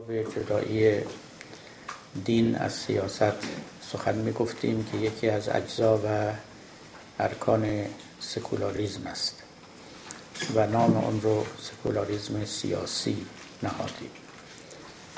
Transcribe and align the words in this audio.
به 0.00 0.24
جدایی 0.36 1.00
دین 2.24 2.56
از 2.56 2.72
سیاست 2.72 3.32
سخن 3.92 4.14
می 4.14 4.32
گفتیم 4.32 4.84
که 4.92 4.98
یکی 4.98 5.28
از 5.28 5.48
اجزا 5.48 5.96
و 5.96 6.32
ارکان 7.18 7.84
سکولاریزم 8.20 9.06
است 9.06 9.42
و 10.54 10.66
نام 10.66 10.96
اون 10.96 11.20
رو 11.20 11.46
سکولاریزم 11.60 12.44
سیاسی 12.44 13.26
نهادیم. 13.62 14.10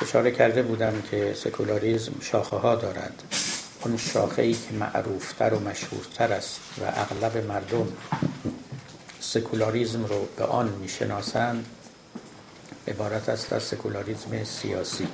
اشاره 0.03 0.31
کرده 0.31 0.63
بودم 0.63 1.03
که 1.11 1.35
سکولاریزم 1.37 2.13
شاخه 2.21 2.57
ها 2.57 2.75
دارد. 2.75 3.23
اون 3.85 3.97
شاخه 3.97 4.43
ای 4.43 4.53
که 4.53 4.73
معروفتر 4.73 5.55
و 5.55 5.61
مشهورتر 5.61 6.33
است 6.33 6.61
و 6.81 6.85
اغلب 6.85 7.47
مردم 7.47 7.87
سکولاریزم 9.21 10.05
رو 10.05 10.29
به 10.37 10.45
آن 10.45 10.69
می‌شناسند 10.69 11.67
عبارت 12.89 13.29
است 13.29 13.53
از 13.53 13.63
سکولاریزم 13.63 14.45
سیاسی 14.45 15.07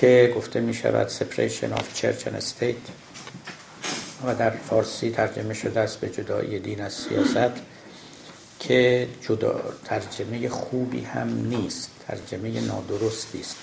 که 0.00 0.32
گفته 0.36 0.60
می 0.60 0.74
شود 0.74 1.08
separation 1.08 1.78
of 1.78 2.00
church 2.00 2.24
and 2.24 2.42
state 2.42 2.90
و 4.26 4.34
در 4.34 4.50
فارسی 4.50 5.10
ترجمه 5.10 5.54
شده 5.54 5.80
است 5.80 6.00
به 6.00 6.08
جدایی 6.08 6.58
دین 6.58 6.80
از 6.80 6.92
سیاست 6.92 7.52
که 8.60 9.08
جدا 9.20 9.60
ترجمه 9.84 10.48
خوبی 10.48 11.00
هم 11.00 11.46
نیست 11.46 11.90
ترجمه 12.08 12.60
نادرستی 12.60 13.40
است. 13.40 13.56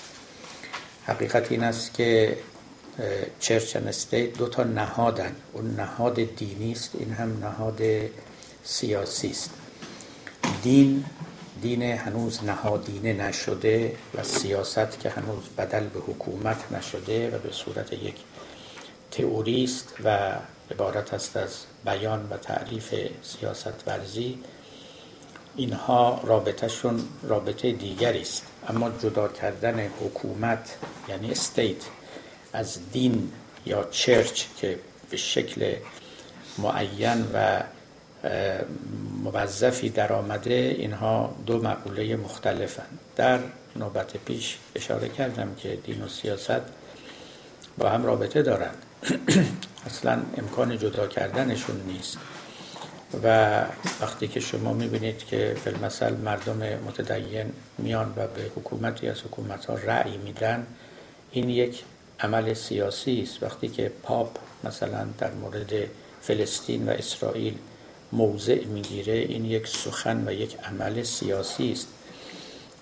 حقیقت 1.06 1.52
این 1.52 1.64
است 1.64 1.94
که 1.94 2.36
چرچ 3.40 3.76
و 3.76 3.88
استیت 3.88 4.32
دو 4.32 4.48
تا 4.48 4.64
نهادن. 4.64 5.36
اون 5.52 5.70
نهاد 5.70 6.14
دینی 6.14 6.72
است 6.72 6.90
این 6.98 7.12
هم 7.12 7.38
نهاد 7.44 7.80
سیاسی 8.64 9.30
است. 9.30 9.50
دین 10.62 11.04
دین 11.62 11.82
هنوز 11.82 12.44
نهادینه 12.44 13.12
نشده 13.12 13.96
و 14.14 14.22
سیاست 14.22 15.00
که 15.00 15.10
هنوز 15.10 15.42
بدل 15.58 15.84
به 15.84 16.00
حکومت 16.00 16.72
نشده 16.72 17.36
و 17.36 17.38
به 17.38 17.52
صورت 17.52 17.92
یک 17.92 18.16
تئوری 19.10 19.64
است 19.64 19.94
و 20.04 20.32
عبارت 20.70 21.14
است 21.14 21.36
از 21.36 21.56
بیان 21.84 22.28
و 22.30 22.36
تعریف 22.36 22.94
سیاست 23.22 23.82
ورزی 23.86 24.38
اینها 25.56 26.20
رابطهشون 26.24 27.04
رابطه 27.22 27.72
دیگری 27.72 28.20
است. 28.20 28.42
اما 28.68 28.90
جدا 28.90 29.28
کردن 29.28 29.80
حکومت 30.00 30.76
یعنی 31.08 31.30
استیت 31.30 31.82
از 32.52 32.78
دین 32.92 33.32
یا 33.66 33.84
چرچ 33.90 34.44
که 34.56 34.78
به 35.10 35.16
شکل 35.16 35.74
معین 36.58 37.30
و 37.34 37.62
موظفی 39.22 39.88
در 39.88 40.12
آمده 40.12 40.74
اینها 40.78 41.34
دو 41.46 41.62
مقوله 41.62 42.16
مختلفن. 42.16 42.86
در 43.16 43.38
نوبت 43.76 44.16
پیش 44.16 44.58
اشاره 44.74 45.08
کردم 45.08 45.54
که 45.54 45.78
دین 45.84 46.02
و 46.02 46.08
سیاست 46.08 46.60
با 47.78 47.88
هم 47.88 48.04
رابطه 48.04 48.42
دارند 48.42 48.82
اصلا 49.86 50.22
امکان 50.38 50.78
جدا 50.78 51.06
کردنشون 51.06 51.80
نیست. 51.80 52.18
و 53.22 53.60
وقتی 54.00 54.28
که 54.28 54.40
شما 54.40 54.72
می‌بینید 54.72 55.18
که 55.18 55.56
فیلمسل 55.64 56.16
مردم 56.16 56.56
متدین 56.56 57.52
میان 57.78 58.12
و 58.16 58.26
به 58.26 58.42
حکومتی 58.56 59.08
از 59.08 59.20
حکومت 59.20 59.64
ها 59.64 59.74
رأی 59.74 60.16
میدن 60.16 60.66
این 61.30 61.50
یک 61.50 61.82
عمل 62.20 62.54
سیاسی 62.54 63.20
است. 63.22 63.42
وقتی 63.42 63.68
که 63.68 63.92
پاپ 64.02 64.38
مثلا 64.64 65.06
در 65.18 65.30
مورد 65.30 65.72
فلسطین 66.22 66.88
و 66.88 66.90
اسرائیل 66.90 67.54
موضع 68.12 68.64
می‌گیره 68.64 69.14
این 69.14 69.44
یک 69.44 69.66
سخن 69.66 70.28
و 70.28 70.32
یک 70.32 70.56
عمل 70.64 71.02
سیاسی 71.02 71.72
است. 71.72 71.88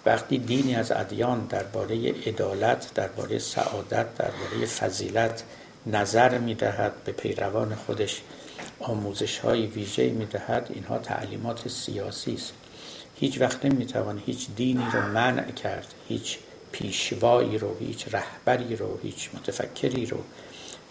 وقتی 0.06 0.38
دینی 0.38 0.74
از 0.74 0.92
ادیان 0.92 1.46
درباره 1.46 2.12
عدالت 2.26 2.94
درباره 2.94 3.38
سعادت 3.38 4.14
درباره 4.14 4.66
فضیلت 4.66 5.42
نظر 5.86 6.38
می‌دهد 6.38 6.92
به 7.04 7.12
پیروان 7.12 7.74
خودش 7.74 8.22
آموزش 8.80 9.38
های 9.38 9.66
ویژه 9.66 10.10
می‌دهد 10.10 10.70
اینها 10.74 10.98
تعلیمات 10.98 11.68
سیاسی 11.68 12.34
است. 12.34 12.52
هیچ 13.20 13.40
وقت 13.40 13.64
نمی‌توان 13.64 14.22
هیچ 14.26 14.46
دینی 14.56 14.84
رو 14.92 15.02
منع 15.02 15.50
کرد 15.50 15.94
هیچ 16.08 16.38
پیشوایی 16.72 17.58
رو 17.58 17.76
هیچ 17.80 18.06
رهبری 18.12 18.76
رو 18.76 18.98
هیچ 19.02 19.30
متفکری 19.34 20.06
رو 20.06 20.18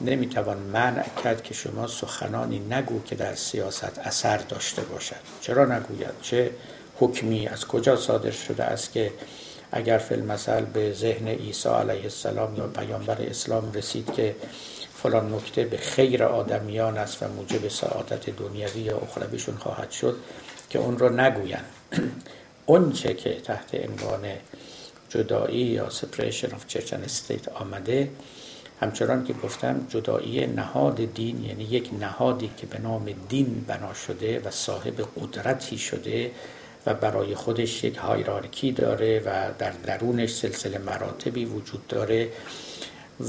نمی‌توان 0.02 0.58
منع 0.58 1.06
کرد 1.24 1.44
که 1.44 1.54
شما 1.54 1.88
سخنانی 1.88 2.60
نگو 2.60 3.04
که 3.04 3.16
در 3.16 3.36
سیاست 3.36 4.00
اثر 4.00 4.38
داشته 4.38 4.82
باشد. 4.82 5.16
چرا 5.42 5.66
نگوید؟ 5.66 6.22
چه 6.22 6.52
حکمی؟ 7.00 7.48
از 7.48 7.66
کجا 7.66 7.96
صادر 7.96 8.32
شده 8.32 8.64
است 8.64 8.92
که 8.92 9.12
اگر 9.72 9.98
فیلم 9.98 10.26
مثل 10.26 10.62
به 10.66 10.94
ذهن 10.94 11.28
عیسی 11.28 11.70
علیه 11.70 12.04
السلام 12.04 12.56
یا 12.56 12.68
پیامبر 12.68 13.22
اسلام 13.22 13.72
رسید 13.72 14.14
که 14.14 14.36
فلان 15.04 15.34
نکته 15.34 15.66
به 15.66 15.78
خیر 15.78 16.24
آدمیان 16.24 16.98
است 16.98 17.24
و 17.24 17.28
موجب 17.28 17.68
سعادت 17.68 18.30
دنیوی 18.30 18.82
یا 18.82 18.98
اخرویشون 18.98 19.56
خواهد 19.56 19.92
شد 19.92 20.18
که 20.70 20.80
اون 20.80 21.00
رو 21.00 21.10
نگویند. 21.10 21.66
اون 22.66 22.92
چه 22.92 23.14
که 23.14 23.42
تحت 23.42 23.76
عنوان 23.76 24.22
جدایی 25.10 25.58
یا 25.58 25.90
of 25.90 26.74
church 26.74 26.92
and 26.92 27.10
state 27.10 27.52
آمده 27.54 28.10
همچنان 28.82 29.24
که 29.24 29.34
گفتم 29.34 29.86
جدایی 29.90 30.48
نهاد 30.48 31.14
دین 31.14 31.46
یعنی 31.46 31.64
یک 31.64 31.90
نهادی 32.00 32.52
که 32.58 32.68
به 32.68 32.80
نام 32.80 33.06
دین 33.30 33.66
بنا 33.68 33.94
شده 33.94 34.40
و 34.40 34.52
صاحب 34.52 35.08
قدرتی 35.22 35.78
شده 35.78 36.32
و 36.86 36.94
برای 36.94 37.36
خودش 37.36 37.84
یک 37.84 37.98
هایرارکی 37.98 38.72
داره 38.72 39.20
و 39.26 39.52
در 39.58 39.72
درونش 39.72 40.34
سلسله 40.34 40.78
مراتبی 40.78 41.46
وجود 41.46 41.88
داره 41.88 42.30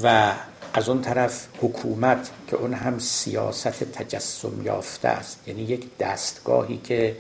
و 0.03 0.33
از 0.75 0.89
اون 0.89 1.03
طرف 1.03 1.47
حکومت 1.61 2.31
که 2.51 2.57
اون 2.57 2.75
هم 2.75 2.99
سیاست 2.99 3.85
تجسم 3.85 4.63
یافته 4.63 5.09
است. 5.09 5.41
یعنی 5.47 5.63
یک 5.63 5.99
دستگاهی 5.99 6.77
که 6.85 7.17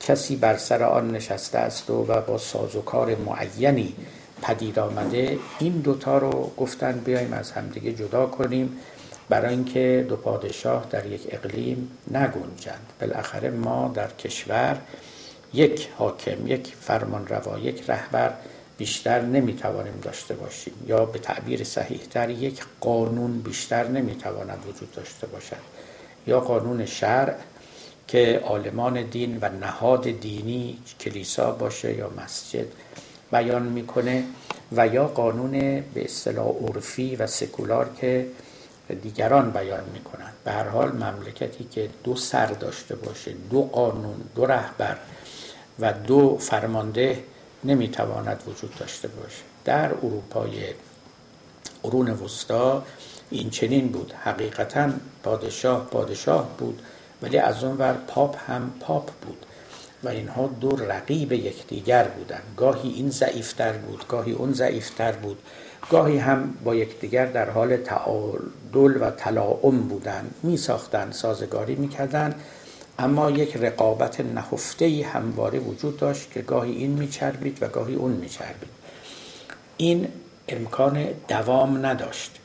کسی 0.00 0.36
بر 0.36 0.56
سر 0.56 0.82
آن 0.82 1.10
نشسته 1.10 1.58
است 1.58 1.90
و, 1.90 2.04
و 2.08 2.20
با 2.20 2.38
سازوکار 2.38 3.14
معینی 3.16 3.94
پدید 4.42 4.78
آمده 4.78 5.38
این 5.58 5.72
دوتا 5.72 6.18
رو 6.18 6.52
گفتن 6.56 6.92
بیایم 6.92 7.32
از 7.32 7.52
همدیگه 7.52 7.92
جدا 7.92 8.26
کنیم 8.26 8.78
برای 9.28 9.54
اینکه 9.54 10.06
دو 10.08 10.16
پادشاه 10.16 10.86
در 10.90 11.06
یک 11.06 11.20
اقلیم 11.28 11.90
نگنجند. 12.10 12.92
بالاخره 13.00 13.50
ما 13.50 13.92
در 13.94 14.08
کشور 14.10 14.78
یک 15.54 15.88
حاکم 15.98 16.46
یک 16.46 16.74
فرمان 16.80 17.26
روا 17.26 17.58
یک 17.58 17.90
رهبر 17.90 18.32
بیشتر 18.78 19.20
نمی‌توانیم 19.20 20.00
داشته 20.02 20.34
باشیم 20.34 20.74
یا 20.86 21.04
به 21.04 21.18
تعبیر 21.18 21.64
صحیحتر 21.64 22.30
یک 22.30 22.62
قانون 22.80 23.38
بیشتر 23.40 23.88
نمی‌تواند 23.88 24.64
وجود 24.68 24.92
داشته 24.92 25.26
باشد. 25.26 25.56
یا 26.26 26.40
قانون 26.40 26.86
شرع 26.86 27.34
که 28.08 28.42
عالمان 28.44 29.02
دین 29.02 29.38
و 29.42 29.48
نهاد 29.48 30.02
دینی 30.10 30.78
کلیسا 31.00 31.52
باشه 31.52 31.94
یا 31.94 32.10
مسجد 32.24 32.66
بیان 33.36 33.62
می‌کنه 33.62 34.24
و 34.72 34.86
یا 34.86 35.08
قانون 35.08 35.50
به 35.94 36.04
اصطلاح 36.04 36.48
عرفی 36.48 37.16
و 37.16 37.26
سکولار 37.26 37.90
که 38.00 38.26
دیگران 39.02 39.50
بیان 39.50 39.84
می‌کنن. 39.92 40.32
به 40.44 40.52
هر 40.52 40.68
حال 40.68 40.92
مملکتی 40.92 41.64
که 41.64 41.88
دو 42.04 42.16
سر 42.16 42.46
داشته 42.46 42.96
باشه 42.96 43.32
دو 43.50 43.62
قانون 43.62 44.16
دو 44.34 44.46
رهبر 44.46 44.96
و 45.78 45.92
دو 45.92 46.38
فرمانده 46.38 47.22
نمی‌تواند 47.64 48.42
وجود 48.46 48.74
داشته 48.78 49.08
باشه. 49.08 49.42
در 49.64 49.90
اروپای 49.94 50.64
قرون 51.82 52.10
وسطا 52.10 52.82
این 53.30 53.50
چنین 53.50 53.88
بود. 53.88 54.12
حقیقتا 54.24 54.90
پادشاه 55.22 55.86
پادشاه 55.90 56.56
بود 56.58 56.82
ولی 57.22 57.38
از 57.38 57.64
اون 57.64 57.76
ور 57.76 57.92
پاپ 57.92 58.50
هم 58.50 58.72
پاپ 58.80 59.10
بود. 59.12 59.45
و 60.04 60.08
اینها 60.08 60.46
دو 60.60 60.76
رقیب 60.76 61.32
یکدیگر 61.32 62.04
بودند. 62.04 62.42
گاهی 62.56 62.88
این 62.88 63.10
ضعیفتر 63.10 63.72
بود 63.72 64.08
گاهی 64.08 64.32
اون 64.32 64.52
ضعیفتر 64.52 65.12
بود. 65.12 65.38
گاهی 65.90 66.18
هم 66.18 66.54
با 66.64 66.74
یکدیگر 66.74 67.26
در 67.26 67.50
حال 67.50 67.76
تعادل 67.76 69.02
و 69.02 69.10
تلاعم 69.10 69.78
بودند. 69.78 70.34
می 70.42 70.56
ساختن 70.56 71.10
سازگاری 71.10 71.74
می 71.74 71.88
کردن 71.88 72.34
اما 72.98 73.30
یک 73.30 73.56
رقابت 73.56 74.20
نهفته 74.20 75.06
همواره 75.12 75.58
وجود 75.58 75.96
داشت 75.96 76.30
که 76.32 76.42
گاهی 76.42 76.72
این 76.72 76.90
میچربید 76.90 77.58
و 77.60 77.68
گاهی 77.68 77.94
اون 77.94 78.12
میچربید. 78.12 78.68
این 79.76 80.08
امکان 80.48 81.06
دوام 81.28 81.86
نداشت. 81.86 82.40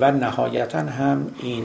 و 0.00 0.10
نهایتا 0.12 0.78
هم 0.78 1.30
این 1.42 1.64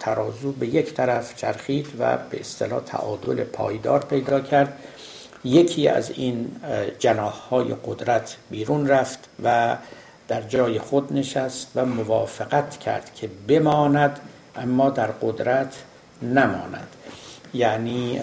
ترازو 0.00 0.52
به 0.52 0.66
یک 0.66 0.94
طرف 0.94 1.36
چرخید 1.36 1.86
و 1.98 2.16
به 2.30 2.40
اصطلاح 2.40 2.80
تعادل 2.80 3.44
پایدار 3.44 4.04
پیدا 4.04 4.40
کرد. 4.40 4.78
یکی 5.44 5.88
از 5.88 6.10
این 6.10 6.50
های 7.50 7.74
قدرت 7.86 8.36
بیرون 8.50 8.88
رفت 8.88 9.18
و 9.44 9.76
در 10.28 10.42
جای 10.42 10.78
خود 10.78 11.12
نشست 11.12 11.68
و 11.74 11.84
موافقت 11.86 12.76
کرد 12.76 13.14
که 13.14 13.30
بماند 13.48 14.20
اما 14.56 14.90
در 14.90 15.06
قدرت 15.06 15.74
نماند. 16.22 16.88
یعنی 17.54 18.20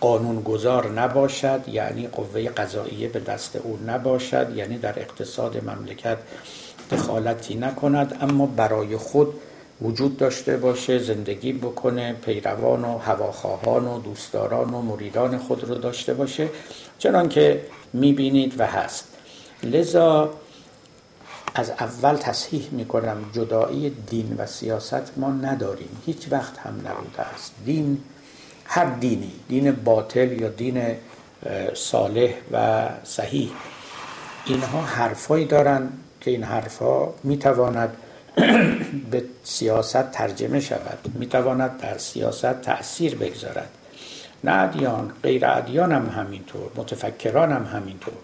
قانونگذار 0.00 0.90
نباشد 0.90 1.60
یعنی 1.66 2.06
قوه 2.06 2.48
قضاییه 2.48 3.08
به 3.08 3.20
دست 3.20 3.56
او 3.56 3.78
نباشد 3.86 4.56
یعنی 4.56 4.78
در 4.78 4.98
اقتصاد 4.98 5.64
مملکت 5.64 6.18
دخالتی 6.90 7.54
نکند 7.54 8.18
اما 8.20 8.46
برای 8.46 8.96
خود 8.96 9.34
وجود 9.82 10.16
داشته 10.16 10.56
باشه 10.56 10.98
زندگی 10.98 11.52
بکنه 11.52 12.12
پیروان 12.12 12.84
و 12.84 12.98
هواخواهان 12.98 13.86
و 13.86 14.00
دوستداران 14.00 14.74
و 14.74 14.82
مریدان 14.82 15.38
خود 15.38 15.64
رو 15.64 15.74
داشته 15.74 16.14
باشه 16.14 16.48
چنان 16.98 17.28
که 17.28 17.64
می‌بینید 17.92 18.60
و 18.60 18.66
هست. 18.66 19.04
لذا 19.62 20.30
از 21.54 21.70
اول 21.70 22.16
تصحیح 22.16 22.68
می‌کنم 22.70 23.24
جدایی 23.32 23.90
دین 23.90 24.34
و 24.38 24.46
سیاست 24.46 25.12
ما 25.16 25.30
نداریم. 25.30 26.02
هیچ 26.06 26.26
وقت 26.30 26.58
هم 26.58 26.74
نبوده 26.74 27.20
است. 27.34 27.52
دین 27.64 27.98
هر 28.64 28.84
دینی 28.84 29.32
دین 29.48 29.72
باطل 29.72 30.40
یا 30.40 30.48
دین 30.48 30.96
صالح 31.74 32.34
و 32.52 32.88
صحیح 33.04 33.50
اینها 34.46 34.80
حرفایی 34.80 35.44
دارن. 35.44 35.88
که 36.20 36.30
این 36.30 36.42
حرفها 36.42 37.14
می‌تواند 37.24 37.96
به 39.10 39.24
سیاست 39.44 40.10
ترجمه 40.10 40.60
شود 40.60 40.98
می‌تواند 41.14 41.80
در 41.80 41.98
سیاست 41.98 42.60
تأثیر 42.60 43.14
بگذارد. 43.14 43.68
نه 44.44 44.52
ادیان 44.52 45.12
غیر 45.22 45.46
ادیان 45.46 45.92
هم 45.92 46.06
همینطور 46.06 46.70
متفکران 46.76 47.52
هم 47.52 47.64
همینطور. 47.64 48.14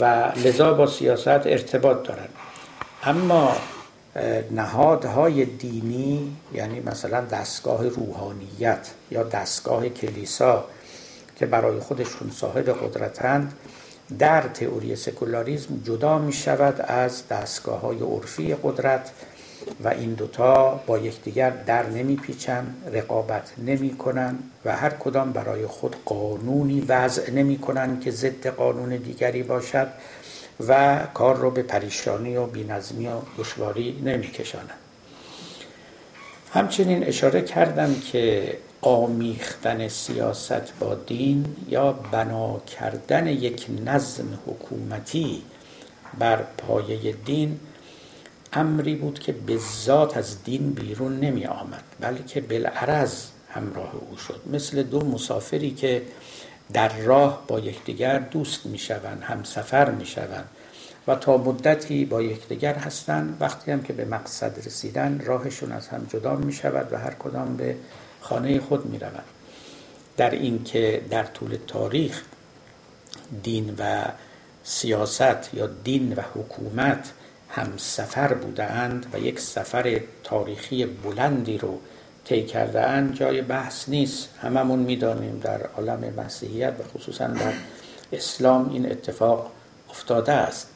و 0.00 0.32
لذا 0.44 0.74
با 0.74 0.86
سیاست 0.86 1.28
ارتباط 1.28 2.08
دارند 2.08 2.28
اما 3.04 3.56
نهادهای 4.50 5.44
دینی 5.44 6.36
یعنی 6.54 6.80
مثلا 6.80 7.20
دستگاه 7.20 7.88
روحانیت 7.88 8.90
یا 9.10 9.22
دستگاه 9.22 9.88
کلیسا 9.88 10.64
که 11.38 11.46
برای 11.46 11.80
خودشون 11.80 12.30
صاحب 12.30 12.70
قدرتند 12.70 13.52
در 14.18 14.42
تئوری 14.42 14.96
سکولاریزم 14.96 15.82
جدا 15.84 16.18
می 16.18 16.32
شود 16.32 16.80
از 16.80 17.28
دستگاه 17.28 17.80
های 17.80 17.98
عرفی 17.98 18.54
قدرت 18.54 19.10
و 19.84 19.88
این 19.88 20.14
دوتا 20.14 20.80
با 20.86 20.98
یکدیگر 20.98 21.50
در 21.50 21.86
نمی 21.86 22.16
پیچن 22.16 22.66
رقابت 22.92 23.52
نمی 23.58 23.96
کنن 23.96 24.38
و 24.64 24.76
هر 24.76 24.90
کدام 24.90 25.32
برای 25.32 25.66
خود 25.66 25.96
قانونی 26.04 26.80
وضع 26.80 27.30
نمی 27.30 27.58
کنن 27.58 28.00
که 28.00 28.10
ضد 28.10 28.46
قانون 28.46 28.96
دیگری 28.96 29.42
باشد 29.42 29.88
و 30.68 30.98
کار 31.14 31.36
رو 31.36 31.50
به 31.50 31.62
پریشانی 31.62 32.36
و 32.36 32.46
بینظمی 32.46 33.06
و 33.06 33.10
دشواری 33.38 34.02
نمی 34.04 34.26
کشانن. 34.26 34.74
همچنین 36.52 37.04
اشاره 37.04 37.42
کردم 37.42 37.94
که 37.94 38.56
آمیختن 38.86 39.88
سیاست 39.88 40.72
با 40.80 40.94
دین 40.94 41.56
یا 41.68 41.92
بنا 41.92 42.58
کردن 42.58 43.26
یک 43.26 43.66
نظم 43.86 44.38
حکومتی 44.46 45.42
بر 46.18 46.36
پایه 46.36 47.12
دین 47.12 47.60
امری 48.52 48.94
بود 48.94 49.18
که 49.18 49.32
به 49.32 49.58
ذات 49.84 50.16
از 50.16 50.44
دین 50.44 50.70
بیرون 50.70 51.20
نمی 51.20 51.46
آمد 51.46 51.82
بلکه 52.00 52.40
بالعرض 52.40 53.24
همراه 53.48 53.92
او 54.10 54.16
شد. 54.16 54.40
مثل 54.52 54.82
دو 54.82 55.00
مسافری 55.00 55.70
که 55.70 56.02
در 56.72 56.88
راه 56.88 57.44
با 57.48 57.60
یکدیگر 57.60 58.18
دوست 58.18 58.66
می 58.66 58.78
شوند 58.78 59.22
همسفر 59.22 59.90
می 59.90 60.06
شوند 60.06 60.48
و 61.06 61.14
تا 61.14 61.36
مدتی 61.36 62.04
با 62.04 62.22
یکدیگر 62.22 62.74
هستند 62.74 63.36
وقتی 63.40 63.70
هم 63.70 63.82
که 63.82 63.92
به 63.92 64.04
مقصد 64.04 64.66
رسیدن 64.66 65.20
راهشون 65.24 65.72
از 65.72 65.88
هم 65.88 66.06
جدا 66.08 66.36
می 66.36 66.52
شود 66.52 66.92
و 66.92 66.96
هر 66.96 67.14
کدام 67.14 67.56
به 67.56 67.76
خانه 68.28 68.60
خود 68.60 68.86
می 68.86 68.98
روند 68.98 69.24
در 70.16 70.30
اینکه 70.30 71.02
در 71.10 71.24
طول 71.24 71.58
تاریخ 71.66 72.22
دین 73.42 73.74
و 73.78 74.04
سیاست 74.64 75.54
یا 75.54 75.66
دین 75.66 76.14
و 76.16 76.20
حکومت 76.34 77.12
هم 77.48 77.72
سفر 77.76 78.34
بودند 78.34 79.06
و 79.12 79.18
یک 79.18 79.40
سفر 79.40 80.00
تاریخی 80.24 80.86
بلندی 80.86 81.58
رو 81.58 81.80
طی 82.24 82.42
کرده 82.42 82.80
اند 82.80 83.14
جای 83.14 83.42
بحث 83.42 83.88
نیست. 83.88 84.28
هممون 84.42 84.78
می‌دانیم 84.78 85.38
در 85.38 85.66
عالم 85.66 86.14
مسیحیت 86.16 86.74
و 86.80 86.98
خصوصا 86.98 87.26
در 87.26 87.52
اسلام 88.12 88.70
این 88.72 88.90
اتفاق 88.90 89.50
افتاده 89.90 90.32
است 90.32 90.68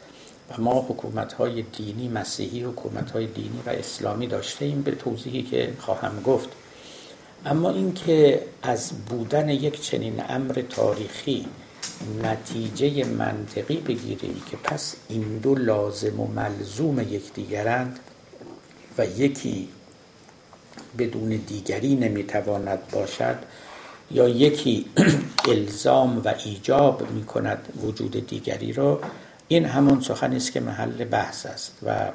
و 0.51 0.63
ما 0.63 0.87
حکومت 0.89 1.33
های 1.33 1.63
دینی 1.63 2.09
مسیحی 2.09 2.65
حکومت 2.65 3.11
های 3.11 3.27
دینی 3.27 3.63
و 3.67 3.71
اسلامی 3.71 4.27
داشته 4.27 4.65
ایم 4.65 4.83
به 4.83 4.91
توضیحی 4.91 5.43
که 5.43 5.73
خواهم 5.79 6.23
گفت. 6.23 6.49
اما 7.47 7.71
اینکه 7.71 8.43
از 8.63 8.93
بودن 8.93 9.49
یک 9.49 9.83
چنین 9.83 10.23
امر 10.29 10.63
تاریخی 10.71 11.47
نتیجه 12.23 13.05
منطقی 13.05 13.77
بگیریم 13.77 14.43
که 14.51 14.57
پس 14.57 14.97
این 15.09 15.39
دو 15.39 15.55
لازم 15.55 16.21
و 16.21 16.27
ملزوم 16.27 17.01
یکدیگرند 17.01 17.99
و 18.99 19.07
یکی 19.07 19.69
بدون 20.99 21.29
دیگری 21.29 21.95
نمی‌تواند 21.95 22.79
باشد 22.93 23.37
یا 24.11 24.29
یکی 24.29 24.87
الزام 25.49 26.19
و 26.25 26.35
ایجاب 26.45 27.11
می 27.11 27.25
کند 27.25 27.69
وجود 27.83 28.27
دیگری 28.27 28.73
را 28.73 29.01
این 29.49 29.65
همون 29.65 30.01
سخنی 30.01 30.37
است 30.37 30.53
که 30.53 30.61
محل 30.61 31.05
بحث 31.05 31.47
است 31.47 31.79
و 31.83 32.09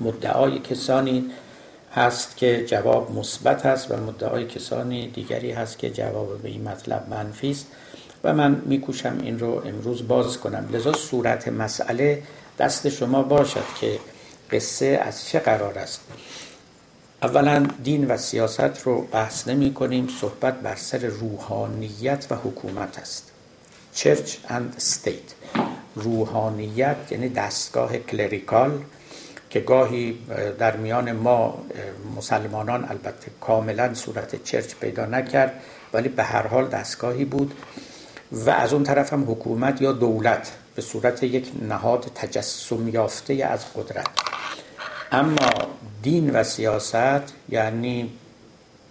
مدعای 0.00 0.58
کسانی 0.58 1.30
هست 1.94 2.36
که 2.36 2.64
جواب 2.66 3.12
مثبت 3.12 3.66
است 3.66 3.90
و 3.90 3.96
مدعای 3.96 4.46
کسانی 4.46 5.08
دیگری 5.08 5.50
هست 5.52 5.78
که 5.78 5.90
جواب 5.90 6.42
به 6.42 6.48
این 6.48 6.68
مطلب 6.68 7.06
منفی 7.10 7.50
است. 7.50 7.66
و 8.24 8.34
من 8.34 8.62
میکوشم 8.66 9.18
این 9.22 9.38
رو 9.38 9.62
امروز 9.66 10.08
باز 10.08 10.38
کنم. 10.38 10.68
لذا 10.72 10.92
صورت 10.92 11.48
مسئله 11.48 12.22
دست 12.58 12.88
شما 12.88 13.22
باشد 13.22 13.64
که 13.80 13.98
قصه 14.50 15.00
از 15.04 15.28
چه 15.28 15.38
قرار 15.38 15.78
است. 15.78 16.00
اولا 17.22 17.66
دین 17.84 18.06
و 18.06 18.16
سیاست 18.16 18.82
رو 18.84 19.02
بحث 19.02 19.48
نمی 19.48 19.74
کنیم. 19.74 20.08
صحبت 20.20 20.54
بر 20.54 20.74
سر 20.74 20.98
روحانیت 20.98 22.26
و 22.30 22.34
حکومت 22.34 22.98
است. 22.98 23.30
Church 23.96 24.50
and 24.50 24.82
State. 24.82 25.58
روحانیت 25.94 26.96
یعنی 27.10 27.28
دستگاه 27.28 27.98
کلریکال 27.98 28.82
که 29.54 29.60
گاهی 29.60 30.18
در 30.58 30.76
میان 30.76 31.12
ما 31.12 31.64
مسلمانان 32.16 32.84
البته 32.88 33.30
کاملا 33.40 33.94
صورت 33.94 34.44
چرچ 34.44 34.74
پیدا 34.74 35.06
نکرد 35.06 35.60
ولی 35.92 36.08
به 36.08 36.22
هر 36.22 36.46
حال 36.46 36.66
دستگاهی 36.66 37.24
بود 37.24 37.54
و 38.32 38.50
از 38.50 38.72
اون 38.72 38.82
طرف 38.82 39.12
هم 39.12 39.30
حکومت 39.30 39.82
یا 39.82 39.92
دولت 39.92 40.52
به 40.74 40.82
صورت 40.82 41.22
یک 41.22 41.52
نهاد 41.68 42.10
تجسم 42.14 42.88
یافته 42.88 43.34
از 43.34 43.64
قدرت. 43.74 44.06
اما 45.12 45.48
دین 46.02 46.30
و 46.30 46.44
سیاست 46.44 47.34
یعنی 47.48 48.10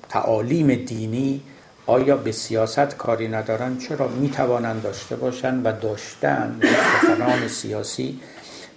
تعالیم 0.09 0.75
دینی 0.75 1.41
آیا 1.85 2.17
به 2.17 2.31
سیاست 2.31 2.97
کاری 2.97 3.27
ندارن؟ 3.27 3.77
چرا 3.77 4.07
می‌توانند 4.07 4.81
داشته 4.81 5.15
باشند 5.15 5.65
و 5.65 5.71
داشتن 5.71 6.59
سخنان 7.01 7.47
سیاسی 7.47 8.19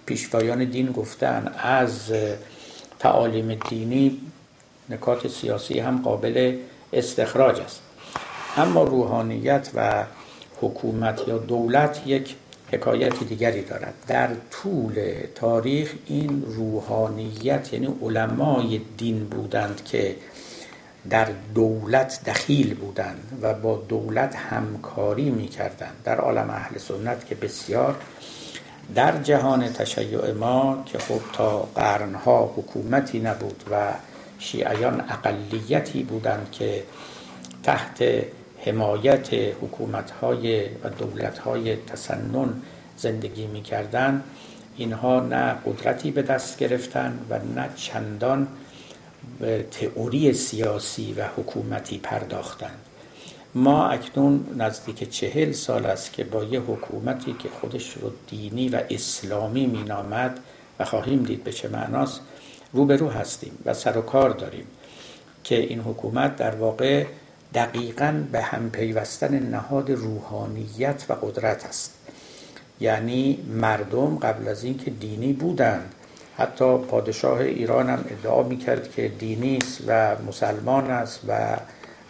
پیشوایان 0.07 0.63
دین 0.63 0.91
گفتن 0.91 1.53
از 1.63 2.13
تعالیم 2.99 3.59
دینی 3.69 4.21
نکات 4.89 5.27
سیاسی 5.27 5.79
هم 5.79 6.01
قابل 6.01 6.57
استخراج 6.93 7.59
است. 7.59 7.81
اما 8.57 8.83
روحانیت 8.83 9.69
و 9.75 10.03
حکومت 10.61 11.27
یا 11.27 11.37
دولت 11.37 12.01
یک 12.05 12.35
حکایت 12.71 13.23
دیگری 13.23 13.61
دارد. 13.61 13.93
در 14.07 14.29
طول 14.51 14.93
تاریخ 15.35 15.93
این 16.05 16.43
روحانیت 16.47 17.73
یعنی 17.73 17.89
علمای 18.01 18.81
دین 18.97 19.23
بودند 19.23 19.85
که 19.85 20.15
در 21.09 21.27
دولت 21.55 22.19
دخیل 22.25 22.73
بودند 22.73 23.39
و 23.41 23.53
با 23.53 23.83
دولت 23.89 24.35
همکاری 24.35 25.29
می 25.29 25.47
کردند 25.47 25.95
در 26.03 26.17
عالم 26.17 26.49
اهل 26.49 26.77
سنت 26.77 27.25
که 27.25 27.35
بسیار 27.35 27.95
در 28.95 29.23
جهان 29.23 29.73
تشیع 29.73 30.31
ما 30.31 30.83
که 30.85 30.97
خب 30.97 31.19
تا 31.33 31.59
قرنها 31.59 32.53
حکومتی 32.57 33.19
نبود 33.19 33.63
و 33.71 33.93
شیعیان 34.39 35.01
اقلیتی 35.09 36.03
بودند 36.03 36.51
که 36.51 36.83
تحت 37.63 38.03
حمایت 38.65 39.33
حکومتهای 39.33 40.65
و 40.83 40.89
دولتهای 40.89 41.75
تسنن 41.75 42.61
زندگی 42.97 43.47
می 43.47 43.61
کردن 43.61 44.23
اینها 44.77 45.19
نه 45.19 45.55
قدرتی 45.65 46.11
به 46.11 46.21
دست 46.21 46.57
گرفتن 46.57 47.19
و 47.29 47.39
نه 47.55 47.69
چندان 47.75 48.47
به 49.39 49.65
تئوری 49.71 50.33
سیاسی 50.33 51.13
و 51.13 51.27
حکومتی 51.37 51.97
پرداختند. 51.97 52.86
ما 53.55 53.87
اکنون 53.87 54.45
نزدیک 54.57 55.09
چهل 55.09 55.51
سال 55.51 55.85
است 55.85 56.13
که 56.13 56.23
با 56.23 56.43
یه 56.43 56.59
حکومتی 56.59 57.33
که 57.33 57.49
خودش 57.61 57.93
رو 57.93 58.11
دینی 58.29 58.69
و 58.69 58.81
اسلامی 58.89 59.65
مینامد 59.65 60.39
و 60.79 60.85
خواهیم 60.85 61.23
دید 61.23 61.43
به 61.43 61.51
چه 61.51 61.69
معناست 61.69 62.21
روبرو 62.73 63.09
هستیم 63.09 63.57
و 63.65 63.73
سر 63.73 63.97
و 63.97 64.01
کار 64.01 64.29
داریم 64.29 64.65
که 65.43 65.55
این 65.59 65.79
حکومت 65.79 66.35
در 66.35 66.55
واقع 66.55 67.05
دقیقا 67.53 68.23
به 68.31 68.41
هم 68.41 68.69
پیوستن 68.69 69.39
نهاد 69.39 69.91
روحانیت 69.91 71.05
و 71.09 71.13
قدرت 71.13 71.65
است. 71.65 71.93
یعنی 72.79 73.39
مردم 73.47 74.17
قبل 74.17 74.47
از 74.47 74.63
اینکه 74.63 74.91
دینی 74.91 75.33
بودند 75.33 75.93
حتی 76.37 76.77
پادشاه 76.77 77.39
ایران 77.39 77.89
هم 77.89 78.05
ادعا 78.09 78.43
می‌کرد 78.43 78.91
که 78.91 79.07
دینی 79.07 79.57
است 79.57 79.81
و 79.87 80.15
مسلمان 80.27 80.91
است 80.91 81.19
و 81.27 81.57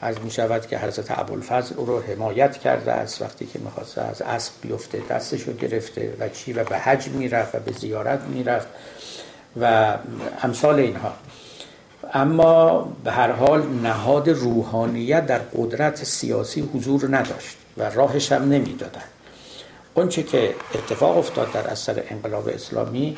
از 0.02 0.22
می 0.22 0.32
شود 0.32 0.68
که 0.68 0.78
حضرت 0.78 1.20
ابوالفضل 1.20 1.76
او 1.78 1.86
رو 1.86 2.02
حمایت 2.02 2.58
کرده 2.58 2.92
است 2.92 3.22
وقتی 3.22 3.46
که 3.46 3.60
می‌خواست 3.60 3.98
از 3.98 4.22
اسب 4.22 4.52
بیفته 4.62 5.02
دستش 5.10 5.42
رو 5.42 5.54
گرفته 5.54 6.14
و 6.20 6.30
چی 6.30 6.54
و 6.54 6.64
به 6.64 6.78
حج 6.78 7.08
می‌رفت 7.08 7.56
و 7.56 7.60
به 7.60 7.72
زیارت 7.72 8.22
می‌رفت 8.22 8.68
و 9.62 9.98
امثال 10.42 10.80
اینها. 10.80 11.14
اما 12.14 12.82
به 13.04 13.12
هر 13.12 13.32
حال 13.32 13.68
نهاد 13.68 14.30
روحانیت 14.30 15.26
در 15.26 15.40
قدرت 15.40 16.04
سیاسی 16.04 16.70
حضور 16.74 17.18
نداشت 17.18 17.58
و 17.78 17.90
راهش 17.90 18.32
هم 18.32 18.50
نمی‌دادن 18.50 19.04
اونچه 19.94 20.24
که 20.24 20.56
اتفاق 20.76 21.18
افتاد 21.18 21.52
در 21.52 21.68
اثر 21.68 22.04
انقلاب 22.10 22.48
اسلامی 22.48 23.18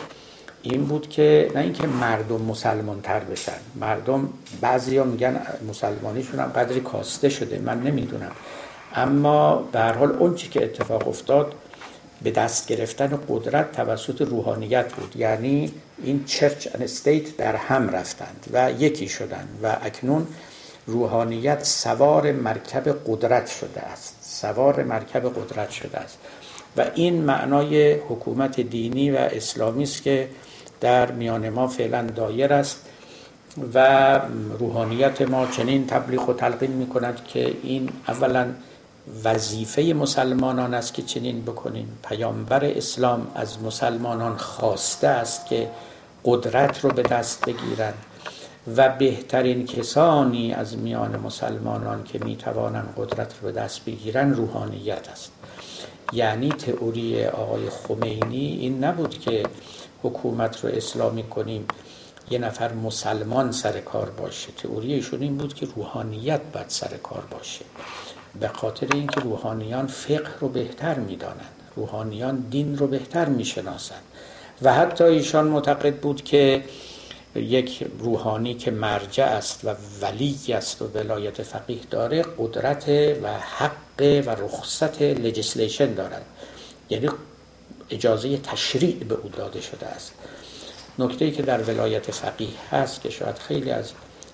این 0.64 0.86
بود 0.86 1.10
که 1.10 1.52
نه 1.56 1.62
اینکه 1.62 1.88
مردم 1.88 2.42
مسلمان 2.42 3.02
تر 3.02 3.20
بشن 3.20 3.60
مردم 3.76 4.30
بعضی 4.62 4.98
ها 4.98 5.04
میگن 5.04 5.42
مسلمانیشون 5.70 6.40
هم 6.40 6.48
قدری 6.48 6.80
کاسته 6.82 7.30
شده 7.30 7.60
من 7.60 7.84
نمی‌دونم. 7.84 8.32
اما 8.96 9.56
به 9.56 9.80
هر 9.80 9.94
حال 9.94 10.12
اون 10.12 10.36
که 10.36 10.64
اتفاق 10.64 11.08
افتاد 11.08 11.54
به 12.22 12.32
دست 12.32 12.68
گرفتن 12.68 13.20
قدرت 13.30 13.72
توسط 13.72 14.22
روحانیت 14.22 14.94
بود. 14.94 15.16
یعنی 15.16 15.72
این 16.04 16.26
چرچ 16.26 16.68
ان 16.76 16.82
استیت 16.82 17.38
در 17.38 17.56
هم 17.56 17.90
رفتند 17.90 18.48
و 18.54 18.72
یکی 18.72 19.08
شدند 19.08 19.60
و 19.64 19.78
اکنون 19.82 20.28
روحانیت 20.86 21.64
سوار 21.64 22.32
مرکب 22.32 22.98
قدرت 23.08 23.48
شده 23.48 23.82
است. 23.82 24.18
سوار 24.22 24.84
مرکب 24.84 25.30
قدرت 25.30 25.70
شده 25.70 25.98
است. 25.98 26.18
و 26.78 26.86
این 26.96 27.22
معنای 27.22 27.94
حکومت 27.94 28.62
دینی 28.62 29.12
و 29.12 29.16
اسلامی 29.16 29.84
است 29.84 30.04
که 30.04 30.30
در 30.82 31.12
میان 31.12 31.50
ما 31.50 31.68
فعلا 31.68 32.02
دایر 32.02 32.54
است 32.54 32.86
و 33.74 34.20
روحانیت 34.60 35.22
ما 35.22 35.48
چنین 35.48 35.88
تبلیغ 35.88 36.30
و 36.30 36.34
تلقین 36.34 36.72
می 36.72 36.88
کند 36.88 37.26
که 37.26 37.54
این 37.64 37.90
اولا 38.08 38.48
وظیفه 39.24 39.82
مسلمانان 39.82 40.74
است 40.74 40.94
که 40.94 41.02
چنین 41.02 41.42
بکنیم. 41.42 41.98
پیامبر 42.10 42.66
اسلام 42.66 43.28
از 43.36 43.64
مسلمانان 43.64 44.38
خواسته 44.38 45.08
است 45.08 45.46
که 45.46 45.70
قدرت 46.26 46.84
رو 46.84 46.90
به 46.90 47.02
دست 47.02 47.46
بگیرند 47.46 47.94
و 48.78 48.90
بهترین 48.90 49.66
کسانی 49.66 50.54
از 50.54 50.78
میان 50.78 51.20
مسلمانان 51.20 52.04
که 52.04 52.20
می 52.20 52.36
توانند 52.36 52.94
قدرت 52.98 53.34
رو 53.42 53.52
به 53.52 53.60
دست 53.62 53.86
بگیرن 53.86 54.34
روحانیت 54.34 55.10
است. 55.12 55.32
یعنی 56.14 56.50
تئوری 56.50 57.26
آقای 57.26 57.70
خمینی 57.70 58.58
این 58.62 58.84
نبود 58.84 59.20
که 59.20 59.44
حکومت 60.04 60.64
رو 60.64 60.70
اسلامی 60.70 61.24
کنیم 61.24 61.68
یه 62.32 62.40
نفر 62.40 62.74
مسلمان 62.74 63.52
سر 63.52 63.80
کار 63.80 64.10
باشه. 64.10 64.52
تئوری 64.52 64.94
ایشون 64.94 65.22
این 65.22 65.38
بود 65.38 65.54
که 65.54 65.68
روحانیت 65.76 66.42
باید 66.54 66.70
سر 66.70 66.98
کار 67.04 67.24
باشه. 67.32 67.66
به 68.40 68.48
خاطر 68.48 68.88
اینکه 68.94 69.22
روحانیان 69.22 69.88
فقه 69.88 70.40
رو 70.40 70.50
بهتر 70.50 71.00
می‌دانند. 71.00 71.56
روحانیان 71.76 72.46
دین 72.50 72.78
رو 72.78 72.88
بهتر 72.88 73.26
می‌شناسند. 73.26 74.04
و 74.62 74.74
حتی 74.74 75.04
ایشان 75.04 75.48
معتقد 75.48 75.96
بود 75.96 76.24
که 76.24 76.64
یک 77.36 77.88
روحانی 78.00 78.54
که 78.54 78.72
مرجع 78.72 79.26
است 79.26 79.66
و 79.66 79.76
ولی 80.02 80.38
است 80.50 80.82
و 80.82 80.86
ولایت 80.86 81.44
فقیه 81.44 81.80
داره 81.90 82.26
قدرت 82.38 82.90
و 83.24 83.34
حق 83.34 84.02
و 84.02 84.30
رخصت 84.30 85.02
لجسلیشن 85.02 85.94
دارد. 85.94 86.26
یعنی 86.90 87.10
اجازه 87.90 88.38
تشریع 88.38 89.04
به 89.04 89.16
او 89.16 89.30
داده 89.30 89.62
شده 89.62 89.86
است. 89.86 90.14
نکته 91.00 91.32
که 91.32 91.42
در 91.42 91.62
ولایت 91.62 92.12
فقیه 92.12 92.48
هست 92.72 93.02
که 93.02 93.10
شاید 93.10 93.38
خیلی 93.38 93.72
از 93.72 93.92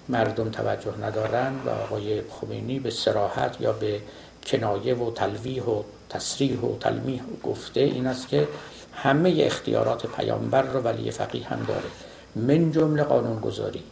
مردم 0.09 0.49
توجه 0.49 0.97
ندارند 1.01 1.61
و 1.65 1.69
آقای 1.69 2.21
خمینی 2.29 2.79
به 2.79 2.89
سراحت 2.89 3.61
یا 3.61 3.73
به 3.73 4.01
کنایه 4.45 4.95
و 4.95 5.11
تلویح 5.11 5.63
و 5.63 5.83
تصریح 6.09 6.59
و 6.59 6.77
تلمیح 6.77 7.21
گفته 7.43 7.79
این 7.79 8.07
است 8.07 8.27
که 8.27 8.47
همه 8.93 9.35
اختیارات 9.39 10.05
پیامبر 10.05 10.61
رو 10.61 10.79
ولی 10.79 11.11
فقیه 11.11 11.47
هم 11.47 11.65
داره. 11.67 11.89
من 12.35 12.71
جمله 12.71 13.03
قانون 13.03 13.39
گذاری 13.39 13.83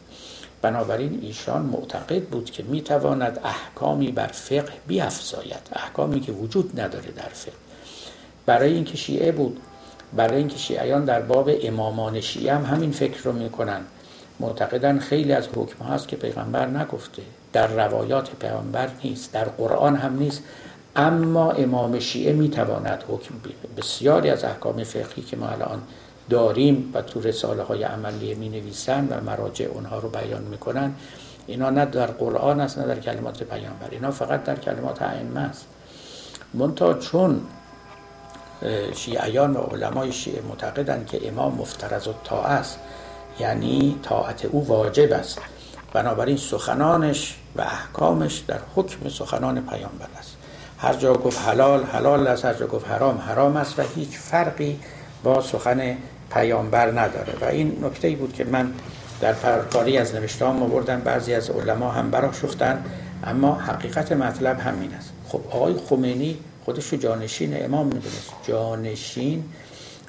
بنابراین 0.62 1.20
ایشان 1.22 1.62
معتقد 1.62 2.24
بود 2.24 2.52
که 2.52 2.64
می‌تواند 2.64 3.40
احکامی 3.44 4.12
بر 4.12 4.28
فقه 4.28 4.74
بیافزاید. 4.88 5.70
احکامی 5.74 6.20
که 6.20 6.32
وجود 6.32 6.80
نداره 6.82 7.12
در 7.12 7.30
فقه. 7.30 7.63
برای 8.46 8.74
اینکه 8.74 8.98
شیعه 8.98 9.32
بود 9.32 9.60
برای 10.16 10.38
اینکه 10.38 10.58
شیعیان 10.58 11.06
در 11.06 11.22
باب 11.22 11.50
امامان 11.64 12.22
شیعه 12.22 12.56
هم 12.56 12.66
همین 12.66 12.92
فکر 12.92 13.24
رو 13.24 13.32
می‌کنن. 13.32 13.82
معتقدن 14.40 15.00
خیلی 15.00 15.34
از 15.34 15.48
حکم 15.56 15.86
هاست 15.86 16.08
که 16.08 16.16
پیغمبر 16.16 16.66
نگفته. 16.68 17.22
در 17.54 17.68
روایات 17.68 18.30
پیغمبر 18.40 18.90
نیست 19.04 19.34
در 19.34 19.44
قرآن 19.44 19.96
هم 19.96 20.18
نیست. 20.18 20.44
اما 20.96 21.52
امام 21.52 22.00
شیعه 22.00 22.34
می‌تواند 22.34 23.04
حکم 23.08 23.36
بسیاری 23.78 24.30
از 24.30 24.44
احکام 24.44 24.84
فقهی 24.84 25.22
که 25.22 25.38
ما 25.38 25.48
الان 25.48 25.82
داریم 26.30 26.92
و 26.94 27.02
تو 27.02 27.22
رساله 27.22 27.64
های 27.64 27.84
عملی 27.84 28.36
می 28.36 28.50
نویسن 28.50 29.08
و 29.12 29.22
مراجع 29.22 29.66
اونها 29.66 30.00
رو 30.00 30.10
بیان 30.10 30.42
می‌کنن 30.42 30.94
اینا 31.48 31.70
نه 31.70 31.86
در 31.86 32.08
قرآن 32.08 32.60
است 32.60 32.78
نه 32.78 32.86
در 32.86 33.00
کلمات 33.00 33.44
پیامبر. 33.44 33.88
اینا 33.92 34.12
فقط 34.12 34.44
در 34.44 34.56
کلمات 34.56 35.02
ائمه 35.02 35.40
است. 35.40 35.66
منتها 36.54 36.94
چون 36.94 37.42
شیعیان 38.96 39.56
و 39.56 39.60
علمای 39.60 40.12
شیعه 40.12 40.42
معتقدند 40.42 41.08
که 41.08 41.28
امام 41.28 41.56
مفترض 41.56 42.08
تا 42.24 42.44
است. 42.44 42.80
یعنی 43.40 44.00
طاعت 44.04 44.46
او 44.46 44.68
واجب 44.68 45.12
است. 45.12 45.40
بنابراین 45.94 46.38
سخنانش 46.38 47.36
و 47.56 47.62
احکامش 47.62 48.44
در 48.48 48.60
حکم 48.76 49.10
سخنان 49.10 49.62
پیامبر 49.62 50.08
است. 50.20 50.38
هر 50.78 50.94
جا 50.94 51.14
گفت 51.14 51.48
حلال 51.48 51.84
حلال 51.84 52.28
است. 52.28 52.46
هر 52.46 52.54
جا 52.54 52.68
گفت 52.68 52.88
حرام 52.88 53.18
حرام 53.18 53.58
است 53.58 53.80
و 53.80 53.84
هیچ 53.96 54.18
فرقی 54.18 54.80
با 55.24 55.42
سخن 55.42 55.98
پیامبر 56.34 56.92
نداره. 56.92 57.34
و 57.42 57.46
این 57.46 57.78
نکته 57.86 58.08
ای 58.08 58.16
بود 58.16 58.34
که 58.34 58.44
من 58.44 58.74
در 59.22 59.34
پرکاری 59.34 59.98
از 59.98 60.16
نوشتهام 60.16 60.64
آوردم. 60.64 61.00
بعضی 61.00 61.34
از 61.34 61.50
علما 61.50 61.92
هم 61.92 62.12
براشفتن 62.12 62.86
اما 63.24 63.54
حقیقت 63.54 64.12
مطلب 64.12 64.60
همین 64.60 64.94
است. 64.94 65.12
خب 65.28 65.42
آقای 65.52 65.76
خمینی 65.90 66.38
خودش 66.66 66.88
رو 66.88 66.98
جانشین 66.98 67.64
امام 67.64 67.86
می‌دونست. 67.86 68.32
جانشین 68.48 69.44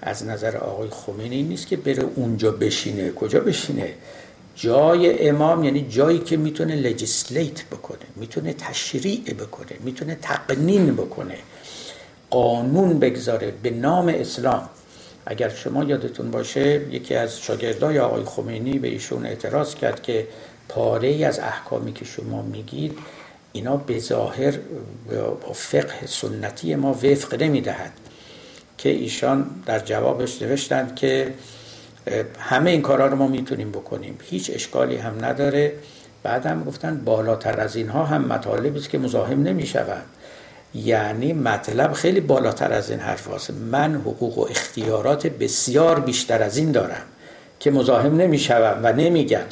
از 0.03 0.25
نظر 0.25 0.57
آقای 0.57 0.89
خمینی 0.91 1.43
نیست 1.43 1.67
که 1.67 1.77
بره 1.77 2.05
اونجا 2.15 2.51
بشینه. 2.51 3.13
کجا 3.13 3.41
بشینه؟ 3.41 3.95
جای 4.57 5.29
امام 5.29 5.65
یعنی 5.65 5.87
جایی 5.89 6.19
که 6.19 6.37
می‌تونه 6.37 6.77
لجسلیت 6.77 7.65
بکنه 7.65 7.99
می‌تونه 8.17 8.53
تشریع 8.53 9.35
بکنه 9.39 9.79
می‌تونه 9.85 10.19
تقنین 10.23 10.95
بکنه 10.95 11.39
قانون 12.31 12.99
بگذاره 12.99 13.53
به 13.63 13.71
نام 13.71 14.09
اسلام. 14.09 14.69
اگر 15.27 15.49
شما 15.49 15.85
یادتون 15.85 16.31
باشه 16.31 16.81
یکی 16.91 17.15
از 17.15 17.41
شاگردای 17.41 17.99
آقای 17.99 18.25
خمینی 18.25 18.79
به 18.79 18.89
ایشون 18.89 19.27
اعتراض 19.27 19.75
کرد 19.75 20.03
که 20.03 20.29
پاره 20.69 21.27
از 21.27 21.39
احکامی 21.39 21.93
که 21.93 22.05
شما 22.05 22.43
میگید 22.43 22.99
اینا 23.57 23.77
به 23.77 23.99
ظاهر 23.99 24.55
با 25.47 25.53
فقه 25.53 26.07
سنتی 26.07 26.75
ما 26.75 26.93
وفق 26.93 27.43
نمی‌دهد 27.43 27.93
که 28.79 28.89
ایشان 28.89 29.47
در 29.67 29.79
جوابش 29.79 30.43
نوشتند 30.43 30.97
که 30.97 31.35
همه 32.39 32.71
این 32.71 32.83
کارا 32.83 33.07
رو 33.07 33.17
ما 33.17 33.27
می‌تونیم 33.27 33.71
بکنیم. 33.71 34.19
هیچ 34.23 34.51
اشکالی 34.55 34.97
هم 34.97 35.25
نداره. 35.25 35.73
بعد 36.23 36.47
هم 36.47 36.65
گفتن 36.65 37.05
بالاتر 37.05 37.61
از 37.61 37.77
اینها 37.77 38.05
هم 38.05 38.25
مطالبی 38.25 38.79
است 38.79 38.91
که 38.91 38.99
مزاحم 38.99 39.43
نمی‌شوند 39.43 40.05
یعنی 40.75 41.33
مطلب 41.33 41.93
خیلی 41.93 42.21
بالاتر 42.21 42.73
از 42.73 42.91
این 42.91 43.01
حرف 43.01 43.35
هست. 43.35 43.51
من 43.51 43.95
حقوق 43.95 44.39
و 44.39 44.47
اختیارات 44.51 45.27
بسیار 45.27 46.01
بیشتر 46.01 46.43
از 46.43 46.57
این 46.57 46.73
دارم 46.73 47.03
که 47.61 47.71
مزاحم 47.71 48.17
نمی‌شوم 48.17 48.81
و 48.83 48.93
نمیگم. 48.93 49.47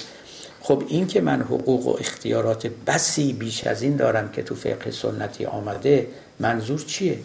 خب 0.63 0.83
این 0.89 1.07
که 1.07 1.21
من 1.21 1.41
حقوق 1.41 1.87
و 1.87 1.97
اختیارات 2.01 2.67
بسی 2.87 3.33
بیش 3.33 3.67
از 3.67 3.83
این 3.83 3.97
دارم 3.97 4.33
که 4.33 4.43
تو 4.43 4.55
فقه 4.55 4.91
سنتی 4.91 5.45
آمده 5.45 6.07
منظور 6.41 6.85
چیه؟ 6.87 7.19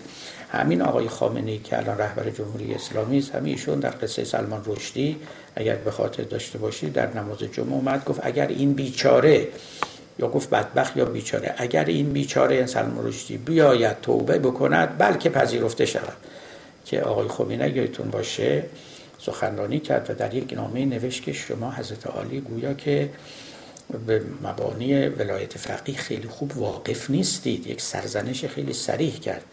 همین 0.52 0.82
آقای 0.82 1.08
خامنه 1.08 1.58
که 1.58 1.78
الان 1.78 1.98
رهبر 1.98 2.30
جمهوری 2.30 2.74
اسلامی 2.74 3.18
است 3.18 3.36
همین 3.36 3.54
ایشون 3.54 3.80
در 3.80 3.94
قصه 4.02 4.24
سلمان 4.24 4.62
رشدی 4.66 5.18
اگر 5.56 5.76
به 5.76 5.92
خاطر 5.92 6.24
داشته 6.24 6.58
باشید 6.58 6.94
در 6.94 7.14
نماز 7.14 7.38
جمعه 7.38 7.74
اومد 7.74 8.06
گفت 8.06 8.20
اگر 8.24 8.48
این 8.48 8.74
بیچاره 8.74 9.48
یا 10.20 10.28
گفت 10.28 10.50
بدبخت 10.50 10.98
یا 10.98 11.06
بیچاره 11.06 11.56
اگر 11.58 11.86
این 11.86 12.14
بیچاره 12.14 12.66
سلمان 12.66 13.08
رشدی 13.08 13.38
بیاید 13.38 14.02
توبه 14.02 14.40
بکند 14.40 14.98
بلکه 14.98 15.30
پذیرفته 15.30 15.86
شود. 15.86 16.18
که 16.88 17.02
آقای 17.02 17.28
خمینی 17.28 17.70
یادتون 17.70 18.10
باشه 18.10 18.64
سخنرانی 19.18 19.80
کرد 19.80 20.10
و 20.10 20.14
در 20.14 20.34
یک 20.34 20.54
نامه 20.54 20.86
نوشت 20.86 21.24
که 21.24 21.34
شما 21.34 21.72
حضرت 21.72 22.08
عالی 22.08 22.42
گویا 22.42 22.74
که 22.74 23.10
به 24.08 24.22
مبانی 24.44 25.08
ولایت 25.08 25.58
فقیه 25.58 25.98
خیلی 25.98 26.28
خوب 26.28 26.58
واقف 26.58 27.10
نیستید. 27.10 27.68
یک 27.68 27.82
سرزنش 27.82 28.46
خیلی 28.46 28.74
سریح 28.74 29.20
کرد. 29.20 29.44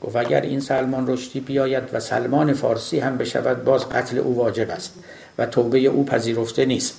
گفت 0.00 0.16
اگر 0.16 0.40
این 0.40 0.60
سلمان 0.60 1.06
رشدی 1.08 1.40
بیاید 1.40 1.82
و 1.92 2.00
سلمان 2.00 2.52
فارسی 2.52 2.98
هم 2.98 3.18
بشود 3.18 3.64
باز 3.64 3.88
قتل 3.88 4.18
او 4.18 4.36
واجب 4.36 4.70
است 4.70 4.94
و 5.38 5.46
توبه 5.46 5.78
او 5.78 6.04
پذیرفته 6.04 6.64
نیست. 6.64 6.94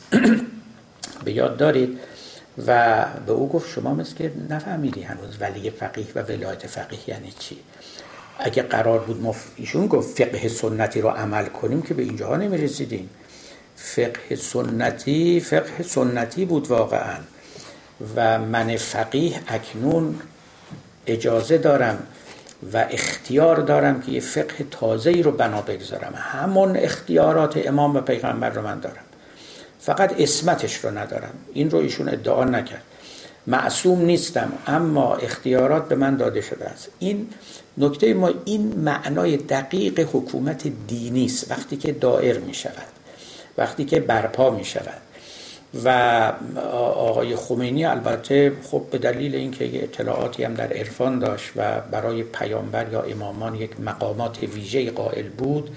به 1.26 1.32
یاد 1.32 1.58
دارید؟ 1.58 2.00
و 2.68 3.06
به 3.26 3.32
او 3.32 3.50
گفت 3.50 3.70
شما 3.70 3.94
مثل 3.94 4.16
که 4.16 4.32
نفهمیدی 4.50 5.02
هنوز 5.02 5.38
ولی 5.40 5.70
فقیه 5.70 6.06
و 6.16 6.22
ولایت 6.22 6.68
فقیه 6.68 7.00
یعنی 7.08 7.34
چی؟ 7.40 7.58
اگه 8.39 8.63
قرار 8.63 9.00
بود 9.00 9.22
ما 9.22 9.36
ایشون 9.56 9.88
گفت 9.88 10.24
فقه 10.24 10.48
سنتی 10.48 11.01
رو 11.01 11.10
عمل 11.10 11.46
کنیم 11.46 11.82
که 11.82 11.94
به 11.94 12.03
اینجاها 12.03 12.36
نمی 12.36 12.58
رسیدیم 12.58 13.10
فقه 13.75 14.36
سنتی 14.36 15.39
فقه 15.39 15.84
سنتی 15.84 16.46
بود 16.46 16.67
واقعا. 16.67 17.17
و 18.15 18.39
من 18.39 18.75
فقیه 18.75 19.41
اکنون 19.48 20.15
اجازه 21.08 21.58
دارم 21.58 22.08
و 22.74 22.86
اختیار 22.89 23.56
دارم 23.58 24.01
که 24.01 24.12
یه 24.12 24.20
فقه 24.20 24.65
تازه 24.72 25.12
رو 25.12 25.32
بنا 25.32 25.62
بگذارم. 25.62 26.13
همون 26.15 26.77
اختیارات 26.77 27.67
امام 27.67 27.96
و 27.96 28.01
پیغمبر 28.01 28.50
رو 28.50 28.62
من 28.62 28.79
دارم. 28.79 29.03
فقط 29.79 30.22
اسمتش 30.22 30.75
رو 30.75 30.98
ندارم. 30.98 31.34
این 31.53 31.72
رو 31.72 31.79
ایشون 31.79 32.10
ادعا 32.10 32.44
نکرد. 32.44 32.84
معصوم 33.48 34.01
نیستم 34.01 34.51
اما 34.67 35.15
اختیارات 35.15 35.88
به 35.88 35.96
من 35.96 36.17
داده 36.17 36.41
شده 36.41 36.65
است. 36.65 36.89
این 37.00 37.29
نکته 37.77 38.13
ما 38.13 38.31
این 38.46 38.75
معنای 38.75 39.38
دقیق 39.38 40.00
حکومت 40.00 40.67
دینی 40.88 41.25
است. 41.25 41.51
وقتی 41.51 41.77
که 41.77 41.91
دائر 41.91 42.39
می 42.39 42.53
شود 42.53 42.88
وقتی 43.57 43.86
که 43.86 44.00
برپا 44.00 44.50
می 44.50 44.65
شود. 44.65 45.01
و 45.84 45.89
آقای 46.72 47.36
خمینی 47.36 47.86
البته 47.86 48.53
خب 48.63 48.84
به 48.91 48.98
دلیل 48.98 49.36
اینکه 49.36 49.84
اطلاعاتی 49.84 50.43
هم 50.43 50.53
در 50.53 50.74
عرفان 50.74 51.19
داشت 51.19 51.51
و 51.55 51.81
برای 51.91 52.24
پیامبر 52.24 52.91
یا 52.91 53.01
امامان 53.01 53.55
یک 53.55 53.79
مقامات 53.79 54.43
ویژه 54.43 54.91
قائل 54.91 55.29
بود 55.29 55.69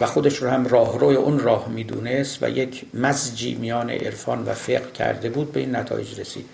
و 0.00 0.06
خودش 0.06 0.36
رو 0.36 0.50
هم 0.50 0.66
راهروی 0.66 1.16
اون 1.16 1.38
راه 1.38 1.68
می‌دونست 1.68 2.42
و 2.42 2.50
یک 2.50 2.84
مزجی 2.94 3.54
میان 3.54 3.90
عرفان 3.90 4.44
و 4.44 4.54
فقه 4.54 4.92
کرده 4.94 5.30
بود 5.30 5.52
به 5.52 5.60
این 5.60 5.76
نتایج 5.76 6.20
رسید. 6.20 6.46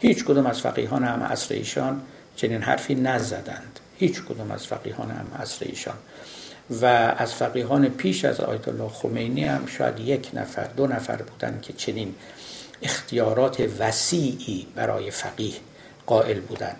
هیچ 0.00 0.24
کدوم 0.24 0.46
از 0.46 0.60
فقیهان 0.60 1.04
هم 1.04 1.22
عصر 1.22 1.54
ایشان 1.54 2.00
چنین 2.36 2.62
حرفی 2.62 2.94
نزدند. 2.94 3.80
هیچ 3.98 4.22
کدوم 4.22 4.50
از 4.50 4.66
فقیهان 4.66 5.10
هم 5.10 5.26
عصر 5.42 5.66
ایشان. 5.66 5.96
و 6.70 6.84
از 7.18 7.34
فقیهان 7.34 7.88
پیش 7.88 8.24
از 8.24 8.40
آیت 8.40 8.68
الله 8.68 8.88
خمینی 8.88 9.44
هم 9.44 9.66
شاید 9.66 10.00
یک 10.00 10.30
نفر 10.34 10.64
دو 10.64 10.86
نفر 10.86 11.16
بودن 11.16 11.58
که 11.62 11.72
چنین 11.72 12.14
اختیارات 12.82 13.68
وسیعی 13.78 14.66
برای 14.74 15.10
فقیه 15.10 15.54
قائل 16.06 16.40
بودند 16.40 16.76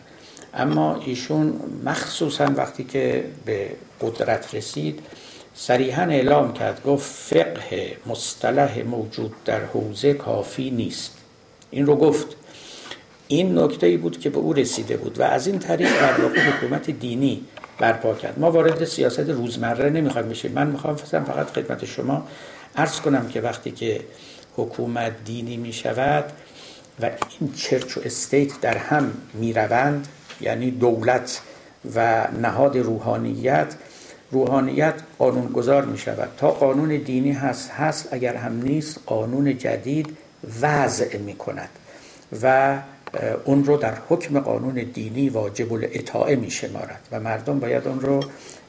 اما 0.54 1.00
ایشون 1.06 1.60
مخصوصا 1.84 2.44
وقتی 2.56 2.84
که 2.84 3.24
به 3.44 3.70
قدرت 4.00 4.54
رسید 4.54 5.00
صریحا 5.54 6.02
اعلام 6.02 6.52
کرد 6.52 6.82
گفت 6.82 7.10
فقه 7.10 7.96
مصطلح 8.06 8.82
موجود 8.82 9.32
در 9.44 9.64
حوزه 9.64 10.14
کافی 10.14 10.70
نیست. 10.70 11.12
این 11.70 11.86
رو 11.86 11.96
گفت. 11.96 12.36
این 13.28 13.58
نکته 13.58 13.86
ای 13.86 13.96
بود 13.96 14.20
که 14.20 14.30
به 14.30 14.38
او 14.38 14.52
رسیده 14.52 14.96
بود 14.96 15.20
و 15.20 15.22
از 15.22 15.46
این 15.46 15.58
طریق 15.58 16.00
در 16.00 16.20
واقع 16.20 16.40
حکومت 16.40 16.90
دینی 16.90 17.44
برپا 17.78 18.14
کرد. 18.14 18.38
ما 18.38 18.50
وارد 18.50 18.84
سیاست 18.84 19.20
روزمره 19.20 19.90
نمی‌خوایم 19.90 20.28
بشیم. 20.28 20.52
من 20.52 20.66
می‌خوام 20.66 20.96
فقط 20.96 21.50
خدمت 21.50 21.84
شما 21.84 22.26
عرض 22.76 23.00
کنم 23.00 23.28
که 23.28 23.40
وقتی 23.40 23.70
که 23.70 24.00
حکومت 24.56 25.12
دینی 25.24 25.56
می‌شود 25.56 26.24
و 27.00 27.10
این 27.40 27.52
چرچ 27.52 27.98
و 27.98 28.00
استیت 28.04 28.60
در 28.60 28.76
هم 28.76 29.12
می‌روند 29.34 30.08
یعنی 30.40 30.70
دولت 30.70 31.40
و 31.94 32.28
نهاد 32.42 32.76
روحانیت 32.76 33.74
روحانیت 34.32 34.94
قانونگذار 35.18 35.84
می 35.84 35.98
شود 35.98 36.28
تا 36.36 36.50
قانون 36.50 36.96
دینی 36.96 37.32
هست 37.32 37.70
هست 37.70 38.08
اگر 38.12 38.36
هم 38.36 38.62
نیست 38.62 39.00
قانون 39.06 39.58
جدید 39.58 40.16
وضع 40.60 41.18
می 41.18 41.34
کند 41.34 41.68
و 42.42 42.76
اون 43.44 43.64
رو 43.64 43.76
در 43.76 43.94
حکم 44.08 44.40
قانون 44.40 44.74
دینی 44.74 45.28
واجب 45.28 45.72
الاطاعه 45.72 46.36
می 46.36 46.50
شمارد 46.50 47.00
و 47.12 47.20
مردم 47.20 47.58
باید 47.58 47.88
اون 47.88 48.00
رو 48.00 48.20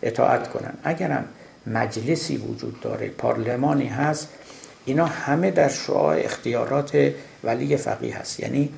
اطاعت 0.03 0.49
کنند 0.49 0.77
اگرم 0.84 1.25
مجلسی 1.67 2.38
وجود 2.38 2.81
داره 2.81 3.10
پارلمانی 3.10 3.88
هست 3.88 4.29
اینا 4.86 5.05
همه 5.05 5.51
در 5.51 5.69
شعاع 5.69 6.19
اختیارات 6.19 7.12
ولی 7.43 7.77
فقیه 7.77 8.17
هست. 8.17 8.39
یعنی 8.39 8.69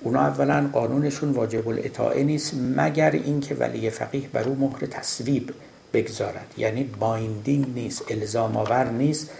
اونا 0.00 0.26
اولا 0.26 0.70
قانونشون 0.72 1.30
واجب 1.30 1.68
الاطاعه 1.68 2.22
نیست 2.22 2.54
مگر 2.76 3.10
اینکه 3.10 3.54
ولی 3.54 3.90
فقیه 3.90 4.28
بر 4.32 4.42
او 4.42 4.54
مهر 4.54 4.86
تصویب 4.86 5.52
بگذارد. 5.92 6.54
یعنی 6.56 6.84
binding 6.84 7.66
نیست 7.74 8.04
الزام 8.10 8.56
آور 8.56 8.84
نیست. 8.84 9.30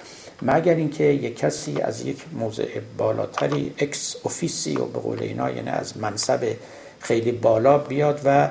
مگر 0.43 0.75
اینکه 0.75 1.05
یک 1.05 1.37
کسی 1.37 1.81
از 1.81 2.07
یک 2.07 2.25
موضع 2.33 2.81
بالاتری 2.99 3.75
ex 3.79 4.17
officio 4.23 4.85
به 4.85 4.99
قول 4.99 5.23
اینا 5.23 5.51
یعنی 5.51 5.69
از 5.69 5.97
منصب 5.97 6.57
خیلی 7.01 7.33
بالا 7.33 7.79
بیاد 7.79 8.21
و 8.25 8.51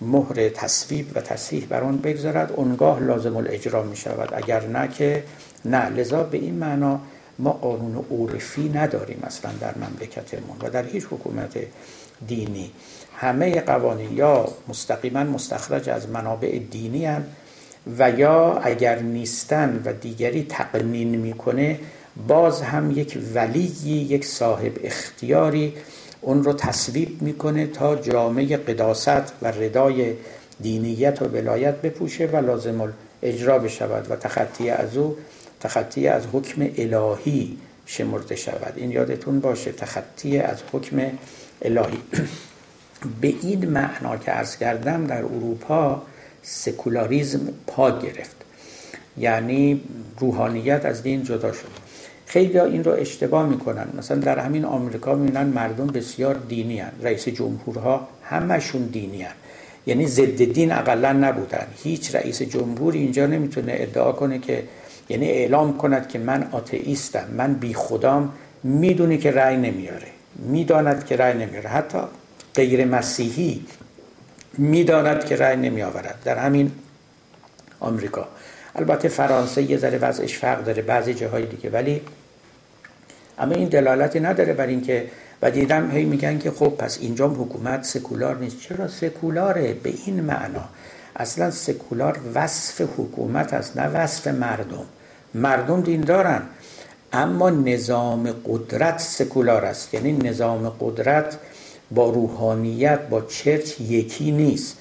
مهر 0.00 0.48
تصویب 0.48 1.06
و 1.14 1.20
تصحیح 1.20 1.66
بر 1.68 1.80
آن 1.80 1.96
بگذارد 1.96 2.52
اونگاه 2.52 3.00
لازم 3.00 3.36
الاجرا 3.36 3.82
می 3.82 3.96
شود. 3.96 4.28
اگر 4.32 4.66
نه 4.66 4.88
که 4.88 5.24
نه. 5.64 5.88
لذا 5.88 6.22
به 6.22 6.38
این 6.38 6.54
معنا 6.54 7.00
ما 7.38 7.52
قانون 7.52 8.04
عرفی 8.10 8.68
نداریم 8.68 9.20
اصلا 9.22 9.50
در 9.60 9.74
مملکتمون 9.78 10.56
و 10.62 10.70
در 10.70 10.84
هیچ 10.84 11.04
حکومت 11.04 11.58
دینی. 12.26 12.70
همه 13.16 13.60
قوانین 13.60 14.12
یا 14.16 14.48
مستقیما 14.68 15.24
مستخرج 15.24 15.88
از 15.88 16.08
منابع 16.08 16.58
دینی 16.58 17.06
هن. 17.06 17.24
و 17.98 18.10
یا 18.10 18.58
اگر 18.58 18.98
نیستن 18.98 19.82
و 19.84 19.92
دیگری 19.92 20.46
تقنین 20.48 21.08
می‌کنه 21.08 21.78
باز 22.28 22.62
هم 22.62 22.90
یک 22.90 23.18
ولی 23.34 23.72
یک 24.08 24.24
صاحب 24.24 24.72
اختیاری 24.84 25.74
اون 26.20 26.44
رو 26.44 26.52
تصویب 26.52 27.22
می‌کنه 27.22 27.66
تا 27.66 27.96
جامعه 27.96 28.56
قداست 28.56 29.32
و 29.42 29.46
ردای 29.46 30.14
دینیت 30.60 31.22
و 31.22 31.24
ولایت 31.24 31.74
بپوشه 31.74 32.26
و 32.26 32.36
لازم 32.36 32.92
اجرا 33.22 33.58
بشود 33.58 34.10
و 34.10 34.16
تخطی 34.16 34.70
از 34.70 34.96
او 34.96 35.16
تخطی 35.60 36.08
از 36.08 36.22
حکم 36.32 36.68
الهی 36.76 37.58
شمرده 37.86 38.36
شود. 38.36 38.72
این 38.76 38.90
یادتون 38.90 39.40
باشه 39.40 39.72
تخطی 39.72 40.38
از 40.38 40.58
حکم 40.72 41.02
الهی. 41.62 41.98
به 43.20 43.34
این 43.42 43.68
معنا 43.68 44.16
که 44.16 44.36
ارز 44.36 44.56
کردم 44.56 45.06
در 45.06 45.22
اروپا 45.24 46.02
سکولاریزم 46.42 47.40
پا 47.66 47.98
گرفت. 47.98 48.36
یعنی 49.18 49.80
روحانیت 50.18 50.86
از 50.86 51.02
دین 51.02 51.24
جدا 51.24 51.52
شد. 51.52 51.68
خیلی 52.26 52.58
ها 52.58 52.64
این 52.64 52.84
رو 52.84 52.92
اشتباه 52.92 53.48
می‌کنن. 53.48 53.86
مثلا 53.98 54.16
در 54.16 54.38
همین 54.38 54.64
آمریکا 54.64 55.14
می‌بینن 55.14 55.46
مردم 55.46 55.86
بسیار 55.86 56.34
دینی 56.34 56.80
هن. 56.80 56.92
رئیس 57.02 57.28
جمهورها 57.28 58.08
همشون 58.24 58.82
دینی 58.82 59.22
هن. 59.22 59.32
یعنی 59.86 60.06
ضد 60.06 60.44
دین 60.44 60.72
اقلا 60.72 61.12
نبودن. 61.12 61.66
هیچ 61.82 62.14
رئیس 62.14 62.42
جمهوری 62.42 62.98
اینجا 62.98 63.26
نمی‌تونه 63.26 63.72
ادعا 63.76 64.12
کنه 64.12 64.38
که 64.38 64.64
یعنی 65.08 65.26
اعلام 65.28 65.76
کند 65.76 66.08
که 66.08 66.18
من 66.18 66.48
آتئیستم 66.52 67.24
من 67.36 67.54
بی 67.54 67.74
خدام 67.74 68.32
می‌دونه 68.62 69.16
که 69.16 69.30
رأی 69.30 69.56
نمیاره. 69.56 70.08
می‌داند 70.36 71.06
که 71.06 71.16
رأی 71.16 71.38
نمیاره. 71.38 71.68
حتی 71.68 71.98
غیر 72.54 72.84
مسیحی 72.84 73.62
می‌داند 74.58 75.24
که 75.24 75.36
رأی 75.36 75.56
نمی 75.56 75.82
آورد 75.82 76.18
در 76.24 76.38
همین 76.38 76.72
آمریکا. 77.80 78.28
البته 78.74 79.08
فرانسه 79.08 79.62
یه 79.62 79.76
ذره 79.76 79.98
وضعش 79.98 80.38
فرق 80.38 80.64
داره 80.64 80.82
بعضی 80.82 81.14
جاهای 81.14 81.46
دیگه. 81.46 81.70
ولی 81.70 82.02
اما 83.38 83.54
این 83.54 83.68
دلالتی 83.68 84.20
نداره 84.20 84.52
بر 84.52 84.66
اینکه 84.66 85.06
و 85.42 85.50
دیدم 85.50 85.90
هی 85.90 86.04
میگن 86.04 86.38
که 86.38 86.50
خب 86.50 86.68
پس 86.68 86.98
اینجا 87.00 87.28
حکومت 87.28 87.84
سکولار 87.84 88.36
نیست. 88.36 88.60
چرا 88.60 88.88
سکولاره 88.88 89.72
به 89.74 89.92
این 90.06 90.20
معنا؟ 90.20 90.64
اصلا 91.16 91.50
سکولار 91.50 92.18
وصف 92.34 92.80
حکومت 92.80 93.54
است 93.54 93.76
نه 93.76 93.88
وصف 93.88 94.26
مردم. 94.26 94.84
مردم 95.34 95.80
دین 95.80 96.00
دارن 96.00 96.42
اما 97.12 97.50
نظام 97.50 98.34
قدرت 98.46 98.98
سکولار 98.98 99.64
است. 99.64 99.94
یعنی 99.94 100.12
نظام 100.12 100.68
قدرت 100.80 101.38
با 101.90 102.10
روحانیت 102.10 103.00
با 103.00 103.20
چرچ 103.20 103.80
یکی 103.80 104.30
نیست. 104.30 104.76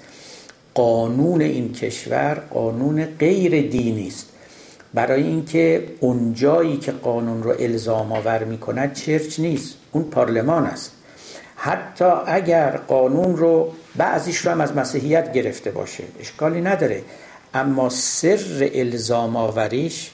قانون 0.74 1.42
این 1.42 1.74
کشور 1.74 2.34
قانون 2.34 3.06
غیر 3.06 3.70
دینی 3.70 4.08
است. 4.08 4.26
برای 4.94 5.24
اینکه 5.24 5.88
اونجایی 6.00 6.78
که 6.78 6.92
قانون 6.92 7.44
رو 7.44 7.56
الزام 7.60 8.12
آور 8.12 8.44
می 8.44 8.58
کند 8.58 8.94
چرچ 8.94 9.40
نیست. 9.40 9.76
اون 9.92 10.04
پارلمان 10.04 10.66
است. 10.66 10.92
حتی 11.56 12.06
اگر 12.28 12.78
قانون 12.78 13.38
رو 13.38 13.74
بعضیش 13.96 14.38
رو 14.38 14.52
هم 14.52 14.62
از 14.62 14.76
مسیحیت 14.76 15.34
گرفته 15.34 15.72
باشه 15.72 16.04
اشکالی 16.20 16.62
نداره. 16.62 17.02
اما 17.54 17.90
سر 17.90 18.70
الزام 18.74 19.36
آوریش 19.36 20.12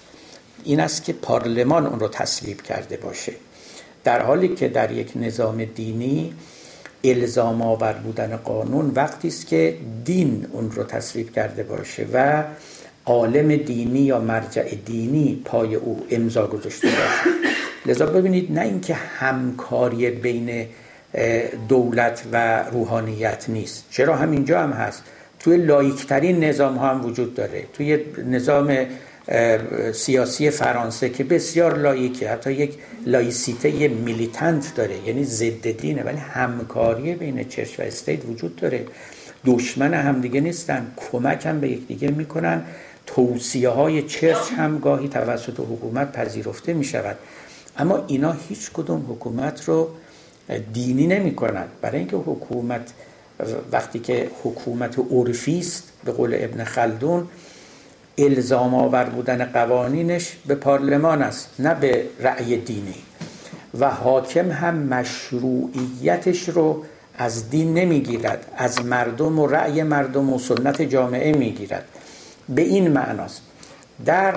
این 0.64 0.80
است 0.80 1.04
که 1.04 1.14
پارلمان 1.14 1.88
اون 1.88 2.00
رو 2.00 2.08
تصویب 2.08 2.62
کرده 2.62 2.98
باشه. 2.98 3.34
در 4.04 4.22
حالی 4.22 4.48
که 4.48 4.68
در 4.68 4.92
یک 4.92 5.12
نظام 5.16 5.66
دینی 5.66 6.34
الزام 7.04 7.62
آور 7.62 7.94
بودن 7.94 8.36
قانون 8.36 8.92
وقتی 8.96 9.28
است 9.28 9.48
که 9.48 9.78
دین 10.06 10.48
اون 10.52 10.72
رو 10.72 10.84
تصویب 10.84 11.34
کرده 11.34 11.64
باشه 11.64 12.08
و 12.14 12.44
عالم 13.06 13.56
دینی 13.56 14.00
یا 14.00 14.20
مرجع 14.20 14.76
دینی 14.86 15.42
پای 15.46 15.76
او 15.76 16.06
امضا 16.12 16.48
گذاشته 16.48 16.88
باشه. 16.88 17.30
لذا 17.86 18.06
ببینید 18.06 18.52
نه 18.52 18.62
اینکه 18.62 18.94
همکاری 18.94 20.10
بین 20.10 20.66
دولت 21.70 22.24
و 22.32 22.64
روحانیت 22.64 23.46
نیست. 23.48 23.86
چرا؟ 23.92 24.16
همینجا 24.16 24.62
هم 24.62 24.72
هست. 24.72 25.04
توی 25.40 25.58
لایکترین 25.58 26.44
نظام 26.44 26.76
ها 26.76 26.90
هم 26.90 27.06
وجود 27.06 27.36
داره. 27.36 27.64
توی 27.74 28.00
نظام 28.26 28.78
سیاسی 29.94 30.50
فرانسه 30.50 31.10
که 31.10 31.24
بسیار 31.24 31.78
laïque 31.78 32.22
ه 32.22 32.30
حتی 32.30 32.52
یک 32.52 32.74
laïcité 33.06 33.88
militante 33.88 34.76
داره 34.76 35.08
یعنی 35.08 35.24
ضد 35.24 35.72
دینه 35.72 36.04
ولی 36.04 36.18
همکاری 36.18 37.16
بین 37.16 37.44
church 37.44 37.80
و 37.80 37.84
state 37.84 38.26
وجود 38.26 38.56
داره. 38.56 38.86
دشمن 39.46 39.94
همدیگه 39.94 40.42
نیستن 40.42 40.92
کمک 40.96 41.46
هم 41.46 41.60
به 41.60 41.70
یکدیگه 41.70 42.12
می‌کنن. 42.12 42.64
توصیه 43.06 43.70
های 43.70 44.02
church 44.02 44.52
هم 44.58 44.80
گاهی 44.80 45.08
توسط 45.08 45.60
حکومت 45.60 46.12
پذیرفته 46.12 46.74
می 46.74 46.84
شود 46.84 47.18
اما 47.78 48.04
اینا 48.08 48.36
هیچ 48.50 48.72
کدوم 48.74 49.06
حکومت 49.10 49.64
رو 49.64 49.90
دینی 50.74 51.08
نمی 51.08 51.36
کنند 51.36 51.70
برای 51.82 52.00
اینکه 52.00 52.18
حکومت 52.18 52.94
وقتی 53.72 54.00
که 54.00 54.30
حکومت 54.44 55.00
عرفی 55.12 55.60
است 55.60 55.84
به 56.06 56.12
قول 56.12 56.36
ابن 56.40 56.64
خلدون 56.64 57.28
الزام 58.18 58.76
آور 58.76 59.04
بودن 59.04 59.46
قوانینش 59.46 60.38
به 60.48 60.56
پارلمان 60.56 61.22
است 61.22 61.50
نه 61.60 61.76
به 61.76 62.06
رأی 62.20 62.58
دینی. 62.58 62.96
و 63.80 63.90
حاکم 63.90 64.52
هم 64.52 64.76
مشروعیتش 64.76 66.50
رو 66.50 66.84
از 67.18 67.50
دین 67.50 67.74
نمی‌گیرد 67.74 68.46
از 68.58 68.86
مردم 68.86 69.40
و 69.40 69.48
رأی 69.48 69.84
مردم 69.84 70.34
و 70.34 70.40
سنت 70.40 70.82
جامعه 70.82 71.38
می‌گیرد. 71.38 71.86
به 72.50 72.62
این 72.62 72.92
معناست. 72.92 73.42
در 74.06 74.36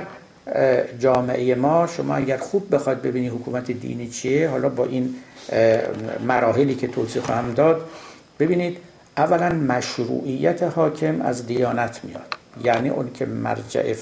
جامعه 0.99 1.55
ما 1.55 1.87
شما 1.87 2.15
اگر 2.15 2.37
خوب 2.37 2.75
بخواد 2.75 3.03
ببینی 3.03 3.29
حکومت 3.29 3.71
دینی 3.71 4.09
چیه 4.09 4.49
حالا 4.49 4.69
با 4.69 4.85
این 4.85 5.15
مراحلی 6.27 6.75
که 6.75 6.89
توضیح 6.89 7.23
خواهم 7.23 7.55
داد 7.55 7.89
ببینید 8.39 8.79
اولا 9.17 9.49
مشروعیت 9.49 10.63
حاکم 10.63 11.21
از 11.21 11.47
دیانت 11.47 12.01
میاد. 12.05 12.35
یعنی 12.65 12.89
اون 12.89 13.11
که 13.15 13.27
مرجع, 13.27 13.95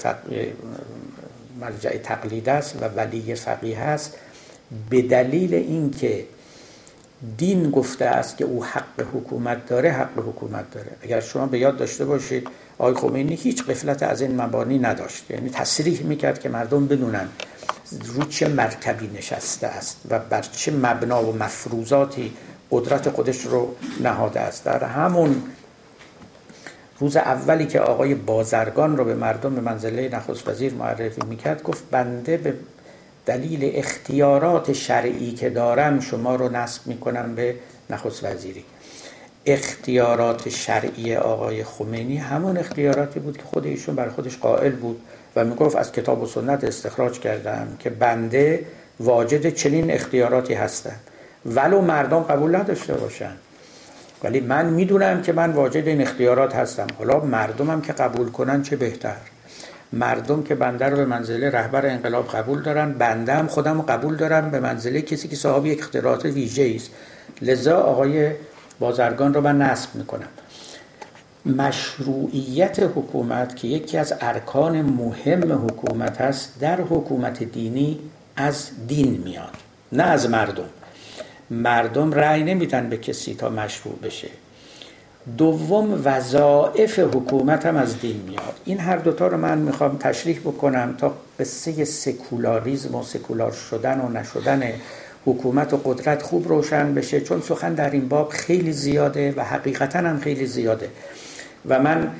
مرجع 1.61 1.97
تقلید 1.97 2.49
است 2.49 2.75
و 2.81 2.85
ولی 2.85 3.35
فقیه 3.35 3.79
است 3.79 4.17
به 4.89 5.01
دلیل 5.01 5.53
اینکه 5.53 6.25
دین 7.37 7.71
گفته 7.71 8.05
است 8.05 8.37
که 8.37 8.45
او 8.45 8.65
حق 8.65 9.07
حکومت 9.13 9.65
داره 9.65 9.91
حق 9.91 10.17
حکومت 10.17 10.71
داره. 10.71 10.91
اگر 11.01 11.19
شما 11.19 11.45
به 11.45 11.59
یاد 11.59 11.77
داشته 11.77 12.05
باشید 12.05 12.47
آقای 12.77 12.93
خمینی 12.93 13.35
هیچ 13.35 13.63
قفلت 13.63 14.03
از 14.03 14.21
این 14.21 14.41
مبانی 14.41 14.79
نداشت. 14.79 15.31
یعنی 15.31 15.49
تصریح 15.49 16.03
می‌کرد 16.03 16.39
که 16.39 16.49
مردم 16.49 16.87
بدونن 16.87 17.27
رو 18.05 18.23
چه 18.23 18.47
مرکبی 18.47 19.09
نشسته 19.17 19.67
است 19.67 19.97
و 20.09 20.19
بر 20.19 20.41
چه 20.41 20.71
مبنا 20.71 21.23
و 21.23 21.35
مفروضاتی 21.35 22.33
قدرت 22.71 23.09
خودش 23.09 23.41
رو 23.41 23.75
نهاده 24.03 24.39
است. 24.39 24.63
در 24.63 24.83
همون 24.83 25.43
روز 26.99 27.17
اولی 27.17 27.65
که 27.65 27.79
آقای 27.79 28.15
بازرگان 28.15 28.97
رو 28.97 29.05
به 29.05 29.15
مردم 29.15 29.55
به 29.55 29.61
منزله 29.61 30.09
نخست 30.09 30.47
وزیر 30.47 30.73
معرفی 30.73 31.21
می‌کرد 31.29 31.63
گفت 31.63 31.83
بنده 31.91 32.37
به 32.37 32.53
دلیل 33.25 33.71
اختیارات 33.75 34.73
شرعی 34.73 35.31
که 35.31 35.49
دارم 35.49 35.99
شما 35.99 36.35
رو 36.35 36.49
نصب 36.49 36.87
می‌کنم 36.87 37.35
به 37.35 37.55
نخست 37.89 38.23
وزیری. 38.23 38.63
اختیارات 39.45 40.49
شرعی 40.49 41.15
آقای 41.15 41.63
خمینی 41.63 42.17
همون 42.17 42.57
اختیاراتی 42.57 43.19
بود 43.19 43.37
که 43.37 43.43
خود 43.43 43.65
ایشون 43.65 43.95
بر 43.95 44.09
خودش 44.09 44.37
قائل 44.37 44.71
بود 44.71 45.01
و 45.35 45.45
می‌گفت 45.45 45.75
از 45.75 45.91
کتاب 45.91 46.21
و 46.21 46.25
سنت 46.25 46.63
استخراج 46.63 47.19
کردم 47.19 47.67
که 47.79 47.89
بنده 47.89 48.65
واجد 48.99 49.49
چنین 49.49 49.91
اختیاراتی 49.91 50.53
هستم 50.53 50.95
ولو 51.45 51.81
مردم 51.81 52.19
قبول 52.19 52.55
نداشته 52.55 52.93
باشن 52.93 53.31
ولی 54.23 54.39
من 54.39 54.65
می‌دونم 54.65 55.21
که 55.21 55.33
من 55.33 55.51
واجد 55.51 55.87
این 55.87 56.01
اختیارات 56.01 56.55
هستم. 56.55 56.87
حالا 56.97 57.19
مردمم 57.19 57.81
که 57.81 57.93
قبول 57.93 58.29
کنن 58.29 58.63
چه 58.63 58.75
بهتر؟ 58.75 59.15
مردم 59.93 60.43
که 60.43 60.55
بنده 60.55 60.85
رو 60.85 60.97
به 60.97 61.05
منزله 61.05 61.49
رهبر 61.49 61.85
انقلاب 61.85 62.27
قبول 62.27 62.61
دارن 62.61 62.93
بنده 62.93 63.33
هم 63.33 63.47
خودم 63.47 63.77
رو 63.77 63.81
قبول 63.81 64.15
دارم 64.15 64.51
به 64.51 64.59
منزله 64.59 65.01
کسی 65.01 65.27
که 65.27 65.35
صاحب 65.35 65.65
یک 65.65 65.79
اختیارات 65.79 66.25
ویژه 66.25 66.73
است. 66.75 66.91
لذا 67.41 67.77
آقای 67.79 68.31
بازرگان 68.79 69.33
رو 69.33 69.41
من 69.41 69.61
نصب 69.61 69.95
می‌کنم. 69.95 70.27
مشروعیت 71.45 72.79
حکومت 72.79 73.55
که 73.55 73.67
یکی 73.67 73.97
از 73.97 74.13
ارکان 74.21 74.81
مهم 74.81 75.65
حکومت 75.65 76.21
هست 76.21 76.59
در 76.59 76.81
حکومت 76.81 77.43
دینی 77.43 77.99
از 78.35 78.69
دین 78.87 79.21
میاد 79.25 79.53
نه 79.91 80.03
از 80.03 80.29
مردم. 80.29 80.69
مردم 81.49 82.11
رأی 82.11 82.43
نمیدن 82.43 82.89
به 82.89 82.97
کسی 82.97 83.33
تا 83.33 83.49
مشروع 83.49 83.99
بشه. 84.03 84.27
دوم 85.37 86.01
وظائف 86.03 86.99
حکومت 86.99 87.65
هم 87.65 87.75
از 87.75 87.99
دین 87.99 88.21
میاد. 88.27 88.59
این 88.65 88.79
هر 88.79 88.97
دوتا 88.97 89.27
رو 89.27 89.37
من 89.37 89.57
می‌خوام 89.57 89.97
تشریح 89.97 90.39
بکنم 90.39 90.95
تا 90.97 91.13
قصه 91.39 91.85
سکولاریزم 91.85 92.95
و 92.95 93.03
سکولار 93.03 93.51
شدن 93.51 93.99
و 93.99 94.09
نشدن 94.09 94.73
حکومت 95.25 95.73
و 95.73 95.77
قدرت 95.77 96.21
خوب 96.21 96.47
روشن 96.47 96.93
بشه 96.93 97.21
چون 97.21 97.41
سخن 97.41 97.73
در 97.73 97.89
این 97.89 98.07
باب 98.07 98.29
خیلی 98.29 98.71
زیاده 98.71 99.33
و 99.37 99.43
حقیقتا 99.43 99.99
هم 99.99 100.19
خیلی 100.19 100.45
زیاده. 100.45 100.89
و 101.65 101.79
من 101.79 102.11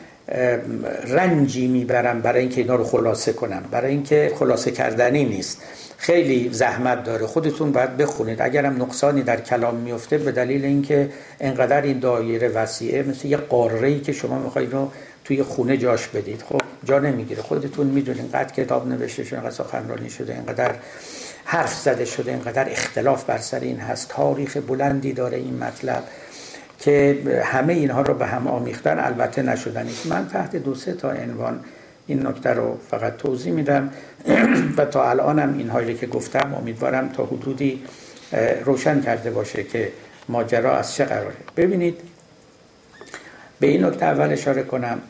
رنجی 1.07 1.67
می‌برم 1.67 2.21
برای 2.21 2.41
اینکه 2.41 2.61
اینا 2.61 2.75
رو 2.75 2.83
خلاصه 2.83 3.33
کنم. 3.33 3.63
برای 3.71 3.91
اینکه 3.91 4.31
خلاصه 4.35 4.71
کردنی 4.71 5.25
نیست. 5.25 5.61
خیلی 5.97 6.49
زحمت 6.53 7.03
داره. 7.03 7.27
خودتون 7.27 7.71
باید 7.71 7.97
بخونید. 7.97 8.41
اگرم 8.41 8.81
نقصانی 8.81 9.21
در 9.21 9.41
کلام 9.41 9.75
میفته 9.75 10.17
به 10.17 10.31
دلیل 10.31 10.65
اینکه 10.65 11.09
انقدر 11.39 11.81
این 11.81 11.99
دایره 11.99 12.47
وسیعه 12.47 13.03
مثل 13.03 13.27
یه 13.27 13.37
قاره 13.37 13.87
ای 13.87 13.99
که 13.99 14.11
شما 14.11 14.39
می‌خواید 14.39 14.73
رو 14.73 14.91
توی 15.23 15.43
خونه 15.43 15.77
جاش 15.77 16.07
بدید. 16.07 16.43
خب 16.49 16.61
جا 16.85 16.99
نمی‌گیره. 16.99 17.41
خودتون 17.41 17.87
می‌دونید 17.87 18.21
اینقدر 18.21 18.53
کتاب 18.53 18.87
نوشته 18.87 19.23
شده 19.23 19.35
اینقدر 19.35 19.55
سخنرانی 19.55 20.09
شده 20.09 20.33
اینقدر 20.33 20.75
حرف 21.45 21.73
زده 21.73 22.05
شده 22.05 22.31
اینقدر 22.31 22.69
اختلاف 22.69 23.23
بر 23.23 23.37
سر 23.37 23.59
این 23.59 23.79
هست. 23.79 24.09
تاریخ 24.09 24.57
بلندی 24.57 25.13
داره 25.13 25.37
این 25.37 25.57
مطلب. 25.57 26.03
که 26.79 27.21
همه 27.45 27.73
اینها 27.73 28.01
رو 28.01 28.13
به 28.13 28.25
هم 28.25 28.47
آمیختن 28.47 28.99
البته 28.99 29.41
نشدن 29.41 29.87
من 30.09 30.27
تحت 30.27 30.55
دو 30.55 30.75
سه 30.75 30.93
تا 30.93 31.11
عنوان 31.11 31.59
این 32.07 32.27
نکته 32.27 32.49
رو 32.49 32.77
فقط 32.89 33.17
توضیح 33.17 33.53
میدم. 33.53 33.89
و 34.77 34.85
تا 34.85 35.09
الانم 35.09 35.57
اینهایی 35.57 35.95
که 35.95 36.07
گفتم 36.07 36.53
امیدوارم 36.53 37.09
تا 37.09 37.25
حدودی 37.25 37.83
روشن 38.65 39.01
کرده 39.01 39.31
باشه 39.31 39.63
که 39.63 39.91
ماجرا 40.29 40.77
از 40.77 40.93
چه 40.93 41.05
قراره. 41.05 41.35
ببینید 41.57 41.99
به 43.59 43.67
این 43.67 43.85
نکته 43.85 44.05
اول 44.05 44.31
اشاره 44.31 44.63
کنم. 44.63 45.01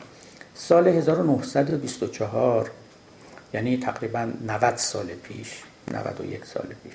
سال 0.54 0.88
1924 0.88 2.70
یعنی 3.54 3.76
تقریبا 3.76 4.28
90 4.46 4.76
سال 4.76 5.06
پیش 5.06 5.62
91 5.92 6.44
سال 6.44 6.66
پیش 6.84 6.92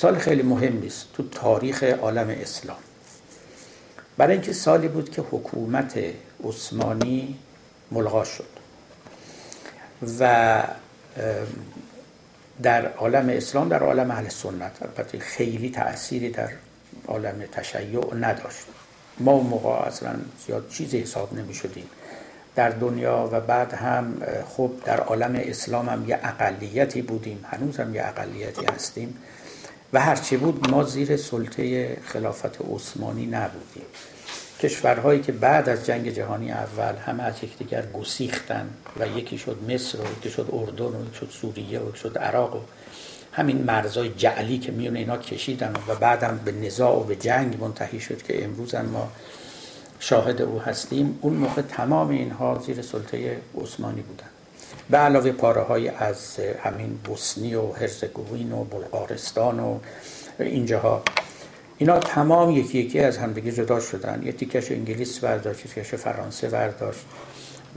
سال 0.00 0.18
خیلی 0.18 0.42
مهمی 0.42 0.86
است 0.86 1.06
تو 1.12 1.28
تاریخ 1.28 1.82
عالم 1.82 2.28
اسلام. 2.28 2.76
برای 4.16 4.32
اینکه 4.32 4.52
سالی 4.52 4.88
بود 4.88 5.10
که 5.10 5.22
حکومت 5.22 5.98
عثمانی 6.44 7.38
ملغا 7.92 8.24
شد 8.24 8.44
و 10.20 10.62
در 12.62 12.86
عالم 12.86 13.28
اسلام 13.28 13.68
در 13.68 13.82
عالم 13.82 14.10
اهل 14.10 14.28
سنت 14.28 14.82
البته 14.82 15.18
خیلی 15.18 15.70
تأثیری 15.70 16.30
در 16.30 16.50
عالم 17.08 17.44
تشیع 17.52 18.14
نداشت. 18.14 18.64
ما 19.20 19.32
اون 19.32 19.46
موقع 19.46 19.68
اصلا 19.68 20.14
زیاد 20.46 20.68
چیزی 20.68 20.98
حساب 20.98 21.34
نمی 21.34 21.54
شدیم. 21.54 21.86
در 22.56 22.70
دنیا 22.70 23.28
و 23.32 23.40
بعد 23.40 23.74
هم 23.74 24.22
خب 24.48 24.70
در 24.84 25.00
عالم 25.00 25.34
اسلام 25.34 25.88
هم 25.88 26.08
یه 26.08 26.18
اقلیتی 26.22 27.02
بودیم. 27.02 27.44
هنوز 27.50 27.76
هم 27.76 27.94
یه 27.94 28.06
اقلیتی 28.06 28.66
هستیم. 28.66 29.18
و 29.92 30.00
هرچی 30.00 30.36
بود 30.36 30.70
ما 30.70 30.84
زیر 30.84 31.16
سلطه 31.16 31.96
خلافت 32.04 32.60
عثمانی 32.60 33.26
نبودیم. 33.26 33.86
کشورهایی 34.60 35.20
که 35.20 35.32
بعد 35.32 35.68
از 35.68 35.86
جنگ 35.86 36.08
جهانی 36.08 36.52
اول 36.52 36.96
همه 36.96 37.22
از 37.22 37.34
یکدیگر 37.44 37.86
گسیختن 37.86 38.70
و 39.00 39.06
یکی 39.06 39.38
شد 39.38 39.58
مصر 39.68 39.98
و 39.98 40.04
یکی 40.18 40.30
شد 40.30 40.48
اردن 40.52 40.84
و 40.84 41.06
یکی 41.06 41.16
شد 41.16 41.28
سوریه 41.30 41.80
و 41.80 41.88
یکی 41.88 41.98
شد 41.98 42.18
عراق 42.18 42.56
و 42.56 42.58
همین 43.32 43.62
مرزای 43.62 44.08
جعلی 44.08 44.58
که 44.58 44.72
میون 44.72 44.96
اینا 44.96 45.16
کشیدن 45.16 45.72
و 45.88 45.94
بعدم 45.94 46.40
به 46.44 46.52
نزاع 46.52 47.00
و 47.00 47.04
به 47.04 47.16
جنگ 47.16 47.60
منتهی 47.60 48.00
شد 48.00 48.22
که 48.22 48.44
امروز 48.44 48.74
ما 48.74 49.12
شاهد 50.00 50.42
او 50.42 50.60
هستیم. 50.60 51.18
اون 51.20 51.32
موقع 51.32 51.62
تمام 51.62 52.08
اینها 52.08 52.62
زیر 52.66 52.82
سلطه 52.82 53.38
عثمانی 53.60 54.00
بودن. 54.00 54.37
به 54.90 54.98
علاوه 54.98 55.32
پاره 55.32 55.62
های 55.62 55.88
از 55.88 56.40
همین 56.62 56.98
بوسنی 57.04 57.54
و 57.54 57.72
هرزگوین 57.72 58.52
و 58.52 58.64
بلغارستان 58.64 59.60
و 59.60 59.78
اینجاها. 60.38 61.02
اینا 61.78 61.98
تمام 61.98 62.50
یکی 62.50 62.78
یکی 62.78 63.00
از 63.00 63.18
همدیگه 63.18 63.52
جدا 63.52 63.80
شدن. 63.80 64.22
یه 64.24 64.32
تیکش 64.32 64.72
انگلیس 64.72 65.18
برداشت 65.18 65.62
تیکش 65.62 65.94
فرانسه 65.94 66.48
برداشت 66.48 67.00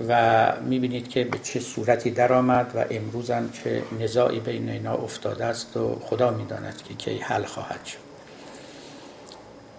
و 0.08 0.54
می‌بینید 0.66 1.08
که 1.08 1.24
به 1.24 1.38
چه 1.44 1.60
صورتی 1.60 2.12
درآمد 2.12 2.72
و 2.76 2.86
امروز 2.92 3.32
هم 3.32 3.52
چه 3.52 3.84
نزاعی 4.00 4.40
بین 4.40 4.70
اینا 4.70 4.94
افتاده 4.94 5.46
است 5.46 5.78
و 5.78 6.00
خدا 6.04 6.32
می‌داند 6.32 6.82
که 6.90 6.94
کی 6.94 7.18
حل 7.18 7.44
خواهد 7.44 7.86
شد. 7.86 7.98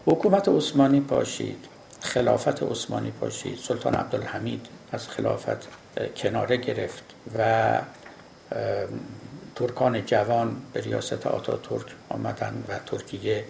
حکومت 0.07 0.49
عثمانی 0.49 1.01
پاشید 1.01 1.64
خلافت 2.01 2.62
عثمانی 2.62 3.11
پاشید. 3.11 3.59
سلطان 3.59 3.95
عبدالحمید 3.95 4.66
از 4.92 5.09
خلافت 5.09 5.68
کناره 6.16 6.57
گرفت 6.57 7.05
و 7.38 7.81
ترکان 9.57 10.07
جوان 10.07 10.57
به 10.72 10.81
ریاست 10.81 11.26
آتا 11.26 11.57
ترک 11.57 11.87
آمدن 12.09 12.64
و 12.68 12.78
ترکیه 12.87 13.44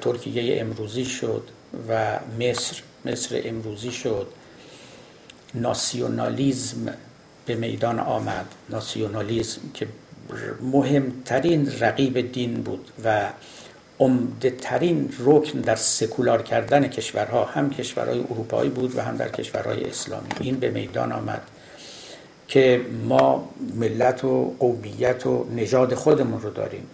ترکیه 0.00 0.60
امروزی 0.60 1.04
شد 1.04 1.48
و 1.88 2.18
مصر 2.40 2.82
مصر 3.04 3.40
امروزی 3.44 3.92
شد. 3.92 4.26
ناسیونالیزم 5.54 6.94
به 7.46 7.54
میدان 7.54 7.98
آمد. 7.98 8.46
ناسیونالیزم 8.70 9.60
که 9.74 9.88
مهمترین 10.60 11.72
رقیب 11.80 12.32
دین 12.32 12.62
بود 12.62 12.90
و 13.04 13.28
عمده 14.00 14.50
ترین 14.50 15.12
رکن 15.18 15.60
در 15.60 15.74
سکولار 15.74 16.42
کردن 16.42 16.88
کشورها 16.88 17.44
هم 17.44 17.70
کشورهای 17.70 18.20
اروپایی 18.20 18.70
بود 18.70 18.96
و 18.96 19.00
هم 19.00 19.16
در 19.16 19.28
کشورهای 19.28 19.84
اسلامی. 19.84 20.28
این 20.40 20.56
به 20.56 20.70
میدان 20.70 21.12
آمد 21.12 21.42
که 22.48 22.80
ما 23.04 23.48
ملت 23.74 24.24
و 24.24 24.54
قومیت 24.58 25.26
و 25.26 25.46
نژاد 25.56 25.94
خودمون 25.94 26.40
رو 26.40 26.50
داریم. 26.50 26.86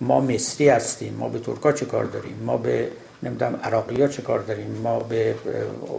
ما 0.00 0.20
مصری 0.20 0.68
هستیم 0.68 1.14
ما 1.14 1.28
به 1.28 1.38
ترکا 1.38 1.72
چه 1.72 1.86
کار 1.86 2.04
داریم؟ 2.04 2.36
ما 2.44 2.56
به 2.56 2.88
نمی‌دونم 3.22 3.60
عراقی 3.62 4.02
ها 4.02 4.08
چه 4.08 4.22
کار 4.22 4.40
داریم؟ 4.40 4.70
ما 4.82 4.98
به 4.98 5.34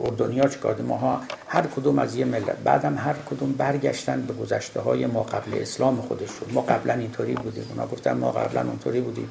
اردنی 0.06 0.40
ها 0.40 0.48
چه 0.48 0.58
کار 0.58 0.72
داریم؟ 0.72 0.86
ما 0.86 1.22
هر 1.48 1.62
کدوم 1.76 2.00
از 2.00 2.16
یه 2.16 2.26
ملت 2.26 2.58
بعدم 2.64 2.98
هر 2.98 3.16
کدوم 3.30 3.52
برگشتن 3.52 4.22
به 4.22 4.34
گذشته 4.34 4.80
های 4.80 5.06
ما 5.06 5.24
قبل 5.24 5.62
اسلام 5.62 6.02
خودشون 6.02 6.48
ما 6.52 6.62
قبلا 6.62 6.94
اینطوری 6.94 7.34
بودیم. 7.34 7.66
اونا 7.70 7.88
گفتن 7.88 8.14
ما 8.14 8.32
قبلا 8.32 8.62
اونطوری 8.62 9.02
بودیم. 9.02 9.30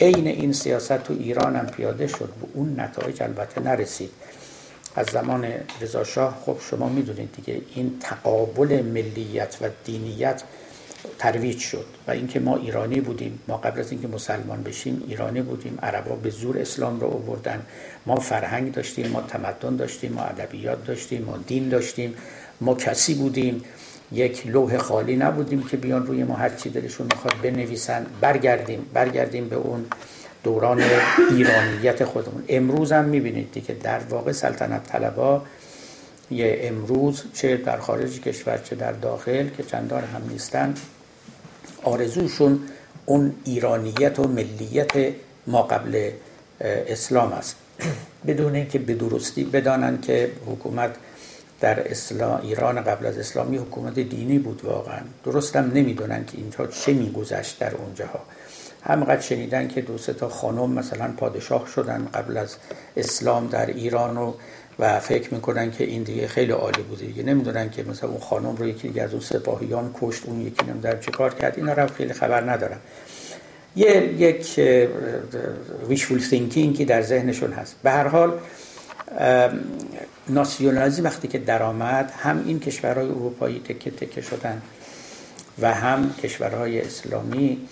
عین 0.00 0.26
این 0.26 0.52
سیاست 0.52 1.04
تو 1.04 1.14
ایران 1.18 1.56
هم 1.56 1.66
پیاده 1.66 2.06
شد. 2.06 2.32
به 2.40 2.46
اون 2.54 2.80
نتایج 2.80 3.22
البته 3.22 3.60
نرسید. 3.60 4.10
از 4.96 5.06
زمان 5.06 5.46
رضا 5.80 6.04
شاه 6.04 6.42
خب 6.46 6.56
شما 6.70 6.88
می‌دونید 6.88 7.32
دیگه 7.32 7.60
این 7.74 7.98
تقابل 8.00 8.82
ملیت 8.82 9.56
و 9.60 9.68
دینیت 9.84 10.42
ترویج 11.18 11.58
شد 11.58 11.84
و 12.08 12.10
اینکه 12.10 12.40
ما 12.40 12.56
ایرانی 12.56 13.00
بودیم 13.00 13.40
ما 13.48 13.56
قبل 13.56 13.80
از 13.80 13.90
اینکه 13.92 14.08
مسلمان 14.08 14.62
بشیم 14.62 15.02
ایرانی 15.08 15.42
بودیم 15.42 15.78
عربا 15.82 16.16
به 16.16 16.30
زور 16.30 16.58
اسلام 16.58 17.00
رو 17.00 17.06
آوردن. 17.06 17.62
ما 18.06 18.16
فرهنگ 18.16 18.72
داشتیم 18.72 19.06
ما 19.06 19.20
تمدن 19.20 19.76
داشتیم 19.76 20.12
ما 20.12 20.22
ادبیات 20.22 20.84
داشتیم 20.84 21.22
ما 21.22 21.36
دین 21.36 21.68
داشتیم 21.68 22.14
ما 22.60 22.74
کسی 22.74 23.14
بودیم. 23.14 23.64
یک 24.12 24.46
لوح 24.46 24.78
خالی 24.78 25.16
نبودیم 25.16 25.62
که 25.62 25.76
بیان 25.76 26.06
روی 26.06 26.24
ما 26.24 26.34
هر 26.34 26.48
چی 26.48 26.70
دلشون 26.70 27.06
می‌خواد 27.06 27.34
بنویسن. 27.42 28.06
برگردیم 28.20 28.86
برگردیم 28.94 29.48
به 29.48 29.56
اون 29.56 29.84
دوران 30.44 30.82
ایرانیت 31.30 32.04
خودمون. 32.04 32.44
امروز 32.48 32.92
هم 32.92 33.04
می‌بینید 33.04 33.52
دیگه 33.52 33.74
در 33.82 33.98
واقع 33.98 34.32
سلطنت 34.32 34.84
طلبا 34.84 35.42
یه 36.30 36.58
امروز 36.62 37.24
چه 37.34 37.56
در 37.56 37.78
خارج 37.78 38.20
کشور 38.20 38.58
چه 38.58 38.76
در 38.76 38.92
داخل 38.92 39.48
که 39.48 39.62
چندان 39.62 40.04
هم 40.04 40.22
نیستن 40.30 40.74
آرزوشون 41.82 42.60
اون 43.06 43.34
ایرانیت 43.44 44.18
و 44.18 44.28
ملیت 44.28 44.92
ما 45.46 45.62
قبل 45.62 46.10
اسلام 46.60 47.32
است. 47.32 47.56
بدون 48.26 48.54
اینکه 48.54 48.78
به 48.78 48.94
درستی 48.94 49.44
بدانند 49.44 50.02
که 50.02 50.30
حکومت 50.46 50.90
در 51.60 51.90
اسلام 51.90 52.40
ایران 52.42 52.80
قبل 52.80 53.06
از 53.06 53.18
اسلامی 53.18 53.56
حکومت 53.56 53.94
دینی 53.94 54.38
بود 54.38 54.64
واقعا. 54.64 55.00
درستم 55.24 55.70
نمی‌دونن 55.74 56.24
که 56.24 56.38
اینجا 56.38 56.66
چه 56.66 56.92
میگذشت 56.92 57.58
در 57.58 57.74
اونجاها 57.74 58.20
همقدر 58.82 59.20
شنیدن 59.20 59.68
که 59.68 59.80
دو 59.80 59.98
تا 59.98 60.28
خانم 60.28 60.70
مثلا 60.70 61.12
پادشاه 61.16 61.66
شدن 61.74 62.08
قبل 62.14 62.36
از 62.36 62.56
اسلام 62.96 63.46
در 63.46 63.66
ایران 63.66 64.16
و 64.16 64.32
و 64.78 65.00
فکر 65.00 65.34
می‌کنن 65.34 65.70
که 65.70 65.84
این 65.84 66.02
دیگه 66.02 66.28
خیلی 66.28 66.52
عالی 66.52 66.82
بوده 66.82 67.06
دیگه 67.06 67.22
نمی‌دونن 67.22 67.70
که 67.70 67.82
مثلا 67.82 68.10
اون 68.10 68.20
خانم 68.20 68.56
رو 68.56 68.66
یکی 68.66 69.00
از 69.00 69.12
اون 69.12 69.22
سپاهیان 69.22 69.94
کشت 70.00 70.22
اون 70.26 70.40
یکی 70.40 70.66
نمی‌دونم 70.66 71.00
چه 71.00 71.10
کار 71.10 71.34
کرد. 71.34 71.54
اینا 71.56 71.72
رو 71.72 71.86
خیلی 71.86 72.12
خبر 72.12 72.50
ندارن. 72.50 72.78
یه 73.76 74.14
یک 74.18 74.60
ویشفول 75.88 76.48
که 76.72 76.84
در 76.84 77.02
ذهنشون 77.02 77.52
هست. 77.52 77.76
به 77.82 77.90
هر 77.90 78.08
حال 78.08 78.38
ناسیونالیزم 80.28 81.04
وقتی 81.04 81.28
که 81.28 81.38
درآمد 81.38 82.12
هم 82.18 82.44
این 82.46 82.60
کشورهای 82.60 83.08
اروپایی 83.08 83.60
تکه 83.60 83.90
تکه 83.90 84.20
شدن 84.20 84.62
و 85.60 85.74
هم 85.74 86.14
کشورهای 86.14 86.80
اسلامی 86.80 87.68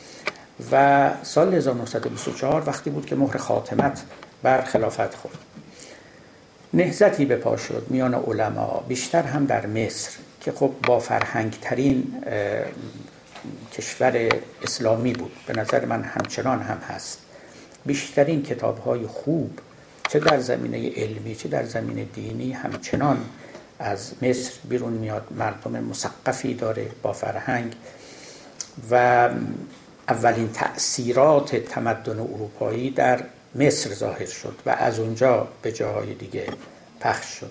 و 0.72 1.10
سال 1.22 1.54
1924 1.54 2.62
وقتی 2.66 2.90
بود 2.90 3.06
که 3.06 3.16
مهر 3.16 3.36
خاتمت 3.36 4.02
بر 4.42 4.62
خلافت 4.62 5.14
خورد. 5.14 5.38
نهزتی 6.74 7.24
به 7.24 7.36
پا 7.36 7.56
شد 7.56 7.86
میان 7.90 8.14
علما 8.14 8.84
بیشتر 8.88 9.22
هم 9.22 9.46
در 9.46 9.66
مصر 9.66 10.10
که 10.40 10.52
خب 10.52 10.70
با 10.86 10.98
فرهنگ 10.98 11.56
ترین 11.62 12.24
کشور 13.72 14.28
اسلامی 14.62 15.12
بود. 15.12 15.32
به 15.46 15.52
نظر 15.52 15.84
من 15.84 16.02
همچنان 16.02 16.62
هم 16.62 16.78
هست. 16.78 17.18
بیشترین 17.86 18.42
کتاب 18.42 18.78
های 18.78 19.06
خوب 19.06 19.58
چه 20.08 20.18
در 20.18 20.40
زمینه 20.40 20.90
علمی 20.96 21.34
چه 21.34 21.48
در 21.48 21.64
زمینه 21.64 22.04
دینی 22.04 22.52
همچنان 22.52 23.24
از 23.78 24.12
مصر 24.22 24.52
بیرون 24.68 24.92
میاد. 24.92 25.26
مردم 25.30 25.84
مسقفی 25.84 26.54
داره 26.54 26.90
با 27.02 27.12
فرهنگ 27.12 27.72
و 28.90 29.28
اولین 30.08 30.52
تأثیرات 30.52 31.56
تمدن 31.56 32.18
اروپایی 32.18 32.90
در 32.90 33.24
مصر 33.54 33.94
ظاهر 33.94 34.26
شد 34.26 34.54
و 34.66 34.70
از 34.70 34.98
اونجا 34.98 35.48
به 35.62 35.72
جاهای 35.72 36.14
دیگه 36.14 36.46
پخش 37.00 37.26
شد. 37.26 37.50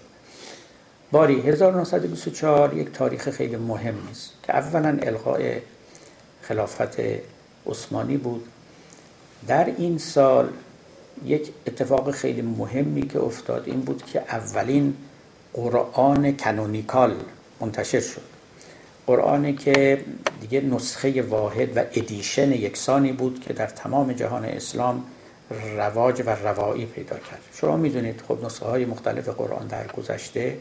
باری 1.11 1.41
1924 1.41 2.77
یک 2.77 2.91
تاریخ 2.91 3.29
خیلی 3.29 3.55
مهم 3.55 3.95
است 4.11 4.31
که 4.43 4.55
اولا 4.55 4.97
الغای 5.01 5.61
خلافت 6.41 6.97
عثمانی 7.65 8.17
بود. 8.17 8.47
در 9.47 9.65
این 9.77 9.97
سال 9.97 10.49
یک 11.25 11.51
اتفاق 11.67 12.11
خیلی 12.11 12.41
مهمی 12.41 13.01
که 13.01 13.19
افتاد 13.19 13.63
این 13.65 13.81
بود 13.81 14.05
که 14.05 14.19
اولین 14.19 14.97
قرآن 15.53 16.37
کنونیکال 16.37 17.15
منتشر 17.61 17.99
شد. 17.99 18.21
قرآنی 19.07 19.53
که 19.53 20.01
دیگه 20.41 20.61
نسخه 20.61 21.21
واحد 21.21 21.77
و 21.77 21.79
ادیشن 21.79 22.51
یکسانی 22.51 23.11
بود 23.11 23.39
که 23.39 23.53
در 23.53 23.67
تمام 23.67 24.13
جهان 24.13 24.45
اسلام 24.45 25.03
رواج 25.77 26.23
و 26.25 26.29
روایی 26.29 26.85
پیدا 26.85 27.15
کرد. 27.15 27.41
شما 27.53 27.77
می‌دونید 27.77 28.21
خب 28.27 28.45
نسخه 28.45 28.65
های 28.65 28.85
مختلف 28.85 29.29
قرآن 29.29 29.67
در 29.67 29.87
گذشته 29.87 30.57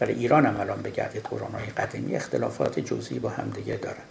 در 0.00 0.06
ایران 0.06 0.46
هم 0.46 0.60
الان 0.60 0.82
بگردید 0.82 1.22
قرآن 1.22 1.52
های 1.52 1.66
قدیمی 1.66 2.16
اختلافات 2.16 2.80
جزئی 2.80 3.18
با 3.18 3.28
همدیگه 3.28 3.76
دارن. 3.76 4.04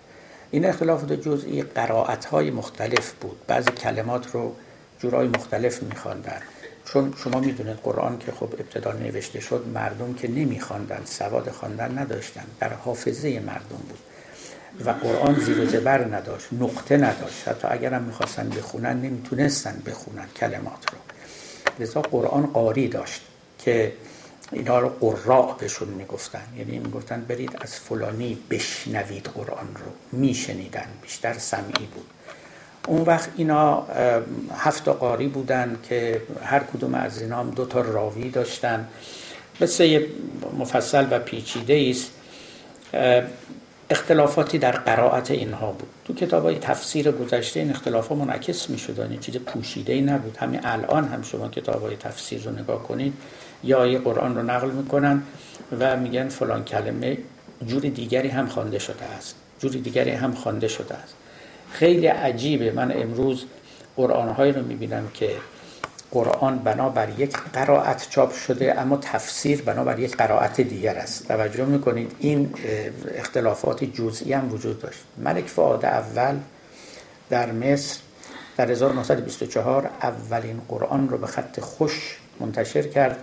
این 0.51 0.65
اختلافات 0.65 1.13
جزئی 1.13 1.61
قرائت 1.61 2.25
های 2.25 2.51
مختلف 2.51 3.13
بود. 3.13 3.37
بعضی 3.47 3.71
کلمات 3.71 4.31
رو 4.31 4.55
جورای 5.03 5.27
مختلف 5.27 5.83
میخواندن 5.83 6.41
چون 6.85 7.13
شما 7.23 7.39
می‌دونید 7.39 7.77
قرآن 7.77 8.19
که 8.19 8.31
خب 8.31 8.43
ابتدا 8.59 8.91
نوشته 8.91 9.39
شد 9.39 9.65
مردم 9.73 10.13
که 10.13 10.27
نمیخواندن 10.27 11.01
سواد 11.05 11.51
خواندن 11.51 11.97
نداشتن 11.97 12.43
در 12.59 12.73
حافظه 12.73 13.39
مردم 13.39 13.83
بود. 13.89 13.99
و 14.85 14.89
قرآن 14.89 15.39
زیر 15.39 15.59
و 15.59 15.65
زبر 15.65 16.15
نداشت 16.15 16.47
نقطه 16.51 16.97
نداشت. 16.97 17.47
حتی 17.47 17.67
اگر 17.71 17.93
هم 17.93 18.03
می‌خواستن 18.03 18.49
بخونن 18.49 19.01
نمی‌تونستن 19.01 19.81
بخونن 19.85 20.25
کلمات 20.35 20.91
رو. 20.91 20.97
لذا 21.79 22.01
قرآن 22.01 22.45
قاری 22.45 22.87
داشت 22.87 23.21
که 23.59 23.93
اینا 24.51 24.79
رو 24.79 24.89
قراء 24.89 25.53
بهشون 25.53 25.87
می‌گفتن. 25.87 26.43
یعنی 26.57 26.79
می‌گفتن 26.79 27.21
برید 27.21 27.57
از 27.61 27.75
فلانی 27.75 28.37
بشنوید 28.49 29.25
قرآن 29.25 29.67
رو. 29.75 30.19
میشنیدن 30.19 30.87
بیشتر 31.01 31.33
سمعی 31.37 31.85
بود. 31.93 32.05
اون 32.87 33.01
وقت 33.01 33.29
اینا 33.37 33.87
هفت 34.55 34.87
قاری 34.87 35.27
بودن 35.27 35.77
که 35.89 36.21
هر 36.43 36.59
کدوم 36.59 36.95
از 36.95 37.21
اینا 37.21 37.39
هم 37.39 37.49
دو 37.49 37.65
تا 37.65 37.81
راوی 37.81 38.29
داشتن. 38.29 38.87
مثل 39.61 40.05
مفصل 40.57 41.07
و 41.11 41.19
پیچیده 41.19 41.87
است 41.89 42.11
اختلافاتی 43.89 44.57
در 44.57 44.71
قرائت 44.71 45.31
اینها 45.31 45.71
بود. 45.71 45.89
تو 46.05 46.13
کتاب 46.13 46.43
های 46.43 46.59
تفسیر 46.59 47.11
گذشته 47.11 47.59
این 47.59 47.69
اختلاف 47.69 48.07
ها 48.07 48.15
منعکس 48.15 48.69
می 48.69 48.77
شدن 48.77 49.11
این 49.11 49.19
چیز 49.19 49.37
پوشیده 49.37 49.93
ای 49.93 50.01
نبود. 50.01 50.37
همین 50.37 50.59
الان 50.63 51.07
هم 51.07 51.21
شما 51.21 51.47
کتاب 51.49 51.81
های 51.81 51.95
تفسیر 51.95 52.43
رو 52.43 52.51
نگاه 52.51 52.83
کنید 52.83 53.13
یا 53.63 53.79
آیه 53.79 53.99
قرآن 53.99 54.35
رو 54.35 54.43
نقل 54.43 54.71
می‌کنن 54.71 55.23
و 55.79 55.97
میگن 55.97 56.27
فلان 56.29 56.63
کلمه 56.63 57.17
جور 57.67 57.81
دیگری 57.81 58.29
هم 58.29 58.47
خوانده 58.47 58.79
شده 58.79 59.05
است. 59.05 59.35
جور 59.59 59.71
دیگری 59.71 60.11
هم 60.11 60.33
خوانده 60.33 60.67
شده 60.67 60.95
است. 60.95 61.15
خیلی 61.73 62.07
عجیبه. 62.07 62.71
من 62.71 62.91
امروز 62.91 63.45
قرآنهایی 63.95 64.51
رو 64.51 64.61
می‌بینم 64.65 65.07
که 65.13 65.29
قرآن 66.11 66.59
بنابر 66.59 67.09
یک 67.17 67.37
قرائت 67.53 68.07
چاپ 68.09 68.33
شده 68.33 68.79
اما 68.81 68.97
تفسیر 68.97 69.61
بنابر 69.61 69.99
یک 69.99 70.17
قرائت 70.17 70.61
دیگر 70.61 70.95
است. 70.95 71.27
توجه 71.27 71.65
می‌کنید 71.65 72.15
این 72.19 72.53
اختلافات 73.15 73.83
جزئی 73.83 74.33
هم 74.33 74.53
وجود 74.53 74.79
داشت. 74.79 74.99
ملک 75.17 75.45
فعاد 75.45 75.85
اول 75.85 76.35
در 77.29 77.51
مصر 77.51 77.99
در 78.57 78.71
1924 78.71 79.89
اولین 80.01 80.61
قرآن 80.67 81.09
رو 81.09 81.17
به 81.17 81.27
خط 81.27 81.59
خوش 81.59 82.17
منتشر 82.39 82.81
کرد. 82.81 83.17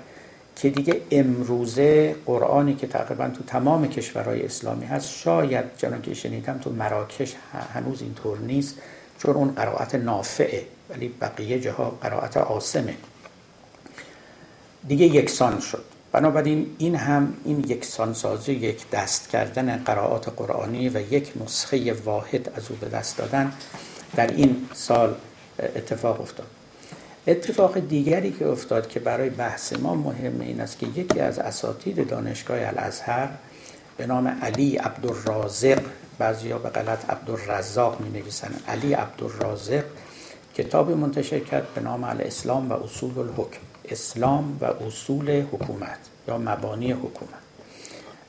که 0.61 0.70
دیگه 0.70 1.01
امروزه 1.11 2.16
قرآنی 2.27 2.75
که 2.75 2.87
تقریبا 2.87 3.29
تو 3.29 3.44
تمام 3.44 3.88
کشورهای 3.88 4.44
اسلامی 4.44 4.87
هست 4.87 5.11
شاید 5.11 5.64
جنان 5.79 6.03
که 6.03 6.14
شنیدم 6.14 6.59
تو 6.59 6.70
مراکش 6.70 7.35
هنوز 7.75 8.03
اینطور 8.03 8.38
نیست 8.38 8.79
چون 9.18 9.35
اون 9.35 9.51
قرائت 9.51 9.94
نافعه 9.94 10.66
ولی 10.90 11.09
بقیه 11.20 11.61
جاها 11.61 11.99
قرائت 12.03 12.37
آسمه 12.37 12.94
دیگه 14.88 15.07
یکسان 15.07 15.61
شد. 15.61 15.85
بنابراین 16.12 16.66
این 16.79 16.94
هم 16.94 17.35
این 17.44 17.64
یکسان 17.68 18.14
سازی 18.14 18.53
یک 18.53 18.90
دست 18.90 19.29
کردن 19.29 19.77
قرائات 19.77 20.29
قرآنی 20.29 20.88
و 20.88 21.12
یک 21.12 21.33
نسخه 21.44 21.92
واحد 21.92 22.53
از 22.57 22.70
او 22.70 22.77
به 22.77 22.88
دست 22.88 23.18
دادن 23.18 23.53
در 24.16 24.27
این 24.27 24.68
سال 24.75 25.14
اتفاق 25.59 26.20
افتاد. 26.20 26.60
اتفاق 27.26 27.78
دیگری 27.78 28.33
که 28.33 28.46
افتاد 28.46 28.88
که 28.88 29.00
برای 29.00 29.30
بحث 29.30 29.72
ما 29.72 29.94
مهم 29.94 30.40
این 30.40 30.61
است 30.61 30.78
که 30.78 30.87
یکی 30.87 31.20
از 31.20 31.38
اساتید 31.38 32.09
دانشگاه 32.09 32.59
الازهر 32.68 33.28
به 33.96 34.06
نام 34.06 34.28
علی 34.42 34.76
عبدالرازق 34.76 35.80
بعضی 36.18 36.50
ها 36.50 36.59
به 36.59 36.68
غلط 36.68 37.11
عبدالرزاق 37.11 38.00
می 38.00 38.20
نویسن 38.20 38.54
علی 38.68 38.92
عبدالرازق 38.92 39.85
کتاب 40.54 40.90
منتشر 40.90 41.38
کرد 41.38 41.74
به 41.74 41.80
نام 41.80 42.04
الاسلام 42.04 42.70
و 42.70 42.72
اصول 42.72 43.18
الحکم. 43.18 43.61
اسلام 43.85 44.59
و 44.61 44.64
اصول 44.64 45.42
حکومت 45.42 45.98
یا 46.28 46.38
مبانی 46.38 46.92
حکومت. 46.92 47.40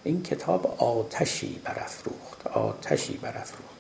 این 0.04 0.24
کتاب 0.24 0.76
آتشی 0.78 1.62
برافروخت 1.64 2.48
آتشی 2.48 3.18
برافروخت. 3.18 3.71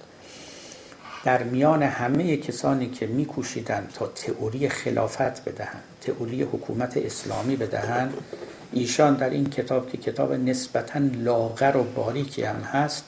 در 1.23 1.43
میان 1.43 1.83
همه 1.83 2.37
کسانی 2.37 2.89
که 2.89 3.07
میکوشیدند 3.07 3.93
تا 3.95 4.07
تئوری 4.07 4.69
خلافت 4.69 5.45
بدهند 5.45 5.83
تئوری 6.01 6.41
حکومت 6.41 6.97
اسلامی 6.97 7.55
بدهند 7.55 8.13
ایشان 8.71 9.13
در 9.13 9.29
این 9.29 9.49
کتاب 9.49 9.89
که 9.89 9.97
کتاب 9.97 10.33
نسبتا 10.33 10.99
لاغر 10.99 11.77
و 11.77 11.83
باریکی 11.83 12.43
هم 12.43 12.61
هست 12.61 13.03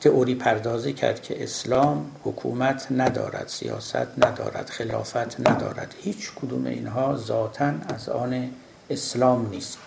تئوری 0.00 0.34
پردازی 0.34 0.92
کرد 0.92 1.22
که 1.22 1.42
اسلام 1.42 2.10
حکومت 2.24 2.86
ندارد 2.90 3.48
سیاست 3.48 4.26
ندارد 4.26 4.70
خلافت 4.70 5.40
ندارد. 5.40 5.94
هیچ 6.02 6.32
کدوم 6.36 6.66
اینها 6.66 7.16
ذاتا 7.16 7.72
از 7.94 8.08
آن 8.08 8.50
اسلام 8.90 9.50
نیست. 9.50 9.78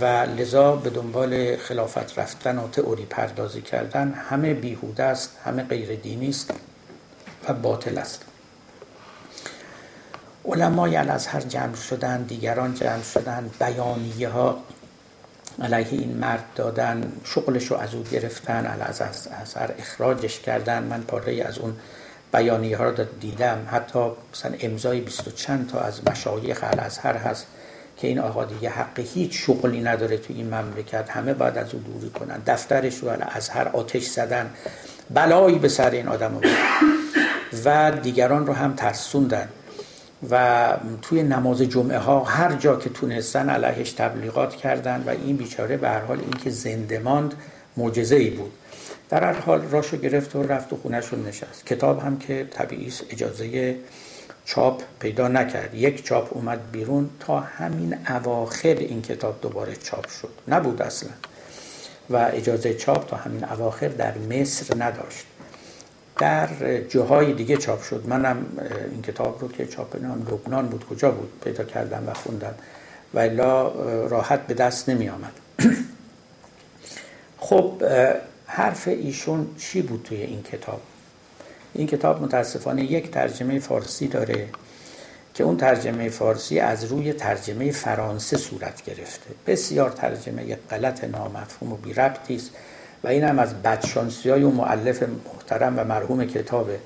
و 0.00 0.04
لذا 0.04 0.76
به 0.76 0.90
دنبال 0.90 1.56
خلافت 1.56 2.18
رفتن 2.18 2.58
و 2.58 2.68
تئوری 2.68 3.04
پردازی 3.04 3.62
کردن 3.62 4.12
همه 4.30 4.54
بیهوده 4.54 5.02
است 5.02 5.30
همه 5.44 5.62
غیر 5.62 5.94
دینی 6.00 6.28
است 6.28 6.50
و 7.48 7.54
باطل 7.54 7.98
است. 7.98 8.22
علمای 10.44 10.96
الازهر 10.96 11.40
جمع 11.40 11.74
شدن 11.74 12.22
دیگران 12.22 12.74
جمع 12.74 13.02
شدن 13.02 13.50
بیانیه 13.60 14.28
ها 14.28 14.58
علیه 15.62 15.88
این 15.90 16.16
مرد 16.16 16.44
دادن 16.54 17.12
شغلش 17.24 17.66
رو 17.66 17.76
از 17.76 17.94
او 17.94 18.02
گرفتن 18.02 18.66
از 18.66 19.00
اثر 19.42 19.74
اخراجش 19.78 20.40
کردن. 20.40 20.82
من 20.82 21.02
پاره 21.02 21.42
از 21.42 21.58
اون 21.58 21.76
بیانیه 22.32 22.76
ها 22.76 22.84
رو 22.84 23.04
دیدم. 23.20 23.68
حتی 23.70 24.10
مثلا 24.32 24.56
امضای 24.60 25.00
بیست 25.00 25.28
و 25.28 25.30
چند 25.30 25.70
تا 25.70 25.80
از 25.80 26.00
مشایخ 26.10 26.58
الازهر 26.62 27.16
هست. 27.16 27.46
که 27.96 28.06
این 28.08 28.18
آقا 28.18 28.44
دیگه 28.44 28.70
حق 28.70 29.00
هیچ 29.14 29.46
شغلی 29.46 29.80
نداره 29.80 30.16
تو 30.16 30.34
این 30.36 30.54
مملکت. 30.54 31.10
همه 31.10 31.34
باید 31.34 31.58
از 31.58 31.74
او 31.74 31.80
دوری 31.80 32.10
کنن. 32.10 32.42
دفترش 32.46 32.98
رو 32.98 33.08
از 33.30 33.48
هر 33.48 33.68
آتش 33.68 34.06
زدن. 34.06 34.50
بلایی 35.10 35.58
به 35.58 35.68
سر 35.68 35.90
این 35.90 36.08
آدم 36.08 36.28
بود 36.28 36.46
و 37.64 37.90
دیگران 37.90 38.46
رو 38.46 38.52
هم 38.52 38.74
ترسوندن. 38.74 39.48
و 40.30 40.76
توی 41.02 41.22
نماز 41.22 41.62
جمعه 41.62 41.98
ها 41.98 42.24
هر 42.24 42.52
جا 42.52 42.76
که 42.76 42.90
تونستن 42.90 43.50
علیهش 43.50 43.92
تبلیغات 43.92 44.56
کردن 44.56 45.04
و 45.06 45.10
این 45.10 45.36
بیچاره 45.36 45.76
به 45.76 45.88
هر 45.88 46.00
حال 46.00 46.20
اینکه 46.20 46.50
زنده 46.50 46.98
ماند 46.98 47.34
معجزه 47.76 48.16
ای 48.16 48.30
بود. 48.30 48.52
در 49.10 49.24
هر 49.24 49.32
حال 49.32 49.62
راشو 49.62 49.96
گرفت 49.96 50.36
و 50.36 50.42
رفت 50.42 50.72
و 50.72 50.76
خونش 50.76 51.06
رو 51.06 51.22
نشست. 51.22 51.66
کتاب 51.66 52.00
هم 52.00 52.18
که 52.18 52.46
طبیعی 52.50 52.92
اجازه 53.10 53.76
چاپ 54.44 54.82
پیدا 55.00 55.28
نکرد. 55.28 55.74
یک 55.74 56.04
چاپ 56.04 56.28
اومد 56.36 56.70
بیرون 56.72 57.10
تا 57.20 57.40
همین 57.40 57.98
اواخر 58.08 58.74
این 58.74 59.02
کتاب 59.02 59.40
دوباره 59.40 59.76
چاپ 59.76 60.08
شد. 60.08 60.30
نبود 60.48 60.82
اصلا. 60.82 61.10
و 62.10 62.30
اجازه 62.32 62.74
چاپ 62.74 63.06
تا 63.06 63.16
همین 63.16 63.44
اواخر 63.44 63.88
در 63.88 64.18
مصر 64.18 64.74
نداشت. 64.78 65.24
در 66.18 66.80
جاهای 66.80 67.32
دیگه 67.32 67.56
چاپ 67.56 67.82
شد. 67.82 68.04
منم 68.06 68.46
این 68.90 69.02
کتاب 69.02 69.40
رو 69.40 69.48
که 69.48 69.66
چاپ 69.66 70.02
نام 70.02 70.26
لبنان 70.30 70.66
بود 70.66 70.86
کجا 70.86 71.10
بود؟ 71.10 71.32
پیدا 71.44 71.64
کردم 71.64 72.08
و 72.08 72.14
خوندم. 72.14 72.54
و 73.14 73.18
الا 73.18 73.68
راحت 74.06 74.46
به 74.46 74.54
دست 74.54 74.88
نمی 74.88 75.08
آمد. 75.08 75.32
خب 77.38 77.82
حرف 78.46 78.88
ایشون 78.88 79.46
چی 79.58 79.82
بود 79.82 80.02
توی 80.02 80.22
این 80.22 80.42
کتاب؟ 80.42 80.80
این 81.74 81.86
کتاب 81.86 82.22
متاسفانه 82.22 82.84
یک 82.84 83.10
ترجمه 83.10 83.58
فارسی 83.58 84.08
داره 84.08 84.48
که 85.34 85.44
اون 85.44 85.56
ترجمه 85.56 86.08
فارسی 86.08 86.58
از 86.58 86.84
روی 86.84 87.12
ترجمه 87.12 87.70
فرانسه 87.70 88.36
صورت 88.36 88.84
گرفته. 88.84 89.30
بسیار 89.46 89.90
ترجمه 89.90 90.58
غلط 90.70 91.04
نامفهوم 91.04 91.72
و 91.72 91.76
بی 91.76 91.94
است 92.34 92.50
و 93.04 93.08
این 93.08 93.24
هم 93.24 93.38
از 93.38 93.62
بدشانسی 93.62 94.30
های 94.30 94.42
و 94.42 94.50
معلف 94.50 95.02
محترم 95.02 95.74
و 95.78 95.84
مرحوم 95.84 96.24
کتابه 96.24 96.78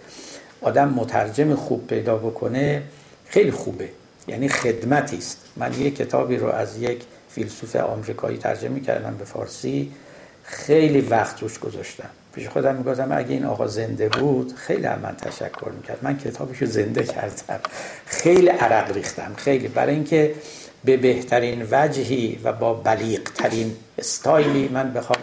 آدم 0.61 0.89
مترجم 0.89 1.55
خوب 1.55 1.87
پیدا 1.87 2.17
بکنه 2.17 2.83
خیلی 3.27 3.51
خوبه. 3.51 3.89
یعنی 4.29 4.49
خدمتی 4.49 5.17
است. 5.17 5.39
من 5.57 5.73
یک 5.81 5.97
کتابی 5.97 6.37
رو 6.37 6.49
از 6.49 6.83
یک 6.83 7.03
فیلسوف 7.31 7.77
آمریکایی 7.77 8.39
ترجمه 8.39 8.81
کردم 8.81 9.17
به 9.17 9.25
فارسی. 9.25 9.93
خیلی 10.43 11.01
وقت 11.01 11.43
روش 11.43 11.59
گذاشتم. 11.59 12.11
پیش 12.33 12.49
خودم 12.49 12.75
می‌گفتم 12.75 13.13
اگه 13.13 13.31
این 13.31 13.45
آقا 13.45 13.67
زنده 13.67 14.09
بود 14.09 14.53
خیلی 14.57 14.87
هم 14.87 14.99
من 15.03 15.17
تشکر 15.17 15.71
می‌کرد 15.77 15.99
من 16.03 16.19
کتابشو 16.19 16.67
زنده 16.67 17.05
کردم. 17.05 17.61
خیلی 18.07 18.49
عرق 18.49 18.93
ریختم. 18.93 19.35
خیلی. 19.37 19.69
برای 19.69 19.95
اینکه 19.95 20.35
به 20.85 20.97
بهترین 20.97 21.67
وجهی 21.71 22.39
و 22.45 22.53
با 22.53 22.75
بلیغ 22.75 23.23
ترین 23.23 23.77
استایلی 23.99 24.69
من 24.69 24.93
بخوام 24.93 25.19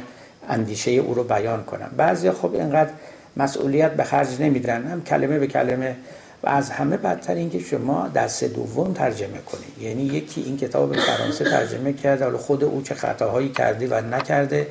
اندیشه 0.50 0.92
او 0.92 1.14
رو 1.14 1.24
بیان 1.24 1.64
کنم. 1.64 1.92
بعضی 1.98 2.32
خب 2.32 2.54
اینقدر 2.54 2.92
مسئولیت 3.38 3.92
به 3.92 4.04
خرج 4.04 4.42
نمیدن. 4.42 4.88
هم 4.88 5.04
کلمه 5.04 5.40
به 5.40 5.48
کلمه. 5.48 5.96
و 6.44 6.50
از 6.50 6.70
همه 6.70 6.98
بدتر 6.98 7.34
اینکه 7.34 7.60
شما 7.60 8.08
دست 8.08 8.44
دوم 8.44 8.94
ترجمه 8.94 9.38
کنید 9.46 9.82
یعنی 9.82 10.04
یکی 10.04 10.42
این 10.42 10.58
کتاب 10.58 10.92
به 10.92 11.02
فرانسه 11.02 11.46
ترجمه 11.46 11.94
کرده 11.94 12.26
حالا 12.26 12.38
خود 12.38 12.64
او 12.64 12.82
چه 12.82 12.96
خطاهایی 12.96 13.50
کردی 13.50 13.86
و 13.86 14.02
نکرده. 14.02 14.68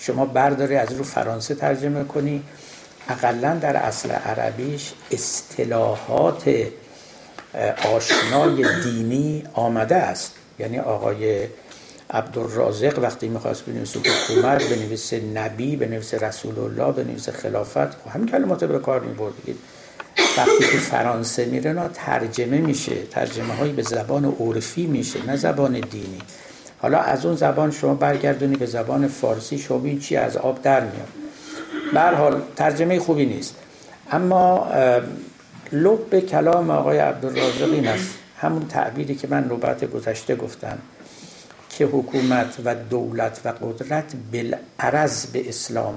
شما 0.00 0.26
برداری 0.26 0.76
از 0.76 0.92
رو 0.92 1.04
فرانسه 1.04 1.54
ترجمه 1.54 2.04
کنی. 2.04 2.42
اقلا 3.08 3.54
در 3.54 3.76
اصل 3.76 4.10
عربیش 4.10 4.92
اصطلاحات 5.10 6.54
آشنای 7.94 8.82
دینی 8.82 9.44
آمده 9.52 9.96
است. 9.96 10.32
یعنی 10.58 10.78
آقای 10.78 11.46
عبدالرازق 12.10 12.98
وقتی 12.98 13.28
می‌خواست 13.28 13.64
بنویسه 13.64 14.00
حکومت 14.00 14.68
بنویسه 14.68 15.20
نبی 15.20 15.76
بنویسه 15.76 16.18
رسول 16.18 16.58
الله 16.58 16.92
بنویسه 16.92 17.32
خلافت 17.32 17.90
خب 17.90 18.10
همین 18.14 18.28
کلمات 18.28 18.64
به 18.64 18.78
کار 18.78 19.00
می‌برد 19.00 19.32
وقتی 20.38 20.58
که 20.72 20.78
فرانسه 20.78 21.44
میره 21.44 21.72
نا 21.72 21.88
ترجمه 21.88 22.58
میشه. 22.58 23.02
ترجمه 23.10 23.54
هایی 23.54 23.72
به 23.72 23.82
زبان 23.82 24.24
عرفی 24.24 24.86
میشه 24.86 25.26
نه 25.26 25.36
زبان 25.36 25.72
دینی. 25.80 26.18
حالا 26.82 26.98
از 26.98 27.26
اون 27.26 27.36
زبان 27.36 27.70
شما 27.70 27.94
برگردونی 27.94 28.56
به 28.56 28.66
زبان 28.66 29.08
فارسی 29.08 29.58
شما 29.58 29.84
این 29.84 30.00
چی 30.00 30.16
از 30.16 30.36
آب 30.36 30.62
در 30.62 30.80
میاد. 30.80 31.08
به 31.92 32.16
حال 32.16 32.42
ترجمه 32.56 33.00
خوبی 33.00 33.26
نیست. 33.26 33.54
اما 34.10 34.72
لب 35.72 36.20
کلام 36.20 36.70
آقای 36.70 36.98
عبدالرازق 36.98 37.72
این 37.72 37.88
است. 37.88 38.10
همون 38.38 38.68
تعبیری 38.68 39.14
که 39.14 39.28
من 39.28 39.44
نوبت 39.44 39.84
گذشته 39.84 40.36
گفتم 40.36 40.78
که 41.70 41.84
حکومت 41.84 42.56
و 42.64 42.74
دولت 42.74 43.40
و 43.44 43.48
قدرت 43.48 44.12
بالعرض 44.32 45.26
به 45.26 45.48
اسلام 45.48 45.94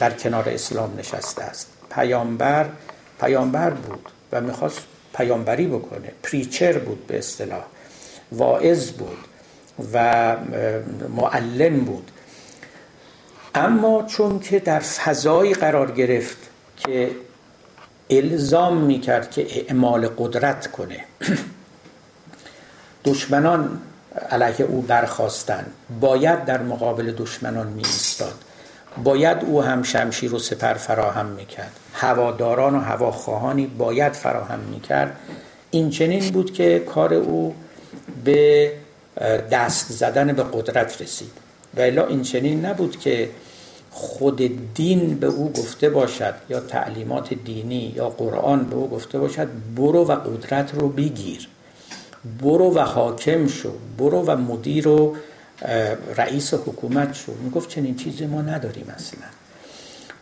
در 0.00 0.10
کنار 0.10 0.48
اسلام 0.48 0.94
نشسته 0.98 1.42
است. 1.42 1.68
پیامبر 1.90 2.66
پیامبر 3.20 3.70
بود 3.70 4.08
و 4.32 4.40
می‌خواست 4.40 4.80
پیامبری 5.14 5.66
بکنه. 5.66 6.12
پریچر 6.22 6.78
بود 6.78 7.06
به 7.06 7.18
اصطلاح. 7.18 7.64
واعظ 8.32 8.90
بود. 8.90 9.18
و 9.92 10.36
معلم 11.08 11.80
بود. 11.80 12.10
اما 13.54 14.02
چون 14.02 14.40
که 14.40 14.58
در 14.58 14.80
فضایی 14.80 15.54
قرار 15.54 15.90
گرفت 15.90 16.38
که 16.76 17.10
الزام 18.10 18.76
می‌کرد 18.76 19.30
که 19.30 19.46
اعمال 19.60 20.08
قدرت 20.18 20.66
کنه 20.66 21.04
دشمنان 23.04 23.80
علیه 24.30 24.66
او 24.66 24.82
برخواستن 24.82 25.66
باید 26.00 26.44
در 26.44 26.62
مقابل 26.62 27.12
دشمنان 27.12 27.66
می 27.66 27.82
ایستاد 27.84 28.34
باید 29.04 29.38
او 29.44 29.62
هم 29.62 29.82
شمشیر 29.82 30.34
و 30.34 30.38
سپر 30.38 30.74
فراهم 30.74 31.26
می‌کرد. 31.26 31.72
هواداران 31.94 32.74
و 32.74 32.80
هواخواهانی 32.80 33.66
باید 33.66 34.12
فراهم 34.12 34.58
می‌کرد. 34.58 35.16
این 35.70 35.90
چنین 35.90 36.30
بود 36.30 36.52
که 36.52 36.78
کار 36.78 37.14
او 37.14 37.54
به 38.24 38.72
دست 39.50 39.92
زدن 39.92 40.32
به 40.32 40.42
قدرت 40.52 41.02
رسید. 41.02 41.32
و 41.76 41.80
الا 41.80 42.06
این 42.06 42.22
چنین 42.22 42.66
نبود 42.66 43.00
که 43.00 43.30
خود 43.90 44.74
دین 44.74 45.14
به 45.14 45.26
او 45.26 45.52
گفته 45.52 45.90
باشد 45.90 46.34
یا 46.48 46.60
تعلیمات 46.60 47.34
دینی 47.34 47.92
یا 47.96 48.08
قرآن 48.08 48.64
به 48.64 48.76
او 48.76 48.90
گفته 48.90 49.18
باشد 49.18 49.48
برو 49.76 50.04
و 50.04 50.12
قدرت 50.12 50.74
رو 50.74 50.88
بگیر. 50.88 51.48
برو 52.42 52.74
و 52.74 52.78
حاکم 52.78 53.46
شو. 53.46 53.72
برو 53.98 54.22
و 54.22 54.36
مدیر 54.36 54.88
و 54.88 55.16
رئیس 56.16 56.54
حکومت 56.54 57.14
شو. 57.14 57.32
می‌گفت 57.34 57.68
چنین 57.68 57.96
چیزی 57.96 58.26
ما 58.26 58.42
نداریم 58.42 58.86
اصلا. 58.96 59.20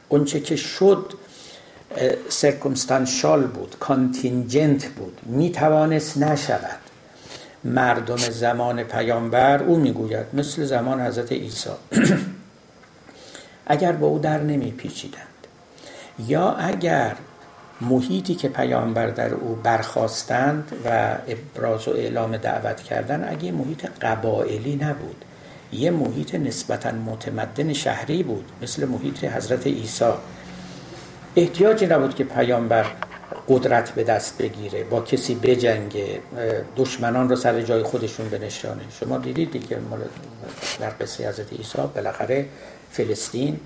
اونچه 0.09 0.41
که 0.41 0.57
شد 0.57 1.12
سرکمستانشال 2.28 3.47
بود 3.47 3.76
کانتینجنت 3.80 4.86
بود. 4.86 5.20
می‌توانست 5.22 6.18
نشود. 6.18 6.78
مردم 7.64 8.16
زمان 8.16 8.82
پیامبر 8.82 9.62
او 9.62 9.76
می‌گوید 9.76 10.26
مثل 10.32 10.64
زمان 10.64 11.00
حضرت 11.00 11.32
عیسی. 11.32 11.70
اگر 13.66 13.92
با 13.92 14.06
او 14.06 14.18
در 14.18 14.40
نمی 14.40 14.70
پیچیدند 14.70 15.22
یا 16.26 16.52
اگر 16.52 17.16
محیطی 17.80 18.34
که 18.34 18.48
پیامبر 18.48 19.06
در 19.06 19.34
او 19.34 19.54
برخواستند 19.62 20.72
و 20.84 21.16
ابراز 21.28 21.88
و 21.88 21.90
اعلام 21.90 22.36
دعوت 22.36 22.82
کردن 22.82 23.28
اگه 23.28 23.52
محیط 23.52 23.86
قبائلی 24.00 24.76
نبود 24.76 25.24
یه 25.72 25.90
محیط 25.90 26.34
نسبتا 26.34 26.92
متمدن 26.92 27.72
شهری 27.72 28.22
بود 28.22 28.44
مثل 28.62 28.88
محیط 28.88 29.24
حضرت 29.24 29.66
عیسی. 29.66 30.12
احتیاجی 31.36 31.86
نبود 31.86 32.14
که 32.14 32.24
پیامبر 32.24 32.86
قدرت 33.49 33.91
به 33.91 34.05
دست 34.05 34.39
بگیره 34.39 34.85
با 34.85 35.01
کسی 35.01 35.35
بجنگه 35.35 36.20
دشمنان 36.76 37.29
رو 37.29 37.37
سر 37.37 37.62
جای 37.62 37.83
خودشون 37.83 38.29
بنشانه 38.29 38.83
شما 39.01 39.18
دیدید 39.18 39.51
دیگه 39.51 39.79
در 40.81 40.91
قصه 41.01 41.29
حضرت 41.29 41.53
عیسی 41.53 41.79
بالاخره 41.95 42.47
فلسطین 42.91 43.61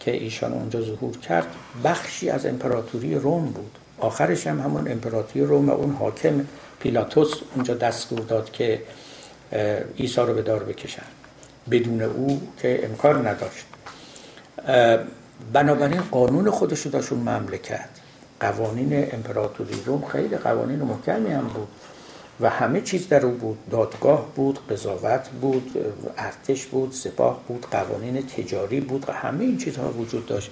که 0.00 0.10
ایشان 0.10 0.52
اونجا 0.52 0.80
ظهور 0.80 1.18
کرد 1.18 1.46
بخشی 1.84 2.30
از 2.30 2.46
امپراتوری 2.46 3.14
روم 3.14 3.44
بود. 3.44 3.78
آخرش 3.98 4.46
هم 4.46 4.60
همون 4.60 4.92
امپراتوری 4.92 5.44
روم 5.44 5.68
و 5.68 5.72
اون 5.72 5.94
حاکم 5.94 6.46
پیلاتوس 6.80 7.34
اونجا 7.54 7.74
دستور 7.74 8.20
داد 8.20 8.52
که 8.52 8.82
عیسی 9.98 10.20
رو 10.20 10.34
به 10.34 10.42
دار 10.42 10.64
بکشن. 10.64 11.02
بدون 11.70 12.02
او 12.02 12.42
که 12.62 12.80
امکان 12.84 13.26
نداشت. 13.26 13.66
بنابراین 15.52 16.00
قانون 16.00 16.50
خودش 16.50 16.80
رو 16.80 16.90
داشت 16.90 17.12
اون 17.12 17.20
مملکت 17.20 17.99
قوانین 18.40 19.06
امپراتوری 19.12 19.82
روم 19.86 20.04
خیلی 20.04 20.36
قوانین 20.36 20.78
محکمی 20.78 21.30
هم 21.30 21.46
بود. 21.46 21.68
و 22.40 22.48
همه 22.50 22.80
چیز 22.80 23.08
در 23.08 23.26
او 23.26 23.32
بود. 23.32 23.58
دادگاه 23.70 24.26
بود 24.36 24.58
قضاوت 24.70 25.28
بود 25.40 25.70
ارتش 26.18 26.66
بود 26.66 26.92
سپاه 26.92 27.40
بود 27.48 27.66
قوانین 27.70 28.26
تجاری 28.26 28.80
بود 28.80 29.04
و 29.08 29.12
همه 29.12 29.44
این 29.44 29.58
چیزها 29.58 29.92
وجود 29.92 30.26
داشت. 30.26 30.50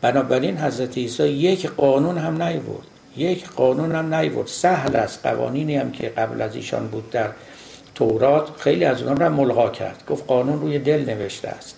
بنابراین 0.00 0.58
حضرت 0.58 0.98
عیسی 0.98 1.28
یک 1.28 1.70
قانون 1.70 2.18
هم 2.18 2.42
نیورد. 2.42 2.86
یک 3.16 3.48
قانون 3.48 3.92
هم 3.92 4.14
نیورد. 4.14 4.46
سهل 4.46 4.96
است. 4.96 5.26
قوانینی 5.26 5.76
هم 5.76 5.92
که 5.92 6.08
قبل 6.08 6.42
از 6.42 6.54
ایشان 6.54 6.86
بود 6.86 7.10
در 7.10 7.28
تورات 7.94 8.48
خیلی 8.58 8.84
از 8.84 9.02
اونها 9.02 9.14
را 9.14 9.28
ملغا 9.28 9.70
کرد. 9.70 10.02
گفت 10.08 10.26
قانون 10.26 10.60
روی 10.60 10.78
دل 10.78 11.04
نوشته 11.04 11.48
است. 11.48 11.76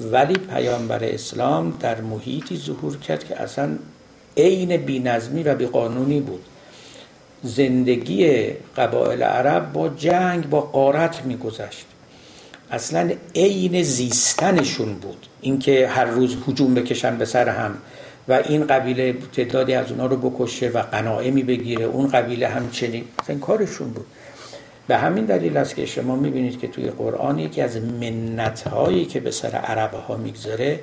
ولی 0.00 0.34
پیامبر 0.34 1.04
اسلام 1.04 1.76
در 1.80 2.00
محیطی 2.00 2.56
ظهور 2.56 2.96
کرد 2.96 3.24
که 3.24 3.42
اصلا 3.42 3.78
عین 4.38 4.76
بینظمی 4.76 5.42
و 5.42 5.54
بیقانونی 5.54 6.20
بود. 6.20 6.44
زندگی 7.42 8.46
قبایل 8.76 9.22
عرب 9.22 9.72
با 9.72 9.88
جنگ 9.88 10.48
با 10.48 10.60
قارت 10.60 11.24
میگذشت. 11.24 11.86
اصلا 12.70 13.10
عین 13.34 13.82
زیستنشون 13.82 14.94
بود. 14.94 15.26
اینکه 15.40 15.88
هر 15.88 16.04
روز 16.04 16.36
هجوم 16.48 16.74
بکشن 16.74 17.18
به 17.18 17.24
سر 17.24 17.48
هم 17.48 17.78
و 18.28 18.32
این 18.32 18.66
قبیله 18.66 19.12
تعدادی 19.32 19.74
از 19.74 19.90
اونها 19.90 20.06
رو 20.06 20.30
بکشه 20.30 20.68
و 20.68 20.82
قناعمی 20.82 21.42
بگیره 21.42 21.84
اون 21.84 22.08
قبیله 22.08 22.48
همچنین. 22.48 23.04
این 23.28 23.40
کارشون 23.40 23.90
بود. 23.90 24.06
به 24.88 24.96
همین 24.96 25.24
دلیل 25.24 25.56
است 25.56 25.76
که 25.76 25.86
شما 25.86 26.16
می‌بینید 26.16 26.60
که 26.60 26.68
توی 26.68 26.90
قرآن 26.90 27.38
یکی 27.38 27.60
از 27.60 27.76
منت 27.76 28.64
که 29.08 29.20
به 29.20 29.30
سر 29.30 29.48
عرب 29.48 29.94
ها 29.94 30.16
می‌گذاره 30.16 30.80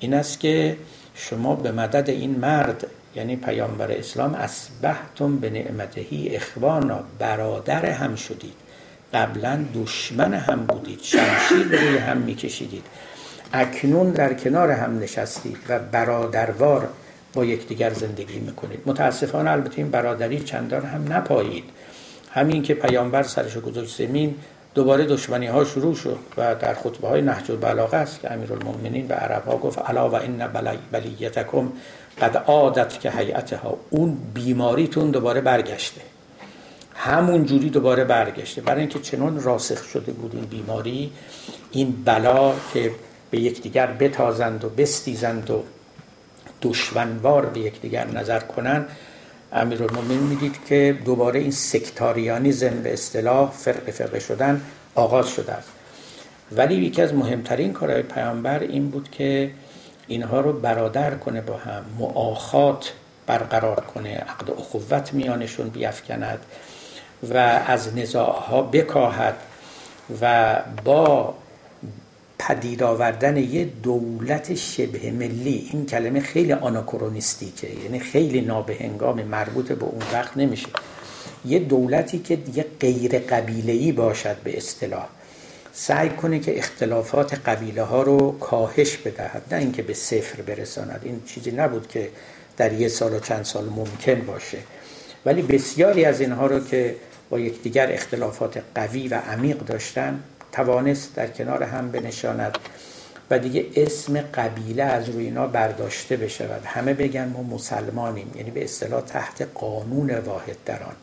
این 0.00 0.14
است 0.14 0.40
که 0.40 0.76
شما 1.16 1.54
به 1.54 1.72
مدد 1.72 2.10
این 2.10 2.38
مرد 2.38 2.86
یعنی 3.14 3.36
پیامبر 3.36 3.92
اسلام 3.92 4.34
اسبحتم 4.34 5.36
به 5.36 5.50
نعمتهی 5.50 6.36
اخوانا 6.36 7.00
برادر 7.18 7.86
هم 7.86 8.14
شدید. 8.16 8.54
قبلا 9.14 9.64
دشمن 9.74 10.34
هم 10.34 10.66
بودید 10.66 11.00
شمشیر 11.02 11.80
روی 11.80 11.98
هم 11.98 12.16
میکشیدید. 12.16 12.84
اکنون 13.52 14.10
در 14.10 14.34
کنار 14.34 14.70
هم 14.70 14.98
نشستید 14.98 15.56
و 15.68 15.78
برادروار 15.78 16.88
با 17.34 17.44
یکدیگر 17.44 17.92
زندگی 17.92 18.38
می‌کنید. 18.38 18.80
متاسفانه 18.86 19.50
البته 19.50 19.78
این 19.78 19.90
برادری 19.90 20.40
چندان 20.40 20.84
هم 20.84 21.12
نپایید. 21.12 21.64
همین 22.30 22.62
که 22.62 22.74
پیامبر 22.74 23.22
سرش 23.22 23.56
گذاشت 23.56 23.96
زمین 23.98 24.34
دوباره 24.76 25.04
دشمنی 25.04 25.46
ها 25.46 25.64
شروع 25.64 25.94
شد 25.94 26.18
و 26.36 26.54
در 26.54 26.74
خطبه 26.74 27.08
های 27.08 27.22
نهج 27.22 27.50
البلاغه 27.50 27.96
است 27.96 28.20
که 28.20 28.32
امیرالمومنین 28.32 29.06
به 29.06 29.14
عرب 29.14 29.44
ها 29.44 29.56
گفت 29.56 29.78
الا 29.90 30.10
و 30.10 30.14
ان 30.14 30.46
بلیتکم 30.92 31.72
قد 32.20 32.36
عادت 32.36 33.00
که 33.00 33.10
ها 33.56 33.78
اون 33.90 34.16
بیماریتون 34.34 35.10
دوباره 35.10 35.40
برگشته. 35.40 36.00
همون 36.94 37.44
جوری 37.44 37.70
دوباره 37.70 38.04
برگشته. 38.04 38.60
برای 38.60 38.80
اینکه 38.80 38.98
چنان 38.98 39.42
راسخ 39.42 39.84
شده 39.84 40.12
بود 40.12 40.34
این 40.34 40.44
بیماری 40.44 41.12
این 41.70 42.02
بلا 42.04 42.52
که 42.74 42.90
به 43.30 43.40
یکدیگر 43.40 43.86
بتازند 43.86 44.64
و 44.64 44.68
بستیزند 44.68 45.50
و 45.50 45.62
دشمنوار 46.62 47.46
به 47.46 47.60
یکدیگر 47.60 48.06
نظر 48.06 48.40
کنند 48.40 48.88
امیرالمومنین 49.52 50.18
می‌دید 50.18 50.56
که 50.68 50.98
دوباره 51.04 51.40
این 51.40 51.50
سکتاریانیزم 51.50 52.82
به 52.82 52.92
اصطلاح 52.92 53.50
فرق 53.50 53.90
فرقه 53.90 54.20
شدن 54.20 54.62
آغاز 54.94 55.28
شده 55.28 55.52
است. 55.52 55.68
ولی 56.52 56.74
یکی 56.74 57.02
از 57.02 57.14
مهمترین 57.14 57.72
کارهای 57.72 58.02
پیامبر 58.02 58.58
این 58.58 58.90
بود 58.90 59.10
که 59.10 59.50
اینها 60.06 60.40
رو 60.40 60.52
برادر 60.52 61.14
کنه 61.14 61.40
با 61.40 61.56
هم 61.56 61.84
معاخات 61.98 62.92
برقرار 63.26 63.80
کنه 63.94 64.16
عقد 64.16 64.50
اخوت 64.50 65.14
میانشون 65.14 65.68
بیافکند 65.68 66.38
و 67.34 67.36
از 67.66 67.96
نزاعها 67.96 68.62
بکاهد 68.62 69.36
و 70.20 70.56
با 70.84 71.34
پدید 72.38 72.82
آوردن 72.82 73.36
یه 73.36 73.64
دولت 73.64 74.54
شبه 74.54 75.10
ملی. 75.10 75.68
این 75.72 75.86
کلمه 75.86 76.20
خیلی 76.20 76.52
آناکرونیستیکه 76.52 77.68
یعنی 77.84 77.98
خیلی 77.98 78.40
نابهنگام 78.40 79.22
مربوط 79.22 79.72
به 79.72 79.84
اون 79.84 80.02
وقت 80.12 80.36
نمیشه. 80.36 80.68
یه 81.44 81.58
دولتی 81.58 82.18
که 82.18 82.36
دیگه 82.36 82.66
غیر 82.80 83.18
قبیله‌ای 83.18 83.92
باشد 83.92 84.36
به 84.44 84.56
اصطلاح. 84.56 85.06
سعی 85.72 86.08
کنه 86.08 86.38
که 86.38 86.58
اختلافات 86.58 87.34
قبیله 87.34 87.82
ها 87.82 88.02
رو 88.02 88.38
کاهش 88.38 88.96
بدهد 88.96 89.42
نه 89.50 89.58
اینکه 89.58 89.82
به 89.82 89.94
صفر 89.94 90.42
برساند. 90.42 91.00
این 91.04 91.22
چیزی 91.26 91.50
نبود 91.50 91.88
که 91.88 92.08
در 92.56 92.72
یه 92.72 92.88
سال 92.88 93.14
و 93.14 93.20
چند 93.20 93.44
سال 93.44 93.64
ممکن 93.64 94.26
باشه. 94.26 94.58
ولی 95.26 95.42
بسیاری 95.42 96.04
از 96.04 96.20
اینها 96.20 96.46
رو 96.46 96.64
که 96.64 96.96
با 97.30 97.38
یکدیگر 97.38 97.92
اختلافات 97.92 98.62
قوی 98.74 99.08
و 99.08 99.14
عمیق 99.14 99.58
داشتن 99.58 100.20
توانست 100.56 101.14
در 101.14 101.26
کنار 101.26 101.62
هم 101.62 101.90
بنشاند 101.90 102.58
و 103.30 103.38
دیگه 103.38 103.66
اسم 103.76 104.20
قبیله 104.20 104.82
از 104.82 105.08
روی 105.08 105.24
اینا 105.24 105.46
برداشته 105.46 106.16
بشود. 106.16 106.64
همه 106.64 106.94
بگن 106.94 107.28
ما 107.28 107.42
مسلمانیم 107.42 108.32
یعنی 108.36 108.50
به 108.50 108.64
اصطلاح 108.64 109.00
تحت 109.00 109.48
قانون 109.54 110.10
واحد 110.10 110.56
دران 110.64 110.96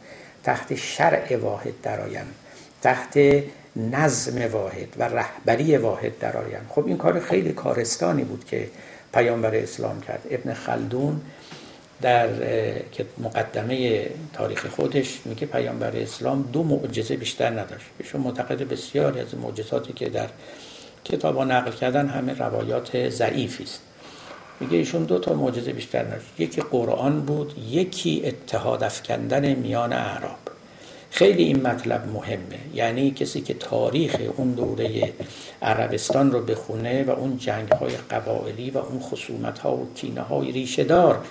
تحت 0.43 0.75
شرع 0.75 1.37
واحد 1.37 1.73
درآیند 1.83 2.33
تحت 2.81 3.19
نظم 3.75 4.51
واحد 4.51 4.87
و 4.97 5.03
رهبری 5.03 5.77
واحد 5.77 6.19
درآیند 6.19 6.65
خب 6.69 6.87
این 6.87 6.97
کار 6.97 7.19
خیلی 7.19 7.51
کارستانی 7.51 8.23
بود 8.23 8.45
که 8.45 8.67
پیامبر 9.13 9.55
اسلام 9.55 10.01
کرد. 10.01 10.21
ابن 10.31 10.53
خلدون 10.53 11.21
در 12.01 12.27
که 12.91 13.05
مقدمه 13.17 14.07
تاریخ 14.33 14.65
خودش 14.67 15.19
میگه 15.25 15.47
پیامبر 15.47 15.97
اسلام 15.97 16.49
دو 16.53 16.63
معجزه 16.63 17.17
بیشتر 17.17 17.49
نداشت. 17.49 17.85
ایشون 17.99 18.21
معتقد 18.21 18.63
بسیاری 18.63 19.19
از 19.19 19.35
معجزاتی 19.35 19.93
که 19.93 20.09
در 20.09 20.29
کتاب 21.03 21.41
نقل 21.41 21.71
کردن 21.71 22.07
همه 22.07 22.33
روایات 22.33 23.09
ضعیفی 23.09 23.63
است. 23.63 23.81
میگه 24.59 24.77
ایشون 24.77 25.03
دو 25.03 25.19
تا 25.19 25.33
معجزه 25.33 25.73
بیشتر 25.73 26.03
نداشت. 26.03 26.39
یکی 26.39 26.61
قرآن 26.61 27.21
بود 27.21 27.55
یکی 27.69 28.21
اتحاد 28.25 28.83
افکندن 28.83 29.53
میان 29.53 29.93
اعراب. 29.93 30.52
خیلی 31.13 31.43
این 31.43 31.61
مطلب 31.67 32.07
مهمه. 32.13 32.59
یعنی 32.73 33.11
کسی 33.11 33.41
که 33.41 33.53
تاریخ 33.53 34.15
اون 34.37 34.51
دوره 34.51 35.13
عربستان 35.61 36.31
رو 36.31 36.41
بخونه 36.41 37.03
و 37.03 37.09
اون 37.09 37.37
جنگ 37.37 37.71
های 37.71 37.91
قبائلی 38.11 38.71
و 38.71 38.77
اون 38.77 38.99
خصومت 38.99 39.59
ها 39.59 39.75
و 39.75 39.87
کینه 39.95 40.21
های 40.21 40.51
ریشه 40.51 40.83
دار 40.83 41.25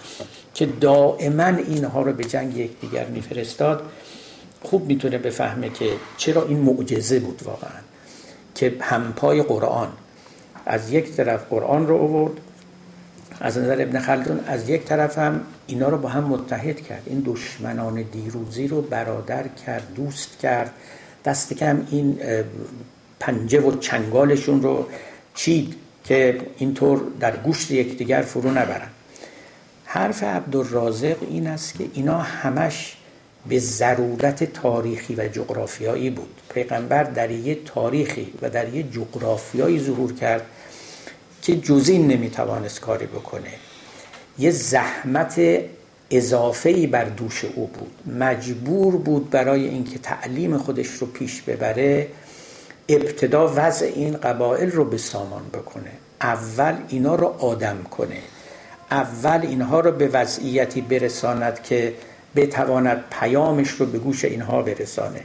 که 0.54 0.66
دائما 0.66 1.46
اینها 1.46 2.02
رو 2.02 2.12
به 2.12 2.24
جنگ 2.24 2.56
یکدیگر 2.56 3.06
میفرستاد 3.06 3.82
خوب 4.62 4.86
می‌تونه 4.86 5.18
بفهمه 5.18 5.68
که 5.68 5.90
چرا 6.16 6.46
این 6.46 6.58
معجزه 6.58 7.20
بود 7.20 7.40
واقعا. 7.44 7.80
که 8.54 8.74
همپای 8.80 9.42
قرآن. 9.42 9.88
از 10.66 10.92
یک 10.92 11.12
طرف 11.12 11.44
قرآن 11.50 11.86
رو 11.86 11.98
آورد 11.98 12.32
از 13.42 13.58
نظر 13.58 13.82
ابن 13.82 13.98
خلدون 13.98 14.40
از 14.46 14.68
یک 14.68 14.84
طرف 14.84 15.18
هم 15.18 15.40
اینا 15.66 15.88
رو 15.88 15.98
با 15.98 16.08
هم 16.08 16.24
متحد 16.24 16.80
کرد. 16.80 17.02
این 17.06 17.22
دشمنان 17.26 18.02
دیروزی 18.02 18.68
رو 18.68 18.82
برادر 18.82 19.44
کرد 19.66 19.94
دوست 19.94 20.38
کرد. 20.38 20.70
دست 21.24 21.54
کم 21.54 21.86
این 21.90 22.18
پنجه 23.20 23.60
و 23.60 23.78
چنگالشون 23.78 24.62
رو 24.62 24.86
چید 25.34 25.74
که 26.04 26.40
اینطور 26.58 27.02
در 27.20 27.36
گوشت 27.36 27.70
یکدیگر 27.70 28.22
فرو 28.22 28.50
نبرن. 28.50 28.88
حرف 29.84 30.22
عبدالرازق 30.22 31.16
این 31.30 31.46
است 31.46 31.78
که 31.78 31.84
اینا 31.94 32.18
همش 32.18 32.96
به 33.48 33.58
ضرورت 33.58 34.52
تاریخی 34.52 35.14
و 35.14 35.28
جغرافیایی 35.28 36.10
بود. 36.10 36.40
پیغمبر 36.54 37.04
در 37.04 37.30
یه 37.30 37.58
تاریخی 37.64 38.32
و 38.42 38.50
در 38.50 38.74
یه 38.74 38.82
جغرافیایی 38.82 39.80
ظهور 39.80 40.14
کرد 40.14 40.42
که 41.42 41.56
جزین 41.56 42.06
نمی‌توانست 42.06 42.80
کاری 42.80 43.06
بکنه. 43.06 43.52
یه 44.38 44.50
زحمت 44.50 45.40
اضافه 46.10 46.86
بر 46.86 47.04
دوش 47.04 47.44
او 47.44 47.66
بود. 47.66 48.14
مجبور 48.14 48.96
بود 48.96 49.30
برای 49.30 49.68
اینکه 49.68 49.98
تعلیم 49.98 50.58
خودش 50.58 50.88
رو 50.88 51.06
پیش 51.06 51.42
ببره 51.42 52.08
ابتدا 52.88 53.52
وضع 53.56 53.86
این 53.86 54.16
قبایل 54.16 54.70
رو 54.70 54.84
به 54.84 54.98
سامان 54.98 55.42
بکنه. 55.48 55.92
اول 56.20 56.74
اینا 56.88 57.14
رو 57.14 57.26
آدم 57.26 57.82
کنه. 57.90 58.18
اول 58.90 59.40
اینها 59.42 59.80
رو 59.80 59.92
به 59.92 60.08
وضعیتی 60.08 60.80
برساند 60.80 61.62
که 61.62 61.94
بتواند 62.36 63.04
پیامش 63.20 63.68
رو 63.70 63.86
به 63.86 63.98
گوش 63.98 64.24
اینها 64.24 64.62
برسانه 64.62 65.20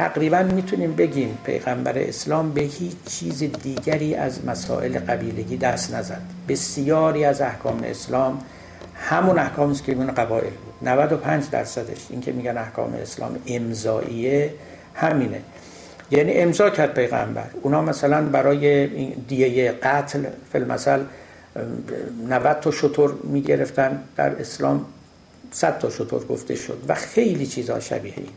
تقریبا 0.00 0.42
می‌تونیم 0.42 0.94
بگیم 0.94 1.38
پیغمبر 1.44 1.98
اسلام 1.98 2.52
به 2.52 2.60
هیچ 2.60 2.92
چیز 3.06 3.38
دیگری 3.38 4.14
از 4.14 4.44
مسائل 4.46 4.98
قبیلگی 4.98 5.56
دست 5.56 5.94
نزد. 5.94 6.20
بسیاری 6.48 7.24
از 7.24 7.40
احکام 7.40 7.80
اسلام 7.84 8.38
همون 8.94 9.38
احکام 9.38 9.70
است 9.70 9.84
که 9.84 9.94
میگن 9.94 10.12
قبایل 10.12 10.50
بود. 10.50 10.88
95 10.88 11.44
درصدش. 11.50 12.06
این 12.10 12.20
که 12.20 12.32
میگن 12.32 12.58
احکام 12.58 12.94
اسلام 12.94 13.36
امضاییه 13.46 14.54
همینه. 14.94 15.40
یعنی 16.10 16.32
امضا 16.32 16.70
کرد 16.70 16.94
پیغمبر. 16.94 17.46
اونا 17.62 17.82
مثلا 17.82 18.22
برای 18.22 18.86
دیه 19.28 19.72
قتل 19.72 20.24
فیلمسل 20.52 21.00
90 22.28 22.60
تا 22.60 22.70
شطور 22.70 23.14
می‌گرفتن. 23.24 24.02
در 24.16 24.40
اسلام 24.40 24.86
100 25.52 25.78
تا 25.78 25.90
شطور 25.90 26.24
گفته 26.24 26.54
شد 26.54 26.78
و 26.88 26.94
خیلی 26.94 27.46
چیزها 27.46 27.80
شبیه 27.80 28.14
این. 28.16 28.28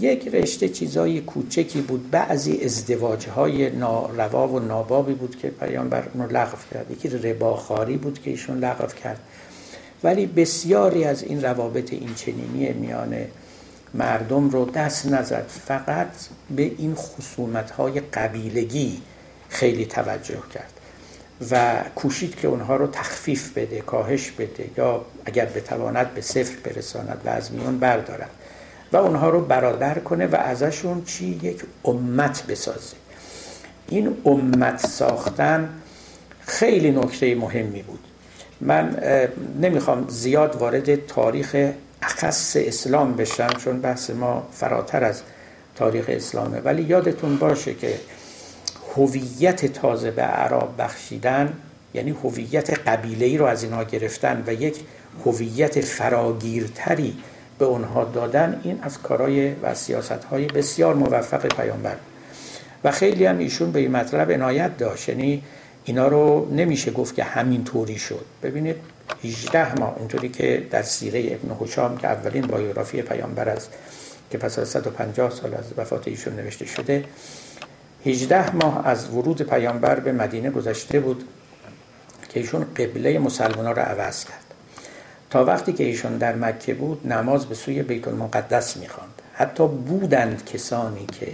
یک 0.00 0.28
رشته 0.28 0.68
چیزای 0.68 1.20
کوچکی 1.20 1.80
بود. 1.80 2.10
بعضی 2.10 2.64
ازدواج 2.64 3.28
های 3.28 3.70
ناروا 3.70 4.48
و 4.48 4.58
نابابی 4.58 5.14
بود 5.14 5.38
که 5.38 5.48
پیامبر 5.48 6.08
اون 6.14 6.26
لغو 6.26 6.56
کرد. 6.74 6.90
یکی 6.90 7.08
رباخاری 7.08 7.96
بود 7.96 8.22
که 8.22 8.30
ایشون 8.30 8.58
لغو 8.58 8.86
کرد. 8.86 9.20
ولی 10.04 10.26
بسیاری 10.26 11.04
از 11.04 11.22
این 11.22 11.42
روابط 11.42 11.92
این 11.92 12.14
چنینی 12.14 12.72
میان 12.72 13.16
مردم 13.94 14.50
رو 14.50 14.64
دست 14.64 15.06
نزد. 15.06 15.46
فقط 15.66 16.08
به 16.56 16.62
این 16.62 16.94
خصومت 16.94 17.70
های 17.70 18.00
قبیلگی 18.00 19.02
خیلی 19.48 19.86
توجه 19.86 20.42
کرد 20.54 20.72
و 21.50 21.84
کوشید 21.94 22.36
که 22.36 22.48
اونها 22.48 22.76
رو 22.76 22.86
تخفیف 22.86 23.58
بده 23.58 23.80
کاهش 23.80 24.30
بده 24.30 24.70
یا 24.76 25.04
اگر 25.24 25.46
بتواند 25.46 26.14
به 26.14 26.20
صفر 26.20 26.56
برساند 26.64 27.20
و 27.24 27.28
از 27.28 27.52
میون 27.52 27.78
بردارد. 27.78 28.30
و 28.92 28.96
اونها 28.96 29.30
رو 29.30 29.40
برادر 29.40 29.98
کنه 29.98 30.26
و 30.26 30.36
ازشون 30.36 31.04
چی 31.04 31.40
یک 31.42 31.62
امت 31.84 32.46
بسازه. 32.46 32.96
این 33.88 34.16
امت 34.24 34.86
ساختن 34.86 35.68
خیلی 36.40 36.90
نکته 36.90 37.34
مهمی 37.34 37.82
بود. 37.82 38.00
من 38.60 38.96
نمی‌خوام 39.60 40.08
زیاد 40.08 40.56
وارد 40.56 41.06
تاریخ 41.06 41.56
اخص 42.02 42.56
اسلام 42.56 43.14
بشم 43.14 43.48
چون 43.48 43.80
بحث 43.80 44.10
ما 44.10 44.48
فراتر 44.52 45.04
از 45.04 45.22
تاریخ 45.76 46.04
اسلامه. 46.08 46.60
ولی 46.60 46.82
یادتون 46.82 47.36
باشه 47.36 47.74
که 47.74 48.00
هویت 48.96 49.66
تازه 49.66 50.10
به 50.10 50.22
عرب 50.22 50.68
بخشیدن 50.78 51.52
یعنی 51.94 52.10
هویت 52.10 52.88
قبیله 52.88 53.38
رو 53.38 53.44
از 53.44 53.62
اینها 53.62 53.84
گرفتن 53.84 54.44
و 54.46 54.52
یک 54.52 54.76
هویت 55.24 55.80
فراگیرتری 55.80 57.16
به 57.62 57.68
اونها 57.68 58.04
دادن 58.04 58.60
این 58.62 58.78
از 58.82 58.98
کارهای 58.98 59.54
و 59.54 59.74
سیاست 59.74 60.24
های 60.30 60.46
بسیار 60.46 60.94
موفق 60.94 61.46
پیامبر. 61.46 61.96
و 62.84 62.90
خیلی 62.90 63.26
هم 63.26 63.38
ایشون 63.38 63.72
به 63.72 63.78
این 63.78 63.90
مطلب 63.90 64.32
عنایت 64.32 64.76
داشت. 64.76 65.08
یعنی 65.08 65.42
اینا 65.84 66.08
رو 66.08 66.48
نمیشه 66.54 66.90
گفت 66.90 67.14
که 67.14 67.24
همین 67.24 67.64
طوری 67.64 67.98
شد. 67.98 68.24
ببینید 68.42 68.76
18 69.24 69.80
ماه 69.80 69.96
اینطوری 69.98 70.28
که 70.28 70.66
در 70.70 70.82
سیره 70.82 71.20
ابن 71.20 71.56
حشام 71.60 71.96
که 71.96 72.06
اولین 72.06 72.46
بایوگرافی 72.46 73.02
پیامبر 73.02 73.48
است 73.48 73.70
که 74.30 74.38
پس 74.38 74.58
از 74.58 74.68
150 74.68 75.30
سال 75.30 75.54
از 75.54 75.64
وفات 75.76 76.08
ایشون 76.08 76.36
نوشته 76.36 76.66
شده 76.66 77.04
18 78.06 78.56
ماه 78.56 78.86
از 78.86 79.10
ورود 79.10 79.42
پیامبر 79.42 80.00
به 80.00 80.12
مدینه 80.12 80.50
گذشته 80.50 81.00
بود 81.00 81.24
که 82.28 82.40
ایشون 82.40 82.66
قبله 82.76 83.18
مسلمان 83.18 83.66
رو 83.66 83.82
عوض 83.82 84.24
کرد. 84.24 84.51
تا 85.32 85.44
وقتی 85.44 85.72
که 85.72 85.84
ایشون 85.84 86.18
در 86.18 86.34
مکه 86.34 86.74
بود 86.74 87.12
نماز 87.12 87.46
به 87.46 87.54
سوی 87.54 87.82
بیت 87.82 88.08
المقدس 88.08 88.76
می‌خواند. 88.76 89.22
حتی 89.34 89.68
بودند 89.68 90.44
کسانی 90.44 91.06
که 91.06 91.32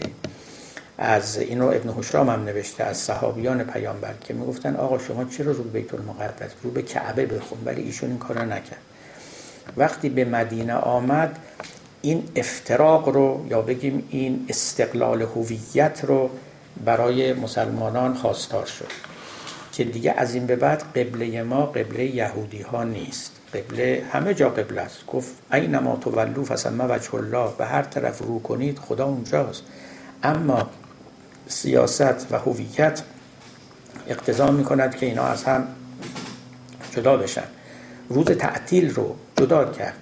از 0.99 1.39
اینو 1.39 1.67
ابن 1.67 1.91
حشرام 1.91 2.31
هم 2.31 2.45
نوشته 2.45 2.85
از 2.85 2.97
صحابیان 2.97 3.65
پیامبر 3.65 4.15
که 4.21 4.35
می‌گفتن 4.35 4.77
آقا 4.77 4.99
شما 4.99 5.25
چرا 5.25 5.53
رو 5.53 5.63
بیت 5.63 5.95
المقدس 5.95 6.51
رو 6.63 6.71
به 6.71 6.83
کعبه 6.83 7.27
بخون؟ 7.27 7.59
ولی 7.65 7.83
ایشون 7.83 8.09
این 8.09 8.19
کارو 8.19 8.43
نکرد. 8.43 8.81
وقتی 9.77 10.09
به 10.09 10.25
مدینه 10.25 10.75
آمد 10.75 11.39
این 12.03 12.29
افتراق 12.37 13.09
رو 13.09 13.47
یا 13.51 13.63
بگیم 13.63 14.09
این 14.11 14.47
استقلال 14.49 15.23
هویت 15.23 16.01
رو 16.05 16.31
برای 16.85 17.33
مسلمانان 17.33 18.15
خواستار 18.15 18.67
شد. 18.67 18.93
که 19.73 19.85
دیگه 19.85 20.15
از 20.17 20.35
این 20.35 20.47
به 20.47 20.57
بعد 20.57 20.83
قبله 20.97 21.43
ما 21.43 21.67
قبله 21.67 22.05
یهودی 22.05 22.63
ها 22.63 22.85
نیست. 22.85 23.38
قبله 23.55 24.05
همه 24.13 24.35
جا 24.35 24.51
قبله 24.51 24.81
است. 24.81 25.07
گفت 25.07 25.31
اینما 25.53 25.97
تولو 25.97 26.45
فسمه 26.45 26.85
وجه 26.85 27.15
الله 27.15 27.51
به 27.59 27.67
هر 27.67 27.83
طرف 27.83 28.19
رو 28.19 28.43
کنید 28.43 28.79
خدا 28.79 29.05
اونجاست. 29.05 29.63
اما 30.23 30.71
سیاست 31.49 32.27
و 32.31 32.39
هویت 32.39 33.03
اقتضا 34.09 34.51
می 34.51 34.65
کند 34.65 34.97
که 34.97 35.07
اینا 35.07 35.25
از 35.25 35.45
هم 35.45 35.69
جدا 36.91 37.17
بشن. 37.17 37.45
روز 38.09 38.27
تعطیل 38.27 38.95
رو 38.95 39.17
جدا 39.37 39.65
کرد. 39.65 39.95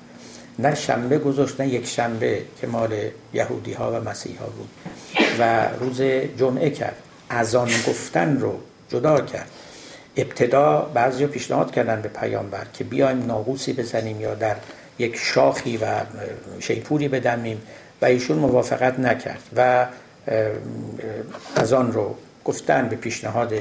نه 0.58 0.74
شنبه 0.74 1.18
گذاشت 1.18 1.60
نه 1.60 1.68
یک 1.68 1.86
شنبه 1.86 2.42
که 2.60 2.66
مال 2.66 3.10
یهودی 3.34 3.72
ها 3.72 3.92
و 3.92 4.08
مسیح 4.08 4.38
ها 4.38 4.46
بود. 4.46 4.68
و 5.38 5.68
روز 5.80 6.02
جمعه 6.36 6.70
کرد. 6.70 6.96
اذان 7.30 7.68
گفتن 7.68 8.40
رو 8.40 8.58
جدا 8.88 9.20
کرد. 9.20 9.50
ابتدا 10.16 10.90
بعضی 10.94 11.26
پیشنهاد 11.26 11.70
کردن 11.70 12.02
به 12.02 12.08
پیامبر 12.08 12.66
که 12.72 12.84
بیایم 12.84 13.26
ناقوسی 13.26 13.72
بزنیم 13.72 14.20
یا 14.20 14.34
در 14.34 14.56
یک 14.98 15.16
شاخی 15.16 15.76
و 15.76 15.86
شیپوری 16.60 17.08
بدمیم 17.08 17.62
و 18.02 18.04
ایشون 18.04 18.36
موافقت 18.38 18.98
نکرد 18.98 19.42
و 19.56 19.86
از 21.56 21.72
آن 21.72 21.92
رو 21.92 22.16
گفتن 22.44 22.88
به 22.88 22.96
پیشنهاد 22.96 23.52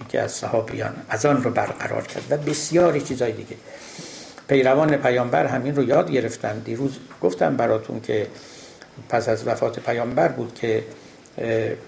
یکی 0.00 0.18
از 0.18 0.32
صحابیان 0.32 0.94
از 1.08 1.26
آن 1.26 1.42
رو 1.42 1.50
برقرار 1.50 2.02
کرد 2.02 2.24
و 2.30 2.36
بسیاری 2.36 3.00
چیزای 3.00 3.32
دیگه. 3.32 3.56
پیروان 4.48 4.96
پیامبر 4.96 5.46
همین 5.46 5.76
رو 5.76 5.84
یاد 5.84 6.10
گرفتن. 6.10 6.58
دیروز 6.58 6.98
گفتم 7.22 7.56
براتون 7.56 8.00
که 8.00 8.26
پس 9.08 9.28
از 9.28 9.46
وفات 9.46 9.80
پیامبر 9.80 10.28
بود 10.28 10.54
که 10.54 10.84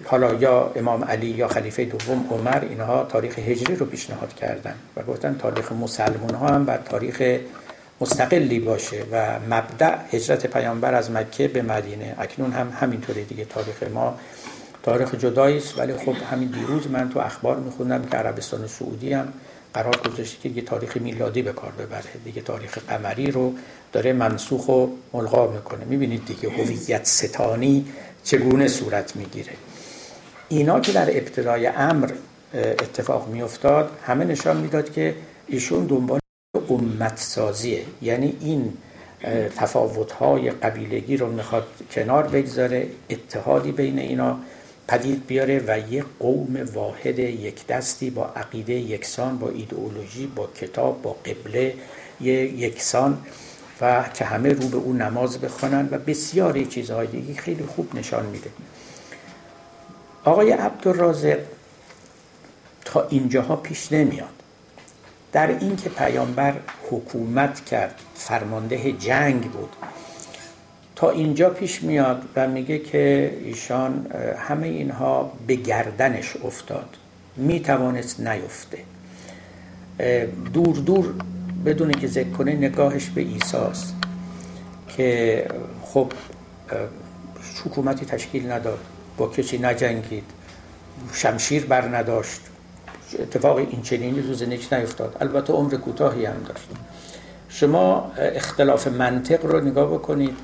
حالا 0.04 0.34
یا 0.34 0.72
امام 0.76 1.04
علی 1.04 1.26
یا 1.26 1.48
خلیفه 1.48 1.84
دوم 1.84 2.26
عمر 2.30 2.60
اینها 2.70 3.04
تاریخ 3.04 3.38
هجری 3.38 3.76
رو 3.76 3.86
پیشنهاد 3.86 4.34
کردن 4.34 4.74
و 4.96 5.02
گفتن 5.02 5.36
تاریخ 5.38 5.72
مسلمان 5.72 6.34
ها 6.34 6.48
هم 6.48 6.64
بر 6.64 6.78
تاریخ 6.78 7.22
مستقلی 8.00 8.60
باشه 8.60 9.02
و 9.12 9.38
مبدع 9.50 9.96
هجرت 10.12 10.46
پیامبر 10.46 10.94
از 10.94 11.10
مکه 11.10 11.48
به 11.48 11.62
مدینه. 11.62 12.14
اکنون 12.18 12.52
هم 12.52 12.72
همینطوری 12.80 13.24
دیگه 13.24 13.44
تاریخ 13.44 13.82
ما 13.82 14.18
تاریخ 14.82 15.14
جدایی 15.14 15.56
است 15.56 15.78
ولی 15.78 15.92
خب 15.94 16.14
همین 16.30 16.48
دیروز 16.48 16.86
من 16.86 17.10
تو 17.10 17.18
اخبار 17.18 17.56
میخوندم 17.56 18.02
که 18.02 18.16
عربستان 18.16 18.66
سعودی 18.66 19.12
هم 19.12 19.32
قرار 19.74 19.96
گذاشته 19.96 20.42
که 20.42 20.48
دیگه 20.48 20.62
تاریخ 20.62 20.96
میلادی 20.96 21.42
به 21.42 21.52
کار 21.52 21.72
ببره. 21.78 22.02
دیگه 22.24 22.42
تاریخ 22.42 22.78
قمری 22.78 23.30
رو 23.30 23.54
داره 23.92 24.12
منسوخ 24.12 24.68
و 24.68 24.86
ملغا 25.12 25.46
می‌کنه. 25.46 25.84
می‌بینید 25.84 26.26
دیگه 26.26 26.50
هویت 26.50 27.06
ستانی 27.06 27.86
چگونه 28.26 28.68
صورت 28.68 29.16
می‌گیره. 29.16 29.52
اینا 30.48 30.80
که 30.80 30.92
در 30.92 31.10
ابتدای 31.10 31.66
امر 31.66 32.10
اتفاق 32.54 33.28
میافتاد 33.28 33.90
همه 34.06 34.24
نشان 34.24 34.56
می‌داد 34.56 34.92
که 34.92 35.14
ایشون 35.46 35.86
دنبال 35.86 36.20
امت 36.70 37.18
سازیه 37.18 37.82
یعنی 38.02 38.36
این 38.40 38.74
تفاوت‌های 39.56 40.50
قبیلگی 40.50 41.16
رو 41.16 41.32
می‌خواد 41.32 41.66
کنار 41.90 42.22
بگذاره 42.22 42.86
اتحادی 43.10 43.72
بین 43.72 43.98
اینا 43.98 44.38
پدید 44.88 45.26
بیاره 45.26 45.62
و 45.66 45.78
یک 45.92 46.04
قوم 46.18 46.68
واحد 46.74 47.18
یک 47.18 47.66
دستی 47.66 48.10
با 48.10 48.26
عقیده 48.36 48.72
یکسان 48.72 49.38
با 49.38 49.50
ایدئولوژی 49.50 50.26
با 50.26 50.48
کتاب 50.60 51.02
با 51.02 51.16
قبله 51.24 51.74
یکسان. 52.20 53.18
و 53.80 54.04
که 54.14 54.24
همه 54.24 54.52
رو 54.52 54.68
به 54.68 54.76
اون 54.76 55.02
نماز 55.02 55.38
بخوانن 55.38 55.88
و 55.90 55.98
بسیاری 55.98 56.66
چیزهای 56.66 57.06
دیگه 57.06 57.34
خیلی 57.34 57.64
خوب 57.64 57.94
نشان 57.94 58.26
میده. 58.26 58.50
آقای 60.24 60.52
عبدالرازق 60.52 61.38
تا 62.84 63.06
اینجاها 63.10 63.56
پیش 63.56 63.92
نمیاد. 63.92 64.28
در 65.32 65.58
اینکه 65.58 65.88
پیامبر 65.88 66.54
حکومت 66.90 67.64
کرد 67.64 68.00
فرمانده 68.14 68.92
جنگ 68.92 69.42
بود 69.42 69.76
تا 70.96 71.10
اینجا 71.10 71.50
پیش 71.50 71.82
میاد 71.82 72.22
و 72.36 72.48
میگه 72.48 72.78
که 72.78 73.36
ایشان 73.44 74.06
همه 74.38 74.66
اینها 74.66 75.32
به 75.46 75.54
گردنش 75.54 76.36
افتاد. 76.44 76.88
می‌توانست 77.36 78.20
نیفته. 78.20 78.78
دور 80.52 80.76
دور 80.76 81.14
بدون 81.64 81.92
که 81.92 82.06
ذکر 82.06 82.30
کنه 82.30 82.52
نگاهش 82.52 83.06
به 83.06 83.20
ایساست 83.20 83.94
که 84.96 85.48
خب 85.82 86.12
حکومتی 87.64 88.06
تشکیل 88.06 88.52
نداد 88.52 88.78
با 89.16 89.28
کسی 89.28 89.58
نجنگید 89.58 90.24
شمشیر 91.12 91.66
بر 91.66 91.96
نداشت. 91.96 92.40
اتفاق 93.18 93.56
این 93.56 93.82
چنینی 93.82 94.20
روز 94.20 94.42
نیک 94.42 94.72
نیفتاد. 94.72 95.16
البته 95.20 95.52
عمر 95.52 95.76
کوتاهی 95.76 96.24
هم 96.24 96.42
داشت. 96.48 96.68
شما 97.48 98.12
اختلاف 98.16 98.86
منطق 98.88 99.46
رو 99.46 99.60
نگاه 99.60 99.94
بکنید. 99.94 100.36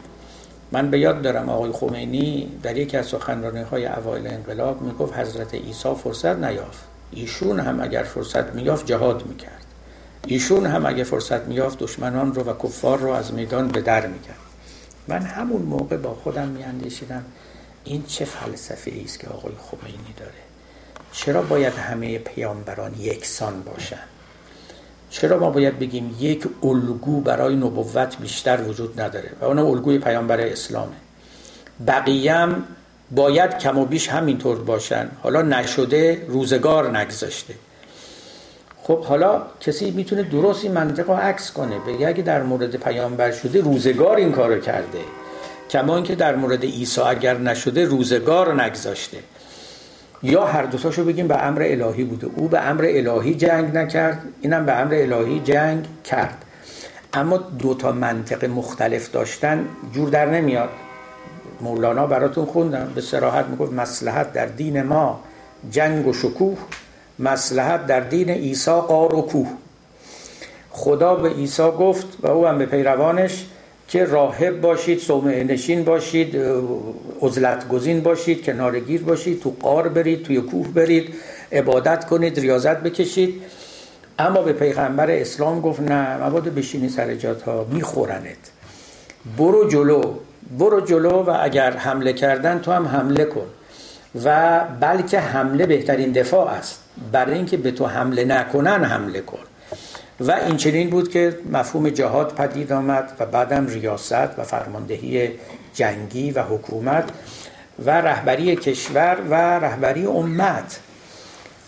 من 0.72 0.90
به 0.90 0.98
یاد 0.98 1.22
دارم 1.22 1.48
آقای 1.48 1.72
خمینی 1.72 2.48
در 2.62 2.76
یکی 2.76 2.96
از 2.96 3.06
سخنرانی 3.06 3.62
های 3.62 3.86
اوایل 3.86 4.26
انقلاب 4.26 4.82
می‌گفت 4.82 5.18
حضرت 5.18 5.54
عیسی 5.54 5.94
فرصت 5.94 6.36
نیافت. 6.36 6.84
ایشون 7.10 7.60
هم 7.60 7.80
اگر 7.80 8.02
فرصت 8.02 8.54
میافت 8.54 8.86
جهاد 8.86 9.26
می‌کرد. 9.26 9.61
ایشون 10.26 10.66
هم 10.66 10.86
اگر 10.86 11.04
فرصت 11.04 11.46
میافت 11.46 11.78
دشمنان 11.78 12.34
رو 12.34 12.42
و 12.42 12.54
کفار 12.62 12.98
رو 12.98 13.10
از 13.10 13.32
میدان 13.32 13.68
به 13.68 13.80
در 13.80 14.06
می‌کرد. 14.06 14.36
من 15.08 15.22
همون 15.22 15.62
موقع 15.62 15.96
با 15.96 16.14
خودم 16.14 16.48
میاندیشیدم 16.48 17.24
این 17.84 18.04
چه 18.06 18.24
فلسفه 18.24 18.92
است 19.04 19.18
که 19.18 19.28
آقای 19.28 19.52
خمینی 19.70 20.14
داره. 20.16 20.32
چرا 21.12 21.42
باید 21.42 21.74
همه 21.74 22.18
پیامبران 22.18 22.94
یکسان 23.00 23.62
باشن؟ 23.62 24.02
چرا 25.10 25.38
ما 25.38 25.50
باید 25.50 25.78
بگیم 25.78 26.16
یک 26.20 26.48
الگو 26.62 27.20
برای 27.20 27.56
نبوت 27.56 28.16
بیشتر 28.18 28.60
وجود 28.62 29.00
نداره 29.00 29.30
و 29.40 29.44
اون 29.44 29.58
الگوی 29.58 29.98
پیامبر 29.98 30.40
اسلامه؟ 30.40 30.96
بقیه 31.86 32.46
باید 33.10 33.58
کم 33.58 33.78
و 33.78 33.84
بیش 33.84 34.08
همینطور 34.08 34.58
باشن. 34.58 35.08
حالا 35.22 35.42
نشده 35.42 36.26
روزگار 36.28 36.98
نگذاشته 36.98 37.54
خب 38.82 39.04
حالا 39.04 39.42
کسی 39.60 39.90
می‌تونه 39.90 40.22
درست 40.22 40.64
این 40.64 40.72
منطق 40.72 41.10
رو 41.10 41.16
عکس 41.16 41.52
کنه 41.52 41.78
بگه 41.78 42.08
اگه 42.08 42.22
در 42.22 42.42
مورد 42.42 42.76
پیامبر 42.76 43.30
شده 43.30 43.60
روزگار 43.60 44.16
این 44.16 44.32
کارو 44.32 44.60
کرده. 44.60 44.98
کما 45.70 45.96
اینکه 45.96 46.14
در 46.14 46.36
مورد 46.36 46.62
عیسی 46.64 47.00
اگر 47.00 47.38
نشده 47.38 47.84
روزگار 47.84 48.62
نگذاشته. 48.62 49.18
یا 50.22 50.44
هر 50.44 50.62
دوتاشو 50.62 51.04
بگیم 51.04 51.28
به 51.28 51.46
امر 51.46 51.62
الهی 51.62 52.04
بوده. 52.04 52.26
او 52.36 52.48
به 52.48 52.60
امر 52.60 52.84
الهی 52.88 53.34
جنگ 53.34 53.76
نکرد 53.76 54.22
اینم 54.40 54.66
به 54.66 54.72
امر 54.72 54.94
الهی 54.94 55.40
جنگ 55.40 55.86
کرد. 56.04 56.44
اما 57.14 57.36
دو 57.36 57.74
تا 57.74 57.92
منطق 57.92 58.44
مختلف 58.44 59.10
داشتن 59.10 59.68
جور 59.92 60.08
در 60.08 60.26
نمیاد. 60.26 60.68
مولانا 61.60 62.06
براتون 62.06 62.44
خوندم 62.44 62.92
به 62.94 63.00
سراحت 63.00 63.46
می‌گفت 63.46 63.72
مسلحت 63.72 64.32
در 64.32 64.46
دین 64.46 64.82
ما 64.82 65.20
جنگ 65.70 66.06
و 66.06 66.12
شکوه 66.12 66.58
مسلحت 67.22 67.86
در 67.86 68.00
دین 68.00 68.30
عیسی 68.30 68.70
قار 68.70 69.14
و 69.14 69.22
کوه 69.22 69.48
خدا 70.70 71.14
به 71.14 71.28
عیسی 71.28 71.62
گفت 71.62 72.06
و 72.20 72.26
او 72.26 72.46
هم 72.46 72.58
به 72.58 72.66
پیروانش 72.66 73.44
که 73.88 74.04
راهب 74.04 74.60
باشید 74.60 74.98
صومعه 74.98 75.44
نشین 75.44 75.84
باشید 75.84 76.36
عزلت 77.22 77.68
گزین 77.68 78.00
باشید 78.00 78.44
کنارگیر 78.44 79.02
باشید 79.02 79.40
تو 79.42 79.56
قار 79.60 79.88
برید 79.88 80.22
توی 80.22 80.40
کوه 80.40 80.68
برید 80.68 81.14
عبادت 81.52 82.04
کنید 82.04 82.40
ریاضت 82.40 82.76
بکشید. 82.76 83.42
اما 84.18 84.42
به 84.42 84.52
پیغمبر 84.52 85.10
اسلام 85.10 85.60
گفت 85.60 85.80
نه 85.80 86.24
مبادا 86.24 86.50
بشینی 86.50 86.88
سر 86.88 87.14
جات 87.14 87.42
ها 87.42 87.66
میخورنت. 87.70 88.36
برو 89.38 89.68
جلو 89.68 90.14
برو 90.58 90.80
جلو 90.80 91.10
و 91.10 91.36
اگر 91.40 91.76
حمله 91.76 92.12
کردن 92.12 92.58
تو 92.58 92.72
هم 92.72 92.86
حمله 92.86 93.24
کن. 93.24 93.46
و 94.24 94.60
بلکه 94.80 95.20
حمله 95.20 95.66
بهترین 95.66 96.12
دفاع 96.12 96.48
است. 96.50 96.81
برای 97.12 97.34
اینکه 97.34 97.56
به 97.56 97.70
تو 97.70 97.86
حمله 97.86 98.24
نکنن 98.24 98.84
حمله 98.84 99.20
کن. 99.20 99.38
و 100.20 100.32
این 100.32 100.56
چنین 100.56 100.90
بود 100.90 101.10
که 101.10 101.38
مفهوم 101.52 101.88
جهاد 101.88 102.34
پدید 102.34 102.72
آمد 102.72 103.12
و 103.20 103.26
بعدم 103.26 103.66
ریاست 103.66 104.38
و 104.38 104.42
فرماندهی 104.44 105.30
جنگی 105.74 106.30
و 106.30 106.42
حکومت 106.42 107.04
و 107.84 107.90
رهبری 107.90 108.56
کشور 108.56 109.18
و 109.30 109.34
رهبری 109.34 110.06
امت. 110.06 110.80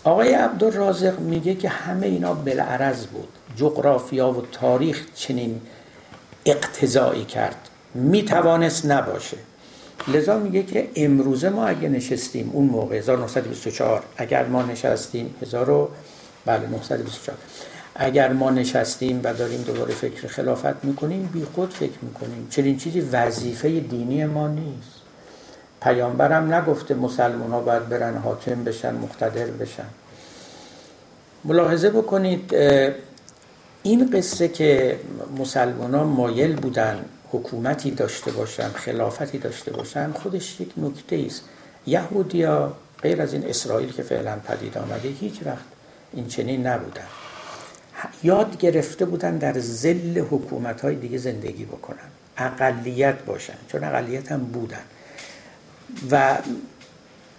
آقای 0.03 0.33
عبدالرازق 0.33 1.19
میگه 1.19 1.55
که 1.55 1.69
همه 1.69 2.07
اینا 2.07 2.33
بلعرض 2.33 3.05
بود. 3.05 3.27
جغرافیا 3.55 4.31
و 4.31 4.41
تاریخ 4.51 5.05
چنین 5.15 5.61
اقتضایی 6.45 7.25
کرد. 7.25 7.69
می‌توانست 7.93 8.85
نباشه. 8.85 9.37
لذا 10.07 10.39
میگه 10.39 10.63
که 10.63 10.89
امروزه 10.95 11.49
ما 11.49 11.65
اگه 11.65 11.89
نشستیم 11.89 12.49
اون 12.53 12.65
موقع 12.65 12.95
1924 12.95 14.03
اگر 14.17 14.45
ما 14.45 14.63
نشستیم 14.63 15.35
1924 15.41 17.37
اگر 17.95 18.33
ما 18.33 18.49
نشستیم 18.49 19.21
و 19.23 19.33
داریم 19.33 19.61
دوباره 19.61 19.93
فکر 19.93 20.27
خلافت 20.27 20.85
می‌کنیم 20.85 21.29
بی 21.33 21.45
خود 21.55 21.73
فکر 21.73 21.97
می‌کنیم. 22.01 22.47
چنین 22.49 22.77
چیزی 22.77 22.99
وظیفه 22.99 23.79
دینی 23.79 24.25
ما 24.25 24.47
نیست. 24.47 25.01
پیامبرم 25.81 26.53
نگفته 26.53 26.93
مسلمان 26.95 27.51
ها 27.51 27.59
باید 27.61 27.89
برن 27.89 28.17
حاکم 28.17 28.63
بشن 28.63 28.95
مقتدر 28.95 29.45
بشن. 29.45 29.85
ملاحظه 31.43 31.89
بکنید 31.89 32.55
این 33.83 34.09
قصه 34.13 34.47
که 34.47 34.99
مسلمان 35.37 35.95
ها 35.95 36.03
مایل 36.03 36.55
بودن 36.55 37.05
حکومتی 37.35 37.91
داشته 37.91 38.31
باشن 38.31 38.69
خلافتی 38.69 39.37
داشته 39.37 39.71
باشن 39.71 40.11
خودش 40.11 40.61
یک 40.61 40.71
نکته 40.77 41.23
است 41.25 41.43
یهودیا 41.87 42.73
غیر 43.01 43.21
از 43.21 43.33
این 43.33 43.45
اسرائیل 43.45 43.91
که 43.91 44.03
فعلا 44.03 44.35
پدید 44.47 44.77
آمده 44.77 45.09
هیچ 45.09 45.39
وقت 45.45 45.65
این 46.13 46.27
چنین 46.27 46.67
نبودن. 46.67 47.07
یاد 48.23 48.57
گرفته 48.57 49.05
بودن 49.05 49.37
در 49.37 49.59
زل 49.59 50.19
حکومت 50.19 50.81
های 50.81 50.95
دیگه 50.95 51.17
زندگی 51.17 51.65
بکنن. 51.65 52.09
اقلیت 52.37 53.15
باشن 53.25 53.57
چون 53.67 53.83
اقلیت 53.83 54.31
هم 54.31 54.39
بودن. 54.39 54.83
و 56.11 56.37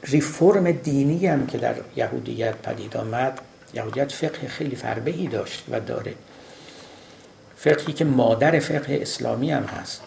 ریفرم 0.05 0.72
دینی 0.72 1.26
هم 1.26 1.47
که 1.47 1.59
در 1.59 1.74
یهودیت 1.97 2.57
پدید 2.57 2.97
آمد 2.97 3.40
یهودیت 3.74 4.12
فقه 4.12 4.49
خیلی 4.49 4.76
فربهی 4.76 5.26
داشت 5.26 5.64
و 5.70 5.80
داره. 5.80 6.14
فقهی 7.57 7.93
که 7.93 8.05
مادر 8.05 8.59
فقه 8.59 8.99
اسلامی 9.03 9.51
هم 9.51 9.63
هست. 9.65 10.01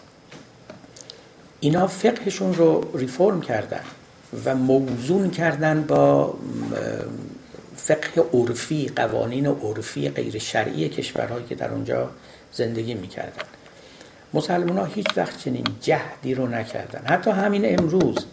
اینا 1.60 1.88
فقهشون 1.88 2.54
رو 2.54 2.92
ریفرم 2.94 3.42
کردن 3.42 3.82
و 4.46 4.56
موزون 4.56 5.32
کردن 5.32 5.84
با 5.84 6.34
فقه 7.76 8.22
عرفی 8.34 8.92
قوانین 8.96 9.48
عرفی 9.48 10.10
غیر 10.10 10.40
شرعی 10.40 10.90
کشورهایی 10.90 11.46
که 11.46 11.56
در 11.56 11.72
اونجا 11.72 12.10
زندگی 12.54 12.94
می‌کردن. 12.94 13.44
مسلمان 14.34 14.78
ها 14.78 14.86
هیچ 14.86 15.08
وقت 15.18 15.38
چنین 15.38 15.66
جهدی 15.82 16.36
رو 16.36 16.48
نکردن. 16.48 17.02
حتی 17.06 17.32
همین 17.32 17.80
امروز 17.80 18.26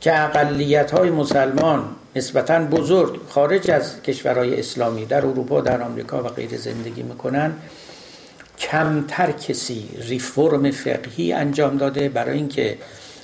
که 0.00 0.22
اقلیت 0.22 0.90
های 0.90 1.10
مسلمان 1.10 1.84
نسبتا 2.16 2.58
بزرگ 2.58 3.20
خارج 3.28 3.70
از 3.70 4.02
کشورهای 4.02 4.60
اسلامی 4.60 5.06
در 5.06 5.26
اروپا 5.26 5.60
در 5.60 5.82
آمریکا 5.82 6.22
و 6.22 6.28
غیر 6.28 6.56
زندگی 6.56 7.02
می‌کنن 7.02 7.52
کمتر 8.60 9.32
کسی 9.32 9.88
ریفرم 10.08 10.70
فقهی 10.70 11.32
انجام 11.32 11.76
داده 11.76 12.08
برای 12.08 12.36
اینکه 12.36 12.78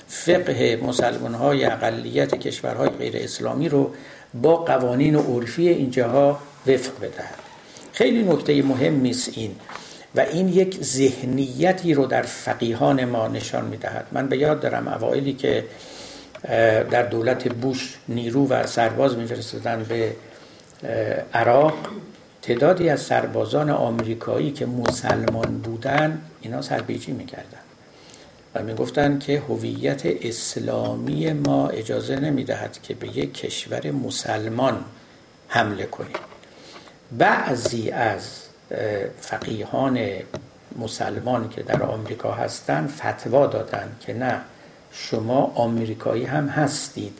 فقه 0.07 0.79
مسلمان 0.83 1.33
های 1.33 1.65
اقلیت 1.65 2.35
کشورهای 2.35 2.89
غیر 2.89 3.17
اسلامی 3.17 3.69
رو 3.69 3.93
با 4.33 4.55
قوانین 4.55 5.15
عرفی 5.15 5.69
اینجاها 5.69 6.39
وفق 6.67 6.99
بدهد. 7.01 7.39
خیلی 7.93 8.23
نکته 8.23 8.63
مهم 8.63 9.05
است 9.05 9.31
این 9.33 9.55
و 10.15 10.19
این 10.19 10.47
یک 10.47 10.83
ذهنیتی 10.83 11.93
رو 11.93 12.05
در 12.05 12.21
فقیهان 12.21 13.05
ما 13.05 13.27
نشان 13.27 13.65
می‌دهد. 13.65 14.05
من 14.11 14.27
به 14.27 14.37
یاد 14.37 14.59
دارم 14.59 14.87
اوائلی 14.87 15.33
که 15.33 15.63
در 16.91 17.03
دولت 17.03 17.47
بوش 17.53 17.97
نیرو 18.07 18.47
و 18.47 18.67
سرباز 18.67 19.17
میفرستادن 19.17 19.85
به 19.89 20.13
عراق. 21.33 21.73
تعدادی 22.47 22.89
از 22.89 23.01
سربازان 23.01 23.69
آمریکایی 23.69 24.51
که 24.51 24.65
مسلمان 24.65 25.57
بودن 25.57 26.21
اینا 26.41 26.61
سربیجی 26.61 27.11
می‌کردن 27.11 27.59
و 28.55 28.63
می‌گفتن 28.63 29.19
که 29.19 29.39
هویت 29.39 30.01
اسلامی 30.05 31.33
ما 31.33 31.69
اجازه 31.69 32.15
نمی‌دهد 32.15 32.81
که 32.81 32.93
به 32.93 33.17
یک 33.17 33.33
کشور 33.33 33.91
مسلمان 33.91 34.85
حمله 35.47 35.85
کنیم. 35.85 36.17
بعضی 37.17 37.89
از 37.89 38.41
فقیهان 39.21 39.99
مسلمان 40.79 41.49
که 41.49 41.63
در 41.63 41.83
آمریکا 41.83 42.31
هستند 42.31 42.89
فتوا 42.89 43.47
دادن 43.47 43.95
که 43.99 44.13
نه 44.13 44.41
شما 44.91 45.51
آمریکایی 45.55 46.25
هم 46.25 46.47
هستید. 46.47 47.17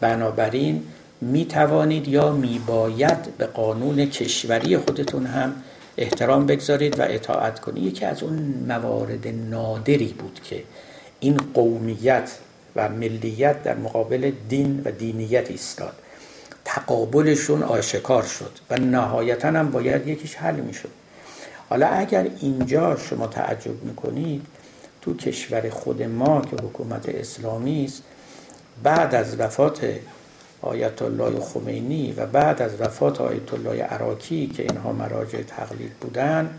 بنابراین 0.00 0.86
می 1.20 1.44
توانید 1.44 2.08
یا 2.08 2.32
می 2.32 2.60
باید 2.66 3.36
به 3.38 3.46
قانون 3.46 4.06
کشوری 4.06 4.76
خودتون 4.76 5.26
هم 5.26 5.54
احترام 5.96 6.46
بگذارید 6.46 6.98
و 6.98 7.02
اطاعت 7.02 7.60
کنید. 7.60 7.84
یکی 7.84 8.04
از 8.04 8.22
اون 8.22 8.54
موارد 8.68 9.28
نادری 9.28 10.14
بود 10.18 10.40
که 10.44 10.62
این 11.20 11.36
قومیت 11.54 12.30
و 12.76 12.88
ملیت 12.88 13.62
در 13.62 13.76
مقابل 13.76 14.32
دین 14.48 14.82
و 14.84 14.90
دینیت 14.90 15.50
ایستاد. 15.50 15.94
تقابلشون 16.64 17.62
آشکار 17.62 18.22
شد 18.22 18.50
و 18.70 18.76
نهایتا 18.76 19.48
هم 19.48 19.70
باید 19.70 20.08
یکیش 20.08 20.34
حل 20.34 20.60
می 20.60 20.74
شد 20.74 20.88
حالا 21.68 21.86
اگر 21.86 22.26
اینجا 22.40 22.96
شما 22.96 23.26
تعجب 23.26 23.84
می‌کنید 23.84 24.46
تو 25.02 25.16
کشور 25.16 25.70
خود 25.70 26.02
ما 26.02 26.40
که 26.40 26.56
حکومت 26.56 27.08
اسلامی 27.08 27.84
است 27.84 28.02
بعد 28.82 29.14
از 29.14 29.40
وفات 29.40 29.94
آیت 30.62 31.02
الله 31.02 31.40
خمینی 31.40 32.12
و 32.16 32.26
بعد 32.26 32.62
از 32.62 32.80
وفات 32.80 33.20
آیت 33.20 33.54
الله 33.54 33.82
عراقی 33.82 34.46
که 34.46 34.62
اینها 34.62 34.92
مراجع 34.92 35.42
تقلید 35.42 35.92
بودن 36.00 36.50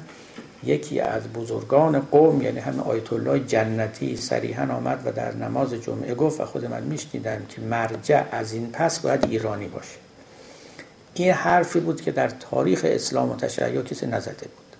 یکی 0.63 0.99
از 0.99 1.23
بزرگان 1.27 1.99
قوم 1.99 2.41
یعنی 2.41 2.59
همه 2.59 2.81
آیت 2.81 3.13
الله 3.13 3.39
جنتی 3.39 4.17
صریحا 4.17 4.75
آمد 4.75 5.01
و 5.05 5.11
در 5.11 5.35
نماز 5.35 5.73
جمعه 5.73 6.15
گفت 6.15 6.41
و 6.41 6.45
خود 6.45 6.65
من 6.65 6.83
میشنیدم 6.83 7.41
که 7.49 7.61
مرجع 7.61 8.23
از 8.31 8.53
این 8.53 8.69
پس 8.71 8.99
باید 8.99 9.25
ایرانی 9.29 9.67
باشه. 9.67 9.97
این 11.13 11.31
حرفی 11.31 11.79
بود 11.79 12.01
که 12.01 12.11
در 12.11 12.27
تاریخ 12.27 12.81
اسلام 12.83 13.31
و 13.31 13.35
تشیع 13.35 13.81
کسی 13.81 14.07
نزده 14.07 14.31
بود. 14.31 14.75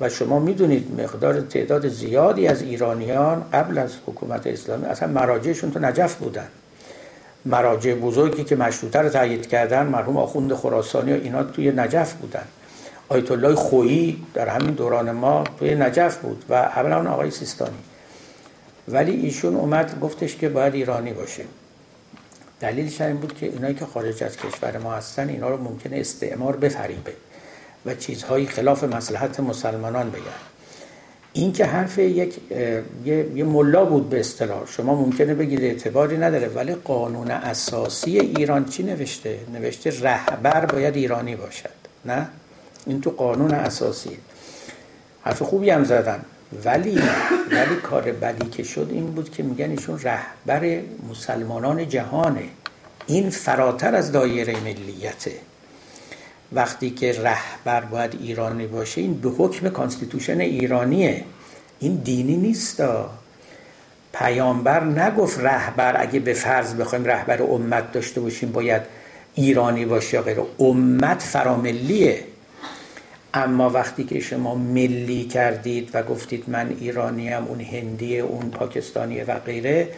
و 0.00 0.08
شما 0.08 0.38
می‌دونید 0.38 1.00
مقدار 1.00 1.40
تعداد 1.40 1.88
زیادی 1.88 2.46
از 2.46 2.62
ایرانیان 2.62 3.44
قبل 3.52 3.78
از 3.78 3.92
حکومت 4.06 4.46
اسلامی 4.46 4.84
اصلا 4.84 5.08
مراجعشون 5.08 5.70
تو 5.70 5.78
نجف 5.78 6.14
بودن. 6.14 6.48
مراجع 7.44 7.94
بزرگی 7.94 8.44
که 8.44 8.56
مشروطه 8.56 8.98
رو 8.98 9.08
تایید 9.08 9.48
کردن 9.48 9.86
مرحوم 9.86 10.16
آخوند 10.16 10.54
خراسانی 10.54 11.12
و 11.12 11.14
اینا 11.14 11.44
توی 11.44 11.70
نجف 11.70 12.12
بودن. 12.12 12.44
آیت 13.08 13.30
الله 13.30 13.54
خویی 13.54 14.26
در 14.34 14.48
همین 14.48 14.70
دوران 14.70 15.10
ما 15.10 15.44
توی 15.58 15.74
نجف 15.74 16.16
بود 16.16 16.44
و 16.48 16.54
اولا 16.54 17.10
آقای 17.12 17.30
سیستانی. 17.30 17.78
ولی 18.88 19.12
ایشون 19.12 19.56
اومد 19.56 20.00
گفتش 20.00 20.36
که 20.36 20.48
باید 20.48 20.74
ایرانی 20.74 21.12
باشه. 21.12 21.44
دلیلش 22.60 23.00
این 23.00 23.16
بود 23.16 23.34
که 23.34 23.46
اینایی 23.46 23.74
که 23.74 23.86
خارج 23.86 24.24
از 24.24 24.36
کشور 24.36 24.78
ما 24.78 24.94
هستن 24.94 25.28
اینا 25.28 25.48
رو 25.48 25.56
ممکنه 25.56 25.96
استعمار 25.96 26.56
بفریبه 26.56 27.12
و 27.86 27.94
چیزهایی 27.94 28.46
خلاف 28.46 28.84
مسلحت 28.84 29.40
مسلمانان 29.40 30.10
بگن. 30.10 30.59
این 31.32 31.52
که 31.52 31.64
حرف 31.64 31.98
یک 31.98 32.34
یه, 33.04 33.26
یه 33.34 33.44
ملا 33.44 33.84
بود 33.84 34.08
به 34.10 34.20
اصطلاح. 34.20 34.66
شما 34.66 34.94
ممکنه 34.94 35.34
بگید 35.34 35.60
اعتباری 35.60 36.18
نداره 36.18 36.48
ولی 36.48 36.74
قانون 36.74 37.30
اساسی 37.30 38.18
ایران 38.20 38.64
چی 38.64 38.82
نوشته؟ 38.82 39.38
نوشته 39.52 40.00
رهبر 40.00 40.66
باید 40.66 40.96
ایرانی 40.96 41.36
باشد. 41.36 41.70
نه؟ 42.04 42.26
این 42.86 43.00
تو 43.00 43.10
قانون 43.10 43.50
اساسی. 43.50 44.18
حرف 45.22 45.42
خوبی 45.42 45.70
هم 45.70 45.84
زدن 45.84 46.20
ولی 46.64 47.00
ولی 47.50 47.76
کار 47.82 48.02
بدی 48.02 48.48
که 48.48 48.62
شد 48.62 48.88
این 48.90 49.06
بود 49.06 49.30
که 49.30 49.42
میگن 49.42 49.70
ایشون 49.70 49.98
رهبر 49.98 50.80
مسلمانان 51.10 51.88
جهانه. 51.88 52.48
این 53.06 53.30
فراتر 53.30 53.94
از 53.94 54.12
دایره 54.12 54.60
ملیته. 54.60 55.32
وقتی 56.52 56.90
که 56.90 57.22
رهبر 57.22 57.80
باید 57.80 58.18
ایرانی 58.20 58.66
باشه 58.66 59.00
این 59.00 59.14
به 59.14 59.28
حکم 59.28 59.68
constitution 59.68 60.40
ایرانیه. 60.40 61.24
این 61.80 61.94
دینی 61.94 62.36
نیست 62.36 62.82
پیامبر 64.12 64.84
نگفت 64.84 65.40
رهبر 65.40 66.00
اگه 66.00 66.20
به 66.20 66.32
فرض 66.32 66.74
بخوایم 66.74 67.04
رهبر 67.04 67.42
امت 67.42 67.92
داشته 67.92 68.20
باشیم 68.20 68.52
باید 68.52 68.82
ایرانی 69.34 69.84
باشه 69.84 70.14
یا 70.16 70.22
غیره. 70.22 70.42
امت 70.58 71.22
فراملیه. 71.22 72.24
اما 73.34 73.70
وقتی 73.70 74.04
که 74.04 74.20
شما 74.20 74.54
ملی 74.54 75.24
کردید 75.24 75.90
و 75.94 76.02
گفتید 76.02 76.44
من 76.48 76.76
ایرانیم 76.80 77.44
اون 77.44 77.60
هندیه 77.60 78.20
اون 78.20 78.50
پاکستانیه 78.50 79.24
و 79.24 79.38
غیره 79.38 79.88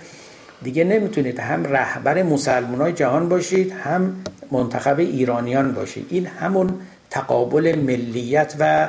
دیگه 0.64 0.84
نمی‌تونید 0.84 1.40
هم 1.40 1.64
رهبر 1.64 2.22
مسلمان 2.22 2.94
جهان 2.94 3.28
باشید 3.28 3.72
هم 3.72 4.16
منتخب 4.50 4.98
ایرانیان 4.98 5.72
باشید. 5.72 6.06
این 6.10 6.26
همون 6.26 6.74
تقابل 7.10 7.78
ملیت 7.78 8.54
و 8.58 8.88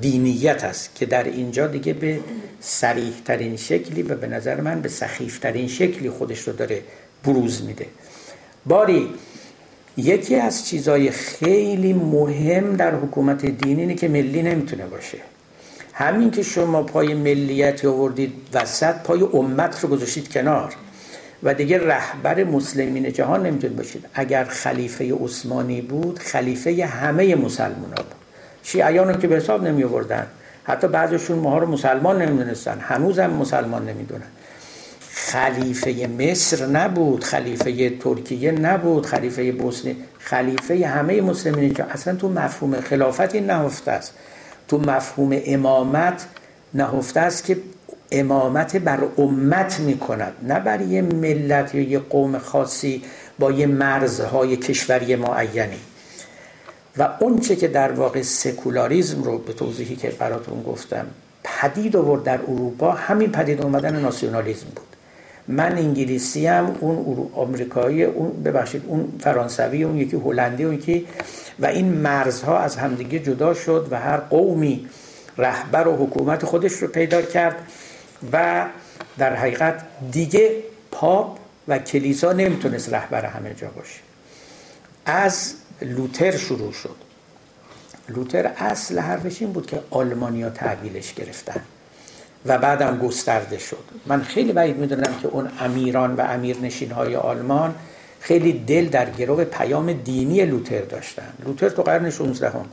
دینیت 0.00 0.64
است 0.64 0.94
که 0.94 1.06
در 1.06 1.24
اینجا 1.24 1.66
دیگه 1.66 1.92
به 1.92 2.20
سریح 2.60 3.12
ترین 3.24 3.56
شکلی 3.56 4.02
و 4.02 4.14
به 4.14 4.26
نظر 4.26 4.60
من 4.60 4.80
به 4.80 4.88
سخیف 4.88 5.38
ترین 5.38 5.68
شکلی 5.68 6.10
خودش 6.10 6.40
رو 6.40 6.52
داره 6.52 6.82
بروز 7.24 7.62
میده. 7.62 7.86
باری 8.66 9.08
یکی 9.96 10.36
از 10.36 10.66
چیزای 10.66 11.10
خیلی 11.10 11.92
مهم 11.92 12.76
در 12.76 12.94
حکومت 12.94 13.46
دینی 13.46 13.80
اینه 13.80 13.94
که 13.94 14.08
ملی 14.08 14.42
نمی‌تونه 14.42 14.86
باشه. 14.86 15.18
همین 15.98 16.30
که 16.30 16.42
شما 16.42 16.82
پای 16.82 17.14
ملیت 17.14 17.84
آوردید 17.84 18.32
وسط 18.52 18.94
پای 18.94 19.22
امت 19.32 19.80
رو 19.80 19.88
گذاشتید 19.88 20.32
کنار 20.32 20.74
و 21.42 21.54
دیگه 21.54 21.86
رهبر 21.86 22.44
مسلمین 22.44 23.12
جهان 23.12 23.46
نمی‌تونید 23.46 23.76
باشید. 23.76 24.04
اگر 24.14 24.44
خلیفه 24.44 25.14
عثمانی 25.14 25.80
بود 25.80 26.18
خلیفه 26.18 26.86
همه 26.86 27.34
مسلمان 27.34 27.92
ها 27.96 28.02
بود. 28.02 28.14
شیعیان 28.62 29.08
رو 29.08 29.20
که 29.20 29.28
به 29.28 29.36
حساب 29.36 29.62
نمی 29.62 29.84
آوردن 29.84 30.26
حتی 30.64 30.88
بعضشون 30.88 31.38
ماها 31.38 31.58
رو 31.58 31.66
مسلمان 31.66 32.22
نمی‌دونستن. 32.22 32.78
هنوز 32.80 33.18
هم 33.18 33.30
مسلمان 33.30 33.88
نمی‌دونن. 33.88 34.26
خلیفه 35.10 36.06
مصر 36.18 36.66
نبود 36.66 37.24
خلیفه 37.24 37.90
ترکیه 37.90 38.52
نبود 38.52 39.06
خلیفه 39.06 39.52
بوسنی 39.52 39.96
خلیفه 40.18 40.86
همه 40.86 41.20
مسلمین 41.20 41.74
جهان. 41.74 41.90
اصلا 41.90 42.14
تو 42.14 42.28
مفهوم 42.28 42.80
خلافتی 42.80 43.40
نهفته 43.40 43.90
است. 43.90 44.14
تو 44.68 44.78
مفهوم 44.78 45.40
امامت 45.44 46.26
نهفته 46.74 47.20
است 47.20 47.44
که 47.44 47.56
امامت 48.12 48.76
بر 48.76 48.98
امت 49.18 49.80
می 49.80 49.98
کند 49.98 50.32
نه 50.42 50.60
بر 50.60 50.80
یه 50.80 51.02
ملت 51.02 51.74
یا 51.74 51.82
یه 51.82 51.98
قوم 51.98 52.38
خاصی 52.38 53.02
با 53.38 53.52
یه 53.52 53.66
مرزهای 53.66 54.56
کشوری 54.56 55.16
معینی. 55.16 55.80
و 56.98 57.08
اونچه 57.20 57.56
که 57.56 57.68
در 57.68 57.92
واقع 57.92 58.22
سکولاریزم 58.22 59.22
رو 59.22 59.38
به 59.38 59.52
توضیحی 59.52 59.96
که 59.96 60.10
براتون 60.10 60.62
گفتم 60.62 61.06
پدید 61.44 61.96
آورد 61.96 62.22
در 62.22 62.40
اروپا 62.40 62.92
همین 62.92 63.32
پدید 63.32 63.62
اومدن 63.62 64.00
ناسیونالیزم 64.00 64.66
بود. 64.76 64.86
من 65.48 65.78
انگلیسی 65.78 66.46
هم 66.46 66.76
اون 66.80 67.30
آمریکایی 67.34 68.04
اون 68.04 68.42
ببخشید 68.42 68.82
اون 68.86 69.12
فرانسوی 69.20 69.84
اون 69.84 69.96
یکی 69.96 70.16
هلندی 70.16 70.64
اون 70.64 70.74
یکی 70.74 71.06
و 71.60 71.66
این 71.66 71.92
مرزها 71.92 72.58
از 72.58 72.76
همدیگه 72.76 73.18
جدا 73.18 73.54
شد 73.54 73.88
و 73.90 73.98
هر 74.00 74.16
قومی 74.16 74.88
رهبر 75.38 75.88
و 75.88 76.06
حکومت 76.06 76.44
خودش 76.44 76.72
رو 76.72 76.88
پیدا 76.88 77.22
کرد 77.22 77.56
و 78.32 78.66
در 79.18 79.36
حقیقت 79.36 79.82
دیگه 80.12 80.62
پاپ 80.90 81.38
و 81.68 81.78
کلیسا 81.78 82.32
نمی‌تونست 82.32 82.92
رهبر 82.92 83.24
همه 83.24 83.54
جا 83.54 83.68
باشه. 83.68 84.00
از 85.06 85.54
لوتر 85.82 86.36
شروع 86.36 86.72
شد. 86.72 86.96
لوتر 88.08 88.50
اصل 88.56 88.98
حرفش 88.98 89.42
این 89.42 89.52
بود 89.52 89.66
که 89.66 89.80
آلمانیا 89.90 90.50
تحویلش 90.50 91.14
گرفتن 91.14 91.60
و 92.46 92.58
بعدم 92.58 92.98
گسترده 92.98 93.58
شد. 93.58 93.84
من 94.06 94.22
خیلی 94.22 94.52
بعید 94.52 94.76
می‌دونم 94.76 95.14
که 95.22 95.28
اون 95.28 95.48
امیران 95.60 96.14
و 96.14 96.20
امیرنشین 96.20 96.90
های 96.90 97.16
آلمان 97.16 97.74
خیلی 98.20 98.52
دل 98.52 98.88
در 98.88 99.10
گروه 99.10 99.44
پیام 99.44 99.92
دینی 99.92 100.44
لوتر 100.44 100.80
داشتن. 100.80 101.32
لوتر 101.44 101.68
تو 101.68 101.82
قرن 101.82 102.10
16 102.10 102.50
هم 102.50 102.66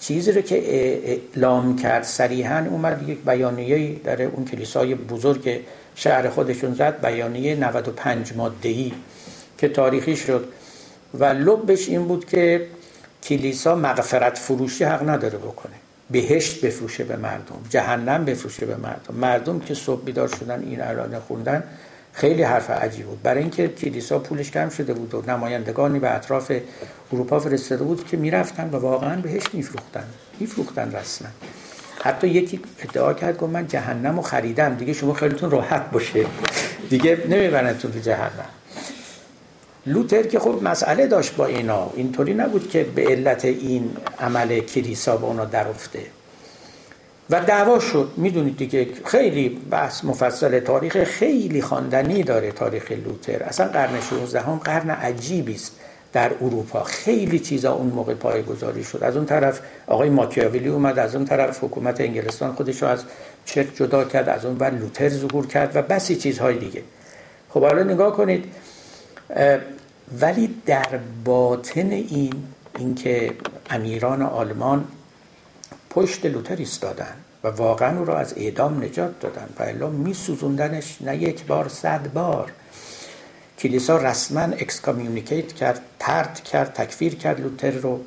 چیزی 0.00 0.32
رو 0.32 0.40
که 0.40 0.56
اعلام 0.56 1.76
کرد 1.76 2.02
صریحا 2.02 2.66
اومد 2.70 3.08
یک 3.08 3.18
بیانیه 3.24 4.00
در 4.04 4.22
اون 4.22 4.44
کلیسای 4.44 4.94
بزرگ 4.94 5.60
شهر 5.94 6.28
خودشون 6.28 6.74
زد 6.74 7.06
بیانیه 7.06 7.54
95 7.54 8.32
مادهی 8.36 8.92
که 9.58 9.68
تاریخی 9.68 10.16
شد. 10.16 10.48
و 11.14 11.24
لبش 11.24 11.88
این 11.88 12.04
بود 12.04 12.24
که 12.24 12.66
کلیسا 13.22 13.74
مغفرت 13.74 14.38
فروشی 14.38 14.84
حق 14.84 15.08
نداره 15.08 15.38
بکنه. 15.38 15.74
بهشت 16.10 16.64
بفروشه 16.64 17.04
به 17.04 17.16
مردم 17.16 17.56
جهنم 17.70 18.24
بفروشه 18.24 18.66
به 18.66 18.76
مردم. 18.76 19.14
مردم 19.14 19.60
که 19.60 19.74
صبح 19.74 20.04
بیدار 20.04 20.28
شدن 20.28 20.62
این 20.62 20.80
اعلان 20.80 21.18
خوندن 21.18 21.64
خیلی 22.16 22.42
حرف 22.42 22.70
عجیب 22.70 23.06
بود. 23.06 23.22
برای 23.22 23.40
اینکه 23.40 23.68
کلیسا 23.68 24.18
پولش 24.18 24.50
کم 24.50 24.68
شده 24.68 24.94
بود 24.94 25.14
و 25.14 25.22
نمایندگانی 25.28 25.98
به 25.98 26.14
اطراف 26.14 26.52
اروپا 27.12 27.38
فرستاده 27.40 27.84
بود 27.84 28.06
که 28.06 28.16
می‌رفتن 28.16 28.70
و 28.70 28.76
واقعا 28.76 29.20
بهش 29.20 29.42
میفروختن. 29.52 30.04
میفروختن 30.40 30.92
رسما. 30.92 31.28
حتی 32.02 32.28
یکی 32.28 32.60
ادعا 32.82 33.14
کرد 33.14 33.38
گفت 33.38 33.52
من 33.52 33.68
جهنم 33.68 34.16
رو 34.16 34.22
خریدم. 34.22 34.74
دیگه 34.74 34.92
شما 34.92 35.14
خیلیتون 35.14 35.50
راحت 35.50 35.90
باشه. 35.90 36.26
دیگه 36.90 37.18
نمیبرنتون 37.28 37.92
تو 37.92 37.98
جهنم. 37.98 38.50
لوتر 39.86 40.22
که 40.22 40.38
خب 40.38 40.60
مسئله 40.62 41.06
داشت 41.06 41.36
با 41.36 41.46
اینا. 41.46 41.90
اینطوری 41.96 42.34
نبود 42.34 42.70
که 42.70 42.84
به 42.84 43.04
علت 43.04 43.44
این 43.44 43.96
عمل 44.20 44.60
کلیسا 44.60 45.16
به 45.16 45.26
اونا 45.26 45.44
درفته 45.44 46.00
و 47.30 47.40
دعوا 47.40 47.78
شد. 47.78 48.10
می‌دونید 48.16 48.56
دیگه 48.56 48.88
خیلی 49.04 49.48
بحث 49.48 50.04
مفصل. 50.04 50.60
تاریخ 50.60 51.04
خیلی 51.04 51.62
خواندنی 51.62 52.22
داره 52.22 52.52
تاریخ 52.52 52.92
لوتر. 52.92 53.42
اصلا 53.42 53.68
قرن 53.68 54.00
16 54.00 54.40
هم 54.40 54.56
قرن 54.64 54.90
عجیبی 54.90 55.54
است 55.54 55.80
در 56.12 56.30
اروپا. 56.40 56.82
خیلی 56.82 57.38
چیزا 57.38 57.72
اون 57.72 57.86
موقع 57.86 58.14
پایگذاری 58.14 58.84
شد. 58.84 58.98
از 59.02 59.16
اون 59.16 59.26
طرف 59.26 59.60
آقای 59.86 60.10
ماکیاولی 60.10 60.68
اومد 60.68 60.98
از 60.98 61.14
اون 61.14 61.24
طرف 61.24 61.64
حکومت 61.64 62.00
انگلستان 62.00 62.52
خودش 62.52 62.82
رو 62.82 62.88
از 62.88 63.04
چرچ 63.44 63.66
جدا 63.74 64.04
کرد 64.04 64.28
از 64.28 64.44
اون 64.44 64.54
بر 64.54 64.70
لوتر 64.70 65.08
ظهور 65.08 65.46
کرد 65.46 65.76
و 65.76 65.82
بسی 65.82 66.16
چیزهای 66.16 66.58
دیگه. 66.58 66.82
خب 67.50 67.60
حالا 67.60 67.82
نگاه 67.82 68.16
کنید 68.16 68.44
ولی 70.20 70.54
در 70.66 71.00
باطن 71.24 71.90
این 71.90 72.32
اینکه 72.78 73.32
امیران 73.70 74.22
آلمان 74.22 74.84
پشت 75.96 76.26
لوتر 76.26 76.56
ایستادن 76.56 77.14
و 77.44 77.48
واقعا 77.48 77.98
او 77.98 78.04
را 78.04 78.18
از 78.18 78.34
اعدام 78.36 78.84
نجات 78.84 79.20
دادن 79.20 79.48
و 79.58 79.62
الا 79.62 79.90
میسوزوندنش 79.90 80.96
نه 81.00 81.16
یک 81.16 81.44
بار 81.44 81.68
صد 81.68 82.12
بار. 82.12 82.52
کلیسا 83.58 83.96
رسما 83.96 84.40
excommunicate 84.40 85.52
کرد 85.52 85.80
طرد 85.98 86.40
کرد 86.40 86.72
تکفیر 86.72 87.14
کرد 87.14 87.40
لوتر 87.40 87.70
رو 87.70 88.00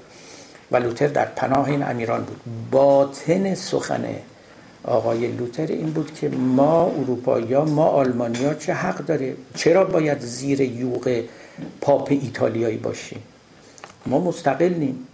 و 0.71 0.77
لوتر 0.77 1.07
در 1.07 1.25
پناه 1.25 1.69
این 1.69 1.83
امیران 1.83 2.23
بود. 2.23 2.41
باطن 2.71 3.55
سخن 3.55 4.05
آقای 4.83 5.27
لوتر 5.27 5.67
این 5.67 5.89
بود 5.89 6.13
که 6.13 6.29
ما 6.29 6.83
اروپایی 6.85 7.57
ما 7.57 7.85
آلمانیا 7.85 8.53
چه 8.53 8.73
حق 8.73 8.97
داره؟ 8.97 9.35
چرا 9.55 9.83
باید 9.83 10.19
زیر 10.19 10.61
یوغ 10.61 11.23
پاپ 11.81 12.07
ایتالیایی 12.11 12.77
باشیم؟ 12.77 13.23
ما 14.05 14.19
مستقلیم 14.19 15.07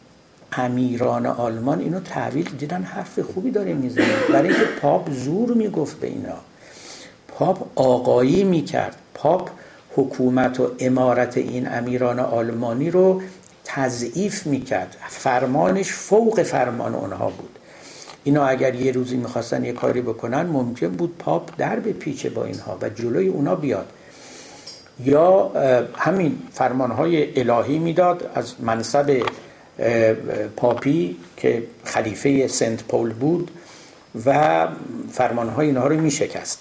امیران 0.51 1.25
آلمان 1.25 1.79
اینو 1.79 1.99
تحویل 1.99 2.49
دیدن 2.57 2.81
حرف 2.81 3.19
خوبی 3.19 3.51
داره 3.51 3.73
می‌زنه. 3.73 4.05
برای 4.33 4.49
اینکه 4.49 4.65
پاپ 4.81 5.11
زور 5.11 5.53
می‌گفت 5.53 5.99
به 5.99 6.07
اینا. 6.07 6.37
پاپ 7.27 7.67
آقایی 7.75 8.43
می‌کرد. 8.43 8.95
پاپ 9.13 9.49
حکومت 9.95 10.59
و 10.59 10.71
امارت 10.79 11.37
این 11.37 11.67
امیران 11.73 12.19
آلمانی 12.19 12.91
رو 12.91 13.21
تضعیف 13.63 14.47
می‌کرد. 14.47 14.97
فرمانش 15.07 15.91
فوق 15.91 16.43
فرمان 16.43 16.95
اونها 16.95 17.29
بود. 17.29 17.59
اینا 18.23 18.45
اگر 18.45 18.75
یه 18.75 18.91
روزی 18.91 19.17
می‌خواستن 19.17 19.65
یه 19.65 19.73
کاری 19.73 20.01
بکنن 20.01 20.41
ممکن 20.41 20.87
بود 20.87 21.15
پاپ 21.19 21.49
در 21.57 21.79
بپیچه 21.79 22.29
با 22.29 22.45
اینها 22.45 22.77
و 22.81 22.89
جلوی 22.89 23.27
اونا 23.27 23.55
بیاد. 23.55 23.85
یا 24.99 25.51
همین 25.97 26.37
فرمانهای 26.53 27.39
الهی 27.39 27.79
می‌داد 27.79 28.31
از 28.35 28.53
منصب 28.59 29.21
پاپی 30.55 31.17
که 31.37 31.63
خلیفه 31.83 32.47
سنت 32.47 32.83
پول 32.83 33.13
بود 33.13 33.51
و 34.25 34.67
فرمانهای 35.11 35.67
اینها 35.67 35.87
رو 35.87 36.01
میشکست. 36.01 36.59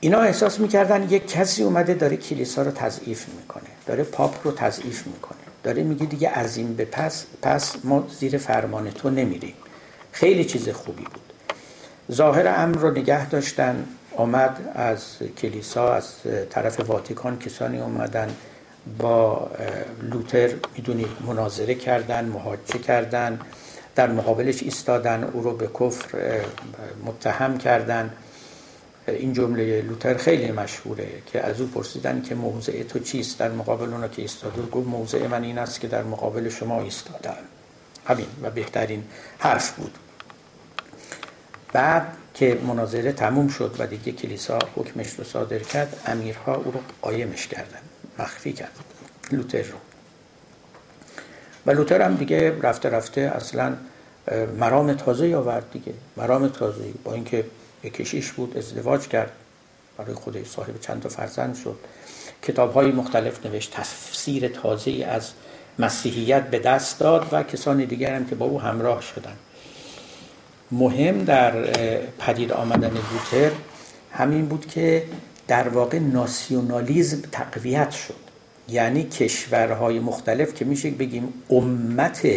اینا 0.00 0.20
احساس 0.20 0.60
می‌کردن 0.60 1.02
یک 1.02 1.30
کسی 1.30 1.62
اومده 1.62 1.94
داره 1.94 2.16
کلیسا 2.16 2.62
رو 2.62 2.70
تضعیف 2.70 3.28
می‌کنه 3.28 3.70
داره 3.86 4.04
پاپ 4.04 4.34
رو 4.44 4.52
تضعیف 4.52 5.06
می‌کنه 5.06 5.38
داره 5.62 5.82
میگه 5.82 6.06
دیگه 6.06 6.28
از 6.28 6.56
این 6.56 6.76
به 6.76 6.84
پس 6.84 7.26
پس 7.42 7.76
ما 7.84 8.08
زیر 8.18 8.38
فرمان 8.38 8.90
تو 8.90 9.10
نمیریم. 9.10 9.54
خیلی 10.12 10.44
چیز 10.44 10.68
خوبی 10.68 11.02
بود. 11.02 11.32
ظاهر 12.12 12.48
امر 12.56 12.78
رو 12.78 12.90
نگه 12.90 13.28
داشتن 13.28 13.84
آمد 14.16 14.72
از 14.74 15.02
کلیسا 15.38 15.94
از 15.94 16.12
طرف 16.50 16.80
واتیکان 16.80 17.38
کسانی 17.38 17.78
اومدن. 17.78 18.36
با 18.98 19.50
لوتر 20.02 20.50
می‌دونید 20.76 21.08
مناظره 21.26 21.74
کردن 21.74 22.24
مهاجه 22.24 22.78
کردن 22.78 23.40
در 23.94 24.12
مقابلش 24.12 24.62
ایستادن 24.62 25.24
او 25.24 25.42
رو 25.42 25.56
به 25.56 25.66
کفر 25.80 26.40
متهم 27.04 27.58
کردن. 27.58 28.10
این 29.06 29.32
جمله 29.32 29.82
لوتر 29.82 30.16
خیلی 30.16 30.52
مشهوره 30.52 31.08
که 31.26 31.40
از 31.40 31.60
او 31.60 31.66
پرسیدن 31.66 32.22
که 32.22 32.34
موضع 32.34 32.82
تو 32.82 32.98
چیست؟ 32.98 33.38
در 33.38 33.50
مقابل 33.50 33.92
اونا 33.92 34.08
که 34.08 34.22
ایستاده 34.22 34.62
گفت 34.62 34.88
موضع 34.88 35.26
من 35.26 35.44
این 35.44 35.58
است 35.58 35.80
که 35.80 35.88
در 35.88 36.02
مقابل 36.02 36.48
شما 36.48 36.82
ایستادم 36.82 37.36
همین 38.06 38.26
و 38.42 38.50
بهترین 38.50 39.04
حرف 39.38 39.70
بود. 39.70 39.98
بعد 41.72 42.06
که 42.34 42.58
مناظره 42.66 43.12
تموم 43.12 43.48
شد 43.48 43.76
و 43.78 43.86
دیگه 43.86 44.12
کلیسا 44.12 44.58
حکمش 44.76 45.10
رو 45.10 45.24
صادر 45.24 45.58
کرد 45.58 46.00
امیرها 46.06 46.54
او 46.54 46.72
رو 46.72 46.80
قایمش 47.02 47.46
کردن. 47.46 47.89
مخفی 48.20 48.52
کرد. 48.52 48.72
لوتر 49.32 49.62
رو. 49.62 49.78
و 51.66 51.70
لوتر 51.70 52.02
هم 52.02 52.14
دیگه 52.14 52.60
رفته 52.62 52.88
رفته 52.88 53.20
اصلا 53.20 53.76
مرام 54.58 54.94
تازه 54.94 55.36
آورد 55.36 55.70
دیگه. 55.72 55.92
مرام 56.16 56.48
تازه 56.48 56.84
با 57.04 57.14
اینکه 57.14 57.44
یک 57.84 57.94
کشیش 57.94 58.32
بود 58.32 58.56
ازدواج 58.56 59.08
کرد. 59.08 59.32
برای 59.98 60.14
خودش 60.14 60.46
صاحب 60.46 60.80
چند 60.80 61.02
تا 61.02 61.08
فرزند 61.08 61.56
شد. 61.56 61.76
کتاب 62.42 62.74
های 62.74 62.92
مختلف 62.92 63.46
نوشت. 63.46 63.72
تفسیر 63.72 64.48
تازه 64.48 65.06
از 65.08 65.30
مسیحیت 65.78 66.42
به 66.42 66.58
دست 66.58 66.98
داد 66.98 67.28
و 67.32 67.42
کسان 67.42 67.84
دیگر 67.84 68.14
هم 68.14 68.26
که 68.26 68.34
با 68.34 68.46
او 68.46 68.60
همراه 68.60 69.02
شدن 69.02 69.36
مهم 70.72 71.24
در 71.24 71.52
پدید 72.18 72.52
آمدن 72.52 72.90
لوتر 72.90 73.50
همین 74.12 74.46
بود 74.46 74.66
که 74.66 75.04
در 75.50 75.68
واقع 75.68 75.98
ناسیونالیزم 75.98 77.22
تقویت 77.32 77.90
شد. 77.90 78.14
یعنی 78.68 79.04
کشورهای 79.04 79.98
مختلف 79.98 80.54
که 80.54 80.64
میشه 80.64 80.90
بگیم 80.90 81.32
امت 81.50 82.28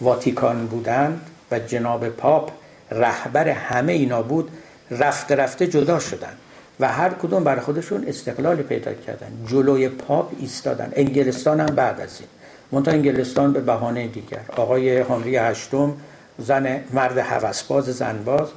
واتیکان 0.00 0.66
بودند 0.66 1.20
و 1.50 1.58
جناب 1.58 2.08
پاپ 2.08 2.50
رهبر 2.90 3.48
همه 3.48 3.92
اینا 3.92 4.22
بود 4.22 4.50
رفته 4.90 5.34
رفته 5.36 5.66
جدا 5.66 5.98
شدن 5.98 6.32
و 6.80 6.88
هر 6.88 7.10
کدوم 7.10 7.44
برای 7.44 7.60
خودشون 7.60 8.04
استقلال 8.08 8.56
پیدا 8.56 8.92
کردن 8.92 9.32
جلوی 9.46 9.88
پاپ 9.88 10.32
ایستادن. 10.40 10.92
انگلستان 10.96 11.60
هم 11.60 11.66
بعد 11.66 12.00
از 12.00 12.20
این. 12.20 12.28
منتها 12.72 12.94
انگلستان 12.94 13.52
به 13.52 13.60
بهانه 13.60 14.06
دیگر. 14.06 14.40
آقای 14.56 14.98
هنری 14.98 15.36
هشتم 15.36 15.94
زن 16.38 16.80
مرد 16.92 17.18
هوسباز 17.18 17.84
زنباز 17.84 18.48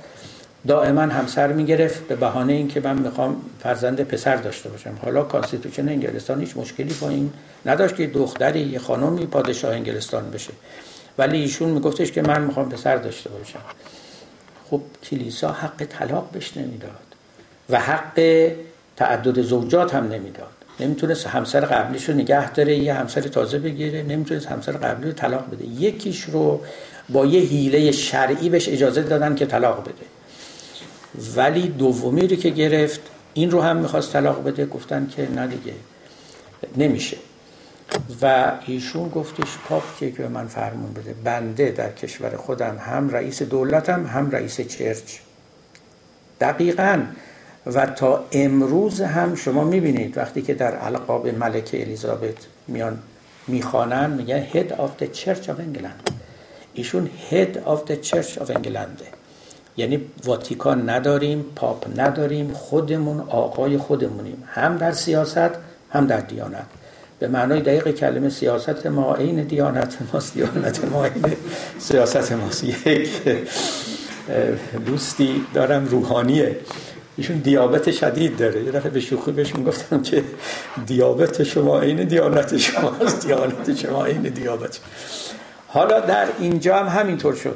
دائما 0.68 1.01
همسر 1.01 1.53
می‌گرفت 1.53 2.07
به 2.07 2.16
بهانه 2.16 2.53
اینکه 2.53 2.82
من 2.82 2.99
می‌خوام 2.99 3.41
فرزند 3.59 4.01
پسر 4.01 4.36
داشته 4.36 4.70
باشم. 4.70 4.93
حالا 5.01 5.24
constitution 5.24 5.89
انگلستان 5.89 6.39
هیچ 6.39 6.57
مشکلی 6.57 6.93
با 6.93 7.09
این 7.09 7.34
نداشت 7.66 7.95
که 7.95 8.07
دختری 8.07 8.59
یه 8.59 8.80
خانمی 8.80 9.26
پادشاه 9.26 9.72
انگلستان 9.72 10.32
بشه. 10.32 10.51
ولی 11.18 11.38
ایشون 11.38 11.70
میگفتش 11.70 12.12
که 12.12 12.22
من 12.22 12.41
می‌خوام 12.41 12.70
پسر 12.70 12.95
داشته 12.95 13.30
باشم. 13.30 13.59
خب 14.70 14.82
کلیسا 15.03 15.51
حق 15.51 15.86
طلاق 15.86 16.30
بهش 16.32 16.57
نمی‌داد 16.57 16.91
و 17.70 17.80
حق 17.80 18.51
تعدد 18.97 19.41
زوجات 19.41 19.95
هم 19.95 20.03
نمی‌داد. 20.03 20.51
نمی‌تونست 20.80 21.28
همسر 21.28 21.59
قبلیش 21.59 22.09
رو 22.09 22.16
نگه 22.16 22.51
داره 22.51 22.76
یه 22.76 22.93
همسر 22.93 23.22
تازه 23.22 23.59
بگیره 23.59 24.03
نمی‌تونست 24.03 24.47
همسر 24.47 24.72
قبلی 24.72 25.05
رو 25.05 25.12
طلاق 25.12 25.51
بده. 25.51 25.66
یکیش 25.66 26.22
رو 26.22 26.62
با 27.09 27.26
یه 27.26 27.41
حیله 27.41 27.91
شرعی 27.91 28.49
بهش 28.49 28.70
اجازه 28.70 29.01
دادن 29.01 29.36
که 29.36 29.45
طلاق 29.45 29.82
بده. 29.82 30.11
ولی 31.36 31.68
دومی 31.68 32.28
رو 32.28 32.36
که 32.36 32.49
گرفت 32.49 33.01
این 33.34 33.51
رو 33.51 33.62
هم 33.62 33.78
می‌خواست 33.78 34.14
طلاق 34.14 34.43
بده 34.43 34.66
گفتن 34.66 35.07
که 35.16 35.32
نه 35.32 35.47
دیگه 35.47 35.74
نمیشه. 36.78 37.18
و 38.22 38.51
ایشون 38.66 39.09
گفتش 39.09 39.57
پاپ 39.70 39.84
که 39.99 40.09
به 40.09 40.28
من 40.28 40.47
فرمون 40.47 40.93
بده. 40.93 41.16
بنده 41.24 41.72
در 41.72 41.91
کشور 41.91 42.38
خودم 42.38 42.78
هم 42.78 43.09
رئیس 43.09 43.41
دولتم 43.41 44.05
هم 44.05 44.32
رئیس 44.32 44.62
چرچ. 44.62 45.18
دقیقا. 46.41 47.03
و 47.66 47.86
تا 47.86 48.26
امروز 48.32 49.01
هم 49.01 49.36
شما 49.36 49.64
می‌بینید 49.64 50.18
وقتی 50.18 50.41
که 50.41 50.53
در 50.53 50.86
القاب 50.86 51.28
ملکه 51.28 51.82
الیزابت 51.82 52.36
میان 52.68 52.99
می‌خوانن 53.47 54.09
میگن 54.09 54.47
head 54.53 54.72
of 54.72 55.03
the 55.03 55.07
church 55.18 55.45
of 55.45 55.59
England. 55.59 56.12
ایشون 56.74 57.09
head 57.32 57.57
of 57.68 57.89
the 57.89 58.09
church 58.09 58.41
of 58.41 58.49
England. 58.49 59.20
یعنی 59.78 60.01
واتیکان 60.26 60.89
نداریم 60.89 61.45
پاپ 61.55 61.99
نداریم 61.99 62.53
خودمون 62.53 63.19
آقای 63.19 63.78
خودمونیم. 63.78 64.43
هم 64.47 64.78
در 64.78 64.91
سیاست 64.91 65.49
هم 65.89 66.07
در 66.07 66.19
دیانت. 66.19 66.65
به 67.19 67.28
معنای 67.28 67.61
دقیق 67.61 67.91
کلمه 67.91 68.30
سیاست 68.30 68.86
ما 68.86 69.15
عین 69.15 69.43
دیانت 69.43 69.97
ماست 70.13 70.34
دیانت 70.34 70.86
ما 70.86 71.05
عین 71.05 71.36
سیاست 71.80 72.32
ماست. 72.32 72.63
یک 72.63 73.09
دوستی 74.86 75.45
دارم 75.53 75.86
روحانیه. 75.86 76.57
ایشون 77.17 77.38
دیابت 77.38 77.91
شدید 77.91 78.38
داره. 78.38 78.63
یه 78.63 78.72
دفعه 78.72 78.89
به 78.89 78.99
شوخی 78.99 79.32
بهش 79.32 79.55
می‌گفتم 79.55 80.01
که 80.01 80.24
دیابت 80.86 81.43
شما 81.43 81.80
عین 81.80 82.03
دیانت 82.03 82.57
شما 82.57 82.95
است 83.01 83.28
دیانت 83.28 83.76
شما 83.76 84.05
عین 84.05 84.22
دیابت. 84.22 84.80
حالا 85.67 85.99
در 85.99 86.28
اینجا 86.39 86.78
هم 86.78 86.99
همینطور 86.99 87.36
شد. 87.36 87.55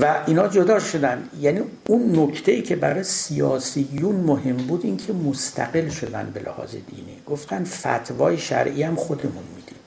و 0.00 0.24
اینا 0.26 0.48
جدا 0.48 0.78
شدن. 0.78 1.28
یعنی 1.40 1.60
اون 1.86 2.18
نکته 2.18 2.62
که 2.62 2.76
برای 2.76 3.04
سیاسیون 3.04 4.14
مهم 4.14 4.56
بود 4.56 4.84
این 4.84 4.96
که 4.96 5.12
مستقل 5.12 5.88
شدن 5.88 6.30
به 6.34 6.40
لحاظ 6.40 6.70
دینی. 6.70 7.16
گفتن 7.26 7.64
فتوای 7.64 8.38
شرعی 8.38 8.82
هم 8.82 8.96
خودمون 8.96 9.44
میدیم. 9.56 9.78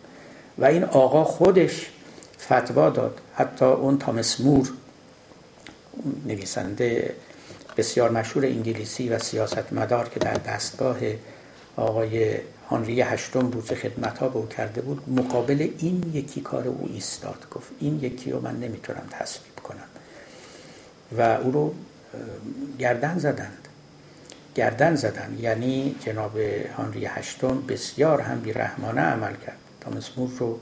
و 0.57 0.65
این 0.65 0.83
آقا 0.83 1.23
خودش 1.23 1.89
فتوا 2.39 2.89
داد. 2.89 3.21
حتی 3.35 3.65
اون 3.65 3.97
تامس 3.97 4.39
مور 4.39 4.71
نویسنده 6.25 7.15
بسیار 7.77 8.11
مشهور 8.11 8.45
انگلیسی 8.45 9.09
و 9.09 9.19
سیاستمدار 9.19 10.09
که 10.09 10.19
در 10.19 10.33
دستگاه 10.33 10.97
آقای 11.75 12.37
هانری 12.69 13.01
هشتم 13.01 13.51
روز 13.51 13.71
خدمت 13.71 14.17
ها 14.17 14.29
به 14.29 14.37
او 14.37 14.47
کرده 14.47 14.81
بود 14.81 15.01
مقابل 15.07 15.69
این 15.77 16.03
یکی 16.13 16.41
کار 16.41 16.67
او 16.67 16.89
ایستاد. 16.93 17.45
گفت 17.51 17.67
این 17.79 17.99
یکی 18.01 18.31
رو 18.31 18.41
من 18.41 18.59
نمی‌تونم 18.59 19.03
تصویب 19.11 19.43
کنم 19.43 19.50
و 21.17 21.21
او 21.21 21.51
رو 21.51 21.73
گردن 22.79 23.17
زدند. 23.17 23.67
گردن 24.55 24.95
زدن 24.95 25.37
یعنی 25.41 25.95
جناب 25.99 26.37
هانری 26.77 27.05
هشتم 27.05 27.61
بسیار 27.67 28.21
هم 28.21 28.39
بیرحمانه 28.39 29.01
عمل 29.01 29.33
کرد. 29.45 29.57
تامس 29.81 30.09
مور 30.17 30.29
رو 30.39 30.59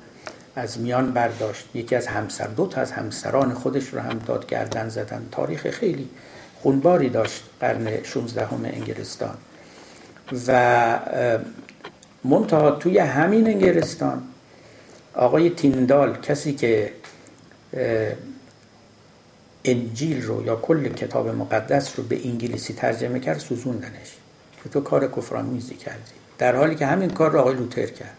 از 0.56 0.80
میان 0.80 1.12
برداشت. 1.12 1.66
یکی 1.74 1.96
از 1.96 2.08
همسر 2.08 2.48
دو 2.48 2.68
تا 2.68 2.82
از 2.82 2.92
همسران 2.92 3.54
خودش 3.54 3.88
رو 3.88 4.00
هم 4.00 4.20
داد 4.20 4.48
گردن 4.48 4.90
زدن. 4.90 5.26
تاریخ 5.32 5.70
خیلی 5.70 6.10
خونباری 6.62 7.10
داشت 7.10 7.44
قرن 7.60 8.04
16 8.04 8.46
همه 8.46 8.70
انگلستان. 8.74 9.38
و 10.48 11.00
منتها 12.24 12.72
توی 12.72 12.98
همین 12.98 13.48
انگلستان 13.48 14.24
آقای 15.14 15.50
تیندال 15.50 16.18
کسی 16.22 16.54
که 16.54 16.94
انجیل 19.72 20.24
رو 20.24 20.46
یا 20.46 20.56
کل 20.56 20.90
کتاب 20.90 21.28
مقدس 21.28 21.94
رو 22.00 22.04
به 22.04 22.28
انگلیسی 22.28 22.74
ترجمه 22.74 23.20
کرد 23.20 23.40
سوزوندنش. 23.40 24.16
که 24.64 24.70
تو 24.70 24.82
کار 24.82 25.08
کفرآمیزی 25.08 25.76
کردی. 25.76 26.12
در 26.38 26.56
حالی 26.56 26.76
که 26.76 26.86
همین 26.86 27.10
کار 27.10 27.32
رو 27.32 27.40
آقای 27.40 27.56
لوتر 27.56 27.86
کرد. 27.86 28.18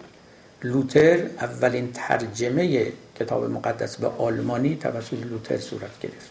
لوتر 0.63 1.27
اولین 1.41 1.93
ترجمه 1.93 2.93
کتاب 3.21 3.45
مقدس 3.45 3.97
به 3.97 4.09
آلمانی 4.19 4.77
توسط 4.77 5.13
لوتر 5.13 5.59
صورت 5.59 6.01
گرفت. 6.03 6.31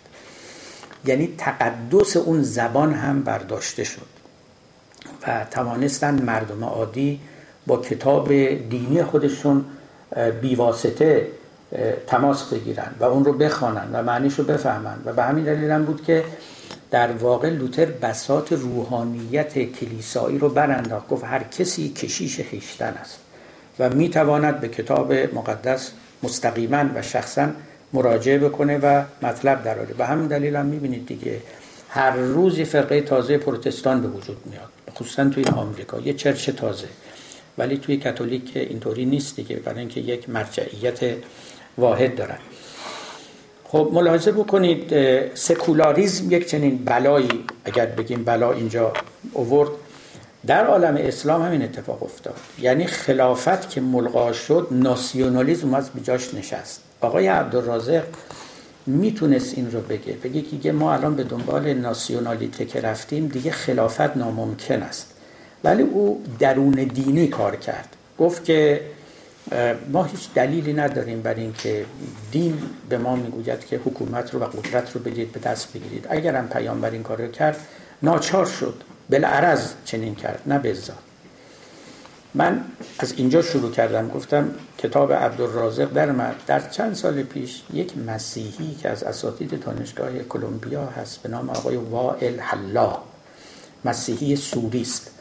یعنی 1.06 1.34
تقدس 1.38 2.18
اون 2.18 2.44
زبان 2.44 2.94
هم 2.94 3.24
برداشته 3.24 3.84
شد. 3.84 4.08
و 5.28 5.46
توانستن 5.52 6.22
مردم 6.22 6.64
عادی 6.64 7.20
با 7.68 7.78
کتاب 7.78 8.34
دینی 8.70 9.04
خودشون 9.04 9.66
بیواسطه 10.42 11.28
تماس 12.08 12.54
بگیرن 12.54 12.92
و 13.00 13.04
اون 13.04 13.26
رو 13.26 13.34
بخوانن 13.34 13.90
و 13.94 14.04
معنیش 14.04 14.34
رو 14.34 14.44
بفهمن. 14.44 14.98
و 15.06 15.14
به 15.14 15.24
همین 15.24 15.44
دلیل 15.44 15.72
هم 15.72 15.86
بود 15.86 16.04
که 16.06 16.24
در 16.92 17.12
واقع 17.12 17.50
لوتر 17.50 17.86
بسات 17.86 18.54
روحانیت 18.54 19.60
کلیسایی 19.60 20.38
رو 20.38 20.50
برانداخت. 20.50 21.08
گفت 21.08 21.24
هر 21.24 21.44
کسی 21.44 21.90
کشیش 21.90 22.42
خیشتن 22.42 22.94
است. 23.02 23.20
و 23.80 23.90
می‌تواند 23.90 24.60
به 24.60 24.68
کتاب 24.68 25.14
مقدس 25.14 25.92
مستقیما 26.24 26.86
و 26.96 27.02
شخصا 27.02 27.48
مراجعه 27.94 28.38
بکنه 28.38 28.78
و 28.78 29.04
مطلب 29.22 29.64
دراره 29.64 29.94
به 29.94 30.06
همین 30.06 30.28
دلیل 30.28 30.56
هم 30.56 30.66
می‌بینید 30.66 31.06
دیگه 31.06 31.42
هر 31.90 32.12
روز 32.16 32.60
فرقه 32.60 33.02
تازه 33.02 33.38
پروتستان 33.38 34.02
به 34.02 34.08
وجود 34.08 34.38
میاد. 34.46 34.70
خصوصا 34.96 35.30
توی 35.30 35.44
آمریکا. 35.44 36.00
یه 36.00 36.14
چرچ 36.14 36.50
تازه. 36.50 36.88
ولی 37.58 37.78
توی 37.78 37.98
کاتولیک 37.98 38.52
اینطوری 38.56 39.06
نیست 39.06 39.36
دیگه. 39.36 39.56
برای 39.56 39.80
اینکه 39.80 40.00
یک 40.00 40.30
مرجعیت 40.30 41.00
واحد 41.80 42.16
دارن. 42.16 42.38
خب 43.64 43.90
ملاحظه 43.94 44.32
بکنید 44.32 44.94
سکولاریزم 45.36 46.32
یک 46.32 46.48
چنین 46.48 46.78
بلایی 46.86 47.46
اگر 47.66 47.86
بگیم 47.86 48.24
بلا 48.24 48.52
اینجا 48.52 48.94
اوورد 49.34 49.70
در 50.48 50.66
عالم 50.66 50.96
اسلام 51.00 51.42
همین 51.42 51.62
اتفاق 51.62 52.04
افتاد. 52.04 52.36
یعنی 52.60 52.86
خلافت 52.86 53.70
که 53.70 53.82
ملغا 53.82 54.34
شد 54.34 54.68
ناسیونالیزم 54.72 55.74
از 55.74 55.90
بجاش 55.92 56.34
نشست. 56.34 56.82
آقای 57.02 57.28
عبدالرازق 57.28 58.04
می‌تونست 58.86 59.54
این 59.58 59.72
رو 59.72 59.82
بگه. 59.82 60.14
بگه 60.14 60.42
که 60.42 60.72
ما 60.72 60.94
الان 60.94 61.16
به 61.16 61.24
دنبال 61.24 61.74
ناسیونالیته 61.74 62.66
که 62.66 62.82
رفتیم 62.82 63.28
دیگه 63.28 63.52
خلافت 63.52 64.18
ناممکن 64.18 64.84
است. 64.84 65.14
ولی 65.64 65.84
او 65.84 66.24
درون 66.40 66.72
دینی 66.72 67.28
کار 67.28 67.56
کرد. 67.56 67.96
گفت 68.20 68.46
که 68.46 68.82
ما 69.92 70.04
هیچ 70.04 70.34
دلیلی 70.36 70.74
نداریم 70.74 71.22
برای 71.22 71.42
اینکه 71.42 71.86
دین 72.32 72.62
به 72.90 72.98
ما 72.98 73.16
می‌گوید 73.16 73.66
که 73.66 73.78
حکومت 73.78 74.34
رو 74.34 74.40
و 74.40 74.44
قدرت 74.44 74.96
رو 74.96 75.02
بدید 75.02 75.32
به 75.32 75.40
دست 75.40 75.74
بگیرید. 75.74 76.08
اگرم 76.10 76.48
پیامبر 76.48 76.92
این 76.92 77.04
کار 77.04 77.22
رو 77.22 77.32
کرد 77.32 77.58
ناچار 78.04 78.46
شد. 78.46 78.84
بالعرض 79.10 79.74
چنین 79.86 80.16
کرد 80.16 80.42
نه 80.46 80.60
بزاد 80.60 80.98
من 82.34 82.62
از 83.00 83.14
اینجا 83.18 83.42
شروع 83.42 83.72
کردم. 83.72 84.10
گفتم 84.10 84.52
کتاب 84.78 85.14
عبدالرازق 85.14 85.94
در 85.94 86.34
در 86.48 86.70
چند 86.70 86.94
سال 86.94 87.24
پیش 87.24 87.62
یک 87.74 87.98
مسیحی 87.98 88.76
که 88.76 88.90
از 88.90 89.04
اساتید 89.04 89.60
دانشگاه 89.60 90.20
کلمبیا 90.20 90.86
هست 90.86 91.22
به 91.22 91.30
نام 91.30 91.50
آقای 91.50 91.76
وائل 91.76 92.40
حلا 92.40 92.98
مسیحی 93.86 94.36
سوری 94.36 94.82
است 94.82 95.12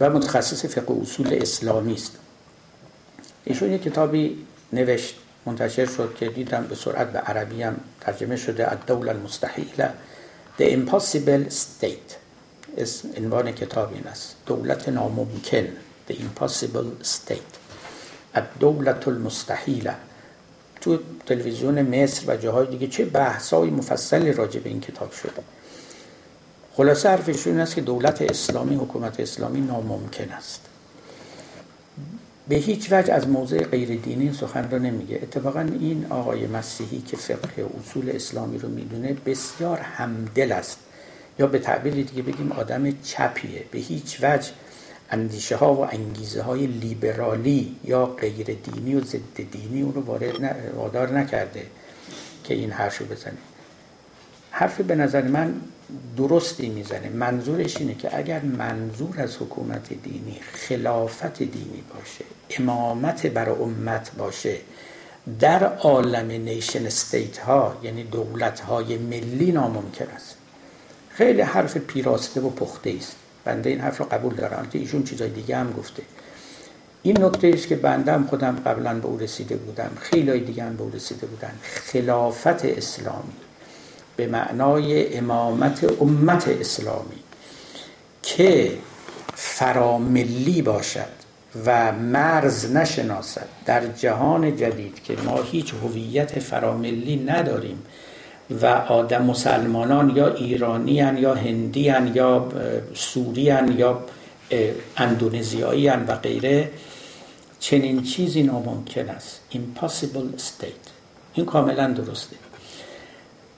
و 0.00 0.10
متخصص 0.10 0.64
فقه 0.64 0.94
اصول 1.02 1.38
اسلامی 1.40 1.94
است. 1.94 2.12
ایشون 3.48 3.72
یک 3.72 3.82
کتابی 3.82 4.46
نوشت 4.72 5.14
منتشر 5.46 5.86
شد 5.86 6.14
که 6.18 6.28
دیدم 6.28 6.66
به 6.68 6.74
سرعت 6.74 7.12
به 7.12 7.18
عربی 7.18 7.62
هم 7.62 7.76
ترجمه 8.00 8.36
شده 8.36 8.72
الدوله 8.72 9.10
المستحیله 9.10 9.90
The 10.58 10.64
Impossible 10.64 11.50
State. 11.50 12.14
اسم 12.78 13.08
عنوان 13.16 13.52
کتاب 13.52 13.92
این 13.92 14.06
است. 14.06 14.36
دولت 14.46 14.88
ناممکن 14.88 15.66
The 16.08 16.12
Impossible 16.12 17.04
State. 17.04 17.56
الدولت 18.34 19.08
المستحیله. 19.08 19.94
تو 20.80 20.98
تلویزیون 21.26 21.82
مصر 21.82 22.24
و 22.26 22.36
جاهای 22.36 22.66
دیگه 22.66 22.86
چه 22.86 23.04
بحثای 23.04 23.70
مفصلی 23.70 24.32
راجع 24.32 24.60
به 24.60 24.68
این 24.68 24.80
کتاب 24.80 25.12
شده؟ 25.12 25.42
خلاصه 26.72 27.08
حرفشون 27.08 27.60
است 27.60 27.74
که 27.74 27.80
دولت 27.80 28.22
اسلامی 28.22 28.76
حکومت 28.76 29.20
اسلامی 29.20 29.60
ناممکن 29.60 30.30
است. 30.30 30.60
به 32.48 32.56
هیچ 32.56 32.92
وجه 32.92 33.12
از 33.12 33.28
موضع 33.28 33.64
غیر 33.64 34.00
دینی 34.00 34.32
سخن 34.32 34.70
را 34.70 34.78
نمیگه. 34.78 35.16
اتفاقا 35.22 35.60
این 35.60 36.06
آقای 36.10 36.46
مسیحی 36.46 37.00
که 37.00 37.16
فقه 37.16 37.66
اصول 37.80 38.10
اسلامی 38.10 38.58
رو 38.58 38.68
می‌دونه 38.68 39.16
بسیار 39.26 39.78
همدل 39.78 40.52
است. 40.52 40.78
یا 41.38 41.46
به 41.46 41.58
تعبیر 41.58 41.94
دیگه 41.94 42.22
بگیم 42.22 42.52
آدم 42.52 42.90
چپیه. 43.02 43.64
به 43.70 43.78
هیچ 43.78 44.18
وجه 44.22 44.50
اندیشه 45.10 45.56
ها 45.56 45.74
و 45.74 45.80
انگیزه 45.80 46.42
های 46.42 46.66
لیبرالی 46.66 47.76
یا 47.84 48.06
غیر 48.06 48.46
دینی 48.46 48.94
و 48.94 49.00
ضد 49.00 49.50
دینی 49.50 49.82
اون 49.82 49.94
رو 49.94 50.02
وادار 50.76 51.18
نکرده 51.18 51.66
که 52.44 52.54
این 52.54 52.70
حرف 52.70 52.98
رو 52.98 53.06
بزنه. 53.06 53.38
حرف 54.50 54.80
به 54.80 54.94
نظر 54.94 55.22
من 55.22 55.54
درستی 56.16 56.68
می‌زنه. 56.68 57.08
منظورش 57.08 57.76
اینه 57.76 57.94
که 57.94 58.18
اگر 58.18 58.40
منظور 58.40 59.20
از 59.20 59.36
حکومت 59.36 60.02
دینی 60.02 60.40
خلافت 60.52 61.38
دینی 61.38 61.82
باشه 61.94 62.24
امامت 62.50 63.26
بر 63.26 63.48
امت 63.50 64.10
باشه. 64.18 64.56
در 65.40 65.64
عالم 65.64 66.30
نیشن 66.30 66.86
استیت 66.86 67.38
ها 67.38 67.76
یعنی 67.82 68.04
دولت 68.04 68.60
های 68.60 68.98
ملی 68.98 69.52
ناممکن 69.52 70.06
است. 70.16 70.36
خیلی 71.10 71.40
حرف 71.40 71.76
پیراسته 71.76 72.40
و 72.40 72.50
پخته 72.50 72.94
است. 72.98 73.16
بنده 73.44 73.70
این 73.70 73.80
حرف 73.80 73.98
رو 73.98 74.04
قبول 74.04 74.34
دارم. 74.34 74.68
که 74.72 74.78
ایشون 74.78 75.02
چیزای 75.02 75.28
دیگه 75.28 75.56
هم 75.56 75.72
گفته. 75.72 76.02
این 77.02 77.24
نکته 77.24 77.50
است 77.54 77.68
که 77.68 77.76
بنده 77.76 78.12
هم 78.12 78.26
خودم 78.26 78.56
قبلا 78.66 78.94
به 78.94 79.06
او 79.06 79.18
رسیده 79.18 79.56
بودم. 79.56 79.90
خیلی 80.00 80.40
دیگه 80.40 80.64
هم 80.64 80.76
به 80.76 80.82
او 80.82 80.90
رسیده 80.90 81.26
بودن. 81.26 81.52
خلافت 81.62 82.64
اسلامی. 82.64 83.32
به 84.16 84.26
معنای 84.26 85.16
امامت 85.16 86.02
امت 86.02 86.48
اسلامی. 86.48 87.22
که 88.22 88.78
فراملی 89.34 90.62
باشد. 90.62 91.17
و 91.66 91.92
مرز 91.92 92.76
نشناسد. 92.76 93.48
در 93.66 93.86
جهان 93.86 94.56
جدید 94.56 95.02
که 95.02 95.16
ما 95.24 95.42
هیچ 95.42 95.74
هویت 95.74 96.38
فراملی 96.38 97.16
نداریم 97.16 97.82
و 98.50 98.66
آدم 98.66 99.24
مسلمانان 99.24 100.16
یا 100.16 100.34
ایرانیان 100.34 101.18
یا 101.18 101.34
هندیان 101.34 102.14
یا 102.14 102.48
سوریان 102.94 103.78
یا 103.78 104.04
اندونزیایی 104.96 105.88
و 105.88 106.14
غیره 106.14 106.70
چنین 107.60 108.02
چیزی 108.02 108.42
ناممکن 108.42 109.08
است. 109.08 109.40
Impossible 109.52 110.40
state. 110.40 110.90
این 111.34 111.46
کاملا 111.46 111.92
درسته. 111.92 112.36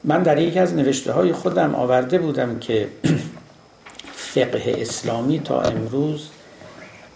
من 0.04 0.22
در 0.22 0.38
یکی 0.38 0.58
از 0.58 0.74
نوشته 0.74 1.12
های 1.12 1.32
خودم 1.32 1.74
آورده 1.74 2.18
بودم 2.18 2.58
که 2.58 2.88
فقه 4.34 4.74
اسلامی 4.78 5.38
تا 5.38 5.60
امروز 5.60 6.28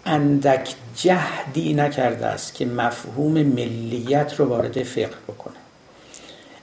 اندک 0.05 0.75
جهدی 0.95 1.73
نکرده 1.73 2.25
است 2.25 2.53
که 2.53 2.65
مفهوم 2.65 3.31
ملیت 3.31 4.35
رو 4.39 4.45
وارد 4.45 4.83
فقه 4.83 5.15
بکنه. 5.27 5.53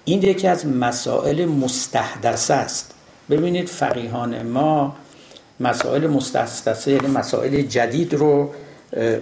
این 0.05 0.22
یکی 0.22 0.49
از 0.49 0.66
مسائل 0.66 1.45
مستحدثه 1.45 2.55
است. 2.55 2.95
ببینید 3.30 3.68
فقیهان 3.68 4.43
ما 4.43 4.97
مسائل 5.61 6.07
مستحدثه 6.07 6.90
یعنی 6.90 7.07
مسائل 7.07 7.62
جدید 7.62 8.14
رو 8.14 8.51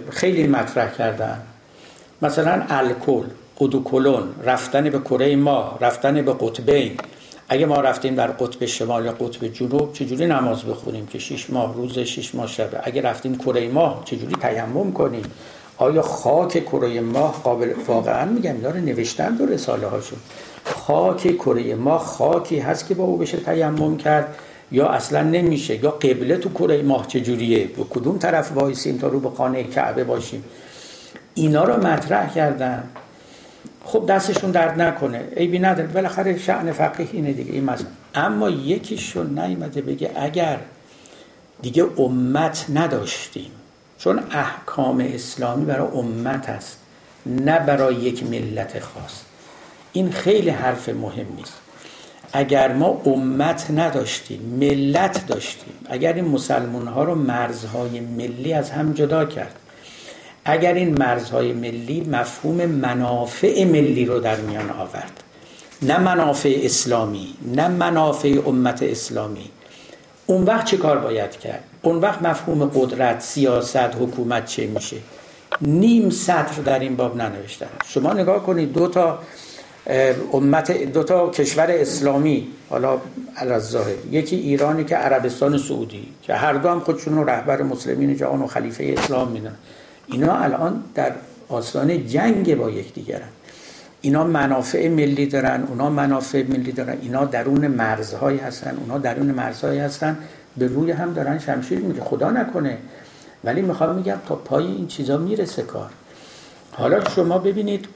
خیلی 0.09 0.47
مطرح 0.47 0.91
کردن. 0.91 1.41
مثلا 2.21 2.65
الکل 2.69 3.23
ادوکلون 3.61 4.23
رفتن 4.43 4.89
به 4.89 4.99
کره 4.99 5.35
ماه 5.35 5.77
رفتن 5.81 6.21
به 6.21 6.33
قطبین. 6.39 6.97
اگه 7.53 7.65
ما 7.65 7.81
رفتیم 7.81 8.15
در 8.15 8.27
قطب 8.27 8.65
شمال 8.65 9.05
یا 9.05 9.11
قطب 9.11 9.47
جنوب 9.47 9.93
چجوری 9.93 10.25
نماز 10.25 10.63
بخونیم 10.63 11.07
که 11.07 11.19
شش 11.19 11.49
ماه 11.49 11.73
روز 11.75 11.99
شش 11.99 12.35
ماه 12.35 12.47
شبه 12.47 12.79
اگه 12.83 13.01
رفتیم 13.01 13.37
کره 13.37 13.67
ماه 13.67 14.01
چجوری 14.05 14.35
تیمم 14.41 14.91
کنیم؟ 14.91 15.23
آیا 15.77 16.01
خاک 16.01 16.65
کره 16.65 17.01
ماه 17.01 17.41
قابل 17.43 17.73
واقعا 17.87 18.25
میگم 18.25 18.55
اینا 18.55 18.69
رو 18.69 18.79
نوشتن 18.79 19.35
دو 19.35 19.45
رساله 19.45 19.87
هاشون 19.87 20.19
خاک 20.63 21.37
کره 21.37 21.75
ماه 21.75 21.99
خاکی 21.99 22.59
هست 22.59 22.87
که 22.87 22.93
با 22.93 23.03
او 23.03 23.17
بشه 23.17 23.37
تیمم 23.37 23.97
کرد 23.97 24.35
یا 24.71 24.87
اصلا 24.87 25.23
نمیشه؟ 25.23 25.83
یا 25.83 25.91
قبله 25.91 26.37
تو 26.37 26.49
کره 26.49 26.81
ماه 26.81 27.07
چجوریه؟ 27.07 27.67
به 27.67 27.83
کدوم 27.89 28.17
طرف 28.17 28.51
وایسیم 28.51 28.97
تا 28.97 29.07
رو 29.07 29.19
به 29.19 29.29
خانه 29.29 29.63
کعبه 29.63 30.03
باشیم؟ 30.03 30.43
اینا 31.33 31.63
رو 31.63 31.87
مطرح 31.87 32.33
کردن. 32.33 32.83
خب 33.91 34.05
دستشون 34.05 34.51
درد 34.51 34.81
نکنه. 34.81 35.23
عیبی 35.37 35.59
نداره. 35.59 35.87
بالاخره 35.87 36.37
شعن 36.37 36.71
فقیه 36.71 37.07
اینه 37.11 37.33
دیگه. 37.33 37.51
این 37.51 37.63
مثلا 37.63 37.87
اما 38.15 38.49
یکیشون 38.49 39.39
نیومده 39.39 39.81
بگه 39.81 40.11
اگر 40.15 40.57
دیگه 41.61 41.85
امت 41.97 42.65
نداشتیم 42.73 43.51
چون 43.97 44.19
احکام 44.31 44.99
اسلامی 45.13 45.65
برای 45.65 45.87
امت 45.87 46.49
است 46.49 46.79
نه 47.25 47.59
برای 47.59 47.95
یک 47.95 48.23
ملت 48.23 48.79
خاص. 48.79 49.21
این 49.93 50.11
خیلی 50.11 50.49
حرف 50.49 50.89
مهمی 50.89 51.41
است 51.41 51.59
اگر 52.33 52.73
ما 52.73 53.01
امت 53.05 53.71
نداشتیم 53.71 54.41
ملت 54.41 55.27
داشتیم 55.27 55.73
اگر 55.89 56.13
این 56.13 56.25
مسلمان 56.25 56.87
ها 56.87 57.03
رو 57.03 57.15
مرزهای 57.15 57.99
ملی 57.99 58.53
از 58.53 58.71
هم 58.71 58.93
جدا 58.93 59.25
کرد 59.25 59.55
اگر 60.45 60.73
این 60.73 60.97
مرزهای 60.97 61.53
ملی 61.53 62.07
مفهوم 62.11 62.65
منافع 62.65 63.63
ملی 63.63 64.05
رو 64.05 64.19
در 64.19 64.35
میان 64.35 64.69
آورد. 64.69 65.23
نه 65.81 65.99
منافع 65.99 66.59
اسلامی 66.63 67.33
نه 67.55 67.67
منافع 67.67 68.41
امت 68.45 68.83
اسلامی. 68.83 69.49
اون 70.25 70.43
وقت 70.43 70.65
چه 70.65 70.77
کار 70.77 70.97
باید 70.97 71.31
کرد؟ 71.31 71.63
اون 71.81 71.97
وقت 71.97 72.21
مفهوم 72.21 72.65
قدرت 72.75 73.21
سیاست 73.21 73.77
حکومت 73.77 74.45
چه 74.45 74.67
میشه؟ 74.67 74.97
نیم 75.61 76.09
سطر 76.09 76.61
در 76.65 76.79
این 76.79 76.95
باب 76.95 77.17
ننوشتن. 77.17 77.67
شما 77.85 78.13
نگاه 78.13 78.43
کنید 78.43 78.73
دو 78.73 78.87
تا 78.87 79.19
امت 80.33 80.71
دو 80.71 81.03
تا 81.03 81.29
کشور 81.29 81.71
اسلامی 81.71 82.47
حالا 82.69 82.97
الظاهر 83.37 83.95
یکی 84.11 84.35
ایرانی 84.35 84.83
که 84.83 84.95
عربستان 84.95 85.57
سعودی 85.57 86.07
که 86.23 86.33
هر 86.33 86.53
دو 86.53 86.69
هم 86.69 86.79
خودشون 86.79 87.27
رهبر 87.27 87.61
مسلمین 87.61 88.17
جهان 88.17 88.41
و 88.41 88.47
خلیفه 88.47 88.95
اسلام 88.97 89.27
میدن 89.27 89.55
اینا 90.11 90.35
الان 90.35 90.83
در 90.95 91.11
آستان 91.49 92.07
جنگ 92.07 92.55
با 92.55 92.69
یکدیگرن. 92.69 93.27
اینا 94.01 94.23
منافع 94.23 94.89
ملی 94.89 95.25
دارن 95.25 95.63
اونا 95.63 95.89
منافع 95.89 96.43
ملی 96.43 96.71
دارن 96.71 96.97
اینا 97.01 97.25
درون 97.25 97.67
مرزهایی 97.67 98.37
هستن 98.37 98.77
اونا 98.77 98.97
درون 98.97 99.31
مرزهایی 99.31 99.79
هستن 99.79 100.17
به 100.57 100.67
روی 100.67 100.91
هم 100.91 101.13
دارن 101.13 101.39
شمشیر 101.39 101.79
میگه 101.79 102.01
خدا 102.01 102.31
نکنه. 102.31 102.77
ولی 103.43 103.61
می‌خوام 103.61 103.95
میگم 103.95 104.17
تا 104.27 104.35
پای 104.35 104.65
این 104.65 104.87
چیزا 104.87 105.17
می‌رسه 105.17 105.61
کار. 105.61 105.89
حالا 106.71 107.09
شما 107.09 107.37
ببینید 107.37 107.87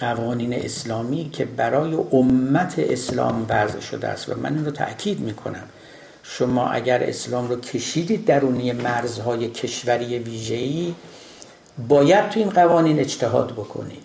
قوانین 0.00 0.52
اسلامی 0.52 1.30
که 1.32 1.44
برای 1.44 1.94
امت 2.12 2.74
اسلام 2.78 3.46
وضع 3.48 3.80
شده 3.80 4.08
است 4.08 4.28
و 4.28 4.34
من 4.42 4.54
این 4.54 4.64
رو 4.64 4.70
تأکید 4.70 5.20
می‌کنم. 5.20 5.64
شما 6.30 6.68
اگر 6.68 7.02
اسلام 7.02 7.48
رو 7.48 7.60
کشیدید 7.60 8.24
درونی 8.24 8.72
مرزهای 8.72 9.48
کشوری 9.48 10.18
ویژه‌ای 10.18 10.94
باید 11.88 12.28
تو 12.28 12.40
این 12.40 12.50
قوانین 12.50 13.00
اجتهاد 13.00 13.52
بکنید. 13.52 14.02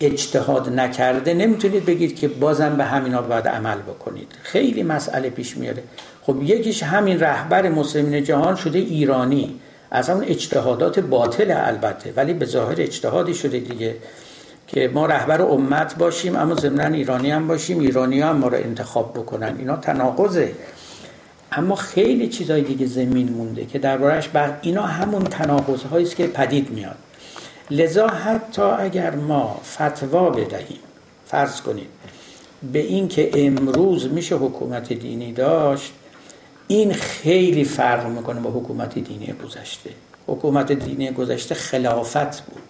اجتهاد 0.00 0.68
نکرده 0.68 1.34
نمی‌تونید 1.34 1.84
بگید 1.84 2.16
که 2.16 2.28
بازم 2.28 2.76
به 2.76 2.84
همینا 2.84 3.22
باید 3.22 3.48
عمل 3.48 3.78
بکنید. 3.78 4.32
خیلی 4.42 4.82
مسئله 4.82 5.30
پیش 5.30 5.56
میاره. 5.56 5.82
خب 6.22 6.42
یکیش 6.42 6.82
همین 6.82 7.20
رهبر 7.20 7.68
مسلمین 7.68 8.24
جهان 8.24 8.56
شده 8.56 8.78
ایرانی. 8.78 9.60
از 9.90 10.10
اون 10.10 10.24
اجتهادات 10.24 10.98
باطل 10.98 11.54
البته 11.56 12.12
ولی 12.16 12.32
به 12.32 12.46
ظاهر 12.46 12.76
اجتهادی 12.78 13.34
شده 13.34 13.58
دیگه 13.58 13.96
که 14.66 14.90
ما 14.94 15.06
رهبر 15.06 15.42
امت 15.42 15.94
باشیم 15.98 16.36
اما 16.36 16.54
ضمن 16.54 16.94
ایرانی 16.94 17.30
هم 17.30 17.46
باشیم 17.48 17.80
ایرانی 17.80 18.20
هم 18.20 18.36
ما 18.36 18.48
رو 18.48 18.56
انتخاب 18.56 19.12
بکنن. 19.12 19.56
اینا 19.58 19.76
تناقضه. 19.76 20.52
اما 21.52 21.74
خیلی 21.74 22.28
چیزای 22.28 22.62
دیگه 22.62 22.86
زمین 22.86 23.28
مونده 23.28 23.64
که 23.64 23.78
دربارهش 23.78 24.28
بر 24.28 24.58
اینا 24.62 24.82
همون 24.82 25.24
تناقض 25.24 25.80
است 25.92 26.16
که 26.16 26.26
پدید 26.26 26.70
میاد. 26.70 26.96
لذا 27.70 28.06
حتی 28.08 28.62
اگر 28.62 29.14
ما 29.14 29.60
فتوا 29.64 30.30
بدهیم 30.30 30.78
فرض 31.26 31.60
کنید 31.60 31.88
به 32.72 32.78
این 32.78 33.08
که 33.08 33.30
امروز 33.34 34.06
میشه 34.06 34.36
حکومت 34.36 34.92
دینی 34.92 35.32
داشت 35.32 35.92
این 36.68 36.92
خیلی 36.92 37.64
فرق 37.64 38.06
می‌کنه 38.06 38.40
با 38.40 38.50
حکومت 38.50 38.98
دینی 38.98 39.34
گذشته. 39.44 39.90
حکومت 40.26 40.72
دینی 40.72 41.10
گذشته 41.10 41.54
خلافت 41.54 42.40
بود. 42.40 42.62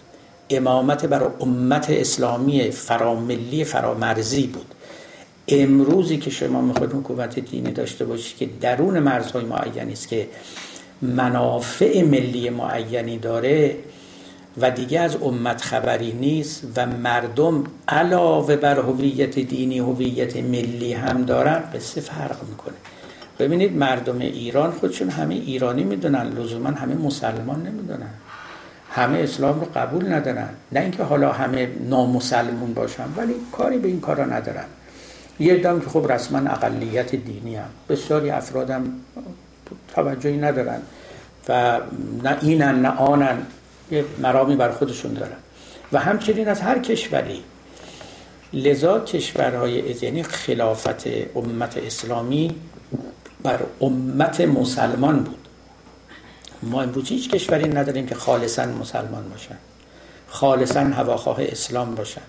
امامت 0.51 1.07
برای 1.07 1.29
امت 1.41 1.91
اسلامی 1.91 2.71
فراملی 2.71 3.65
فرامرزی 3.65 4.47
بود. 4.47 4.75
امروزی 5.49 6.17
که 6.17 6.31
شما 6.31 6.61
می‌خواید 6.61 6.93
حکومت 6.93 7.39
دینی 7.39 7.73
داشته 7.73 8.05
باشید 8.05 8.37
که 8.37 8.49
درون 8.61 8.99
مرزهای 8.99 9.45
معینی 9.45 9.93
است 9.93 10.09
که 10.09 10.29
منافع 11.03 12.03
ملی 12.03 12.51
معینی 12.51 13.19
داره 13.19 13.77
و 14.61 14.71
دیگه 14.71 15.01
از 15.01 15.17
امت 15.23 15.63
خبری 15.63 16.13
نیست 16.13 16.67
و 16.77 16.87
مردم 16.87 17.65
علاوه 17.89 18.57
بر 18.57 18.81
هویت 18.81 19.39
دینی 19.39 19.79
هویت 19.79 20.37
ملی 20.37 20.93
هم 20.93 21.25
دارن 21.25 21.63
قصه 21.75 22.01
فرق 22.01 22.37
می‌کنه. 22.49 22.75
ببینید 23.39 23.77
مردم 23.77 24.19
ایران 24.19 24.71
خودشون 24.71 25.09
همه 25.09 25.35
ایرانی 25.35 25.85
می‌دونن 25.85 26.23
لزوما 26.23 26.69
همه 26.69 26.95
مسلمان 26.95 27.63
نمی‌دونن. 27.63 28.11
همه 28.91 29.19
اسلام 29.19 29.61
رو 29.61 29.67
قبول 29.75 30.13
ندارن. 30.13 30.49
نه 30.73 30.81
اینکه 30.81 31.03
حالا 31.03 31.33
همه 31.33 31.69
نامسلمون 31.89 32.75
باشن 32.75 33.05
ولی 33.17 33.35
کاری 33.53 33.79
به 33.79 33.89
این 33.89 34.01
کارا 34.01 34.25
ندارن. 34.25 34.65
یه 35.41 35.57
دم 35.57 35.81
که 35.81 35.87
خب 35.87 36.13
رسما 36.13 36.39
اقلیت 36.39 37.15
دینی 37.15 37.57
هم. 37.57 37.69
بسیاری 37.89 38.31
افرادم 38.31 38.93
توجهی 39.95 40.37
ندارن 40.37 40.81
و 41.49 41.81
نه 42.23 42.39
اینن 42.43 42.83
نه 42.83 42.89
آنن. 42.89 43.47
یه 43.91 44.05
مرامی 44.19 44.57
بر 44.57 44.71
خودشون 44.71 45.13
دارن. 45.15 45.37
و 45.93 45.99
همچنین 45.99 46.49
از 46.49 46.61
هر 46.61 46.79
کشوری. 46.79 47.43
لذا 48.53 49.01
کشورهای 49.01 49.73
یعنی 50.03 50.23
خلافت 50.23 51.07
امت 51.37 51.77
اسلامی 51.77 52.55
بر 53.43 53.61
امت 53.81 54.41
مسلمان 54.41 55.23
بود. 55.23 55.49
ما 56.63 56.83
امروز 56.83 57.09
هیچ 57.09 57.31
کشوری 57.31 57.69
نداریم 57.69 58.07
که 58.07 58.15
خالصا 58.15 58.67
مسلمان 58.67 59.29
باشن. 59.29 59.57
خالصا 60.29 60.81
هواخواه 60.81 61.39
اسلام 61.41 61.95
باشن. 61.95 62.23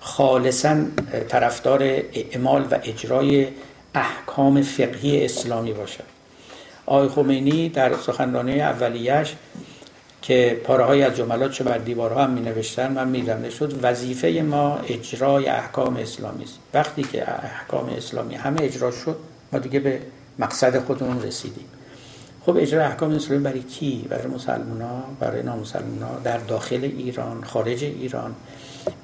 خالصا 0.00 0.84
طرفدار 1.28 1.82
اعمال 2.12 2.62
و 2.70 2.78
اجرای 2.82 3.48
احکام 3.94 4.62
فقهی 4.62 5.24
اسلامی 5.24 5.72
باشد. 5.72 6.04
آقای 6.86 7.08
خمینی 7.08 7.68
در 7.68 7.96
سخنرانی 7.96 8.60
اولیش 8.60 9.34
که 10.22 10.60
پاره 10.64 11.04
از 11.04 11.16
جملات 11.16 11.62
بر 11.62 11.78
دیوارها 11.78 12.24
هم 12.24 12.30
می 12.30 12.40
نوشتن 12.40 12.92
من 12.92 13.08
می 13.08 13.50
شد 13.50 13.78
وظیفه 13.82 14.28
ما 14.28 14.78
اجرای 14.88 15.48
احکام 15.48 15.96
اسلامی 15.96 16.44
است. 16.44 16.58
وقتی 16.74 17.02
که 17.02 17.30
احکام 17.44 17.88
اسلامی 17.96 18.34
همه 18.34 18.62
اجرا 18.62 18.90
شد 18.90 19.16
ما 19.52 19.58
دیگه 19.58 19.80
به 19.80 20.00
مقصد 20.38 20.84
خودمون 20.84 21.22
رسیدیم. 21.22 21.66
خب 22.46 22.56
اجرای 22.56 22.84
احکام 22.84 23.10
اسلامی 23.10 23.42
برای 23.42 23.62
کی؟ 23.62 24.06
برای 24.08 24.26
مسلمان 24.26 24.80
ها 24.80 25.04
برای 25.20 25.42
نامسلمان 25.42 26.02
ها 26.02 26.18
در 26.24 26.38
داخل 26.38 26.84
ایران؟ 26.84 27.44
خارج 27.44 27.84
ایران؟ 27.84 28.34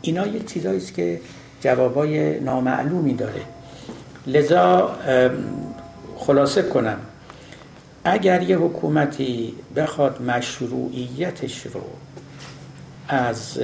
اینا 0.02 0.26
یه 0.26 0.40
چیزایی 0.40 0.76
است 0.76 0.94
که 0.94 1.20
جوابای 1.60 2.40
نامعلومی 2.40 3.14
داره. 3.14 3.42
لذا 4.26 4.96
خلاصه 6.16 6.62
کنم. 6.62 6.98
اگر 8.04 8.42
یه 8.42 8.58
حکومتی 8.58 9.54
بخواد 9.76 10.22
مشروعیتش 10.22 11.66
رو 11.66 11.82
از 13.08 13.58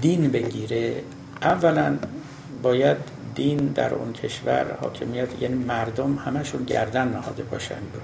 دین 0.00 0.30
بگیره 0.30 1.02
اولا 1.42 1.96
باید 2.62 2.96
دین 3.34 3.56
در 3.56 3.94
اون 3.94 4.12
کشور 4.12 4.66
حاکمیت 4.80 5.28
یعنی 5.40 5.54
مردم 5.54 6.14
همشون 6.14 6.64
گردن 6.64 7.08
نهاده 7.08 7.42
باشن. 7.42 7.74
رو 7.74 8.00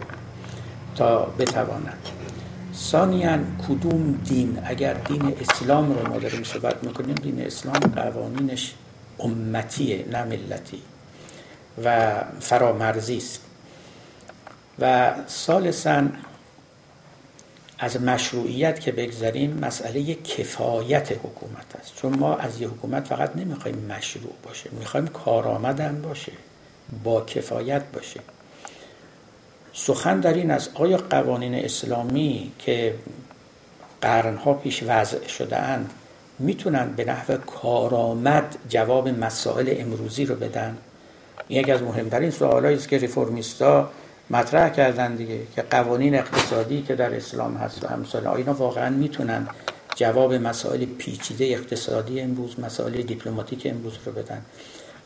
تا 0.96 1.18
بتوانند. 1.38 2.08
ثانیا 2.76 3.38
کدوم 3.68 4.20
دین؟ 4.24 4.58
اگر 4.64 4.94
دین 4.94 5.36
اسلام 5.40 5.92
رو 5.92 6.08
ما 6.08 6.18
داریم 6.18 6.42
صحبت 6.42 6.84
می‌کنیم 6.84 7.14
دین 7.14 7.46
اسلام 7.46 7.78
قوانینش 7.78 8.74
امتیه 9.18 10.04
نه 10.12 10.24
ملتی 10.24 10.82
و 11.84 12.14
فرامرزی 12.40 13.16
است. 13.16 13.40
و 14.78 15.14
ثالثا 15.28 16.08
از 17.78 18.02
مشروعیت 18.02 18.80
که 18.80 18.92
بگذاریم 18.92 19.58
مسئله 19.62 20.14
کفایت 20.14 21.12
حکومت 21.12 21.76
است. 21.80 21.96
چون 21.96 22.18
ما 22.18 22.36
از 22.36 22.60
یه 22.60 22.68
حکومت 22.68 23.06
فقط 23.06 23.36
نمی‌خوایم 23.36 23.78
مشروع 23.78 24.34
باشه 24.42 24.70
می‌خوایم 24.72 25.06
کارآمدن 25.06 26.02
باشه 26.02 26.32
با 27.04 27.20
کفایت 27.20 27.82
باشه. 27.92 28.20
سخن 29.74 30.20
در 30.20 30.34
این 30.34 30.50
از 30.50 30.68
آیا 30.74 30.96
قوانین 30.96 31.54
اسلامی 31.54 32.52
که 32.58 32.94
قرنها 34.00 34.54
پیش 34.54 34.82
وضع 34.86 35.26
شده 35.26 35.56
اند 35.56 35.90
می‌تونن 36.38 36.92
به 36.96 37.04
نحو 37.04 37.36
کارآمد 37.36 38.56
جواب 38.68 39.08
مسائل 39.08 39.74
امروزی 39.78 40.24
رو 40.24 40.34
بدن؟ 40.34 40.76
یکی 41.48 41.72
از 41.72 41.82
مهمترین 41.82 42.30
سوالایی 42.30 42.76
است 42.76 42.88
که 42.88 42.98
ریفرمیستا 42.98 43.90
مطرح 44.30 44.68
کردن 44.68 45.14
دیگه 45.14 45.38
که 45.56 45.62
قوانین 45.62 46.14
اقتصادی 46.14 46.82
که 46.82 46.94
در 46.94 47.14
اسلام 47.14 47.56
هست 47.56 47.84
و 47.84 47.88
همسال 47.88 48.26
آینا 48.26 48.54
واقعا 48.54 48.90
می‌تونن 48.90 49.48
جواب 49.96 50.34
مسائل 50.34 50.84
پیچیده 50.84 51.44
اقتصادی 51.44 52.20
امروز 52.20 52.60
مسائل 52.60 53.02
دیپلماتیک 53.02 53.66
امروز 53.70 53.92
رو 54.04 54.12
بدن. 54.12 54.42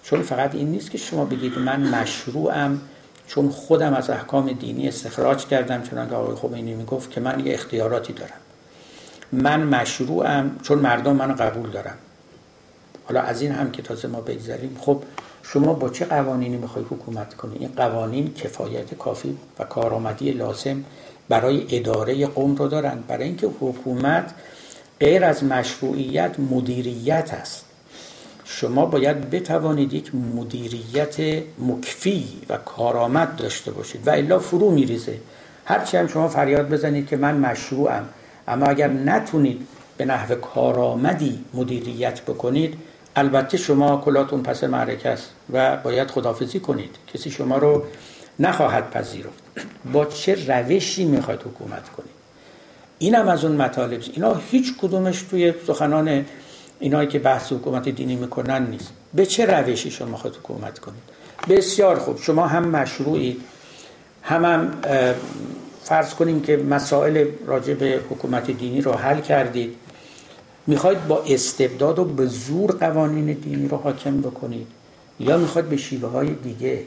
چون 0.03 0.23
فقط 0.23 0.55
این 0.55 0.69
نیست 0.69 0.91
که 0.91 0.99
شما 0.99 1.25
بگید 1.25 1.59
من 1.59 1.81
مشروعم 1.81 2.81
چون 3.29 3.49
خودم 3.49 3.95
از 3.95 4.11
احکام 4.11 4.53
دینی 4.53 4.89
استخراج 4.89 5.47
کردم 5.47 5.83
چون 5.83 5.99
آقای 5.99 6.37
خمینی 6.37 6.75
می‌گفت 6.75 7.11
که 7.11 7.21
من 7.21 7.47
یه 7.47 7.55
اختیاراتی 7.55 8.13
دارم. 8.13 8.41
من 9.33 9.63
مشروعم 9.63 10.57
چون 10.63 10.79
مردم 10.79 11.17
منو 11.17 11.35
قبول 11.35 11.71
دارم 11.71 11.95
حالا 13.05 13.21
از 13.21 13.43
این 13.43 13.53
هم 13.53 13.71
که 13.71 13.83
تازه 13.83 14.09
ما 14.09 14.21
بگذاریم 14.21 14.77
خب 14.81 15.03
شما 15.43 15.73
با 15.73 15.89
چه 15.89 16.05
قوانینی 16.05 16.57
می‌خوای 16.57 16.85
حکومت 16.85 17.35
کنی؟ 17.35 17.57
این 17.59 17.73
قوانین 17.77 18.35
کفایت 18.35 18.95
کافی 18.95 19.39
و 19.59 19.65
کارآمدی 19.65 20.31
لازم 20.31 20.85
برای 21.29 21.67
اداره 21.71 22.27
قوم 22.27 22.55
رو 22.55 22.69
دارند 22.69 23.07
برای 23.07 23.25
اینکه 23.25 23.47
حکومت 23.61 24.35
غیر 25.01 25.25
از 25.25 25.45
مشروعیت 25.45 26.41
مدیریت 26.41 27.35
است. 27.35 27.68
شما 28.51 28.87
باید 28.87 29.31
بتوانید 29.31 29.93
یک 29.93 30.15
مدیریت 30.15 31.43
مکفی 31.59 32.29
و 32.49 32.57
کارآمد 32.57 33.37
داشته 33.37 33.71
باشید 33.71 34.07
و 34.07 34.11
الا 34.11 34.39
فرو 34.39 34.71
میریزه. 34.71 35.19
هرچی 35.65 35.97
هم 35.97 36.07
شما 36.07 36.29
فریاد 36.29 36.69
بزنید 36.69 37.07
که 37.07 37.17
من 37.17 37.37
مشروعم 37.37 38.09
اما 38.49 38.67
اگر 38.67 38.89
نتونید 38.89 39.67
به 39.97 40.05
نحو 40.05 40.35
کارآمدی 40.35 41.45
مدیریت 41.55 42.21
بکنید 42.21 42.75
البته 43.17 43.57
شما 43.57 43.97
کلاتون 43.97 44.43
پس 44.43 44.65
معرکه 44.65 45.09
است 45.09 45.31
و 45.53 45.77
باید 45.77 46.11
خدافزی 46.11 46.61
کنید. 46.61 46.97
کسی 47.15 47.31
شما 47.31 47.59
رو 47.59 47.85
نخواهد 48.39 48.91
پذیرفت. 48.91 49.43
با 49.93 50.05
چه 50.05 50.35
روشی 50.49 51.05
می‌خواید 51.05 51.41
حکومت 51.41 51.89
کنید؟ 51.89 52.11
اینم 52.99 53.29
از 53.29 53.45
اون 53.45 53.57
مطالب 53.57 54.03
اینا 54.13 54.35
هیچ 54.51 54.75
کدومش 54.79 55.23
توی 55.23 55.55
سخنان 55.67 56.25
اینایی 56.81 57.09
که 57.09 57.19
بحث 57.19 57.53
حکومت 57.53 57.89
دینی 57.89 58.17
می‌کنن 58.17 58.67
نیست. 58.67 58.93
به 59.15 59.27
چه 59.27 59.47
روشی 59.47 59.91
شما 59.91 60.17
خواهد 60.17 60.37
حکومت 60.37 60.79
کنید؟ 60.79 61.03
بسیار 61.49 61.99
خوب. 61.99 62.19
شما 62.19 62.47
هم 62.47 62.69
مشروعید 62.69 63.41
هم, 64.23 64.45
هم 64.45 64.71
فرض 65.83 66.15
کنیم 66.15 66.41
که 66.41 66.57
مسائل 66.57 67.27
راجع 67.47 67.75
به 67.75 68.01
حکومت 68.11 68.51
دینی 68.51 68.81
رو 68.81 68.93
حل 68.93 69.21
کردید. 69.21 69.77
می‌خواید 70.67 71.07
با 71.07 71.23
استبداد 71.23 71.99
و 71.99 72.05
به 72.05 72.27
زور 72.27 72.73
قوانین 72.73 73.33
دینی 73.33 73.69
رو 73.69 73.77
حاکم 73.77 74.21
بکنید؟ 74.21 74.67
یا 75.21 75.37
می‌خواید 75.37 75.69
به 75.69 75.77
شیوه 75.77 76.09
های 76.09 76.35
دیگه؟ 76.35 76.83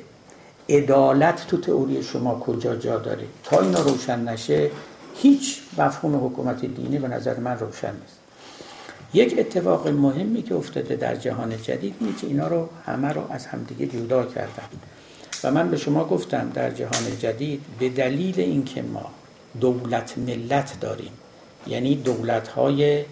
عدالت 0.69 1.47
تو 1.47 1.57
تئوری 1.57 2.03
شما 2.03 2.39
کجا 2.39 2.75
جا 2.75 2.97
داره؟ 2.97 3.23
تا 3.43 3.59
اینا 3.59 3.81
روشن 3.81 4.29
نشه 4.29 4.71
هیچ 5.15 5.61
مفهوم 5.77 6.25
حکومت 6.25 6.65
دینی 6.65 6.99
به 6.99 7.07
نظر 7.07 7.39
من 7.39 7.59
روشن 7.59 7.91
نیست. 7.91 8.20
یک 9.13 9.35
اتفاق 9.39 9.87
مهمی 9.87 10.41
که 10.41 10.55
افتاده 10.55 10.95
در 10.95 11.15
جهان 11.15 11.61
جدید 11.61 11.95
اینه 11.99 12.15
که 12.15 12.27
اینا 12.27 12.47
رو 12.47 12.69
همه 12.85 13.07
رو 13.07 13.31
از 13.31 13.45
همدیگه 13.45 13.85
جدا 13.87 14.25
کردن. 14.25 14.67
و 15.43 15.51
من 15.51 15.71
به 15.71 15.77
شما 15.77 16.05
گفتم 16.05 16.51
در 16.53 16.71
جهان 16.71 17.17
جدید 17.19 17.61
به 17.79 17.89
دلیل 17.89 18.39
اینکه 18.39 18.81
ما 18.81 19.11
دولت 19.59 20.17
ملت 20.17 20.79
داریم 20.79 21.11
یعنی 21.67 21.95
دولت 21.95 22.47
های 22.47 23.03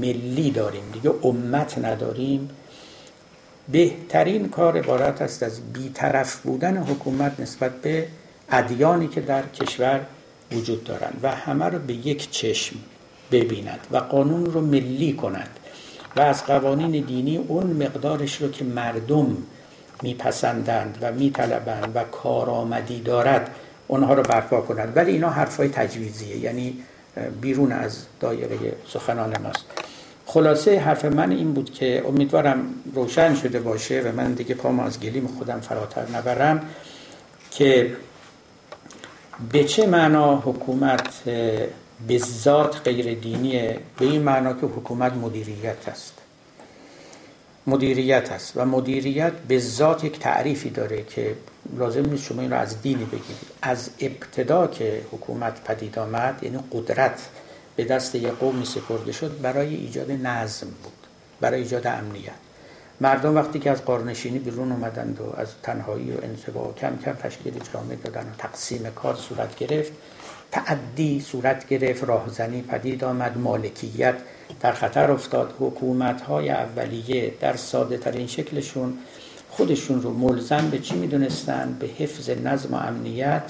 ملی 0.00 0.50
داریم 0.50 0.82
دیگه 0.92 1.10
امت 1.22 1.78
نداریم 1.78 2.50
بهترین 3.68 4.48
کار 4.48 4.78
عبارت 4.78 5.22
است 5.22 5.42
از 5.42 5.72
بیطرف 5.72 6.40
بودن 6.40 6.76
حکومت 6.76 7.40
نسبت 7.40 7.72
به 7.80 8.06
ادیانی 8.50 9.08
که 9.08 9.20
در 9.20 9.42
کشور 9.46 10.00
وجود 10.52 10.84
دارند 10.84 11.20
و 11.22 11.30
همه 11.30 11.64
رو 11.64 11.78
به 11.78 11.94
یک 11.94 12.30
چشم 12.30 12.76
ببیند 13.32 13.86
و 13.90 13.96
قانون 13.96 14.46
رو 14.46 14.60
ملی 14.60 15.12
کند 15.12 15.48
و 16.16 16.20
از 16.20 16.44
قوانین 16.44 17.04
دینی 17.04 17.36
اون 17.36 17.66
مقدارش 17.66 18.42
رو 18.42 18.50
که 18.50 18.64
مردم 18.64 19.36
میپسندند 20.02 20.98
و 21.00 21.12
میطلبند 21.12 21.92
و 21.94 22.04
کارآمدی 22.04 23.00
دارد 23.00 23.50
اونها 23.88 24.14
رو 24.14 24.22
برپا 24.22 24.60
کند 24.60 24.92
ولی 24.96 25.12
اینا 25.12 25.30
حرفای 25.30 25.68
تجویزیه 25.68 26.36
یعنی 26.36 26.78
بیرون 27.40 27.72
از 27.72 28.06
دایره 28.20 28.58
سخنان 28.88 29.42
ماست. 29.42 29.64
خلاصه 30.26 30.78
حرف 30.78 31.04
من 31.04 31.30
این 31.30 31.52
بود 31.52 31.72
که 31.72 32.04
امیدوارم 32.08 32.64
روشن 32.94 33.34
شده 33.34 33.60
باشه 33.60 34.00
و 34.00 34.12
من 34.16 34.32
دیگه 34.32 34.54
پامو 34.54 34.82
از 34.82 35.00
گلیم 35.00 35.26
خودم 35.26 35.60
فراتر 35.60 36.02
نبرم 36.14 36.60
که 37.50 37.96
به 39.52 39.64
چه 39.64 39.86
معنا 39.86 40.36
حکومت 40.36 41.22
به 42.06 42.18
ذات 42.18 42.80
غیر 42.84 43.14
دینیه 43.18 43.78
به 43.98 44.04
این 44.04 44.22
معنا 44.22 44.52
که 44.52 44.66
حکومت 44.66 45.12
مدیریت 45.12 45.88
است. 45.88 46.12
مدیریت 47.66 48.32
است 48.32 48.52
و 48.56 48.64
مدیریت 48.64 49.32
به 49.32 49.58
ذات 49.58 50.04
یک 50.04 50.18
تعریفی 50.18 50.70
داره 50.70 51.02
که 51.02 51.36
لازم 51.76 52.10
نیست 52.10 52.24
شما 52.24 52.42
این 52.42 52.50
رو 52.50 52.56
از 52.56 52.82
دینی 52.82 53.04
بگیرید. 53.04 53.48
از 53.62 53.90
ابتدا 54.00 54.66
که 54.66 55.02
حکومت 55.12 55.64
پدید 55.64 55.98
آمد 55.98 56.38
یعنی 56.42 56.58
قدرت 56.72 57.28
به 57.76 57.84
دست 57.84 58.14
یک 58.14 58.26
قومی 58.28 58.64
سپرده 58.64 59.12
شد 59.12 59.40
برای 59.42 59.74
ایجاد 59.74 60.10
نظم 60.10 60.66
بود 60.66 60.92
برای 61.40 61.60
ایجاد 61.60 61.86
امنیت. 61.86 62.32
مردم 63.00 63.34
وقتی 63.34 63.58
که 63.58 63.70
از 63.70 63.84
قارنشینی 63.84 64.38
بیرون 64.38 64.72
اومدند 64.72 65.20
و 65.20 65.40
از 65.40 65.48
تنهایی 65.62 66.12
و 66.12 66.14
انزوا 66.22 66.72
کم 66.72 66.98
کم 67.04 67.12
تشکیل 67.12 67.60
جامعه 67.72 67.96
دادن 67.96 68.20
و 68.20 68.34
تقسیم 68.38 68.90
کار 68.90 69.14
صورت 69.14 69.56
گرفت 69.56 69.92
تعدی 70.52 71.20
صورت 71.20 71.68
گرفت 71.68 72.04
راهزنی 72.04 72.62
پدید 72.62 73.04
آمد 73.04 73.38
مالکیت 73.38 74.14
در 74.60 74.72
خطر 74.72 75.10
افتاد. 75.10 75.54
حکومت 75.58 76.20
های 76.20 76.50
اولیه 76.50 77.32
در 77.40 77.56
ساده 77.56 77.98
ترین 77.98 78.26
شکلشون 78.26 78.98
خودشون 79.50 80.02
رو 80.02 80.12
ملزم 80.12 80.68
به 80.70 80.78
چی 80.78 80.94
می‌دونستن؟ 80.94 81.76
به 81.80 81.86
حفظ 81.86 82.30
نظم 82.30 82.74
و 82.74 82.76
امنیت 82.76 83.42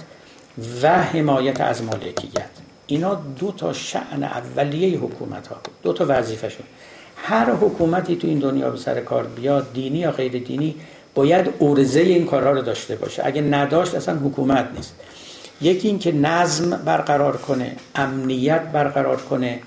و 0.83 1.03
حمایت 1.03 1.61
از 1.61 1.83
مالکیت. 1.83 2.51
اینا 2.87 3.15
دو 3.15 3.53
تا 3.53 3.73
شعن 3.73 4.23
اولیه 4.23 4.99
حکومت 4.99 5.47
ها 5.47 5.57
بود 5.65 5.75
دو 5.83 5.93
تا 5.93 6.05
وظیفه 6.09 6.49
شد 6.49 6.65
هر 7.17 7.51
حکومتی 7.51 8.17
تو 8.17 8.27
این 8.27 8.39
دنیا 8.39 8.71
به 8.71 8.77
سر 8.77 9.01
کار 9.01 9.27
بیاد 9.27 9.73
دینی 9.73 9.99
یا 9.99 10.11
غیر 10.11 10.33
دینی 10.33 10.75
باید 11.15 11.55
ارزه 11.61 12.01
این 12.01 12.27
کارها 12.27 12.51
رو 12.51 12.63
داشته 12.63 12.97
باشه. 12.97 13.23
اگه 13.27 13.43
نداشت 13.43 13.95
اصلا 13.95 14.17
حکومت 14.17 14.69
نیست. 14.77 14.95
یکی 15.61 15.89
اینکه 15.89 16.13
نظم 16.13 16.71
برقرار 16.71 17.37
کنه 17.37 17.77
امنیت 17.95 18.63
برقرار 18.63 19.17
کنه 19.17 19.59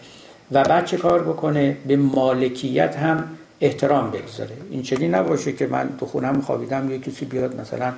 و 0.52 0.64
بعد 0.64 0.86
چه 0.86 0.98
کار 0.98 1.24
بکنه؟ 1.24 1.78
به 1.88 1.96
مالکیت 1.96 2.96
هم 2.96 3.24
احترام 3.62 4.12
بگذاره. 4.12 4.52
این 4.72 4.82
چنین 4.82 5.16
نباشه 5.16 5.54
که 5.54 5.68
من 5.68 5.90
تو 6.00 6.06
خونم 6.06 6.42
خوابیدم 6.42 6.92
یه 6.92 7.00
کسی 7.00 7.26
بیاد 7.26 7.62
مثلا 7.62 7.94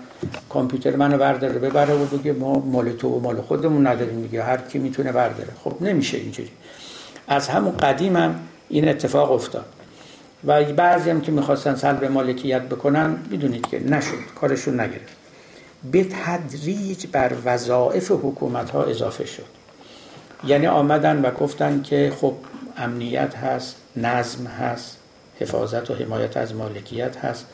کامپیوتر 0.50 0.96
منو 0.96 1.18
برداره 1.18 1.60
ببره 1.60 1.94
و 1.94 2.06
بگه 2.06 2.34
ما 2.34 2.60
مال 2.60 2.92
تو 2.92 3.08
و 3.08 3.20
مال 3.20 3.42
خودمون 3.42 3.88
نداریم 3.88 4.16
میگه 4.16 4.44
هر 4.44 4.58
کی 4.58 4.80
می‌تونه 4.80 5.12
برداره. 5.12 5.50
خب 5.64 5.74
نمیشه 5.82 6.18
اینجوری. 6.18 6.50
از 7.28 7.48
همون 7.48 7.78
قدیم 7.78 8.16
هم 8.16 8.36
این 8.70 8.88
اتفاق 8.88 9.32
افتاد. 9.32 9.66
و 10.46 10.64
بعضی 10.64 11.10
هم 11.10 11.22
که 11.22 11.32
می‌خواستن 11.32 11.76
سلب 11.76 12.06
مالکیت 12.06 12.62
بکنن 12.62 13.18
می‌دونید 13.30 13.68
که 13.68 13.80
نشد 13.80 14.18
کارشون 14.42 14.80
نگرفت. 14.80 15.23
به 15.92 16.08
تدریج 16.26 17.08
بر 17.12 17.34
وظایف 17.46 18.12
حکومت 18.12 18.70
ها 18.70 18.84
اضافه 18.84 19.26
شد. 19.26 19.46
یعنی 20.48 20.68
آمدن 20.68 21.22
و 21.22 21.32
گفتن 21.32 21.82
که 21.82 22.14
خب 22.22 22.34
امنیت 22.78 23.36
هست 23.36 23.76
نظم 23.96 24.48
هست 24.48 24.98
حفاظت 25.40 25.92
و 25.92 25.94
حمایت 25.94 26.38
از 26.38 26.56
مالکیت 26.56 27.18
هست. 27.18 27.46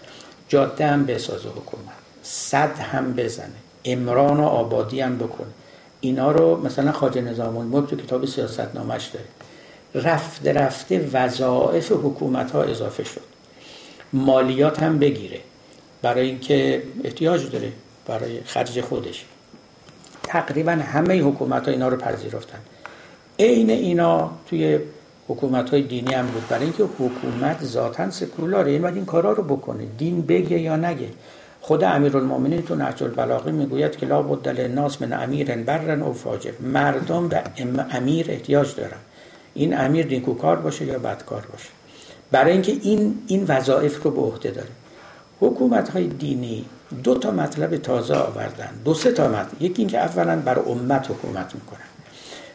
جاده 0.48 0.88
هم 0.88 1.06
بساز 1.06 1.46
حکومت. 1.46 1.94
صد 2.24 2.80
هم 2.80 3.14
بزنه. 3.14 3.50
امران 3.86 4.40
و 4.40 4.44
آبادی 4.44 5.02
هم 5.02 5.18
بکنه. 5.18 5.48
اینا 6.02 6.32
رو 6.32 6.66
مثلا 6.66 6.92
خاج 6.92 7.18
نظام 7.18 7.58
الملک 7.58 7.90
تو 7.90 7.96
کتاب 7.96 8.26
سیاست 8.26 8.76
نامش 8.76 9.06
داره. 9.06 9.26
رفته 10.08 10.54
رفته 10.54 11.10
وظایف 11.14 11.92
حکومت 11.92 12.52
ها 12.52 12.64
اضافه 12.64 13.04
شد. 13.04 13.22
مالیات 14.14 14.84
هم 14.84 15.00
بگیره. 15.00 15.40
برای 16.02 16.28
اینکه 16.28 16.84
احتیاج 17.04 17.52
داره. 17.52 17.72
برای 18.10 18.42
خرج 18.46 18.82
خودش. 18.82 19.26
تقریبا 20.24 20.72
همه 20.72 21.22
حکومت 21.22 21.66
ها 21.66 21.72
اینا 21.72 21.88
رو 21.88 21.98
پذیرفتن. 21.98 22.60
عین 23.40 23.70
اینا 23.70 24.32
توی 24.50 24.80
حکومت 25.28 25.70
های 25.70 25.82
دینی 25.82 26.14
هم 26.14 26.28
بود. 26.28 26.48
برای 26.50 26.64
اینکه 26.64 26.84
حکومت 26.84 27.66
ذاتا 27.66 28.12
سکولاره. 28.12 28.72
این 28.72 28.82
باید 28.82 28.96
این 28.96 29.06
کارا 29.06 29.32
رو 29.34 29.44
بکنه. 29.44 29.86
دین 29.98 30.22
بگه 30.22 30.60
یا 30.60 30.76
نگه. 30.76 31.10
خود 31.62 31.84
امیرالمومنین 31.84 32.62
تو 32.62 32.76
نهج 32.76 33.04
البلاغه 33.04 33.52
می‌گوید 33.52 33.98
که 33.98 34.06
لا 34.06 34.22
بد 34.22 34.48
للناس 34.48 35.02
من 35.02 35.24
امیر 35.24 35.56
برن 35.56 36.02
او 36.02 36.14
فاجر. 36.14 36.52
مردم 36.60 37.28
به 37.28 37.44
امیر 37.92 38.32
احتیاج 38.32 38.76
دارن. 38.76 38.98
این 39.54 39.80
امیر 39.80 40.08
نیکوکار 40.08 40.56
باشه 40.56 40.86
یا 40.86 41.00
بدکار 41.00 41.46
باشه. 41.52 41.70
برای 42.32 42.52
اینکه 42.52 42.72
این 42.82 43.20
این 43.28 43.46
وظایف 43.48 44.04
رو 44.04 44.12
به 44.12 44.22
عهده 44.22 44.52
داره. 44.52 44.70
حکومت 45.40 45.90
های 45.90 46.08
دینی 46.08 46.66
دو 47.04 47.16
تا 47.16 47.32
مطلب 47.32 47.78
تازه 47.78 48.16
آوردن. 48.16 48.70
دو 48.86 48.94
سه 48.94 49.12
تا 49.12 49.28
مطلب. 49.28 49.62
یکی 49.62 49.82
اینکه 49.82 50.00
اولا 50.00 50.36
بر 50.36 50.60
امت 50.60 51.06
حکومت 51.12 51.56
می‌کنن. 51.56 51.80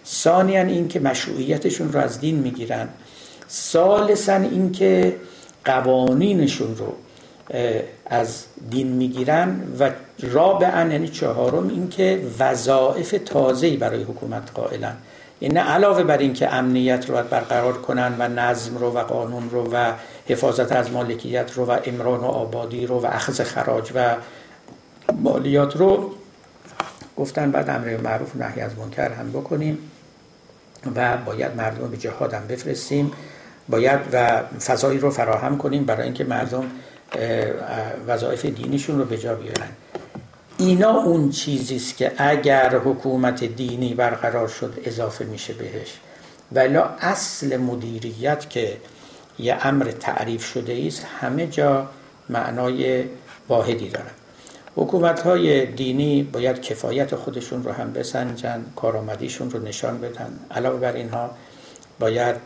ثانیا 0.07 0.63
اینکه 0.63 1.01
مشروعیتشون 1.01 1.93
رو 1.93 2.01
از 2.01 2.21
دین 2.21 2.39
می‌گیرن. 2.39 2.89
ثالثا 3.51 4.37
اینکه 4.37 5.17
قوانینشون 5.65 6.77
رو 6.77 6.95
از 8.07 8.45
دین 8.71 8.87
می‌گیرن. 8.87 9.63
و 9.81 9.91
رابعا 10.23 10.89
یعنی 10.93 11.09
چهارم 11.09 11.69
اینکه 11.69 12.23
وظایف 12.39 13.15
تازه‌ای 13.25 13.77
برای 13.77 14.03
حکومت 14.03 14.51
قائلن. 14.55 14.97
یعنی 15.41 15.59
علاوه 15.59 16.03
بر 16.03 16.19
اینکه 16.19 16.55
امنیت 16.55 17.11
رو 17.11 17.23
برقرار 17.31 17.73
کنن 17.73 18.15
و 18.19 18.29
نظم 18.29 18.79
رو 18.79 18.91
و 18.91 18.99
قانون 18.99 19.51
رو 19.51 19.69
و 19.73 19.93
حفاظت 20.27 20.73
از 20.73 20.91
مالکیت 20.91 21.53
رو 21.55 21.65
و 21.65 21.79
امران 21.85 22.21
و 22.21 22.25
آبادی 22.25 22.87
رو 22.87 23.01
و 23.01 23.07
اخذ 23.07 23.41
خراج 23.41 23.93
و 23.95 24.17
مالیات 25.13 25.77
رو 25.77 26.15
گفتن 27.17 27.51
بعد 27.51 27.71
امر 27.71 27.97
معروف 27.97 28.37
نهی 28.37 28.61
از 28.61 28.79
منکر 28.79 29.13
هم 29.13 29.31
بکنیم 29.31 29.79
و 30.97 31.17
باید 31.17 31.57
مردم 31.57 31.89
به 31.89 31.97
جهاد 31.97 32.35
هم 32.35 32.47
بفرستیم. 32.47 33.13
باید 33.69 34.01
و 34.13 34.43
فضایی 34.61 34.99
رو 34.99 35.11
فراهم 35.11 35.59
کنیم 35.59 35.85
برای 35.85 36.03
اینکه 36.03 36.25
مردم 36.25 36.65
وظایف 38.07 38.47
دینیشون 38.47 38.99
رو 38.99 39.05
به 39.05 39.19
جا 39.19 39.35
بیارن. 39.35 39.69
اینا 40.59 40.91
اون 40.91 41.31
چیزی 41.31 41.77
است 41.77 41.97
که 41.97 42.13
اگر 42.19 42.79
حکومت 42.79 43.45
دینی 43.45 43.95
برقرار 43.95 44.49
شد 44.49 44.81
اضافه 44.85 45.25
میشه 45.25 45.53
بهش. 45.53 45.99
ولی 46.53 46.77
اصل 47.01 47.57
مدیریت 47.57 48.51
که 48.51 48.77
یه 49.39 49.67
امر 49.67 49.91
تعریف 49.91 50.45
شده 50.45 50.85
است 50.87 51.07
همه 51.21 51.47
جا 51.47 51.89
معنای 52.29 53.05
واحدی 53.49 53.89
دارن 53.89 54.11
حکومت 54.77 55.21
های 55.21 55.67
دینی 55.67 56.23
باید 56.23 56.63
کفایت 56.63 57.15
خودشون 57.15 57.63
رو 57.63 57.73
هم 57.73 57.93
بسنجن 57.93 58.65
کارآمدیشون 58.77 59.51
رو 59.51 59.63
نشان 59.63 60.01
بدن. 60.01 60.39
علاوه 60.51 60.81
بر 60.81 60.93
اینها 60.93 61.31
باید 62.01 62.37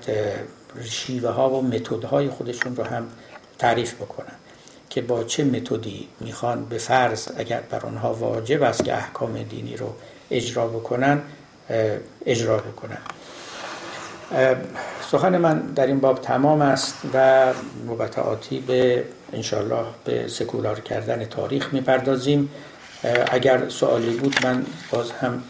شیوه 0.84 1.30
ها 1.30 1.50
و 1.50 1.62
متد 1.62 2.04
های 2.04 2.28
خودشون 2.28 2.76
رو 2.76 2.84
هم 2.84 3.06
تعریف 3.58 3.94
بکنن 3.94 4.32
که 4.90 5.02
با 5.02 5.24
چه 5.24 5.44
متدی 5.44 6.08
می‌خوان 6.20 6.64
به 6.64 6.78
فرض 6.78 7.28
اگر 7.36 7.60
بر 7.60 7.86
آنها 7.86 8.14
واجب 8.14 8.62
است 8.62 8.84
که 8.84 8.94
احکام 8.94 9.42
دینی 9.42 9.76
رو 9.76 9.94
اجرا 10.30 10.66
بکنن 10.66 11.22
اجرا 12.26 12.56
بکنن. 12.56 12.98
سخن 15.10 15.38
من 15.38 15.58
در 15.58 15.86
این 15.86 16.00
باب 16.00 16.20
تمام 16.20 16.62
است 16.62 16.94
و 17.14 17.46
نوبت 17.86 18.18
آتی 18.18 18.60
به 18.60 19.04
انشالله 19.32 19.84
به 20.04 20.28
سکولار 20.28 20.80
کردن 20.80 21.24
تاریخ 21.24 21.74
می‌پردازیم. 21.74 22.50
اگر 23.30 23.68
سوالی 23.68 24.10
بود 24.10 24.46
من 24.46 24.66
باز 24.90 25.10
هم 25.10 25.42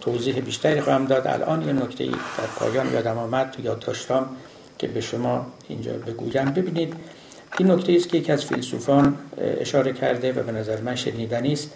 توضیح 0.00 0.40
بیشتری 0.40 0.80
خواهم 0.80 1.06
داد. 1.06 1.26
الان 1.26 1.66
یه 1.66 1.72
نکته 1.72 2.06
در 2.06 2.46
پایان 2.56 2.92
یادم 2.92 3.18
آمد 3.18 3.50
تو 3.50 3.62
یاد 3.62 3.78
داشتم 3.78 4.26
که 4.78 4.86
به 4.86 5.00
شما 5.00 5.46
اینجا 5.68 5.92
بگویم. 5.92 6.44
ببینید 6.44 6.94
این 7.58 7.70
نکته 7.70 7.92
است 7.92 8.08
که 8.08 8.18
یکی 8.18 8.32
از 8.32 8.44
فیلسوفان 8.44 9.16
اشاره 9.60 9.92
کرده 9.92 10.32
و 10.32 10.42
به 10.42 10.52
نظر 10.52 10.80
من 10.80 10.94
شنیدنی 10.94 11.52
است 11.52 11.70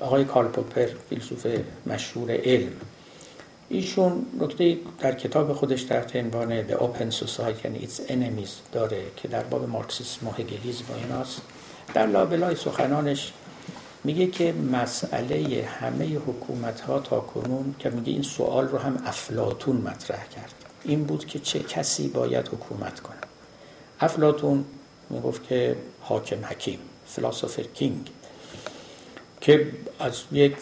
آقای 0.00 0.24
کارل 0.24 0.48
پوپر 0.48 0.86
فیلسوف 1.08 1.46
مشهور 1.86 2.30
علم. 2.30 2.72
ایشون 3.72 4.26
نکته 4.40 4.78
در 4.98 5.14
کتاب 5.14 5.52
خودش 5.52 5.82
تحت 5.82 6.16
عنوان 6.16 6.68
The 6.68 6.72
Open 6.72 7.14
Society 7.14 7.64
and 7.64 7.84
Its 7.84 8.10
Enemies 8.10 8.50
داره 8.72 9.02
که 9.16 9.28
در 9.28 9.42
باب 9.42 9.68
مارکسیسم 9.68 10.28
و 10.28 10.30
هگلیسم 10.30 10.84
و 10.88 10.96
ایناست. 10.96 11.40
در 11.94 12.06
لابلای 12.06 12.56
سخنانش 12.56 13.32
میگه 14.04 14.26
که 14.26 14.52
مسئله 14.52 15.64
همه 15.80 16.16
حکومت 16.16 16.80
ها 16.80 16.98
تا 16.98 17.20
کنون 17.20 17.74
که 17.78 17.90
میگه 17.90 18.12
این 18.12 18.22
سوال 18.22 18.68
رو 18.68 18.78
هم 18.78 19.02
افلاتون 19.06 19.76
مطرح 19.76 20.28
کرد. 20.28 20.54
این 20.84 21.04
بود 21.04 21.24
که 21.26 21.38
چه 21.38 21.58
کسی 21.58 22.08
باید 22.08 22.48
حکومت 22.48 23.00
کنه. 23.00 23.16
افلاتون 24.00 24.64
می‌گفت 25.10 25.48
که 25.48 25.76
حاکم 26.00 26.44
حکیم 26.44 26.78
فلاسفر 27.06 27.62
کینگ 27.62 28.10
که 29.40 29.66
از 30.00 30.22
یک 30.32 30.56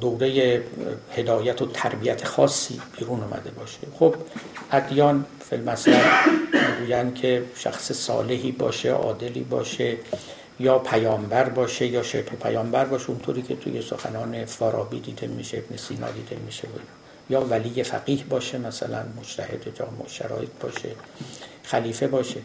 دوره 0.00 0.62
هدایت 1.16 1.62
و 1.62 1.66
تربیت 1.66 2.24
خاصی 2.24 2.80
بیرون 2.98 3.20
اومده 3.20 3.50
باشه. 3.50 3.78
خب 3.98 4.14
ادیان 4.72 5.24
فیلمسل 5.50 6.00
می‌گویند 6.52 7.14
که 7.14 7.42
شخص 7.54 7.92
صالحی 7.92 8.52
باشه 8.52 8.90
عادلی 8.90 9.42
باشه 9.42 9.96
یا 10.60 10.78
پیامبر 10.78 11.48
باشه 11.48 11.86
یا 11.86 12.02
شبه 12.02 12.22
پیامبر 12.22 12.84
باشه 12.84 13.10
اونطوری 13.10 13.42
که 13.42 13.56
توی 13.56 13.82
سخنان 13.82 14.44
فارابی 14.44 15.00
دیده 15.00 15.26
میشه 15.26 15.58
ابن 15.58 15.76
سینا 15.76 16.10
دیده 16.10 16.36
میشه 16.46 16.68
یا 17.30 17.40
ولی 17.40 17.82
فقیه 17.82 18.24
باشه 18.24 18.58
مثلا 18.58 19.04
مجتهد 19.20 19.74
جامع 19.74 20.08
شرایط 20.08 20.50
باشه 20.60 20.88
خلیفه 21.62 22.06
باشه. 22.06 22.40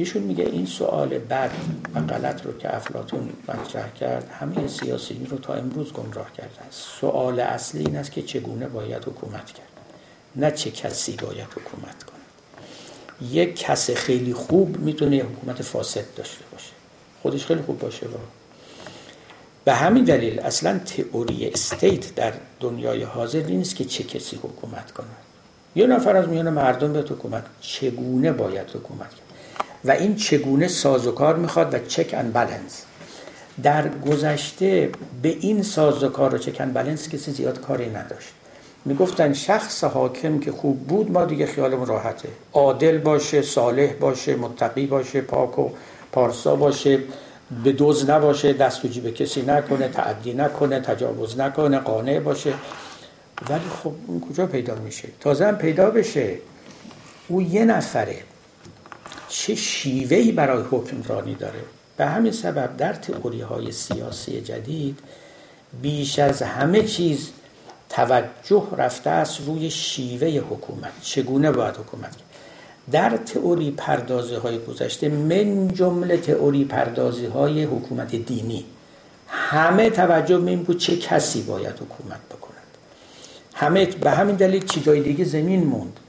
ایشون 0.00 0.22
میگه 0.22 0.44
این 0.44 0.66
سوال 0.66 1.08
بد 1.08 1.50
و 1.94 2.00
غلط 2.00 2.46
رو 2.46 2.58
که 2.58 2.76
افلاتون 2.76 3.28
مطرح 3.48 3.92
کرد 3.92 4.30
همه 4.40 4.68
سیاسیین 4.68 5.26
رو 5.26 5.38
تا 5.38 5.54
امروز 5.54 5.92
گمراه 5.92 6.32
کرده 6.32 6.60
است 6.68 6.80
سوال 7.00 7.40
اصلی 7.40 7.80
این 7.86 7.96
است 7.96 8.12
که 8.12 8.22
چگونه 8.22 8.68
باید 8.68 9.04
حکومت 9.04 9.46
کرد؟ 9.46 9.66
نه 10.36 10.50
چه 10.50 10.70
کسی 10.70 11.16
باید 11.16 11.46
حکومت 11.46 12.04
کنه 12.04 12.20
یک 13.30 13.56
کس 13.56 13.90
خیلی 13.90 14.34
خوب 14.34 14.78
می‌تونه 14.78 15.16
حکومت 15.16 15.62
فاسد 15.62 16.14
داشته 16.16 16.44
باشه. 16.52 16.72
خودش 17.22 17.46
خیلی 17.46 17.62
خوب 17.62 17.78
باشه 17.78 18.08
با 18.08 18.18
به 19.64 19.74
همین 19.74 20.04
دلیل 20.04 20.40
اصلا 20.40 20.78
تئوری 20.78 21.48
استیت 21.48 22.14
در 22.14 22.32
دنیای 22.60 23.02
حاضر 23.02 23.42
نیست 23.42 23.76
که 23.76 23.84
چه 23.84 24.04
کسی 24.04 24.36
حکومت 24.36 24.90
کنه 24.90 25.06
یه 25.76 25.86
نفر 25.86 26.16
از 26.16 26.28
میان 26.28 26.50
مردم 26.50 26.92
به 26.92 27.00
حکومت. 27.00 27.44
چگونه 27.60 28.32
باید 28.32 28.68
حکومت 28.68 29.10
کرد؟ 29.10 29.29
و 29.84 29.90
این 29.90 30.16
چگونه 30.16 30.68
سازوکار 30.68 31.36
می‌خواد 31.36 31.74
و 31.74 31.78
چک 31.78 32.14
ان 32.14 32.32
بالانس 32.32 32.84
در 33.62 33.88
گذشته 33.88 34.90
به 35.22 35.28
این 35.28 35.62
سازوکار 35.62 36.34
و 36.34 36.38
چک 36.38 36.60
ان 36.60 36.72
بالانس 36.72 37.08
کسی 37.08 37.30
زیاد 37.32 37.60
کاری 37.60 37.90
نداشت. 37.90 38.28
می‌گفتن 38.84 39.32
شخص 39.32 39.84
حاکم 39.84 40.40
که 40.40 40.52
خوب 40.52 40.86
بود 40.86 41.10
ما 41.10 41.24
دیگه 41.24 41.46
خیالمون 41.46 41.86
راحته. 41.86 42.28
عادل 42.52 42.98
باشه 42.98 43.42
صالح 43.42 43.92
باشه 43.92 44.36
متقی 44.36 44.86
باشه 44.86 45.20
پاک 45.20 45.58
و 45.58 45.70
پارسا 46.12 46.56
باشه 46.56 46.98
به 47.64 47.72
دوز 47.72 48.10
نباشه 48.10 48.52
دست 48.52 48.86
جیب 48.86 49.14
کسی 49.14 49.42
نکنه 49.42 49.88
تعدی 49.88 50.34
نکنه 50.34 50.80
تجاوز 50.80 51.40
نکنه 51.40 51.78
قانع 51.78 52.20
باشه. 52.20 52.52
ولی 53.48 53.60
خب 53.82 53.92
اون 54.06 54.20
کجا 54.20 54.46
پیدا 54.46 54.74
میشه؟ 54.74 55.08
تازه 55.20 55.46
هم 55.46 55.56
پیدا 55.56 55.90
بشه. 55.90 56.38
او 57.28 57.42
یه 57.42 57.64
نفره. 57.64 58.16
چه 59.30 59.54
شیوهی 59.54 60.32
برای 60.32 60.64
حکمرانی 60.70 61.34
داره. 61.34 61.60
به 61.96 62.06
همین 62.06 62.32
سبب 62.32 62.76
در 62.76 62.92
تئوری 62.92 63.40
های 63.40 63.72
سیاسی 63.72 64.40
جدید 64.40 64.98
بیش 65.82 66.18
از 66.18 66.42
همه 66.42 66.82
چیز 66.82 67.30
توجه 67.88 68.66
رفته 68.76 69.10
است 69.10 69.40
روی 69.46 69.70
شیوه 69.70 70.28
حکومت. 70.28 70.92
چگونه 71.02 71.50
باید 71.50 71.76
حکومت 71.76 72.16
در 72.92 73.16
تئوری 73.16 73.70
پردازی 73.70 74.34
های 74.34 74.58
گذشته 74.58 75.08
من 75.08 75.68
جمله 75.68 76.16
تئوری 76.16 76.64
پردازی 76.64 77.26
های 77.26 77.64
حکومت 77.64 78.16
دینی 78.16 78.64
همه 79.28 79.90
توجه 79.90 80.44
این 80.46 80.62
بود 80.62 80.78
چه 80.78 80.96
کسی 80.96 81.42
باید 81.42 81.74
حکومت 81.74 82.20
بکند. 82.30 82.56
همه 83.54 83.86
به 83.86 84.10
همین 84.10 84.36
دلیل 84.36 84.64
چی 84.64 84.80
جای 84.80 85.00
دیگه 85.00 85.24
زمین 85.24 85.64
موند. 85.64 86.00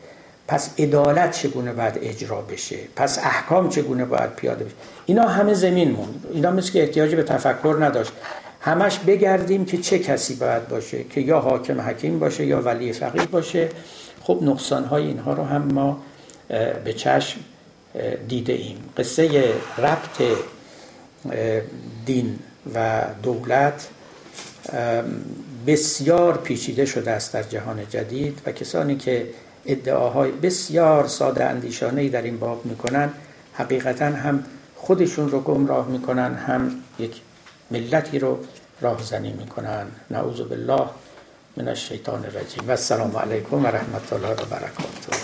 پس 0.52 0.69
عدالت 0.80 1.32
چگونه 1.32 1.73
باید 1.73 1.99
اجرا 2.02 2.41
بشه؟ 2.41 2.78
پس 2.95 3.19
احکام 3.19 3.69
چگونه 3.69 4.06
باید 4.06 4.36
پیاده 4.36 4.64
بشه؟ 4.64 4.76
اینا 5.06 5.28
همه 5.28 5.53
زمین 5.53 5.91
موند. 5.91 6.26
اینا 6.34 6.52
مثل 6.52 6.72
که 6.72 6.82
احتیاج 6.82 7.15
به 7.15 7.23
تفکر 7.23 7.78
نداشت. 7.80 8.11
همش 8.61 8.99
بگردیم 8.99 9.65
که 9.65 9.78
چه 9.78 9.99
کسی 9.99 10.36
باید 10.36 10.68
باشه؟ 10.68 11.03
که 11.03 11.22
یا 11.22 11.40
حاکم 11.40 11.82
حکیم 11.82 12.19
باشه 12.19 12.45
یا 12.45 12.61
ولی 12.61 12.94
فقیه 12.94 13.26
باشه. 13.26 13.69
خب 14.22 14.40
نقصان 14.41 14.84
های 14.84 15.03
اینها 15.07 15.34
رو 15.34 15.44
هم 15.44 15.61
ما 15.61 16.03
به 16.84 16.94
چشم 16.94 17.40
دیده 18.28 18.53
ایم. 18.53 18.78
قصه 18.98 19.53
ربط 19.78 20.22
دین 22.06 22.40
و 22.76 23.02
دولت 23.23 23.88
بسیار 25.68 26.38
پیچیده 26.38 26.86
شده 26.86 27.11
است 27.11 27.34
در 27.34 27.44
جهان 27.44 27.90
جدید 27.90 28.41
و 28.45 28.52
کسانی 28.52 28.95
که 28.95 29.28
ادعاهای 29.66 30.32
بسیار 30.32 31.08
ساده 31.08 31.46
اندیشانه 31.46 32.10
در 32.10 32.22
این 32.22 32.38
باب 32.38 32.66
می‌کنن 32.66 33.10
حقیقتا 33.54 34.06
هم 34.06 34.44
خودشون 34.76 35.32
رو 35.32 35.40
گمراه 35.40 35.88
می‌کنن 35.88 36.36
هم 36.36 36.72
یک 37.00 37.22
ملتی 37.72 38.20
رو 38.20 38.40
راهزنی 38.82 39.34
می‌کنن 39.34 39.86
نعوذ 40.10 40.42
بالله 40.42 40.86
من 41.58 41.68
الشیطان 41.68 42.26
الرجیم. 42.26 42.68
و 42.68 42.72
السلام 42.72 43.18
علیکم 43.18 43.64
و 43.66 43.68
رحمت 43.68 44.14
الله 44.14 44.34
و 44.34 44.46
برکاته. 44.46 45.18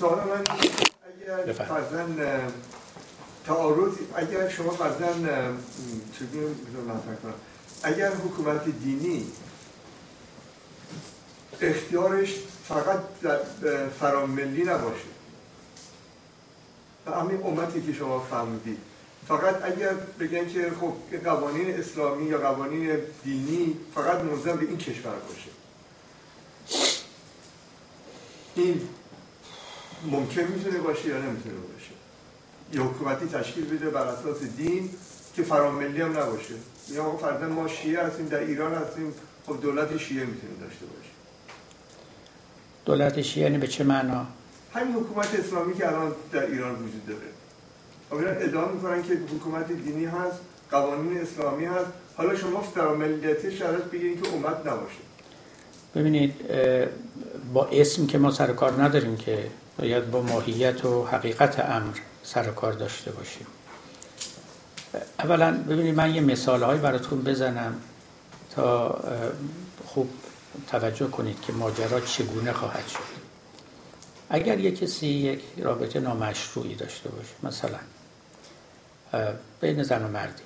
سوال 0.00 0.18
من 0.18 0.44
اگر 1.44 1.52
فرزن 1.52 2.16
تعارض 3.46 3.92
اگر 4.16 4.48
شما 4.48 4.70
فرزن 4.70 5.28
چگونه 6.18 6.46
کنم 7.22 7.34
اگر 7.82 8.12
حکومت 8.12 8.64
دینی 8.64 9.26
اختیارش 11.60 12.34
فقط 12.68 13.00
فراملی 14.00 14.64
نباشه. 14.64 15.04
و 17.06 17.10
همین 17.10 17.42
امتی 17.42 17.82
که 17.82 17.92
شما 17.92 18.20
فهمیدید 18.20 18.78
فقط 19.28 19.64
اگر 19.64 19.94
بگن 19.94 20.48
که 20.48 20.72
خب 20.80 21.16
قوانین 21.24 21.74
اسلامی 21.74 22.26
یا 22.26 22.38
قوانین 22.38 22.98
دینی 23.24 23.76
فقط 23.94 24.20
منظم 24.20 24.56
به 24.56 24.66
این 24.66 24.78
کشور 24.78 25.14
باشه. 25.28 25.50
این 28.54 28.88
ممکن 30.06 30.42
می‌تونه 30.42 30.78
باشه 30.78 31.08
یا 31.08 31.18
نمی‌تونه 31.18 31.54
باشه؟ 31.54 31.90
یا 32.72 32.84
حکومتی 32.84 33.26
تشکیل 33.26 33.64
بده 33.64 33.90
بر 33.90 34.06
اساس 34.06 34.42
دین 34.42 34.90
که 35.34 35.42
فراملی 35.42 36.00
هم 36.00 36.18
نباشه. 36.18 36.54
یا 36.90 37.16
فردا 37.16 37.48
ما 37.48 37.68
شیعه 37.68 38.06
هستیم 38.06 38.28
در 38.28 38.38
ایران 38.38 38.74
هستیم. 38.74 39.14
خب 39.46 39.60
دولت 39.62 39.96
شیعه 39.96 40.24
می‌تونه 40.24 40.52
داشته 40.60 40.86
باشه. 40.86 41.10
دولت 42.84 43.22
شیعه 43.22 43.46
یعنی 43.46 43.58
به 43.58 43.66
چه 43.66 43.84
معنا؟ 43.84 44.26
همین 44.74 44.94
حکومت 44.94 45.34
اسلامی 45.34 45.74
که 45.74 45.88
الان 45.88 46.12
در 46.32 46.46
ایران 46.46 46.74
وجود 46.74 47.06
داره. 47.06 47.20
اولا 48.10 48.30
ادعا 48.30 48.68
می‌کنن 48.68 49.02
که 49.02 49.14
حکومت 49.14 49.72
دینی 49.72 50.04
هست 50.04 50.38
قوانین 50.70 51.20
اسلامی 51.20 51.64
هست. 51.64 51.90
حالا 52.16 52.36
شما 52.36 52.60
فراملیتی 52.60 53.56
شرط 53.56 53.82
بگیرید 53.82 54.22
که 54.22 54.32
امت 54.32 54.66
نباشه. 54.66 54.98
ببینید 55.94 56.34
با 57.54 57.66
اسم 57.66 58.06
که 58.06 58.18
ما 58.18 58.30
سر 58.30 58.52
کار 58.52 58.82
نداریم 58.82 59.16
که 59.16 59.46
باید 59.78 60.10
با 60.10 60.22
ماهیت 60.22 60.84
و 60.84 61.06
حقیقت 61.06 61.60
امر 61.60 61.96
سر 62.22 62.44
کار 62.44 62.72
داشته 62.72 63.10
باشیم. 63.10 63.46
اولا 65.18 65.52
ببینید 65.52 65.94
من 65.94 66.14
یه 66.14 66.20
مثال 66.20 66.62
های 66.62 66.78
براتون 66.78 67.22
بزنم 67.22 67.74
تا 68.54 69.00
خوب 69.86 70.10
توجه 70.66 71.06
کنید 71.06 71.40
که 71.40 71.52
ماجرا 71.52 72.00
چگونه 72.00 72.52
خواهد 72.52 72.88
شد. 72.88 73.18
اگر 74.30 74.58
یک 74.58 74.78
کسی 74.78 75.06
یک 75.06 75.40
رابطه 75.58 76.00
نامشروعی 76.00 76.74
داشته 76.74 77.08
باشه 77.08 77.34
مثلا 77.42 77.78
بین 79.60 79.82
زن 79.82 80.04
و 80.04 80.08
مردی. 80.08 80.42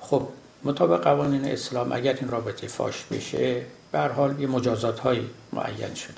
خب 0.00 0.28
مطابق 0.64 1.02
قوانین 1.02 1.44
اسلام 1.44 1.92
اگر 1.92 2.14
این 2.14 2.28
رابطه 2.28 2.66
فاش 2.66 3.04
بشه 3.04 3.66
به 3.92 4.00
حال 4.00 4.40
یه 4.40 4.46
مجازات 4.46 5.00
های 5.00 5.20
معین 5.52 5.94
شده. 5.94 6.14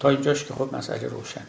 تا 0.00 0.08
اینجاش 0.08 0.44
که 0.44 0.54
خب 0.54 0.76
مسئله 0.76 1.08
روشنه. 1.08 1.46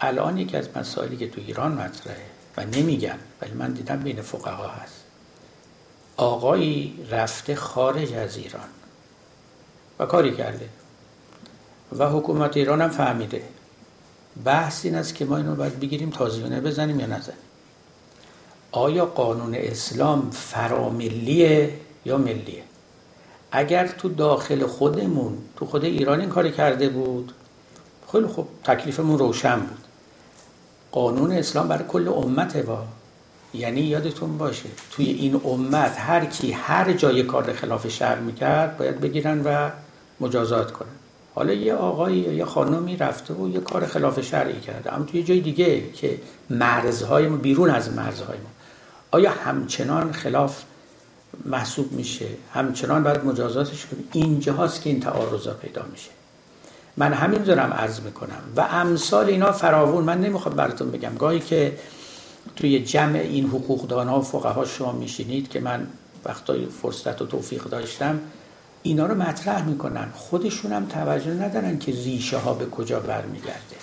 الان 0.00 0.38
یکی 0.38 0.56
از 0.56 0.68
مسائلی 0.76 1.16
که 1.16 1.30
تو 1.30 1.40
ایران 1.40 1.72
مطرحه 1.72 2.31
و 2.56 2.64
نمیگن 2.64 3.18
ولی 3.42 3.52
من 3.52 3.72
دیدم 3.72 3.96
بین 3.96 4.22
فقها 4.22 4.68
هست. 4.68 5.02
آقایی 6.16 7.06
رفته 7.10 7.54
خارج 7.54 8.12
از 8.12 8.36
ایران 8.36 8.68
و 9.98 10.06
کاری 10.06 10.36
کرده 10.36 10.68
و 11.98 12.08
حکومت 12.08 12.56
ایران 12.56 12.80
هم 12.80 12.90
فهمیده. 12.90 13.42
بحث 14.44 14.84
این 14.84 14.94
است 14.94 15.14
که 15.14 15.24
ما 15.24 15.36
اینو 15.36 15.54
باید 15.54 15.80
بگیریم 15.80 16.10
تازیانه 16.10 16.60
بزنیم 16.60 17.00
یا 17.00 17.06
نزنیم. 17.06 17.38
آیا 18.72 19.06
قانون 19.06 19.54
اسلام 19.54 20.30
فراملیه 20.30 21.78
یا 22.04 22.18
ملیه؟ 22.18 22.62
اگر 23.52 23.86
تو 23.86 24.08
داخل 24.08 24.66
خودمون 24.66 25.38
تو 25.56 25.66
خود 25.66 25.84
ایران 25.84 26.20
این 26.20 26.28
کار 26.28 26.48
کرده 26.48 26.88
بود 26.88 27.32
خیلی 28.12 28.26
خوب 28.26 28.48
تکلیفمون 28.64 29.18
روشن 29.18 29.60
بود. 29.60 29.84
قانون 30.92 31.32
اسلام 31.32 31.68
برای 31.68 31.84
کل 31.88 32.08
امت 32.08 32.56
با. 32.56 32.84
یعنی 33.54 33.80
یادتون 33.80 34.38
باشه 34.38 34.68
توی 34.90 35.06
این 35.06 35.40
امت 35.44 35.94
هر 35.98 36.24
کی 36.24 36.52
هر 36.52 36.92
جای 36.92 37.22
کار 37.22 37.52
خلاف 37.52 37.88
شهر 37.88 38.18
می‌کرد 38.18 38.78
باید 38.78 39.00
بگیرن 39.00 39.42
و 39.44 39.70
مجازات 40.20 40.72
کنن. 40.72 40.88
حالا 41.34 41.52
یه 41.52 41.74
آقایی 41.74 42.16
یا 42.16 42.32
یه 42.32 42.44
خانمی 42.44 42.96
رفته 42.96 43.34
و 43.34 43.48
یه 43.48 43.60
کار 43.60 43.86
خلاف 43.86 44.20
شرعی 44.20 44.60
کرده. 44.60 44.94
اما 44.94 45.04
توی 45.04 45.22
جای 45.22 45.40
دیگه 45.40 45.92
که 45.92 46.20
مرزهای 46.50 47.28
ما 47.28 47.36
بیرون 47.36 47.70
از 47.70 47.92
مرزهای 47.92 48.38
ما. 48.38 48.50
آیا 49.10 49.30
همچنان 49.30 50.12
خلاف 50.12 50.62
محسوب 51.44 51.92
میشه؟ 51.92 52.26
همچنان 52.52 53.02
باید 53.02 53.24
مجازاتش 53.24 53.86
کنیم؟ 53.86 54.08
اینجا 54.12 54.52
هاست 54.52 54.82
که 54.82 54.90
این 54.90 55.00
تعارضا 55.00 55.54
پیدا 55.54 55.82
میشه. 55.92 56.10
من 56.96 57.12
همین 57.12 57.42
دارم 57.42 57.72
عرض 57.72 58.00
می‌کنم. 58.00 58.42
و 58.56 58.60
امثال 58.60 59.26
اینا 59.26 59.52
فراوون. 59.52 60.04
من 60.04 60.20
نمی‌خوام 60.20 60.54
براتون 60.54 60.90
بگم. 60.90 61.14
گاهی 61.14 61.40
که 61.40 61.78
توی 62.56 62.78
جمع 62.78 63.18
این 63.18 63.46
حقوقدان 63.46 64.08
ها 64.08 64.18
و 64.18 64.22
فقها 64.22 64.64
شما 64.64 64.92
میشینید 64.92 65.48
که 65.48 65.60
من 65.60 65.86
وقتای 66.24 66.66
فرصت 66.66 67.22
و 67.22 67.26
توفیق 67.26 67.62
داشتم 67.62 68.20
اینا 68.82 69.06
رو 69.06 69.14
مطرح 69.14 69.64
می‌کنن. 69.64 70.08
خودشون 70.14 70.72
هم 70.72 70.86
توجه 70.86 71.30
ندارن 71.30 71.78
که 71.78 71.92
ریشه 71.92 72.38
ها 72.38 72.54
به 72.54 72.66
کجا 72.66 73.00
برمیگرده. 73.00 73.76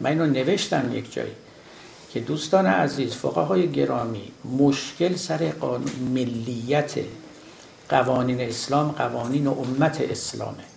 من 0.00 0.10
اینو 0.10 0.26
نوشتم 0.26 0.90
یک 0.94 1.12
جایی 1.12 1.32
که 2.12 2.20
دوستان 2.20 2.66
عزیز 2.66 3.14
های 3.20 3.70
گرامی 3.70 4.32
مشکل 4.58 5.16
سر 5.16 5.52
قانون 5.60 5.92
ملیت 6.14 6.94
قوانین 7.88 8.40
اسلام 8.40 8.88
قوانین 8.88 9.46
امت 9.46 10.00
اسلامه. 10.00 10.71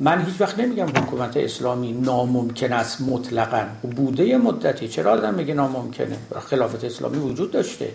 من 0.00 0.24
هیچ 0.24 0.40
وقت 0.40 0.58
نمیگم 0.58 0.86
حکومت 0.86 1.36
اسلامی 1.36 1.92
ناممکن 1.92 2.72
است 2.72 3.00
مطلقا. 3.00 3.64
بوده 3.82 4.36
مدتی. 4.36 4.88
چرا 4.88 5.12
آدم 5.12 5.34
میگه 5.34 5.54
ناممکنه؟ 5.54 6.16
خلافت 6.40 6.84
اسلامی 6.84 7.18
وجود 7.18 7.50
داشته. 7.50 7.92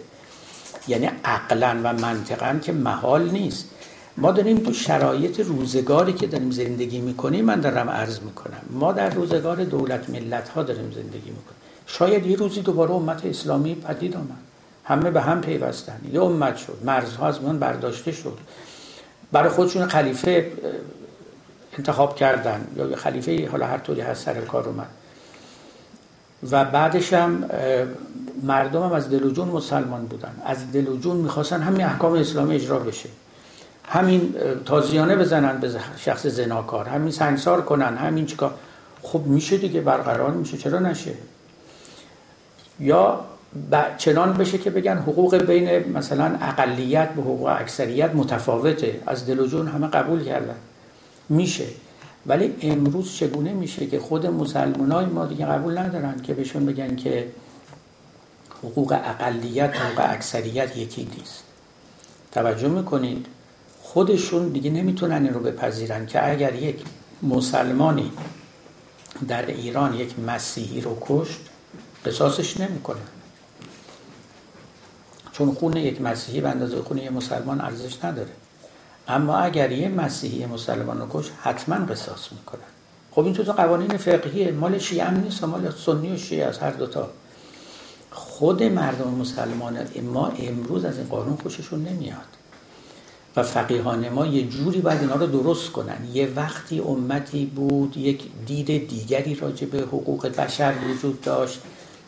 یعنی 0.87 1.09
عقلا 1.25 1.79
و 1.83 1.93
منطقا 1.93 2.59
که 2.61 2.71
محال 2.71 3.29
نیست. 3.29 3.69
ما 4.17 4.31
داریم 4.31 4.57
تو 4.57 4.73
شرایط 4.73 5.39
روزگاری 5.39 6.13
که 6.13 6.27
داریم 6.27 6.51
زندگی 6.51 6.99
می‌کنیم 6.99 7.45
من 7.45 7.59
دارم 7.59 7.89
عرض 7.89 8.19
می‌کنم. 8.19 8.61
ما 8.69 8.93
در 8.93 9.09
روزگار 9.09 9.63
دولت 9.63 10.09
ملت 10.09 10.49
ها 10.49 10.63
داریم 10.63 10.91
زندگی 10.91 11.29
می‌کنیم. 11.29 11.61
شاید 11.87 12.25
یه 12.25 12.35
روزی 12.37 12.61
دوباره 12.61 12.91
امت 12.91 13.25
اسلامی 13.25 13.75
پدید 13.75 14.15
آمد. 14.15 14.43
همه 14.83 15.11
به 15.11 15.21
هم 15.21 15.41
پیوستن. 15.41 15.99
یه 16.13 16.21
امت 16.21 16.57
شد. 16.57 16.77
مرزها 16.85 17.27
از 17.27 17.41
من 17.41 17.59
برداشته 17.59 18.11
شد. 18.11 18.37
برای 19.31 19.49
خودشون 19.49 19.87
خلیفه 19.87 20.51
انتخاب 21.77 22.15
کردن. 22.15 22.67
یا 22.75 22.95
خلیفه 22.95 23.49
حالا 23.51 23.67
هر 23.67 23.77
طوری 23.77 24.01
هست 24.01 24.25
سر 24.25 24.41
کار 24.41 24.67
اومد. 24.67 24.87
و 26.51 26.65
بعدش 26.65 27.13
هم 27.13 27.49
مردم 28.43 28.83
هم 28.83 28.91
از 28.91 29.09
دل 29.09 29.23
و 29.23 29.31
جون 29.31 29.47
مسلمان 29.47 30.05
بودن. 30.05 30.31
از 30.45 30.71
دل 30.71 30.87
و 30.87 30.97
جون 30.97 31.17
می‌خواستن 31.17 31.61
همین 31.61 31.85
احکام 31.85 32.13
اسلامی 32.13 32.55
اجرا 32.55 32.79
بشه. 32.79 33.09
همین 33.87 34.35
تازیانه 34.65 35.15
بزنن 35.15 35.59
به 35.59 35.71
شخص 35.97 36.27
زناکار. 36.27 36.87
همین 36.87 37.11
سنگسار 37.11 37.61
کنن. 37.61 37.97
همین 37.97 38.25
چیکار. 38.25 38.53
خب 39.01 39.21
میشه 39.25 39.57
دیگه 39.57 39.81
برقرار 39.81 40.31
میشه. 40.31 40.57
چرا 40.57 40.79
نشه؟ 40.79 41.13
یا 42.79 43.19
چنان 43.97 44.33
بشه 44.33 44.57
که 44.57 44.69
بگن 44.69 44.97
حقوق 44.97 45.35
بین 45.35 45.93
مثلا 45.93 46.37
اقلیت 46.41 47.09
به 47.09 47.21
حقوق 47.21 47.47
اکثریت 47.47 48.15
متفاوته. 48.15 48.99
از 49.07 49.25
دل 49.25 49.39
و 49.39 49.47
جون 49.47 49.67
همه 49.67 49.87
قبول 49.87 50.23
کردن. 50.23 50.55
میشه. 51.29 51.67
ولی 52.25 52.55
امروز 52.61 53.15
چگونه 53.15 53.53
میشه 53.53 53.87
که 53.87 53.99
خود 53.99 54.25
مسلمان 54.27 54.91
های 54.91 55.05
ما 55.05 55.25
دیگه 55.25 55.45
قبول 55.45 55.77
ندارن 55.77 56.21
که 56.21 56.33
بهشون 56.33 56.65
بگن 56.65 56.95
که 56.95 57.27
حقوق 58.63 58.99
اقلیت 59.03 59.75
حقوق 59.75 60.05
اکثریت 60.09 60.77
یکی 60.77 61.07
نیست. 61.17 61.43
توجه 62.31 62.67
می‌کنید؟ 62.67 63.25
خودشون 63.81 64.49
دیگه 64.49 64.69
نمی‌تونن 64.69 65.23
این 65.23 65.33
رو 65.33 65.39
بپذیرن 65.39 66.05
که 66.05 66.31
اگر 66.31 66.55
یک 66.55 66.83
مسلمانی 67.21 68.11
در 69.27 69.45
ایران 69.45 69.93
یک 69.93 70.19
مسیحی 70.19 70.81
رو 70.81 70.97
کشت 71.01 71.39
قصاصش 72.05 72.59
نمی‌کنن. 72.59 73.07
چون 75.31 75.51
خون 75.53 75.77
یک 75.77 76.01
مسیحی 76.01 76.41
به 76.41 76.49
اندازه 76.49 76.81
خون 76.81 76.97
یک 76.97 77.11
مسلمان 77.11 77.61
ارزش 77.61 78.05
نداره. 78.05 78.29
اما 79.07 79.37
اگر 79.37 79.71
یه 79.71 79.89
مسیحی 79.89 80.45
مسلمان 80.45 80.99
رو 80.99 81.07
کش 81.13 81.29
حتما 81.41 81.75
قصاص 81.75 82.31
می‌کنن 82.31 82.61
خب 83.11 83.25
این 83.25 83.33
تو 83.33 83.51
قوانین 83.51 83.97
فقهیه. 83.97 84.51
مال 84.51 84.77
شیعه 84.77 85.05
هم 85.05 85.19
نیست 85.19 85.43
مال 85.43 85.71
سنی 85.85 86.13
و 86.13 86.17
شیعه 86.17 86.45
از 86.45 86.59
هر 86.59 86.71
دوتا 86.71 87.09
خود 88.11 88.63
مردم 88.63 89.09
مسلمان 89.09 89.77
ما 90.13 90.27
امروز 90.27 90.85
از 90.85 90.97
این 90.97 91.07
قانون 91.07 91.35
خوششون 91.35 91.85
نمیاد. 91.85 92.17
و 93.35 93.43
فقیهان 93.43 94.09
ما 94.09 94.25
یه 94.25 94.47
جوری 94.47 94.81
باید 94.81 95.01
اینا 95.01 95.15
رو 95.15 95.27
درست 95.27 95.71
کنن. 95.71 95.97
یه 96.13 96.29
وقتی 96.35 96.79
امتی 96.79 97.45
بود 97.45 97.97
یک 97.97 98.23
دید 98.45 98.87
دیگری 98.87 99.35
راجع 99.35 99.67
به 99.67 99.77
حقوق 99.77 100.27
بشر 100.27 100.73
وجود 100.89 101.21
داشت. 101.21 101.61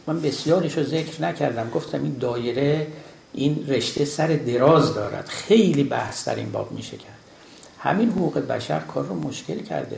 من 0.07 0.21
بسیارش 0.21 0.77
رو 0.77 0.83
ذکر 0.83 1.21
نکردم. 1.21 1.69
گفتم 1.69 2.03
این 2.03 2.17
دایره 2.19 2.87
این 3.35 3.65
رشته 3.67 4.05
سر 4.05 4.27
دراز 4.27 4.93
دارد. 4.93 5.25
خیلی 5.27 5.83
بحث 5.83 6.27
در 6.27 6.35
این 6.35 6.51
باب 6.51 6.71
میشه 6.71 6.97
کرد. 6.97 7.15
همین 7.79 8.09
حقوق 8.09 8.37
بشر 8.37 8.79
کار 8.79 9.05
رو 9.05 9.15
مشکل 9.15 9.59
کرده. 9.59 9.97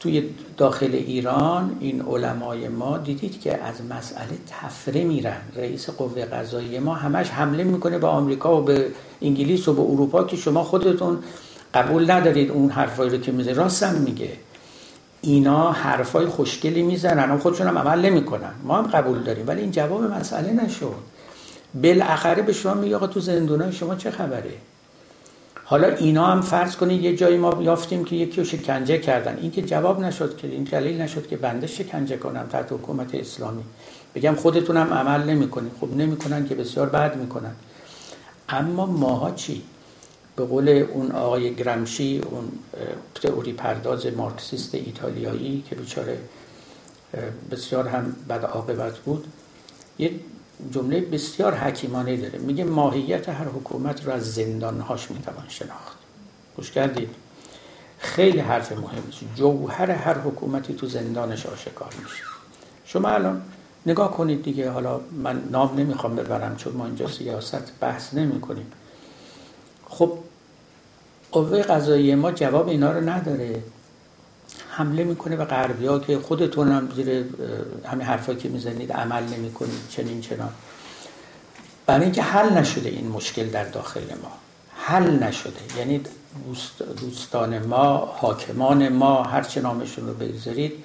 توی 0.00 0.30
داخل 0.56 0.94
ایران 0.94 1.76
این 1.80 2.02
علمای 2.02 2.68
ما 2.68 2.98
دیدید 2.98 3.40
که 3.40 3.62
از 3.62 3.74
مسئله 3.90 4.38
تفره 4.50 5.04
میرن. 5.04 5.40
رئیس 5.56 5.90
قوه 5.90 6.24
قضایی 6.24 6.78
ما 6.78 6.94
همش 6.94 7.30
حمله 7.30 7.64
می‌کنه 7.64 7.98
به 7.98 8.06
آمریکا 8.06 8.60
و 8.60 8.64
به 8.64 8.86
انگلیس 9.22 9.68
و 9.68 9.74
به 9.74 9.82
اروپا 9.82 10.24
که 10.24 10.36
شما 10.36 10.64
خودتون 10.64 11.18
قبول 11.74 12.10
ندارید 12.10 12.50
اون 12.50 12.70
حرفایی 12.70 13.10
رو 13.10 13.18
که 13.18 13.32
میزه 13.32 13.52
راستم 13.52 13.94
میگه. 13.94 14.32
اینا 15.20 15.72
حرفای 15.72 16.26
خوشگلی 16.26 16.82
می‌زنن. 16.82 17.30
و 17.30 17.38
خودشون 17.38 17.66
هم 17.66 17.78
عمل 17.78 18.04
نمی‌کنن. 18.04 18.52
ما 18.64 18.78
هم 18.78 18.86
قبول 18.86 19.22
داریم. 19.22 19.48
ولی 19.48 19.60
این 19.60 19.70
جواب 19.70 20.02
مسئله 20.02 20.52
نشد. 20.52 21.15
بالاخره 21.82 22.42
به 22.42 22.52
شما 22.52 22.74
میگه 22.74 22.96
آقا 22.96 23.06
تو 23.06 23.20
زندونای 23.20 23.72
شما 23.72 23.94
چه 23.94 24.10
خبره؟ 24.10 24.52
حالا 25.64 25.88
اینا 25.88 26.26
هم 26.26 26.40
فرض 26.40 26.76
کنید 26.76 27.02
یه 27.02 27.16
جایی 27.16 27.36
ما 27.36 27.62
یافتیم 27.62 28.04
که 28.04 28.16
یکی 28.16 28.36
رو 28.36 28.44
شکنجه 28.44 28.98
کردن. 28.98 29.38
این 29.40 29.50
که 29.50 29.62
جواب 29.62 30.00
نشد 30.00 30.36
که 30.36 30.48
این 30.48 30.64
دلیل 30.64 31.00
نشد 31.00 31.26
که 31.26 31.36
بنده 31.36 31.66
شکنجه 31.66 32.16
کنم 32.16 32.46
تحت 32.52 32.72
حکومت 32.72 33.14
اسلامی. 33.14 33.64
بگم 34.14 34.34
خودتونم 34.34 34.94
عمل 34.94 35.22
نمی‌کنید. 35.22 35.72
خب 35.80 35.96
نمی‌کنن 35.96 36.48
که 36.48 36.54
بسیار 36.54 36.88
بد 36.88 37.16
می‌کنن. 37.16 37.52
اما 38.48 38.86
ماها 38.86 39.30
چی؟ 39.30 39.62
به 40.36 40.44
قول 40.44 40.68
اون 40.68 41.12
آقای 41.12 41.54
گرمشی 41.54 42.22
اون 42.30 42.48
تئوری 43.14 43.52
پرداز 43.52 44.06
مارکسیست 44.06 44.74
ایتالیایی 44.74 45.64
که 45.68 45.76
بیچاره 45.76 46.18
بسیار 47.50 47.88
هم 47.88 48.16
بد 48.28 48.44
عاقبت 48.44 48.98
بود 48.98 49.26
یه 49.98 50.10
جمله 50.70 51.00
بسیار 51.00 51.54
حکیمانه 51.54 52.16
داره. 52.16 52.38
میگه 52.38 52.64
ماهیت 52.64 53.28
هر 53.28 53.44
حکومت 53.44 54.06
رو 54.06 54.12
از 54.12 54.34
زندانهاش 54.34 55.10
می‌توان 55.10 55.44
شناخت. 55.48 55.96
گوش 56.56 56.70
کردید؟ 56.70 57.10
خیلی 57.98 58.38
حرف 58.38 58.72
مهمی 58.72 59.12
جوهر 59.34 59.90
هر 59.90 60.18
حکومتی 60.18 60.74
تو 60.74 60.86
زندانش 60.86 61.46
آشکار 61.46 61.88
میشه. 62.02 62.22
شما 62.84 63.08
الان 63.08 63.42
نگاه 63.86 64.16
کنید 64.16 64.42
دیگه. 64.42 64.70
حالا 64.70 65.00
من 65.12 65.42
نام 65.50 65.78
نمی‌خوام 65.78 66.16
ببرم 66.16 66.56
چون 66.56 66.72
ما 66.72 66.86
اینجا 66.86 67.08
سیاست 67.08 67.72
بحث 67.80 68.14
نمی 68.14 68.40
کنیم 68.40 68.66
خب 69.88 70.18
قوه 71.32 71.62
قضایی 71.62 72.14
ما 72.14 72.32
جواب 72.32 72.68
اینا 72.68 72.92
رو 72.92 73.08
نداره. 73.08 73.62
حمله 74.76 75.04
می‌کنه 75.04 75.36
به 75.36 75.44
غربی 75.44 76.06
که 76.06 76.18
خودتون 76.18 76.72
هم 76.72 76.88
زیر 76.96 77.24
همین 77.84 78.06
حرفا 78.06 78.34
که 78.34 78.48
می‌زنید 78.48 78.92
عمل 78.92 79.22
نمی‌کنید 79.22 79.80
چنین 79.88 80.20
چنان. 80.20 80.52
برای 81.86 82.02
اینکه 82.02 82.22
حل 82.22 82.52
نشده 82.52 82.88
این 82.88 83.08
مشکل 83.08 83.44
در 83.44 83.64
داخل 83.64 84.00
ما. 84.22 84.32
حل 84.74 85.22
نشده. 85.22 85.78
یعنی 85.78 86.00
دوستان 87.00 87.58
ما 87.58 87.96
حاکمان 87.96 88.88
ما 88.88 89.22
هر 89.22 89.42
چه 89.42 89.60
نامشون 89.60 90.06
رو 90.06 90.14
بگذارید 90.14 90.84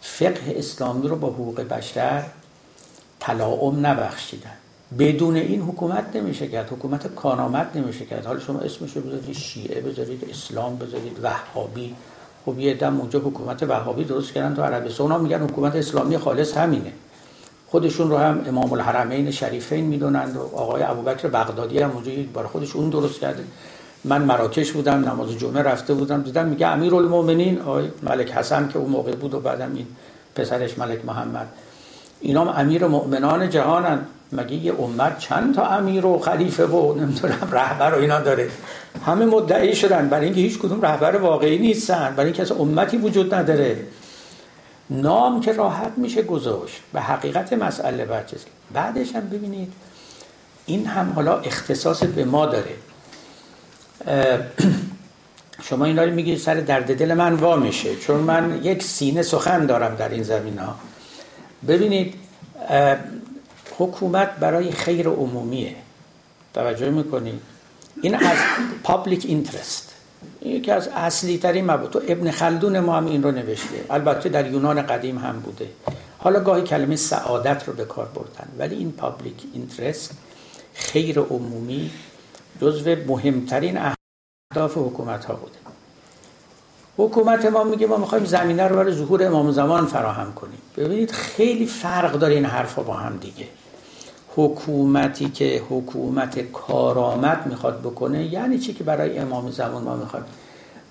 فقه 0.00 0.54
اسلامی 0.56 1.08
رو 1.08 1.16
با 1.16 1.28
حقوق 1.28 1.60
بشر 1.60 2.24
تلاعم 3.20 3.86
نبخشیدن. 3.86 4.56
بدون 4.98 5.36
این 5.36 5.60
حکومت 5.60 6.16
نمیشه 6.16 6.48
کرد. 6.48 6.72
حکومت 6.72 7.14
کانامت 7.14 7.76
نمیشه 7.76 8.04
کرد. 8.04 8.26
حالا 8.26 8.40
شما 8.40 8.58
اسمش 8.58 8.96
رو 8.96 9.02
بذارید 9.02 9.36
شیعه 9.36 9.80
بذارید 9.80 10.30
اسلام 10.30 10.78
بذارید 10.78 11.18
وهابی. 11.22 11.94
خب 12.46 12.58
یه 12.58 12.74
دم 12.74 13.00
اونجا 13.00 13.18
حکومت 13.18 13.62
وهابی 13.62 14.04
درست 14.04 14.32
کردن 14.32 14.54
تو 14.54 14.62
عربستان. 14.62 15.10
ها 15.10 15.18
میگن 15.18 15.42
حکومت 15.42 15.76
اسلامی 15.76 16.18
خالص 16.18 16.56
همینه. 16.56 16.92
خودشون 17.66 18.10
رو 18.10 18.16
هم 18.16 18.40
امام 18.48 18.72
الحرمین 18.72 19.30
شریفین 19.30 19.84
می‌دونند 19.84 20.36
و 20.36 20.40
آقای 20.40 20.82
ابوبکر 20.82 21.28
بغدادی 21.28 21.78
هم 21.78 21.90
اونجا 21.90 22.12
بار 22.34 22.46
خودش 22.46 22.76
اون 22.76 22.90
درست 22.90 23.20
کرده. 23.20 23.44
من 24.04 24.22
مراکش 24.22 24.72
بودم 24.72 25.08
نماز 25.08 25.38
جمعه 25.38 25.62
رفته 25.62 25.94
بودم. 25.94 26.22
دیدم 26.22 26.46
میگه 26.46 26.66
امیرالمومنین 26.66 27.60
آقای 27.60 27.88
ملک 28.02 28.30
حسن 28.32 28.68
که 28.68 28.78
اون 28.78 28.90
موقع 28.90 29.14
بود 29.14 29.34
و 29.34 29.40
بعدم 29.40 29.74
این 29.74 29.86
پسرش 30.34 30.78
ملک 30.78 31.04
محمد. 31.04 31.48
اینا 32.20 32.52
امیر 32.52 32.86
مؤمنان 32.86 33.50
جهانن. 33.50 33.98
مگه 34.34 34.54
یه 34.54 34.80
امت 34.80 35.18
چند 35.18 35.54
تا 35.54 35.66
امیر 35.66 36.06
و 36.06 36.18
خلیفه 36.18 36.66
و 36.66 36.94
نمی‌دونم 36.94 37.48
رهبر 37.52 37.94
و 37.94 37.98
اینا 37.98 38.20
داره؟ 38.20 38.48
همه 39.06 39.26
مدعی 39.26 39.76
شدن. 39.76 40.08
برای 40.08 40.24
اینکه 40.24 40.40
هیچ 40.40 40.58
کدوم 40.58 40.82
رهبر 40.82 41.16
واقعی 41.16 41.58
نیستن. 41.58 42.14
برای 42.16 42.26
اینکه 42.26 42.42
از 42.42 42.52
امتی 42.52 42.96
وجود 42.96 43.34
نداره. 43.34 43.76
نام 44.90 45.40
که 45.40 45.52
راحت 45.52 45.92
میشه 45.96 46.22
گذاشت. 46.22 46.80
به 46.92 47.00
حقیقت 47.00 47.52
مسئله 47.52 48.04
برچست 48.04 48.46
بعدش 48.72 49.14
هم 49.14 49.28
ببینید 49.28 49.72
این 50.66 50.86
هم 50.86 51.12
حالا 51.12 51.38
اختصاص 51.38 52.02
به 52.02 52.24
ما 52.24 52.46
داره. 52.46 52.74
شما 55.68 55.84
اینا 55.84 56.04
رو 56.04 56.10
میگید 56.10 56.38
سر 56.38 56.54
درد 56.54 56.98
دل 56.98 57.14
من 57.14 57.34
وا 57.34 57.56
میشه. 57.56 57.96
چون 57.96 58.20
من 58.20 58.60
یک 58.62 58.82
سینه 58.82 59.22
سخن 59.22 59.66
دارم 59.66 59.94
در 59.94 60.08
این 60.08 60.22
زمینه‌ها 60.22 60.74
ببینید 61.68 62.14
حکومت 63.78 64.30
برای 64.30 64.70
خیر 64.70 65.08
عمومیه. 65.08 65.76
توجه 66.54 66.90
می‌کنید 66.90 67.40
این 68.02 68.14
از 68.14 68.36
public 68.82 69.24
interest 69.24 69.94
یکی 70.42 70.70
از 70.70 70.88
اصلی 70.88 71.38
ترین 71.38 71.70
مبود 71.70 71.90
تو 71.90 72.00
ابن 72.08 72.30
خلدون 72.30 72.80
ما 72.80 72.96
هم 72.96 73.06
این 73.06 73.22
رو 73.22 73.30
نوشته. 73.30 73.84
البته 73.90 74.28
در 74.28 74.50
یونان 74.50 74.82
قدیم 74.82 75.18
هم 75.18 75.40
بوده. 75.40 75.68
حالا 76.18 76.40
گاهی 76.40 76.62
کلمه 76.62 76.96
سعادت 76.96 77.68
رو 77.68 77.72
به 77.72 77.84
کار 77.84 78.06
بردن. 78.06 78.48
ولی 78.58 78.76
این 78.76 78.92
public 78.92 79.42
interest 79.52 80.10
خیر 80.74 81.18
عمومی 81.18 81.90
جزو 82.60 82.96
مهمترین 83.06 83.78
اهداف 83.78 84.76
حکومت 84.76 85.24
ها 85.24 85.34
بوده. 85.34 85.58
حکومت 86.96 87.46
ما 87.46 87.64
میگه 87.64 87.86
ما 87.86 87.96
می‌خوایم 87.96 88.24
زمینه 88.24 88.68
رو 88.68 88.76
برای 88.76 88.92
ظهور 88.92 89.26
امام 89.26 89.50
زمان 89.50 89.86
فراهم 89.86 90.34
کنیم. 90.34 90.58
ببینید 90.76 91.10
خیلی 91.10 91.66
فرق 91.66 92.12
داره 92.12 92.34
این 92.34 92.44
حرفا 92.44 92.82
با 92.82 92.94
هم 92.94 93.16
دیگه. 93.16 93.48
حکومتی 94.36 95.28
که 95.28 95.62
حکومت 95.70 96.38
کارآمد 96.52 97.46
می‌خواد 97.46 97.80
بکنه 97.80 98.24
یعنی 98.24 98.58
چی 98.58 98.74
که 98.74 98.84
برای 98.84 99.18
امام 99.18 99.50
زمان 99.50 99.82
ما 99.82 99.96
می‌خوایم 99.96 100.24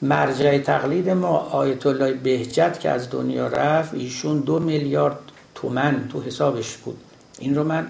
مرجع 0.02 0.58
تقلید 0.58 1.10
ما 1.10 1.38
آیت 1.38 1.86
الله 1.86 2.14
بهجت 2.14 2.80
که 2.80 2.90
از 2.90 3.10
دنیا 3.10 3.48
رفت 3.48 3.94
ایشون 3.94 4.40
دو 4.40 4.60
میلیارد 4.60 5.18
تومن 5.56 6.08
تو 6.12 6.22
حسابش 6.22 6.78
بود. 6.78 6.98
این 7.40 7.56
رو 7.56 7.64
من 7.64 7.88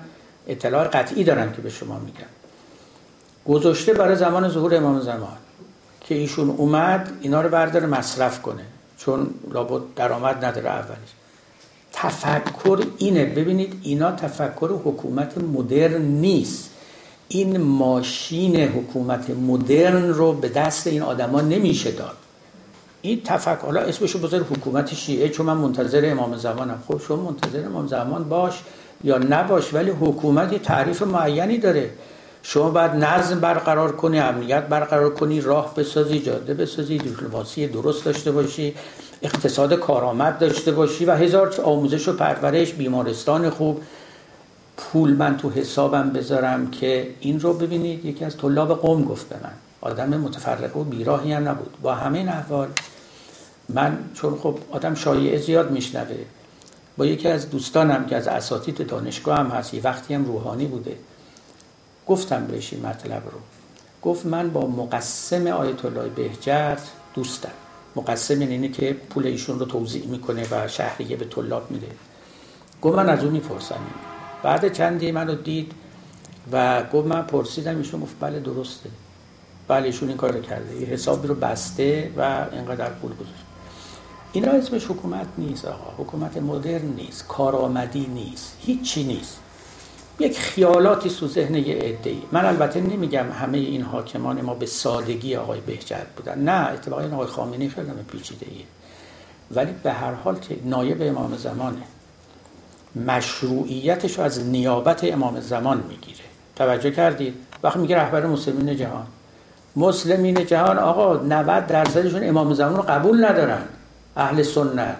اطلاع 0.47 0.87
قطعی 0.87 1.23
دارم 1.23 1.51
که 1.51 1.61
به 1.61 1.69
شما 1.69 1.99
میگم. 1.99 2.25
گذاشته 3.45 3.93
برای 3.93 4.15
زمان 4.15 4.49
ظهور 4.49 4.75
امام 4.75 4.99
زمان 4.99 5.37
که 6.01 6.15
ایشون 6.15 6.49
اومد 6.49 7.11
اینا 7.21 7.41
رو 7.41 7.49
برداره 7.49 7.85
مصرف 7.87 8.41
کنه 8.41 8.63
چون 8.97 9.29
لابد 9.51 9.81
درآمد 9.95 10.45
نداره 10.45 10.69
اولش. 10.69 11.22
تفکر 12.03 12.83
اینه. 12.97 13.25
ببینید 13.25 13.79
اینا 13.83 14.11
تفکر 14.11 14.69
حکومت 14.85 15.37
مدرن 15.37 16.01
نیست. 16.01 16.69
این 17.27 17.57
ماشین 17.57 18.55
حکومت 18.55 19.29
مدرن 19.29 20.09
رو 20.09 20.33
به 20.33 20.49
دست 20.49 20.87
این 20.87 21.01
آدما 21.01 21.41
نمیشه 21.41 21.91
داد. 21.91 22.17
این 23.01 23.21
تفکر 23.25 23.65
حالا 23.65 23.81
اسمشو 23.81 24.19
بذار 24.19 24.41
حکومت 24.41 24.93
شیعه 24.93 25.29
چون 25.29 25.45
من 25.45 25.57
منتظر 25.57 26.11
امام 26.11 26.37
زمانم. 26.37 26.83
خب 26.87 27.01
شما 27.07 27.23
منتظر 27.23 27.65
امام 27.65 27.87
زمان 27.87 28.29
باش 28.29 28.53
یا 29.03 29.17
نباش 29.17 29.73
ولی 29.73 29.91
حکومت 29.91 30.53
یه 30.53 30.59
تعریف 30.59 31.01
معینی 31.01 31.57
داره. 31.57 31.89
شما 32.45 32.69
باید 32.69 32.91
نظم 32.91 33.39
برقرار 33.39 33.91
کنی 33.91 34.19
امنیت 34.19 34.63
برقرار 34.63 35.13
کنی 35.13 35.41
راه 35.41 35.75
بسازی 35.75 36.19
جاده 36.19 36.53
بسازی 36.53 36.97
دیپلماسی 36.97 37.67
درست 37.67 38.05
داشته 38.05 38.31
باشی 38.31 38.75
اقتصاد 39.21 39.73
کارآمد 39.73 40.37
داشته 40.37 40.71
باشی 40.71 41.05
و 41.05 41.11
هزار 41.11 41.61
آموزش 41.63 42.07
و 42.07 42.13
پرورش 42.13 42.73
بیمارستان 42.73 43.49
خوب. 43.49 43.81
پول 44.77 45.13
من 45.13 45.37
تو 45.37 45.49
حسابم 45.49 46.09
بذارم 46.09 46.71
که 46.71 47.07
این 47.19 47.39
رو 47.39 47.53
ببینید. 47.53 48.05
یکی 48.05 48.25
از 48.25 48.37
طلاب 48.37 48.81
قوم 48.81 49.03
گفت 49.03 49.29
به 49.29 49.35
من 49.43 49.53
آدم 49.81 50.09
متفرقه 50.09 50.79
و 50.79 50.83
بیراهی 50.83 51.33
هم 51.33 51.49
نبود. 51.49 51.77
با 51.81 51.95
همه 51.95 52.17
این 52.17 52.29
احوال 52.29 52.67
من 53.69 53.97
چون 54.13 54.37
خب 54.37 54.57
آدم 54.71 54.95
شایعه 54.95 55.37
زیاد 55.37 55.71
میشنوه 55.71 56.17
با 56.97 57.05
یکی 57.05 57.27
از 57.27 57.49
دوستانم 57.49 58.05
که 58.05 58.15
از 58.15 58.27
اساتید 58.27 58.87
دانشگاه 58.87 59.37
هم 59.37 59.47
هست 59.47 59.85
وقتی 59.85 60.13
هم 60.13 60.25
روحانی 60.25 60.65
بوده 60.65 60.95
گفتم 62.07 62.47
بهش 62.47 62.73
این 62.73 62.85
مطلب 62.85 63.23
رو. 63.25 63.39
گفت 64.01 64.25
من 64.25 64.49
با 64.49 64.67
مقسم 64.67 65.47
آیت 65.47 65.85
الله 65.85 66.09
بهجت 66.09 66.81
دوستم. 67.13 67.51
مقسم 67.95 68.41
یعنی 68.41 68.53
اینه 68.53 68.69
که 68.69 68.93
پول 68.93 69.27
ایشون 69.27 69.59
رو 69.59 69.65
توضیح 69.65 70.07
می‌کنه 70.07 70.47
و 70.51 70.67
شهریه 70.67 71.15
به 71.15 71.25
طلاب 71.25 71.71
میده. 71.71 71.87
گفت 72.81 72.97
من 72.97 73.09
از 73.09 73.23
اون 73.23 73.31
می‌پرسم. 73.31 73.79
بعد 74.43 74.73
چندی 74.73 75.11
منو 75.11 75.35
دید 75.35 75.71
و 76.51 76.83
گفت 76.83 77.07
من 77.07 77.21
پرسیدم 77.21 77.77
ایشون 77.77 78.01
گفت 78.01 78.15
بله 78.19 78.39
درسته. 78.39 78.89
بله 79.67 79.85
ایشون 79.85 80.07
این 80.07 80.17
کار 80.17 80.39
کرده. 80.39 80.75
یه 80.75 80.87
حسابی 80.87 81.27
رو 81.27 81.35
بسته 81.35 82.11
و 82.17 82.45
اینقدر 82.51 82.89
پول 82.89 83.11
گذاشت. 83.13 83.43
اینا 84.31 84.51
اسمش 84.51 84.85
حکومت 84.85 85.27
نیست 85.37 85.65
آقا. 85.65 86.03
حکومت 86.03 86.37
مدرن 86.37 86.85
نیست. 86.85 87.27
کارآمدی 87.27 88.07
نیست. 88.07 88.57
هیچی 88.59 89.03
نیست. 89.03 89.39
یک 90.19 90.39
خیالاتی 90.39 91.09
تو 91.09 91.27
ذهن 91.27 91.55
یه 91.55 91.75
عده 91.75 92.15
من 92.31 92.45
البته 92.45 92.81
نمیگم 92.81 93.31
همه 93.31 93.57
این 93.57 93.81
حاکمان 93.81 94.41
ما 94.41 94.53
به 94.53 94.65
سادگی 94.65 95.35
آقای 95.35 95.59
بهجت 95.59 96.07
بودن. 96.17 96.39
نه 96.39 96.69
اتفاقا 96.69 97.15
آقای 97.15 97.27
خامنه‌ای 97.27 97.69
خیلی 97.69 97.87
پیچیده 98.11 98.45
ایه 98.49 98.65
ولی 99.51 99.71
به 99.83 99.91
هر 99.91 100.13
حال 100.13 100.37
نایب 100.65 101.01
امام 101.01 101.37
زمانه 101.37 101.81
مشروعیتش 102.95 104.17
رو 104.17 104.23
از 104.23 104.39
نیابت 104.39 105.03
امام 105.03 105.39
زمان 105.39 105.83
می‌گیره. 105.89 106.23
توجه 106.55 106.91
کردید؟ 106.91 107.35
وقتی 107.63 107.79
میگه 107.79 107.95
رهبر 107.95 108.25
مسلمین 108.25 108.77
جهان. 108.77 109.07
مسلمین 109.75 110.45
جهان 110.45 110.79
آقا 110.79 111.17
90 111.17 111.67
درصدشون 111.67 112.29
امام 112.29 112.53
زمان 112.53 112.75
رو 112.75 112.81
قبول 112.81 113.25
ندارن. 113.25 113.61
اهل 114.15 114.43
سنت. 114.43 114.97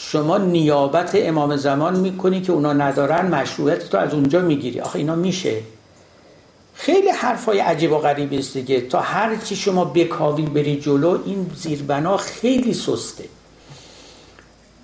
شما 0.00 0.38
نیابت 0.38 1.10
امام 1.14 1.56
زمان 1.56 2.00
می‌کنی 2.00 2.40
که 2.40 2.52
اونا 2.52 2.72
ندارن 2.72 3.34
مشروعیت 3.34 3.88
تو 3.88 3.98
از 3.98 4.14
اونجا 4.14 4.40
می‌گیری. 4.40 4.80
آخه 4.80 4.98
اینا 4.98 5.14
میشه. 5.14 5.62
خیلی 6.74 7.08
حرفای 7.08 7.58
عجیب 7.58 7.92
و 7.92 7.98
غریب 7.98 8.32
است 8.32 8.56
دیگه. 8.56 8.80
تا 8.80 9.00
هر 9.00 9.36
چی 9.36 9.56
شما 9.56 9.84
بکاوی 9.84 10.42
بری 10.42 10.80
جلو 10.80 11.18
این 11.24 11.50
زیربنا 11.56 12.16
خیلی 12.16 12.74
سسته. 12.74 13.24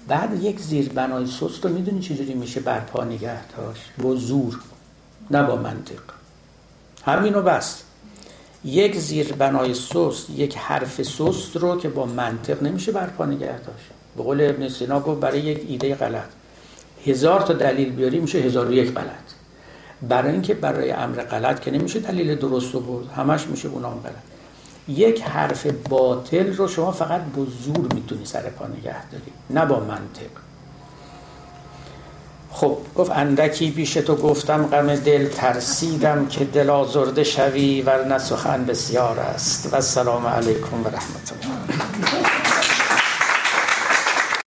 بعد 0.08 0.44
یک 0.44 0.60
زیربنای 0.60 1.26
سست 1.26 1.64
رو 1.64 1.70
می‌دونی 1.70 2.00
چجوری 2.00 2.34
میشه 2.34 2.60
برپا 2.60 3.04
نگه 3.04 3.40
با 4.02 4.14
زور. 4.14 4.60
نه 5.30 5.42
با 5.42 5.56
منطق. 5.56 6.02
همینو 7.06 7.42
بس. 7.42 7.82
یک 8.64 8.98
زیربنای 8.98 9.74
سست 9.74 10.30
یک 10.30 10.56
حرف 10.56 11.02
سست 11.02 11.56
رو 11.56 11.76
که 11.80 11.88
با 11.88 12.06
منطق 12.06 12.62
نمیشه 12.62 12.92
برپا 12.92 13.26
نگه 13.26 13.58
داشت 13.58 13.93
به 14.16 14.22
قول 14.22 14.40
ابن 14.40 14.68
سینا 14.68 15.00
گفت 15.00 15.20
برای 15.20 15.40
یک 15.40 15.66
ایده 15.68 15.94
غلط. 15.94 16.28
هزار 17.06 17.40
تا 17.40 17.52
دلیل 17.52 17.92
بیاری 17.92 18.20
میشه 18.20 18.38
هزار 18.38 18.68
و 18.68 18.72
یک 18.72 18.92
غلط. 18.92 19.24
برای 20.08 20.32
اینکه 20.32 20.54
برای 20.54 20.90
امر 20.90 21.22
غلط 21.22 21.60
که 21.60 21.70
نمیشه 21.70 22.00
دلیل 22.00 22.34
درست 22.34 22.74
رو 22.74 22.80
برد 22.80 23.06
همش 23.16 23.46
میشه 23.46 23.68
اونام 23.68 24.00
غلط. 24.00 24.14
یک 24.88 25.22
حرف 25.22 25.66
باطل 25.66 26.56
رو 26.56 26.68
شما 26.68 26.92
فقط 26.92 27.20
با 27.36 27.44
زور 27.44 27.94
می‌تونی 27.94 28.24
سر 28.24 28.40
پا 28.40 28.66
نگه 28.66 29.10
داری 29.10 29.32
نه 29.50 29.66
با 29.66 29.80
منطق. 29.80 30.30
خب 32.50 32.78
گفت 32.96 33.10
اندکی 33.10 33.70
پیش 33.70 33.94
تو 33.94 34.16
گفتم 34.16 34.66
غم 34.66 34.96
دل 34.96 35.28
ترسیدم 35.28 36.26
که 36.26 36.44
دل 36.44 36.70
آزرده 36.70 37.24
شوی 37.24 37.82
ورنه 37.82 38.18
سخن 38.18 38.64
بسیار 38.64 39.18
است. 39.18 39.72
و 39.72 39.74
السلام 39.74 40.26
علیکم 40.26 40.84
و 40.84 40.88
رحمت 40.88 41.32
الله. 41.32 42.63